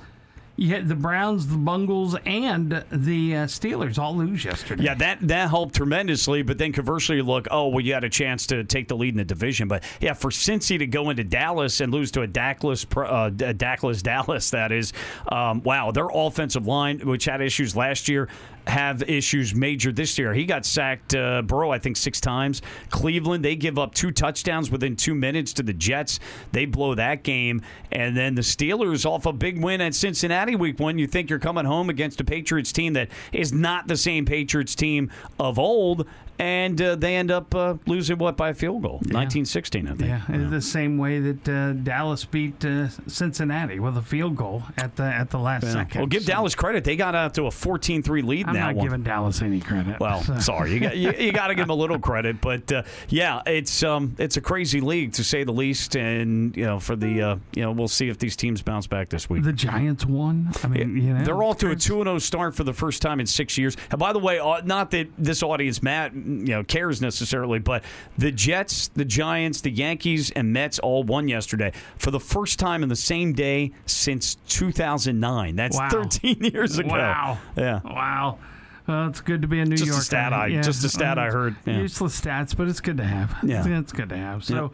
had 0.59 0.88
the 0.88 0.94
Browns, 0.94 1.46
the 1.46 1.57
Bungles, 1.57 2.14
and 2.26 2.84
the 2.90 3.36
uh, 3.36 3.46
Steelers 3.46 3.98
all 3.98 4.16
lose 4.16 4.44
yesterday. 4.44 4.84
Yeah, 4.84 4.94
that 4.94 5.18
that 5.22 5.48
helped 5.48 5.74
tremendously. 5.74 6.42
But 6.42 6.59
then 6.59 6.72
conversely, 6.72 7.16
you 7.16 7.22
look, 7.22 7.48
oh 7.50 7.68
well, 7.68 7.80
you 7.80 7.94
had 7.94 8.05
a 8.05 8.11
chance 8.11 8.46
to 8.48 8.62
take 8.64 8.88
the 8.88 8.96
lead 8.96 9.14
in 9.14 9.18
the 9.18 9.24
division. 9.24 9.68
But 9.68 9.82
yeah, 10.00 10.12
for 10.12 10.30
Cincy 10.30 10.78
to 10.78 10.86
go 10.86 11.11
into 11.11 11.24
Dallas 11.24 11.80
and 11.80 11.92
lose 11.92 12.11
to 12.12 12.22
a 12.22 12.28
Dackless, 12.28 12.86
uh, 12.96 13.30
Dallas, 14.03 14.50
that 14.50 14.72
is, 14.72 14.92
um, 15.28 15.62
wow. 15.62 15.90
Their 15.90 16.09
offensive 16.12 16.66
line, 16.66 17.00
which 17.00 17.24
had 17.24 17.40
issues 17.40 17.74
last 17.74 18.09
year, 18.09 18.28
have 18.66 19.02
issues 19.08 19.54
major 19.54 19.92
this 19.92 20.18
year. 20.18 20.32
He 20.34 20.44
got 20.44 20.64
sacked, 20.64 21.14
uh, 21.14 21.42
Burrow, 21.42 21.70
I 21.70 21.78
think 21.78 21.96
six 21.96 22.20
times. 22.20 22.62
Cleveland, 22.90 23.44
they 23.44 23.56
give 23.56 23.78
up 23.78 23.94
two 23.94 24.10
touchdowns 24.10 24.70
within 24.70 24.96
two 24.96 25.14
minutes 25.14 25.52
to 25.54 25.62
the 25.62 25.72
Jets. 25.72 26.20
They 26.52 26.66
blow 26.66 26.94
that 26.94 27.22
game, 27.22 27.62
and 27.90 28.16
then 28.16 28.34
the 28.34 28.42
Steelers 28.42 29.04
off 29.04 29.26
a 29.26 29.32
big 29.32 29.62
win 29.62 29.80
at 29.80 29.94
Cincinnati 29.94 30.56
week 30.56 30.78
one. 30.78 30.98
You 30.98 31.06
think 31.06 31.30
you're 31.30 31.38
coming 31.38 31.64
home 31.64 31.90
against 31.90 32.20
a 32.20 32.24
Patriots 32.24 32.72
team 32.72 32.92
that 32.92 33.08
is 33.32 33.52
not 33.52 33.88
the 33.88 33.96
same 33.96 34.24
Patriots 34.24 34.74
team 34.74 35.10
of 35.38 35.58
old, 35.58 36.06
and 36.39 36.80
uh, 36.80 36.97
they 36.97 37.16
end 37.16 37.30
up 37.30 37.55
uh, 37.55 37.74
losing 37.87 38.18
what 38.18 38.37
by 38.37 38.51
a 38.51 38.55
field 38.55 38.83
goal, 38.83 38.95
1916, 39.11 39.87
I 39.87 39.91
think. 39.95 40.01
Yeah, 40.03 40.49
the 40.49 40.61
same 40.61 40.99
way 40.99 41.20
that 41.20 41.49
uh, 41.49 41.72
Dallas 41.72 42.24
beat 42.24 42.64
uh, 42.64 42.89
Cincinnati 43.07 43.78
with 43.78 43.97
a 43.97 44.03
field 44.03 44.37
goal 44.37 44.62
at 44.76 44.97
the 44.97 45.05
at 45.05 45.30
the 45.30 45.39
last 45.39 45.70
second. 45.70 46.01
Well, 46.01 46.07
give 46.09 46.22
So 46.22 46.33
Dallas 46.33 46.55
credit; 46.55 46.85
they 46.85 46.97
got 46.97 47.14
out 47.14 47.35
to 47.35 47.47
a 47.47 47.51
14-3 47.51 48.24
lead 48.24 48.47
I'm 48.49 48.55
not 48.55 48.74
one. 48.74 48.85
giving 48.87 49.03
Dallas 49.03 49.43
any 49.43 49.61
credit. 49.61 50.01
Well, 50.01 50.22
So- 50.22 50.39
sorry, 50.41 50.72
you 50.74 50.80
got 50.80 50.97
you, 50.97 51.12
you 51.12 51.33
got 51.33 51.49
to 51.49 51.55
give 51.55 51.64
them 51.64 51.70
a 51.70 51.80
little 51.80 51.99
credit, 51.99 52.41
but 52.41 52.70
uh, 52.72 52.83
yeah, 53.09 53.43
it's 53.47 53.83
um 53.83 54.14
it's 54.18 54.37
a 54.37 54.41
crazy 54.41 54.80
league 54.80 55.12
to 55.14 55.24
say 55.24 55.45
the 55.45 55.53
least, 55.53 55.97
and 55.97 56.57
you 56.57 56.64
know 56.64 56.78
for 56.80 56.97
the 56.97 57.22
uh, 57.22 57.37
you 57.55 57.62
know 57.62 57.72
we'll 57.72 57.89
see 57.89 58.09
if 58.09 58.18
these 58.18 58.37
teams 58.37 58.62
bounce 58.62 58.87
back 58.87 59.09
this 59.09 59.28
week. 59.30 59.43
the 59.45 59.53
Giants 59.53 60.05
won. 60.07 60.51
I 60.62 60.68
mean, 60.68 60.97
you 60.97 61.14
know, 61.14 61.24
They're 61.24 61.43
all 61.43 61.55
to 61.57 61.70
a 61.70 61.76
two 61.76 61.97
and 62.01 62.07
zero 62.09 62.18
start 62.18 62.55
for 62.55 62.64
the 62.64 62.72
first 62.72 63.03
time 63.03 63.20
in 63.20 63.26
six 63.26 63.57
years. 63.59 63.76
And 63.91 63.99
by 63.99 64.12
the 64.12 64.18
way, 64.18 64.39
uh, 64.39 64.61
not 64.64 64.91
that 64.93 65.09
this 65.18 65.43
audience, 65.43 65.83
Matt, 65.83 66.12
you 66.24 66.54
know, 66.54 66.64
cares 66.64 67.00
necessarily, 67.02 67.58
but 67.58 67.84
the 68.18 68.30
Jets, 68.32 68.88
the 68.88 69.04
Giants, 69.04 69.60
the 69.60 69.70
Yankees, 69.70 70.30
and 70.32 70.52
Mets 70.52 70.78
all 70.78 71.02
won 71.04 71.28
yesterday 71.28 71.72
for 71.96 72.10
the 72.10 72.20
first 72.20 72.58
time 72.58 72.82
in 72.82 72.88
the 72.88 72.96
same 72.96 73.32
day 73.32 73.72
since 73.86 74.36
2009. 74.48 75.56
That's 75.56 75.76
Wow. 75.78 75.88
13 75.90 76.36
years 76.52 76.78
ago. 76.78 76.88
Wow. 76.90 77.38
Yeah. 77.56 77.80
Wow. 77.84 78.38
Well, 78.86 79.08
it's 79.08 79.20
good 79.20 79.42
to 79.42 79.48
be 79.48 79.60
a 79.60 79.64
New 79.64 79.76
York. 79.76 79.86
Just 79.88 79.98
a 79.98 80.04
stat 80.04 80.32
I- 80.32 80.60
just 80.60 80.84
a 80.84 80.88
stat 80.88 81.18
I 81.18 81.30
heard, 81.30 81.54
yeah. 81.64 81.78
Useless 81.78 82.20
stats, 82.20 82.56
but 82.56 82.66
it's 82.68 82.80
good 82.80 82.96
to 82.96 83.04
have. 83.04 83.36
Yeah. 83.44 83.64
It's 83.78 83.92
good 83.92 84.08
to 84.08 84.16
have. 84.16 84.42
So, 84.44 84.72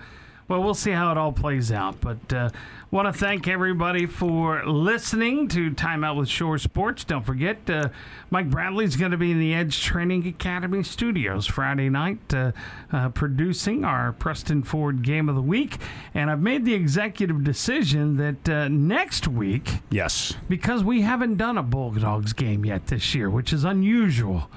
well, 0.49 0.63
we'll 0.63 0.75
see 0.75 0.91
how 0.93 1.13
it 1.13 1.19
all 1.19 1.33
plays 1.33 1.71
out. 1.71 2.01
But 2.01 2.33
uh, 2.33 2.51
want 2.91 3.07
to 3.07 3.13
thank 3.19 3.47
everybody 3.47 4.07
for 4.07 4.65
listening 4.67 5.47
to 5.49 5.73
Time 5.75 6.03
Out 6.03 6.17
with 6.17 6.29
Shore 6.29 6.57
Sports. 6.59 7.05
Don't 7.05 7.25
forget, 7.25 7.69
uh, 7.69 7.91
Mike 8.31 8.49
Bradley's 8.51 8.97
going 8.97 9.11
to 9.11 9.19
be 9.19 9.31
in 9.31 9.39
the 9.39 9.53
Edge 9.55 9.83
Training 9.83 10.27
Academy 10.27 10.83
studios 10.83 11.47
Friday 11.47 11.91
night, 11.91 12.33
uh, 12.33 12.53
uh, 12.93 13.11
producing 13.11 13.85
our 13.85 14.13
Preston 14.13 14.63
Ford 14.63 15.03
Game 15.03 15.29
of 15.29 15.35
the 15.35 15.43
Week. 15.43 15.77
And 16.15 16.31
I've 16.31 16.41
made 16.41 16.65
the 16.65 16.75
executive 16.75 17.45
decision 17.45 18.17
that 18.17 18.49
uh, 18.49 18.69
next 18.69 19.29
week 19.29 19.81
Yes. 19.91 20.35
because 20.49 20.83
we 20.83 21.03
haven't 21.03 21.37
done 21.37 21.59
a 21.59 21.63
Bulldogs 21.63 22.33
game 22.33 22.65
yet 22.65 22.87
this 22.87 23.15
year, 23.15 23.29
which 23.29 23.53
is 23.53 23.65
unusual. 23.65 24.49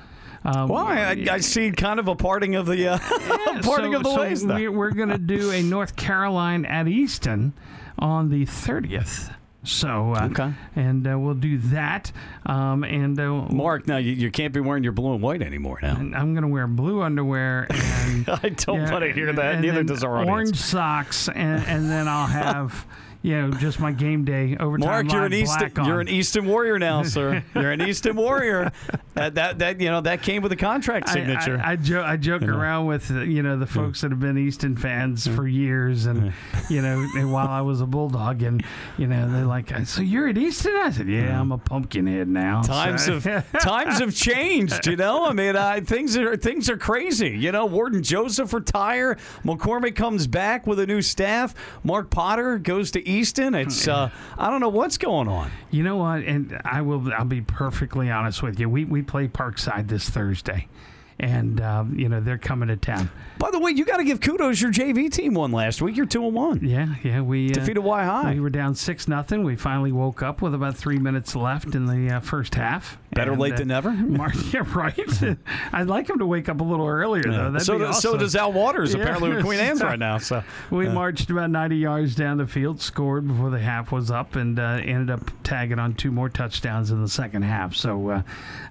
Um, 0.44 0.70
Well, 0.70 0.86
I, 0.86 1.26
I, 1.30 1.38
see 1.40 1.72
kind 1.72 2.00
of 2.00 2.08
a 2.08 2.16
parting 2.16 2.56
of 2.56 2.66
the 2.66 2.88
uh, 2.88 2.98
parting 3.62 3.92
so- 3.92 3.98
of 3.98 4.04
the 4.04 4.14
so 4.14 4.20
ways. 4.22 4.44
We're, 4.44 4.72
we're 4.72 4.92
going 4.92 5.10
to 5.10 5.18
do 5.18 5.52
a 5.52 5.62
North 5.62 5.96
Caroline 5.96 6.66
at 6.66 6.88
Easton 6.88 7.54
on 8.00 8.30
the 8.30 8.46
30th. 8.46 9.34
So, 9.64 10.16
uh, 10.16 10.26
Okay. 10.32 10.52
and 10.76 11.08
uh, 11.08 11.20
we'll 11.20 11.36
do 11.36 11.60
that. 11.60 12.12
Um, 12.48 12.84
and 12.84 13.20
uh, 13.20 13.44
Mark, 13.52 13.86
now 13.88 13.98
you, 13.98 14.14
you 14.14 14.32
can't 14.32 14.52
be 14.56 14.60
wearing 14.60 14.84
your 14.84 14.94
blue 14.94 15.14
and 15.14 15.22
white 15.22 15.44
anymore 15.44 15.78
now. 15.84 15.96
and 15.98 16.16
I'm 16.16 16.34
going 16.34 16.42
to 16.42 16.48
wear 16.48 16.66
blue 16.66 17.04
underwear 17.04 17.68
and 17.70 18.28
I 18.30 18.50
don't 18.50 18.82
yeah, 18.82 18.92
want 18.92 19.04
to 19.04 19.14
hear 19.14 19.32
that. 19.34 19.60
Neither 19.60 19.84
does 19.84 20.04
our 20.04 20.18
orange 20.18 20.30
audience. 20.30 20.66
socks, 20.66 21.30
and, 21.30 21.64
and 21.68 21.88
then 21.92 22.08
I'll 22.08 22.26
have. 22.28 22.88
You 23.24 23.40
know, 23.40 23.52
just 23.52 23.80
my 23.80 23.92
game 23.92 24.26
day 24.26 24.58
overtime. 24.60 24.90
Mark, 24.90 25.12
you're 25.12 25.26
an 25.26 25.34
Easton, 25.34 25.72
you're 25.86 26.02
an 26.02 26.10
Easton 26.10 26.46
Warrior 26.48 26.80
now, 26.80 27.04
sir. 27.04 27.44
You're 27.54 27.72
an 27.72 27.82
Easton 27.82 28.16
Warrior. 28.16 28.72
That, 29.14 29.36
that 29.36 29.60
that 29.60 29.80
you 29.80 29.90
know 29.92 30.02
that 30.02 30.24
came 30.24 30.42
with 30.42 30.52
a 30.54 30.56
contract 30.56 31.10
I- 31.10 31.14
signature. 31.14 31.62
I, 31.64 31.74
I, 31.74 31.76
jo- 31.76 32.04
I 32.04 32.18
joke 32.18 32.42
around 32.42 32.88
with 32.88 33.12
uh, 33.12 33.20
you 33.22 33.44
know 33.44 33.58
the 33.58 33.68
folks 33.68 34.02
that 34.02 34.10
have 34.10 34.20
been 34.20 34.40
Easton 34.40 34.76
fans 34.76 35.28
for 35.28 35.48
years, 35.48 36.08
and 36.08 36.34
you 36.70 36.82
know 36.82 37.06
and 37.16 37.32
while 37.32 37.48
I 37.50 37.62
was 37.62 37.80
a 37.82 37.86
Bulldog, 37.86 38.42
and 38.42 38.64
you 38.98 39.06
know 39.06 39.30
they're 39.32 39.46
like, 39.46 39.72
"So 39.86 40.02
you're 40.02 40.28
at 40.30 40.38
Easton?" 40.40 40.76
I 40.78 40.90
said, 40.90 41.08
"Yeah, 41.08 41.40
I'm 41.40 41.52
a 41.52 41.58
Pumpkinhead 41.60 42.28
now." 42.28 42.64
times 42.64 43.06
So- 43.06 43.20
have 43.20 43.52
times 43.62 44.00
have 44.00 44.16
changed. 44.16 44.88
You 44.88 44.96
know, 44.96 45.26
I 45.28 45.34
mean, 45.34 45.56
uh, 45.56 45.82
things 45.84 46.18
are 46.18 46.36
things 46.38 46.72
are 46.72 46.78
crazy. 46.78 47.30
You 47.38 47.52
know, 47.52 47.68
Warden 47.68 48.02
Joseph 48.02 48.52
retire. 48.52 49.18
McCormick 49.46 49.96
comes 49.96 50.26
back 50.26 50.66
with 50.66 50.80
a 50.80 50.88
new 50.88 51.04
staff. 51.04 51.54
Mark 51.84 52.10
Potter 52.10 52.58
goes 52.58 52.90
to 52.92 53.00
Easton. 53.00 53.11
It's 53.56 53.88
uh, 53.88 54.10
I 54.38 54.50
don't 54.50 54.62
know 54.62 54.70
what's 54.70 54.98
going 54.98 55.28
on. 55.28 55.52
You 55.70 55.84
know 55.84 55.98
what? 55.98 56.24
And 56.24 56.60
I 56.66 56.82
will. 56.82 57.12
I'll 57.14 57.26
be 57.26 57.42
perfectly 57.42 58.10
honest 58.10 58.42
with 58.44 58.60
you. 58.60 58.70
We 58.70 58.86
we 58.86 59.02
play 59.02 59.28
Parkside 59.28 59.88
this 59.88 60.10
Thursday, 60.10 60.68
and 61.22 61.62
um, 61.62 61.98
you 61.98 62.10
know 62.10 62.20
they're 62.20 62.38
coming 62.40 62.68
to 62.70 62.76
town. 62.76 63.10
By 63.38 63.52
the 63.52 63.60
way, 63.60 63.72
you 63.72 63.86
got 63.86 63.98
to 63.98 64.04
give 64.04 64.20
kudos. 64.22 64.60
Your 64.60 64.72
JV 64.72 65.10
team 65.12 65.36
won 65.36 65.52
last 65.52 65.82
week. 65.82 65.96
You're 65.96 66.06
two 66.08 66.26
and 66.26 66.34
one. 66.36 66.60
Yeah, 66.64 66.96
yeah. 67.04 67.22
We 67.22 67.52
uh, 67.52 67.54
Defeated 67.54 67.76
Wi-Hi. 67.76 68.34
We 68.34 68.40
were 68.40 68.50
down 68.50 68.76
six 68.76 69.08
nothing. 69.08 69.44
We 69.44 69.56
finally 69.56 69.92
woke 69.92 70.22
up 70.24 70.42
with 70.42 70.54
about 70.54 70.76
three 70.76 70.98
minutes 70.98 71.36
left 71.36 71.76
in 71.76 71.86
the 71.86 72.16
uh, 72.16 72.20
first 72.20 72.56
half. 72.56 72.98
Better 73.14 73.34
And, 73.34 73.42
late 73.42 73.54
uh, 73.54 73.58
than 73.58 73.68
never. 73.68 73.92
Mark, 73.92 74.34
yeah, 74.52 74.64
right. 74.74 74.98
I'd 75.74 75.88
like 75.88 76.10
him 76.10 76.20
to 76.20 76.26
wake 76.26 76.50
up 76.50 76.60
a 76.60 76.64
little 76.64 76.88
earlier 76.88 77.24
though. 77.24 77.52
That'd 77.52 77.66
so, 77.66 77.78
does, 77.78 78.02
so 78.02 78.18
does 78.18 78.36
Al 78.36 78.52
Waters 78.52 78.94
Yeah. 78.96 79.02
apparently 79.02 79.30
with 79.30 79.44
Queen 79.46 79.60
Anne's 79.60 79.82
right 79.84 80.00
now. 80.00 80.18
So 80.18 80.44
We 80.72 80.88
marched 80.90 81.30
about 81.30 81.52
90 81.52 81.78
yards 81.78 82.16
down 82.16 82.38
the 82.38 82.48
field, 82.48 82.82
scored 82.82 83.28
before 83.28 83.50
the 83.52 83.60
half 83.60 83.92
was 83.92 84.10
up, 84.10 84.36
and 84.36 84.58
uh, 84.60 84.80
ended 84.84 85.12
up 85.12 85.30
tagging 85.44 85.78
on 85.80 85.94
two 85.94 86.12
more 86.12 86.30
touchdowns 86.30 86.90
in 86.92 87.02
the 87.02 87.10
second 87.10 87.44
half. 87.44 87.76
So, 87.76 88.10
uh, 88.10 88.22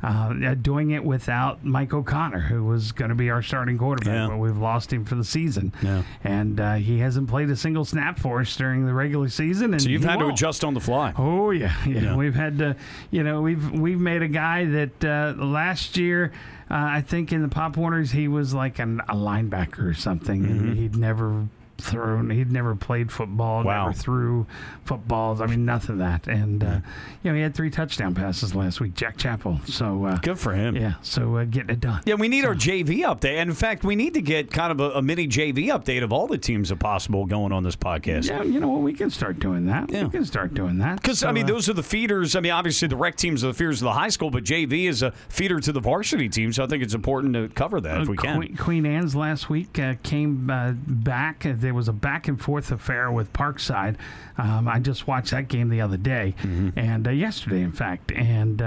uh, 0.03 0.55
doing 0.55 0.91
it 0.93 1.05
without 1.05 1.65
Mike 1.65 1.93
O'Connor, 1.93 2.40
who 2.41 2.65
was 2.65 2.93
going 2.93 3.09
to 3.11 3.15
be 3.15 3.31
our 3.31 3.43
starting 3.43 3.79
quarterback, 3.79 4.13
Yeah. 4.15 4.29
but 4.29 4.39
we've 4.39 4.57
lost 4.57 4.93
him 4.93 5.05
for 5.05 5.15
the 5.15 5.25
season. 5.25 5.73
Yeah. 5.83 6.03
And 6.25 6.61
uh, 6.61 6.75
he 6.75 6.99
hasn't 6.99 7.29
played 7.29 7.51
a 7.51 7.57
single 7.57 7.85
snap 7.85 8.19
for 8.19 8.41
us 8.41 8.57
during 8.57 8.87
the 8.87 8.95
regular 8.95 9.29
season. 9.29 9.73
And 9.73 9.83
so 9.83 9.89
you've 9.89 10.05
had 10.05 10.19
to 10.19 10.25
won't. 10.27 10.35
adjust 10.39 10.65
on 10.65 10.75
the 10.75 10.81
fly. 10.81 11.13
Oh 11.17 11.51
yeah, 11.51 11.75
yeah, 11.87 12.01
Yeah. 12.01 12.17
We've 12.17 12.35
had 12.35 12.59
to, 12.59 12.77
you 13.11 13.23
know, 13.23 13.41
we've 13.43 13.71
we've 13.71 14.01
made 14.01 14.23
a 14.23 14.29
guy 14.29 14.65
that 14.67 15.05
uh, 15.05 15.35
last 15.43 15.97
year, 15.97 16.33
uh, 16.71 16.75
I 16.75 17.01
think 17.01 17.33
in 17.33 17.43
the 17.43 17.49
Pop 17.49 17.77
Warners 17.77 18.13
he 18.13 18.29
was 18.29 18.55
like 18.55 18.79
an, 18.79 19.01
a 19.09 19.15
linebacker 19.15 19.85
or 19.91 19.95
something, 19.95 20.43
Mm-hmm. 20.43 20.73
he'd 20.75 20.97
never 20.97 21.47
thrown. 21.81 22.31
He'd 22.31 22.53
never 22.53 22.75
played 22.75 23.11
football, 23.11 23.65
Wow. 23.65 23.87
never 23.87 23.97
threw 23.99 24.47
footballs. 24.85 25.41
I 25.41 25.47
mean, 25.47 25.65
nothing 25.65 25.95
of 25.95 25.99
that. 25.99 26.27
And 26.27 26.63
uh, 26.63 26.81
you 27.23 27.31
know, 27.31 27.37
he 27.37 27.43
had 27.43 27.55
three 27.55 27.71
touchdown 27.71 28.15
passes 28.15 28.55
last 28.55 28.81
week. 28.81 28.95
Jack 28.95 29.17
Chappell. 29.17 29.61
So 29.67 30.05
uh, 30.05 30.19
Good 30.19 30.39
for 30.39 30.53
him. 30.53 30.77
yeah. 30.77 30.95
So 31.03 31.37
uh, 31.37 31.45
getting 31.45 31.71
it 31.71 31.81
done. 31.81 32.03
Yeah, 32.07 32.15
we 32.15 32.29
need 32.29 32.45
our 32.45 32.55
JV 32.55 32.99
update. 33.01 33.37
And 33.39 33.51
in 33.51 33.57
fact, 33.57 33.85
we 33.85 33.97
need 33.97 34.15
to 34.15 34.23
get 34.23 34.51
kind 34.51 34.73
of 34.73 34.81
a, 34.81 34.99
a 34.99 35.03
mini 35.03 35.27
JV 35.27 35.67
update 35.67 36.03
of 36.03 36.13
all 36.13 36.27
the 36.27 36.39
teams, 36.39 36.71
if 36.71 36.79
possible, 36.79 37.27
going 37.27 37.53
on 37.53 37.63
this 37.65 37.77
podcast. 37.77 38.29
Yeah, 38.29 38.43
you 38.43 38.61
know 38.61 38.69
what? 38.69 38.83
We 38.83 38.93
can 38.93 39.11
start 39.11 39.39
doing 39.39 39.67
that. 39.67 39.91
Yeah. 39.91 40.05
We 40.05 40.11
can 40.11 40.25
start 40.25 40.55
doing 40.55 40.79
that. 40.79 41.01
Because, 41.01 41.23
I 41.25 41.33
mean, 41.33 41.45
uh, 41.45 41.49
those 41.49 41.69
are 41.69 41.73
the 41.75 41.83
feeders. 41.83 42.37
I 42.37 42.41
mean, 42.41 42.53
obviously, 42.53 42.89
the 42.89 42.97
rec 42.97 43.17
teams 43.17 43.45
are 43.45 43.49
the 43.49 43.55
feeders 43.55 43.81
of 43.81 43.87
the 43.87 43.93
high 43.93 44.09
school, 44.09 44.31
but 44.31 44.45
JV 44.45 44.89
is 44.89 45.03
a 45.03 45.13
feeder 45.29 45.61
to 45.61 45.73
the 45.73 45.81
varsity 45.81 46.29
team. 46.29 46.53
So 46.53 46.65
I 46.65 46.67
think 46.67 46.83
it's 46.83 46.95
important 46.95 47.35
to 47.35 47.49
cover 47.49 47.81
that 47.81 48.01
if 48.03 48.09
we 48.09 48.17
can. 48.17 48.37
Queen, 48.37 48.57
Queen 48.57 48.87
Anne's 48.87 49.15
last 49.15 49.49
week 49.51 49.79
uh, 49.79 49.95
came 50.03 50.51
uh, 50.51 50.73
back. 50.73 51.45
Uh, 51.47 51.53
There 51.71 51.75
was 51.77 51.87
a 51.87 51.93
back 51.93 52.27
and 52.27 52.41
forth 52.41 52.73
affair 52.73 53.13
with 53.13 53.33
Parkside. 53.33 53.95
Um, 54.37 54.67
I 54.67 54.81
just 54.81 55.07
watched 55.07 55.31
that 55.31 55.47
game 55.47 55.69
the 55.69 55.81
other 55.83 55.97
day, 55.97 56.35
Mm-hmm. 56.43 56.77
and 56.77 57.07
uh, 57.07 57.13
yesterday, 57.13 57.61
in 57.63 57.71
fact. 57.71 58.11
And 58.11 58.61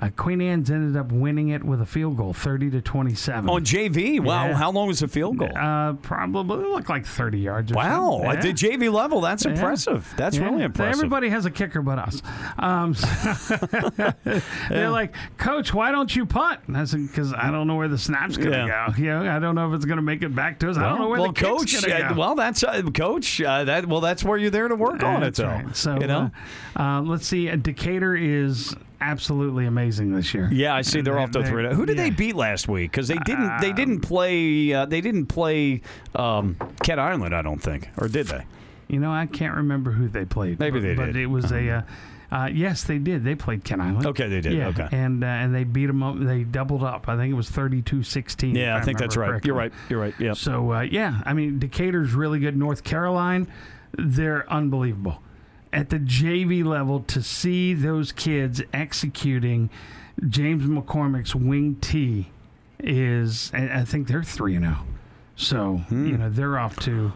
uh, 0.00 0.06
uh, 0.06 0.10
Queen 0.16 0.40
Anne's 0.40 0.70
ended 0.70 0.96
up 0.96 1.10
winning 1.12 1.48
it 1.48 1.64
with 1.64 1.80
a 1.80 1.86
field 1.86 2.16
goal, 2.16 2.32
thirty 2.32 2.70
to 2.70 2.80
twenty-seven. 2.80 3.48
On 3.50 3.62
JV, 3.64 4.20
wow. 4.20 4.46
Yeah. 4.48 4.54
How 4.56 4.70
long 4.70 4.88
was 4.88 5.00
the 5.00 5.08
field 5.08 5.38
goal? 5.38 5.50
uh, 5.56 5.94
probably 5.94 6.58
looked 6.68 6.88
like 6.88 7.04
thirty 7.06 7.40
yards. 7.40 7.72
Or 7.72 7.76
wow. 7.76 8.10
something. 8.22 8.30
At 8.30 8.42
the 8.42 8.52
JV 8.52 8.92
level, 8.92 9.20
that's 9.20 9.44
Yeah. 9.44 9.52
impressive. 9.52 10.12
That's 10.16 10.36
Yeah. 10.36 10.44
really 10.50 10.64
impressive. 10.64 10.94
Everybody 10.98 11.28
has 11.30 11.46
a 11.46 11.50
kicker 11.50 11.82
but 11.82 11.98
us. 11.98 12.22
Um, 12.58 12.94
they're 14.68 14.90
like, 14.90 15.14
Coach, 15.36 15.72
why 15.74 15.90
don't 15.90 16.14
you 16.14 16.26
punt? 16.26 16.60
And 16.66 16.76
I 16.76 16.84
said, 16.84 17.06
because 17.06 17.32
I 17.32 17.50
don't 17.50 17.66
know 17.66 17.76
where 17.76 17.88
the 17.88 17.98
snap's 17.98 18.36
going 18.36 18.52
to 18.52 18.58
Yeah. 18.66 18.88
go. 18.96 19.02
You 19.02 19.06
know, 19.10 19.30
I 19.36 19.38
don't 19.38 19.54
know 19.54 19.68
if 19.68 19.74
it's 19.76 19.84
going 19.84 19.96
to 19.96 20.02
make 20.02 20.22
it 20.22 20.34
back 20.34 20.58
to 20.60 20.70
us. 20.70 20.76
I 20.76 20.88
don't 20.88 20.98
know 21.00 21.08
where 21.08 21.20
well, 21.20 21.32
the 21.32 21.40
kick's 21.40 21.74
coach. 21.74 21.86
going 21.86 21.98
to 22.00 22.06
uh, 22.06 22.12
go. 22.14 22.20
well, 22.20 22.34
that's 22.34 22.62
uh, 22.62 22.82
coach. 22.82 23.40
Uh, 23.40 23.64
that 23.64 23.86
well, 23.86 24.00
that's 24.00 24.24
where 24.24 24.38
you're 24.38 24.50
there 24.50 24.68
to 24.68 24.74
work 24.76 25.02
on 25.02 25.22
it, 25.22 25.38
right. 25.38 25.76
So, 25.76 25.98
you 26.00 26.06
know. 26.06 26.30
uh, 26.76 26.82
uh, 26.82 27.00
let's 27.02 27.26
see. 27.26 27.48
Uh, 27.50 27.56
Decatur 27.56 28.14
is 28.14 28.74
absolutely 29.00 29.66
amazing 29.66 30.12
this 30.12 30.34
year. 30.34 30.48
Yeah, 30.52 30.74
I 30.74 30.82
see. 30.82 31.00
They're 31.00 31.14
They- 31.14 31.20
off 31.20 31.30
to 31.32 31.44
three. 31.44 31.66
Who 31.72 31.86
did 31.86 31.98
they 31.98 32.10
beat 32.10 32.34
last 32.36 32.68
week? 32.68 32.90
Because 32.90 33.08
they 33.08 33.18
didn't. 33.24 33.60
they 33.60 33.72
didn't 33.72 34.00
play. 34.00 34.72
Uh, 34.72 34.86
they 34.86 35.00
didn't 35.00 35.26
play 35.26 35.82
um, 36.14 36.56
Kent 36.82 37.00
Island. 37.00 37.34
I 37.34 37.42
don't 37.42 37.62
think, 37.62 37.88
or 37.98 38.08
did 38.08 38.26
they? 38.28 38.44
You 38.88 39.00
know, 39.00 39.12
I 39.12 39.26
can't 39.26 39.54
remember 39.56 39.90
who 39.92 40.08
they 40.08 40.24
played. 40.24 40.58
Maybe 40.58 40.80
but, 40.80 40.86
they 40.86 40.94
but 40.94 41.06
did. 41.06 41.16
it 41.16 41.26
was 41.26 41.52
a. 41.52 41.68
Uh, 41.70 41.82
uh, 42.30 42.46
yes, 42.52 42.84
they 42.84 42.98
did. 42.98 43.24
They 43.24 43.34
played 43.34 43.64
Kent 43.64 43.80
Island. 43.80 44.04
Okay, 44.06 44.28
they 44.28 44.42
did. 44.42 44.52
Yeah, 44.52 44.68
Okay. 44.68 44.86
and 44.92 45.24
uh, 45.24 45.26
and 45.26 45.54
they 45.54 45.64
beat 45.64 45.86
them 45.86 46.02
up. 46.02 46.16
They 46.18 46.44
doubled 46.44 46.82
up. 46.82 47.08
I 47.08 47.16
think 47.16 47.30
it 47.30 47.34
was 47.34 47.50
32-16. 47.50 48.54
Yeah, 48.54 48.76
if 48.76 48.82
I 48.82 48.84
think 48.84 48.98
that's 48.98 49.16
right. 49.16 49.28
correctly. 49.28 49.48
You're 49.48 49.56
right. 49.56 49.72
You're 49.88 50.00
right. 50.00 50.14
Yeah. 50.18 50.34
So 50.34 50.72
uh, 50.74 50.80
yeah, 50.82 51.22
I 51.24 51.32
mean 51.32 51.58
Decatur's 51.58 52.12
really 52.12 52.38
good. 52.38 52.54
North 52.56 52.84
Caroline, 52.84 53.48
they're 53.96 54.50
unbelievable. 54.52 55.22
At 55.72 55.90
the 55.90 55.98
JV 55.98 56.64
level, 56.64 57.00
to 57.00 57.22
see 57.22 57.74
those 57.74 58.10
kids 58.12 58.62
executing 58.72 59.68
James 60.28 60.64
McCormick's 60.64 61.34
wing 61.34 61.76
T 61.80 62.30
is, 62.80 63.50
I 63.54 63.84
think 63.84 64.08
they're 64.08 64.22
three 64.22 64.54
and 64.54 64.64
zero. 64.64 64.78
So 65.36 65.76
Hmm. 65.88 66.06
you 66.06 66.16
know 66.18 66.30
they're 66.30 66.58
off 66.58 66.76
to 66.80 67.12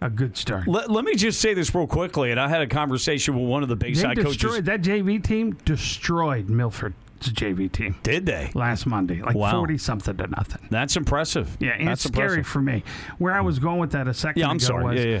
a 0.00 0.08
good 0.10 0.36
start. 0.36 0.68
Let, 0.68 0.90
let 0.90 1.04
me 1.04 1.14
just 1.16 1.40
say 1.40 1.54
this 1.54 1.74
real 1.74 1.86
quickly. 1.88 2.30
And 2.30 2.38
I 2.38 2.48
had 2.48 2.60
a 2.62 2.66
conversation 2.68 3.34
with 3.34 3.48
one 3.48 3.62
of 3.64 3.68
the 3.68 3.74
They 3.74 3.88
Bayside 3.88 4.16
coaches. 4.16 4.36
destroyed 4.36 4.64
that 4.66 4.82
JV 4.82 5.18
team. 5.22 5.56
Destroyed 5.64 6.48
Milford's 6.48 6.94
JV 7.20 7.70
team 7.72 7.96
Did 8.04 8.26
they? 8.26 8.52
last 8.54 8.86
Monday, 8.86 9.20
like 9.22 9.34
Wow. 9.34 9.50
forty 9.58 9.76
something 9.78 10.16
to 10.18 10.26
nothing. 10.28 10.68
That's 10.70 10.96
impressive. 10.96 11.56
Yeah, 11.58 11.70
and 11.70 11.88
That's 11.88 12.04
it's 12.04 12.14
scary 12.14 12.28
impressive. 12.38 12.46
for 12.46 12.60
me. 12.60 12.84
Where 13.18 13.34
I 13.34 13.40
was 13.40 13.58
going 13.58 13.80
with 13.80 13.90
that 13.92 14.06
a 14.06 14.14
second 14.14 14.38
Yeah, 14.40 14.48
I'm 14.50 14.56
ago 14.58 14.64
sorry. 14.66 14.84
was, 14.84 15.04
Yeah, 15.04 15.20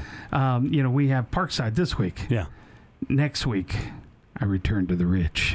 Um, 0.56 0.72
you 0.72 0.82
know, 0.84 0.90
we 0.90 1.08
have 1.08 1.28
Parkside 1.32 1.74
this 1.74 1.98
week. 1.98 2.20
Yeah. 2.28 2.46
Next 3.08 3.46
week, 3.46 3.76
I 4.38 4.44
return 4.44 4.86
to 4.88 4.96
the 4.96 5.06
rich. 5.06 5.54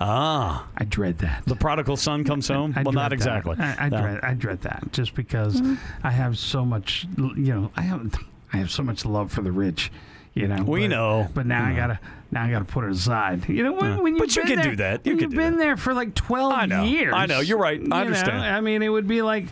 Ah, 0.00 0.66
I 0.76 0.84
dread 0.84 1.18
that. 1.18 1.44
the 1.46 1.56
prodigal 1.56 1.96
son 1.96 2.22
comes 2.24 2.48
home. 2.48 2.74
I 2.76 2.82
well, 2.82 2.92
not 2.92 3.10
that. 3.10 3.14
exactly. 3.14 3.56
I, 3.58 3.86
I 3.86 3.88
No. 3.88 4.00
dread. 4.02 4.20
I 4.22 4.34
dread 4.34 4.60
that 4.62 4.88
just 4.92 5.14
because 5.14 5.60
Mm-hmm. 5.60 5.74
I 6.06 6.10
have 6.10 6.38
so 6.38 6.64
much. 6.66 7.06
You 7.16 7.34
know, 7.34 7.70
I 7.76 7.82
have. 7.82 8.14
I 8.52 8.58
have 8.58 8.70
so 8.70 8.82
much 8.82 9.04
love 9.06 9.32
for 9.32 9.40
the 9.42 9.52
rich. 9.52 9.90
You 10.34 10.48
know, 10.48 10.62
We 10.64 10.82
but- 10.82 10.90
know. 10.90 11.28
But 11.32 11.46
now 11.46 11.64
I 11.64 11.74
gotta. 11.74 11.98
Now 12.30 12.44
I 12.44 12.50
gotta 12.50 12.66
put 12.66 12.84
it 12.84 12.90
aside. 12.90 13.48
You 13.48 13.62
know, 13.62 13.72
when, 13.72 13.84
Yeah. 13.92 13.96
when 14.00 14.16
you've 14.16 14.20
But 14.26 14.36
you 14.36 14.42
can 14.42 14.56
there, 14.56 14.70
do 14.70 14.76
that. 14.76 15.06
You 15.06 15.12
when 15.12 15.18
can 15.18 15.22
you've 15.22 15.30
do 15.30 15.36
been 15.38 15.52
that. 15.54 15.58
there 15.58 15.76
for 15.78 15.94
like 15.94 16.14
twelve 16.14 16.52
I 16.52 16.66
know. 16.66 16.84
years. 16.84 17.14
I 17.16 17.24
know. 17.24 17.40
You're 17.40 17.56
right. 17.58 17.78
I 17.80 17.82
you 17.82 17.88
know? 17.88 17.96
understand. 17.96 18.42
I 18.44 18.60
mean, 18.60 18.82
it 18.82 18.88
would 18.90 19.08
be 19.08 19.22
like. 19.22 19.46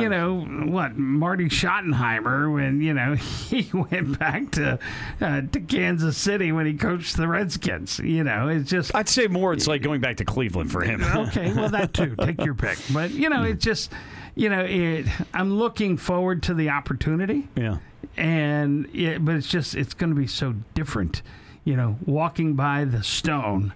You 0.00 0.08
know 0.08 0.40
what, 0.40 0.96
Marty 0.96 1.46
Schottenheimer 1.46 2.52
when 2.52 2.80
you 2.80 2.94
know 2.94 3.14
he 3.48 3.70
went 3.72 4.18
back 4.18 4.50
to 4.52 4.78
uh, 5.20 5.42
to 5.52 5.60
Kansas 5.60 6.16
City 6.16 6.52
when 6.52 6.66
he 6.66 6.74
coached 6.74 7.16
the 7.16 7.28
Redskins. 7.28 7.98
You 7.98 8.24
know, 8.24 8.48
it's 8.48 8.70
just 8.70 8.94
I'd 8.94 9.08
say 9.08 9.26
more. 9.26 9.52
It's 9.52 9.66
like 9.66 9.82
going 9.82 10.00
back 10.00 10.18
to 10.18 10.24
Cleveland 10.24 10.72
for 10.72 10.82
him. 10.82 11.02
okay, 11.16 11.52
well 11.52 11.68
that 11.70 11.94
too. 11.94 12.14
Take 12.18 12.44
your 12.44 12.54
pick. 12.54 12.78
But 12.92 13.10
you 13.10 13.28
know, 13.28 13.42
it's 13.42 13.64
just 13.64 13.92
you 14.34 14.48
know, 14.48 14.64
it, 14.64 15.06
I'm 15.32 15.54
looking 15.54 15.96
forward 15.96 16.42
to 16.44 16.54
the 16.54 16.70
opportunity, 16.70 17.48
yeah. 17.56 17.78
and 18.16 18.88
it, 18.94 19.24
but 19.24 19.36
it's 19.36 19.48
just 19.48 19.74
it's 19.74 19.94
going 19.94 20.10
to 20.10 20.20
be 20.20 20.26
so 20.26 20.54
different. 20.74 21.22
You 21.64 21.76
know, 21.76 21.96
walking 22.04 22.54
by 22.54 22.84
the 22.84 23.02
stone 23.02 23.72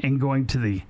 and 0.00 0.20
going 0.20 0.46
to 0.48 0.58
the 0.58 0.82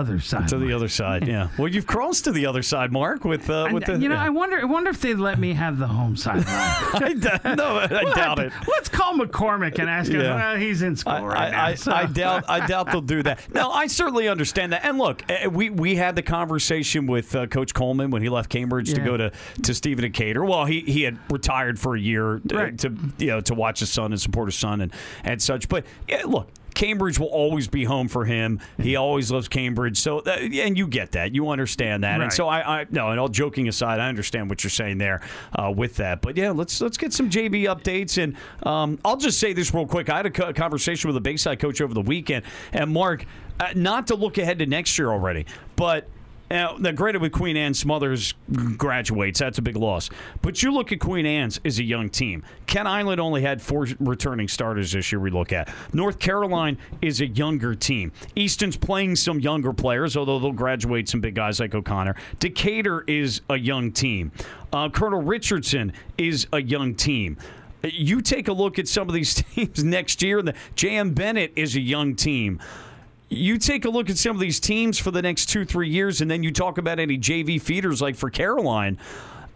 other 0.00 0.18
side. 0.20 0.48
To 0.48 0.58
the 0.58 0.72
other 0.72 0.88
side, 0.88 1.28
yeah. 1.28 1.48
Well, 1.58 1.68
you've 1.68 1.86
crossed 1.86 2.24
to 2.24 2.32
the 2.32 2.46
other 2.46 2.62
side, 2.62 2.90
Mark. 2.92 3.24
With 3.24 3.48
uh, 3.50 3.64
And, 3.66 3.74
with 3.74 3.84
the 3.84 3.98
you 3.98 4.08
know, 4.08 4.14
yeah. 4.16 4.24
I 4.24 4.28
wonder. 4.30 4.58
I 4.60 4.64
wonder 4.64 4.90
if 4.90 5.00
they'd 5.00 5.14
let 5.14 5.38
me 5.38 5.52
have 5.52 5.78
the 5.78 5.86
home 5.86 6.16
sideline. 6.16 6.44
I 6.48 7.12
d- 7.14 7.54
no, 7.56 7.76
I 7.78 7.86
We'll 8.04 8.14
doubt 8.14 8.38
it. 8.38 8.52
Let's 8.66 8.88
call 8.88 9.14
McCormick 9.14 9.78
and 9.78 9.88
ask 9.90 10.10
him. 10.10 10.20
Yeah. 10.20 10.34
Well, 10.34 10.56
he's 10.56 10.82
in 10.82 10.96
school 10.96 11.12
I, 11.12 11.22
right 11.22 11.50
now. 11.52 11.64
I, 11.66 11.74
so- 11.74 11.92
I, 11.92 12.06
doubt 12.06 12.44
I 12.48 12.66
doubt 12.66 12.90
they'll 12.90 13.00
do 13.00 13.22
that. 13.24 13.40
No, 13.54 13.70
I 13.70 13.86
certainly 13.86 14.28
understand 14.28 14.72
that. 14.72 14.84
And 14.84 14.98
look, 14.98 15.22
eh, 15.28 15.46
we 15.46 15.70
we 15.70 15.96
had 15.96 16.16
the 16.16 16.22
conversation 16.22 17.06
with 17.06 17.34
uh, 17.34 17.46
Coach 17.46 17.74
Coleman 17.74 18.10
when 18.10 18.22
he 18.22 18.28
left 18.28 18.48
Cambridge 18.50 18.92
to 18.94 19.00
go 19.00 19.16
to 19.16 19.30
to 19.62 19.74
Stephen 19.74 20.02
Decatur. 20.02 20.44
Well, 20.44 20.64
he, 20.64 20.80
he 20.80 21.02
had 21.02 21.18
retired 21.30 21.78
for 21.78 21.94
a 21.94 22.00
year 22.00 22.36
uh, 22.36 22.40
Right. 22.52 22.78
to 22.78 22.94
you 23.18 23.26
know 23.26 23.40
to 23.42 23.54
watch 23.54 23.80
his 23.80 23.90
son 23.90 24.12
and 24.12 24.20
support 24.20 24.48
his 24.48 24.56
son 24.56 24.80
and 24.80 24.92
and 25.24 25.40
such. 25.42 25.68
But 25.68 25.84
yeah, 26.08 26.22
look. 26.24 26.48
Cambridge 26.80 27.18
will 27.18 27.26
always 27.26 27.68
be 27.68 27.84
home 27.84 28.08
for 28.08 28.24
him. 28.24 28.58
He 28.78 28.96
always 28.96 29.30
loves 29.30 29.48
Cambridge. 29.48 29.98
So, 29.98 30.20
uh, 30.20 30.30
and 30.30 30.78
you 30.78 30.86
get 30.86 31.12
that, 31.12 31.34
you 31.34 31.50
understand 31.50 32.04
that, 32.04 32.22
and 32.22 32.32
so 32.32 32.48
I, 32.48 32.80
I 32.80 32.86
no. 32.90 33.10
And 33.10 33.20
all 33.20 33.28
joking 33.28 33.68
aside, 33.68 34.00
I 34.00 34.08
understand 34.08 34.48
what 34.48 34.64
you're 34.64 34.70
saying 34.70 34.96
there 34.96 35.20
uh, 35.54 35.70
with 35.70 35.96
that. 35.96 36.22
But 36.22 36.38
yeah, 36.38 36.52
let's 36.52 36.80
let's 36.80 36.96
get 36.96 37.12
some 37.12 37.28
JV 37.28 37.64
updates, 37.64 38.16
and 38.16 38.34
um, 38.66 38.98
I'll 39.04 39.18
just 39.18 39.38
say 39.38 39.52
this 39.52 39.74
real 39.74 39.86
quick. 39.86 40.08
I 40.08 40.16
had 40.16 40.26
a 40.26 40.30
co- 40.30 40.54
conversation 40.54 41.08
with 41.08 41.18
a 41.18 41.20
Bayside 41.20 41.58
coach 41.58 41.82
over 41.82 41.92
the 41.92 42.00
weekend, 42.00 42.46
and 42.72 42.90
Mark, 42.90 43.26
uh, 43.60 43.74
not 43.74 44.06
to 44.06 44.14
look 44.14 44.38
ahead 44.38 44.58
to 44.60 44.66
next 44.66 44.98
year 44.98 45.10
already, 45.10 45.44
but. 45.76 46.08
Now, 46.50 46.76
now, 46.80 46.90
granted, 46.90 47.22
with 47.22 47.30
Queen 47.30 47.56
Anne 47.56 47.74
Smothers 47.74 48.34
graduates, 48.76 49.38
that's 49.38 49.58
a 49.58 49.62
big 49.62 49.76
loss. 49.76 50.10
But 50.42 50.64
you 50.64 50.72
look 50.72 50.90
at 50.90 50.98
Queen 50.98 51.24
Anne's 51.24 51.60
as 51.64 51.78
a 51.78 51.84
young 51.84 52.08
team. 52.08 52.42
Kent 52.66 52.88
Island 52.88 53.20
only 53.20 53.42
had 53.42 53.62
four 53.62 53.86
returning 54.00 54.48
starters 54.48 54.90
this 54.90 55.12
year. 55.12 55.20
We 55.20 55.30
look 55.30 55.52
at 55.52 55.72
North 55.92 56.18
Caroline 56.18 56.76
is 57.00 57.20
a 57.20 57.26
younger 57.26 57.76
team. 57.76 58.10
Easton's 58.34 58.76
playing 58.76 59.14
some 59.14 59.38
younger 59.38 59.72
players, 59.72 60.16
although 60.16 60.40
they'll 60.40 60.50
graduate 60.50 61.08
some 61.08 61.20
big 61.20 61.36
guys 61.36 61.60
like 61.60 61.72
O'Connor. 61.72 62.16
Decatur 62.40 63.04
is 63.06 63.42
a 63.48 63.56
young 63.56 63.92
team. 63.92 64.32
Uh, 64.72 64.88
Colonel 64.88 65.22
Richardson 65.22 65.92
is 66.18 66.48
a 66.52 66.60
young 66.60 66.96
team. 66.96 67.36
You 67.84 68.20
take 68.20 68.48
a 68.48 68.52
look 68.52 68.78
at 68.78 68.88
some 68.88 69.08
of 69.08 69.14
these 69.14 69.34
teams 69.54 69.84
next 69.84 70.20
year. 70.20 70.42
The 70.42 70.54
J.M. 70.74 71.14
Bennett 71.14 71.52
is 71.54 71.76
a 71.76 71.80
young 71.80 72.16
team 72.16 72.60
you 73.30 73.56
take 73.58 73.84
a 73.84 73.90
look 73.90 74.10
at 74.10 74.18
some 74.18 74.36
of 74.36 74.40
these 74.40 74.58
teams 74.60 74.98
for 74.98 75.12
the 75.12 75.22
next 75.22 75.46
two, 75.46 75.64
three 75.64 75.88
years, 75.88 76.20
and 76.20 76.30
then 76.30 76.42
you 76.42 76.50
talk 76.52 76.78
about 76.78 76.98
any 76.98 77.16
JV 77.16 77.60
feeders 77.60 78.02
like 78.02 78.16
for 78.16 78.28
Caroline. 78.28 78.98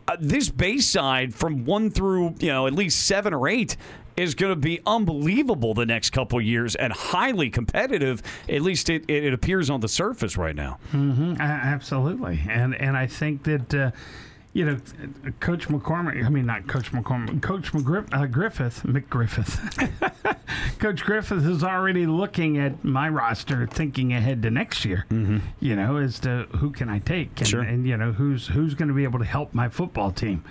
Uh, 0.06 0.16
this 0.20 0.48
Bayside 0.48 1.34
from 1.34 1.64
one 1.64 1.90
through 1.90 2.34
you 2.38 2.48
know 2.48 2.66
at 2.66 2.72
least 2.72 3.04
seven 3.04 3.34
or 3.34 3.48
eight 3.48 3.76
is 4.16 4.34
going 4.34 4.52
to 4.52 4.60
be 4.60 4.80
unbelievable 4.86 5.74
the 5.74 5.86
next 5.86 6.10
couple 6.10 6.40
years 6.40 6.76
and 6.76 6.92
highly 6.92 7.50
competitive. 7.50 8.22
At 8.48 8.62
least 8.62 8.88
it, 8.88 9.04
it, 9.08 9.32
appears 9.32 9.70
on 9.70 9.80
the 9.80 9.88
surface 9.88 10.36
right 10.36 10.54
now. 10.54 10.78
A- 10.92 11.36
Absolutely, 11.40 12.40
and 12.48 12.74
and 12.76 12.96
I 12.96 13.06
think 13.06 13.42
that 13.44 13.74
uh, 13.74 13.90
you 14.54 14.64
know, 14.64 14.78
Coach 15.40 15.68
McCormick. 15.68 16.24
I 16.24 16.28
mean, 16.30 16.46
not 16.46 16.66
Coach 16.66 16.92
McCormick. 16.92 17.42
Coach 17.42 17.72
McGriff, 17.72 18.08
uh, 18.14 18.24
Griffith, 18.26 18.82
McGriffith. 18.84 20.38
Coach 20.78 21.04
Griffith 21.04 21.44
is 21.44 21.62
already 21.62 22.06
looking 22.06 22.56
at 22.58 22.82
my 22.84 23.08
roster, 23.08 23.66
thinking 23.66 24.12
ahead 24.12 24.42
to 24.42 24.50
next 24.50 24.84
year. 24.84 25.06
Mm-hmm. 25.10 25.38
You 25.60 25.76
know, 25.76 25.96
as 25.96 26.18
to 26.20 26.46
who 26.58 26.70
can 26.70 26.88
I 26.88 27.00
take, 27.00 27.38
and, 27.40 27.48
Sure. 27.48 27.62
and 27.62 27.84
you 27.86 27.96
know 27.96 28.12
who's 28.12 28.46
who's 28.48 28.74
going 28.74 28.88
to 28.88 28.94
be 28.94 29.04
able 29.04 29.18
to 29.18 29.24
help 29.24 29.52
my 29.54 29.68
football 29.68 30.10
team. 30.10 30.44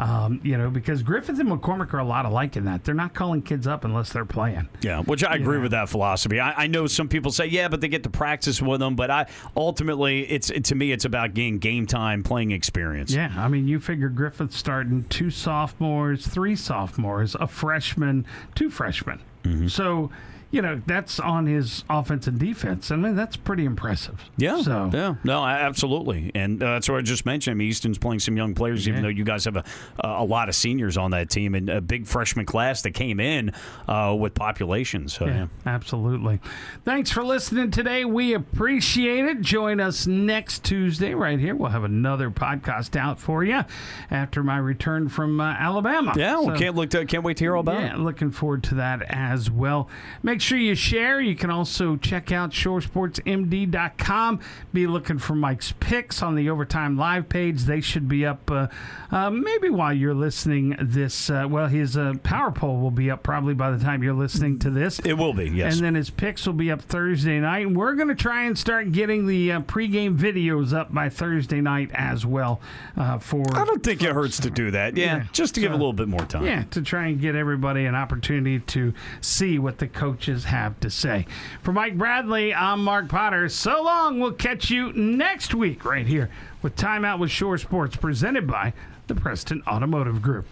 Um, 0.00 0.40
you 0.42 0.56
know, 0.56 0.70
because 0.70 1.02
Griffith 1.02 1.38
and 1.40 1.50
McCormick 1.50 1.92
are 1.92 1.98
a 1.98 2.04
lot 2.04 2.24
alike 2.24 2.56
in 2.56 2.64
that 2.64 2.84
they're 2.84 2.94
not 2.94 3.12
calling 3.12 3.42
kids 3.42 3.66
up 3.66 3.84
unless 3.84 4.10
they're 4.12 4.24
playing. 4.24 4.66
Yeah, 4.80 5.02
which 5.02 5.22
I 5.22 5.34
agree 5.34 5.56
Yeah. 5.56 5.62
with 5.62 5.70
that 5.72 5.90
philosophy. 5.90 6.40
I, 6.40 6.64
I 6.64 6.66
know 6.68 6.86
some 6.86 7.06
people 7.06 7.30
say, 7.30 7.46
yeah, 7.46 7.68
but 7.68 7.82
they 7.82 7.88
get 7.88 8.02
to 8.04 8.10
practice 8.10 8.62
with 8.62 8.80
them. 8.80 8.96
But 8.96 9.10
I 9.10 9.26
ultimately, 9.54 10.22
it's 10.22 10.50
to 10.50 10.74
me, 10.74 10.92
it's 10.92 11.04
about 11.04 11.34
getting 11.34 11.58
game 11.58 11.86
time, 11.86 12.22
playing 12.22 12.50
experience. 12.50 13.12
Yeah, 13.12 13.30
I 13.36 13.48
mean, 13.48 13.68
you 13.68 13.78
figure 13.78 14.08
Griffith 14.08 14.52
starting 14.52 15.04
two 15.10 15.28
sophomores, 15.28 16.26
three 16.26 16.56
sophomores, 16.56 17.34
a 17.34 17.46
freshman, 17.46 18.24
two 18.54 18.70
freshmen. 18.70 19.20
Mm-hmm. 19.44 19.66
So, 19.68 20.10
you 20.50 20.60
know, 20.62 20.80
that's 20.86 21.20
on 21.20 21.46
his 21.46 21.84
offense 21.88 22.26
and 22.26 22.38
defense. 22.38 22.90
I 22.90 22.96
mean, 22.96 23.14
that's 23.16 23.36
pretty 23.36 23.64
impressive. 23.64 24.30
Yeah, 24.36 24.62
So, 24.62 24.90
yeah, 24.92 25.14
no, 25.24 25.44
absolutely, 25.44 26.30
and 26.34 26.62
uh, 26.62 26.72
that's 26.72 26.88
what 26.88 26.98
I 26.98 27.02
just 27.02 27.24
mentioned. 27.26 27.52
I 27.52 27.56
mean, 27.56 27.68
Easton's 27.68 27.98
playing 27.98 28.20
some 28.20 28.36
young 28.36 28.54
players, 28.54 28.88
even 28.88 29.02
though 29.02 29.08
you 29.08 29.24
guys 29.24 29.44
have 29.44 29.56
a, 29.56 29.64
a 29.98 30.24
lot 30.24 30.48
of 30.48 30.54
seniors 30.54 30.96
on 30.96 31.10
that 31.12 31.30
team 31.30 31.54
and 31.54 31.68
a 31.68 31.80
big 31.80 32.06
freshman 32.06 32.46
class 32.46 32.82
that 32.82 32.92
came 32.92 33.20
in 33.20 33.52
uh, 33.88 34.16
with 34.18 34.34
population. 34.34 35.08
So, 35.08 35.26
yeah. 35.26 35.30
Yeah, 35.40 35.46
absolutely. 35.66 36.40
Thanks 36.84 37.10
for 37.10 37.22
listening 37.24 37.70
today. 37.70 38.04
We 38.04 38.34
appreciate 38.34 39.24
it. 39.24 39.40
Join 39.40 39.80
us 39.80 40.06
next 40.06 40.64
Tuesday 40.64 41.14
right 41.14 41.38
here. 41.38 41.54
We'll 41.54 41.70
have 41.70 41.84
another 41.84 42.30
podcast 42.30 42.96
out 42.96 43.18
for 43.18 43.44
you 43.44 43.64
after 44.10 44.42
my 44.42 44.58
return 44.58 45.08
from 45.08 45.40
uh, 45.40 45.52
Alabama. 45.58 46.12
Yeah, 46.16 46.34
So- 46.40 46.52
we 46.52 46.58
can't 46.58 46.74
look. 46.76 46.90
To, 46.90 47.04
can't 47.06 47.22
wait 47.24 47.36
to 47.38 47.44
hear 47.44 47.54
all 47.54 47.60
about 47.60 47.80
yeah, 47.80 47.94
it. 47.94 47.98
looking 48.00 48.30
forward 48.30 48.62
to 48.64 48.74
that 48.76 49.02
as 49.08 49.50
well. 49.50 49.88
Make 50.22 50.39
sure 50.40 50.58
you 50.58 50.74
share. 50.74 51.20
You 51.20 51.34
can 51.36 51.50
also 51.50 51.96
check 51.96 52.32
out 52.32 52.50
shoresportsmd.com. 52.50 54.40
Be 54.72 54.86
looking 54.86 55.18
for 55.18 55.34
Mike's 55.34 55.72
picks 55.80 56.22
on 56.22 56.34
the 56.34 56.48
Overtime 56.50 56.96
Live 56.96 57.28
page. 57.28 57.62
They 57.62 57.80
should 57.80 58.08
be 58.08 58.24
up 58.26 58.50
uh, 58.50 58.68
uh, 59.10 59.30
maybe 59.30 59.70
while 59.70 59.92
you're 59.92 60.14
listening 60.14 60.76
this. 60.80 61.30
Uh, 61.30 61.46
well, 61.48 61.66
his 61.68 61.96
uh, 61.96 62.14
power 62.22 62.50
poll 62.50 62.78
will 62.80 62.90
be 62.90 63.10
up 63.10 63.22
probably 63.22 63.54
by 63.54 63.70
the 63.70 63.82
time 63.82 64.02
you're 64.02 64.14
listening 64.14 64.58
to 64.60 64.70
this. 64.70 64.98
It 65.00 65.14
will 65.14 65.32
be, 65.34 65.48
yes. 65.50 65.74
And 65.76 65.84
then 65.84 65.94
his 65.94 66.10
picks 66.10 66.46
will 66.46 66.54
be 66.54 66.70
up 66.70 66.82
Thursday 66.82 67.38
night. 67.40 67.66
And 67.66 67.76
we're 67.76 67.94
going 67.94 68.08
to 68.08 68.14
try 68.14 68.44
and 68.44 68.56
start 68.58 68.92
getting 68.92 69.26
the 69.26 69.52
uh, 69.52 69.60
pregame 69.60 70.16
videos 70.16 70.72
up 70.72 70.92
by 70.92 71.08
Thursday 71.08 71.60
night 71.60 71.90
as 71.92 72.24
well. 72.26 72.60
Uh, 72.96 73.18
for 73.18 73.44
I 73.54 73.64
don't 73.64 73.82
think 73.82 74.02
it 74.02 74.12
hurts 74.12 74.38
to 74.40 74.50
do 74.50 74.70
that. 74.70 74.96
Yeah, 74.96 75.18
Yeah, 75.18 75.24
just 75.32 75.54
to 75.56 75.60
give 75.60 75.72
a 75.72 75.76
little 75.76 75.92
bit 75.92 76.08
more 76.08 76.24
time. 76.24 76.44
yeah, 76.44 76.64
to 76.70 76.82
try 76.82 77.06
and 77.06 77.20
get 77.20 77.34
everybody 77.34 77.84
an 77.84 77.94
opportunity 77.94 78.60
to 78.60 78.92
see 79.20 79.58
what 79.58 79.78
the 79.78 79.86
coaches 79.88 80.29
have 80.44 80.78
to 80.80 80.90
say. 80.90 81.26
For 81.62 81.72
Mike 81.72 81.98
Bradley, 81.98 82.54
I'm 82.54 82.84
Mark 82.84 83.08
Potter. 83.08 83.48
So 83.48 83.82
long. 83.82 84.20
We'll 84.20 84.32
catch 84.32 84.70
you 84.70 84.92
next 84.92 85.54
week 85.54 85.84
right 85.84 86.06
here 86.06 86.30
with 86.62 86.76
Timeout 86.76 87.18
with 87.18 87.30
Shore 87.30 87.58
Sports 87.58 87.96
presented 87.96 88.46
by 88.46 88.72
the 89.06 89.14
Preston 89.14 89.62
Automotive 89.66 90.22
Group. 90.22 90.46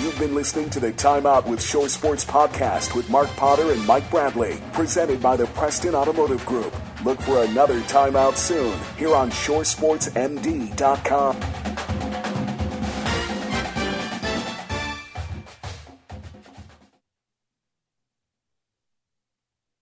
You've 0.00 0.18
been 0.18 0.34
listening 0.34 0.70
to 0.70 0.80
the 0.80 0.92
Time 0.92 1.26
Out 1.26 1.46
with 1.48 1.60
Shore 1.60 1.88
Sports 1.88 2.24
podcast 2.24 2.94
with 2.94 3.10
Mark 3.10 3.28
Potter 3.30 3.72
and 3.72 3.84
Mike 3.84 4.08
Bradley, 4.10 4.60
presented 4.72 5.20
by 5.20 5.36
the 5.36 5.46
Preston 5.46 5.96
Automotive 5.96 6.46
Group. 6.46 6.72
Look 7.04 7.20
for 7.20 7.42
another 7.42 7.80
Time 7.82 8.14
Out 8.14 8.38
soon 8.38 8.78
here 8.96 9.12
on 9.14 9.30
ShoreSportsMD.com. 9.30 11.77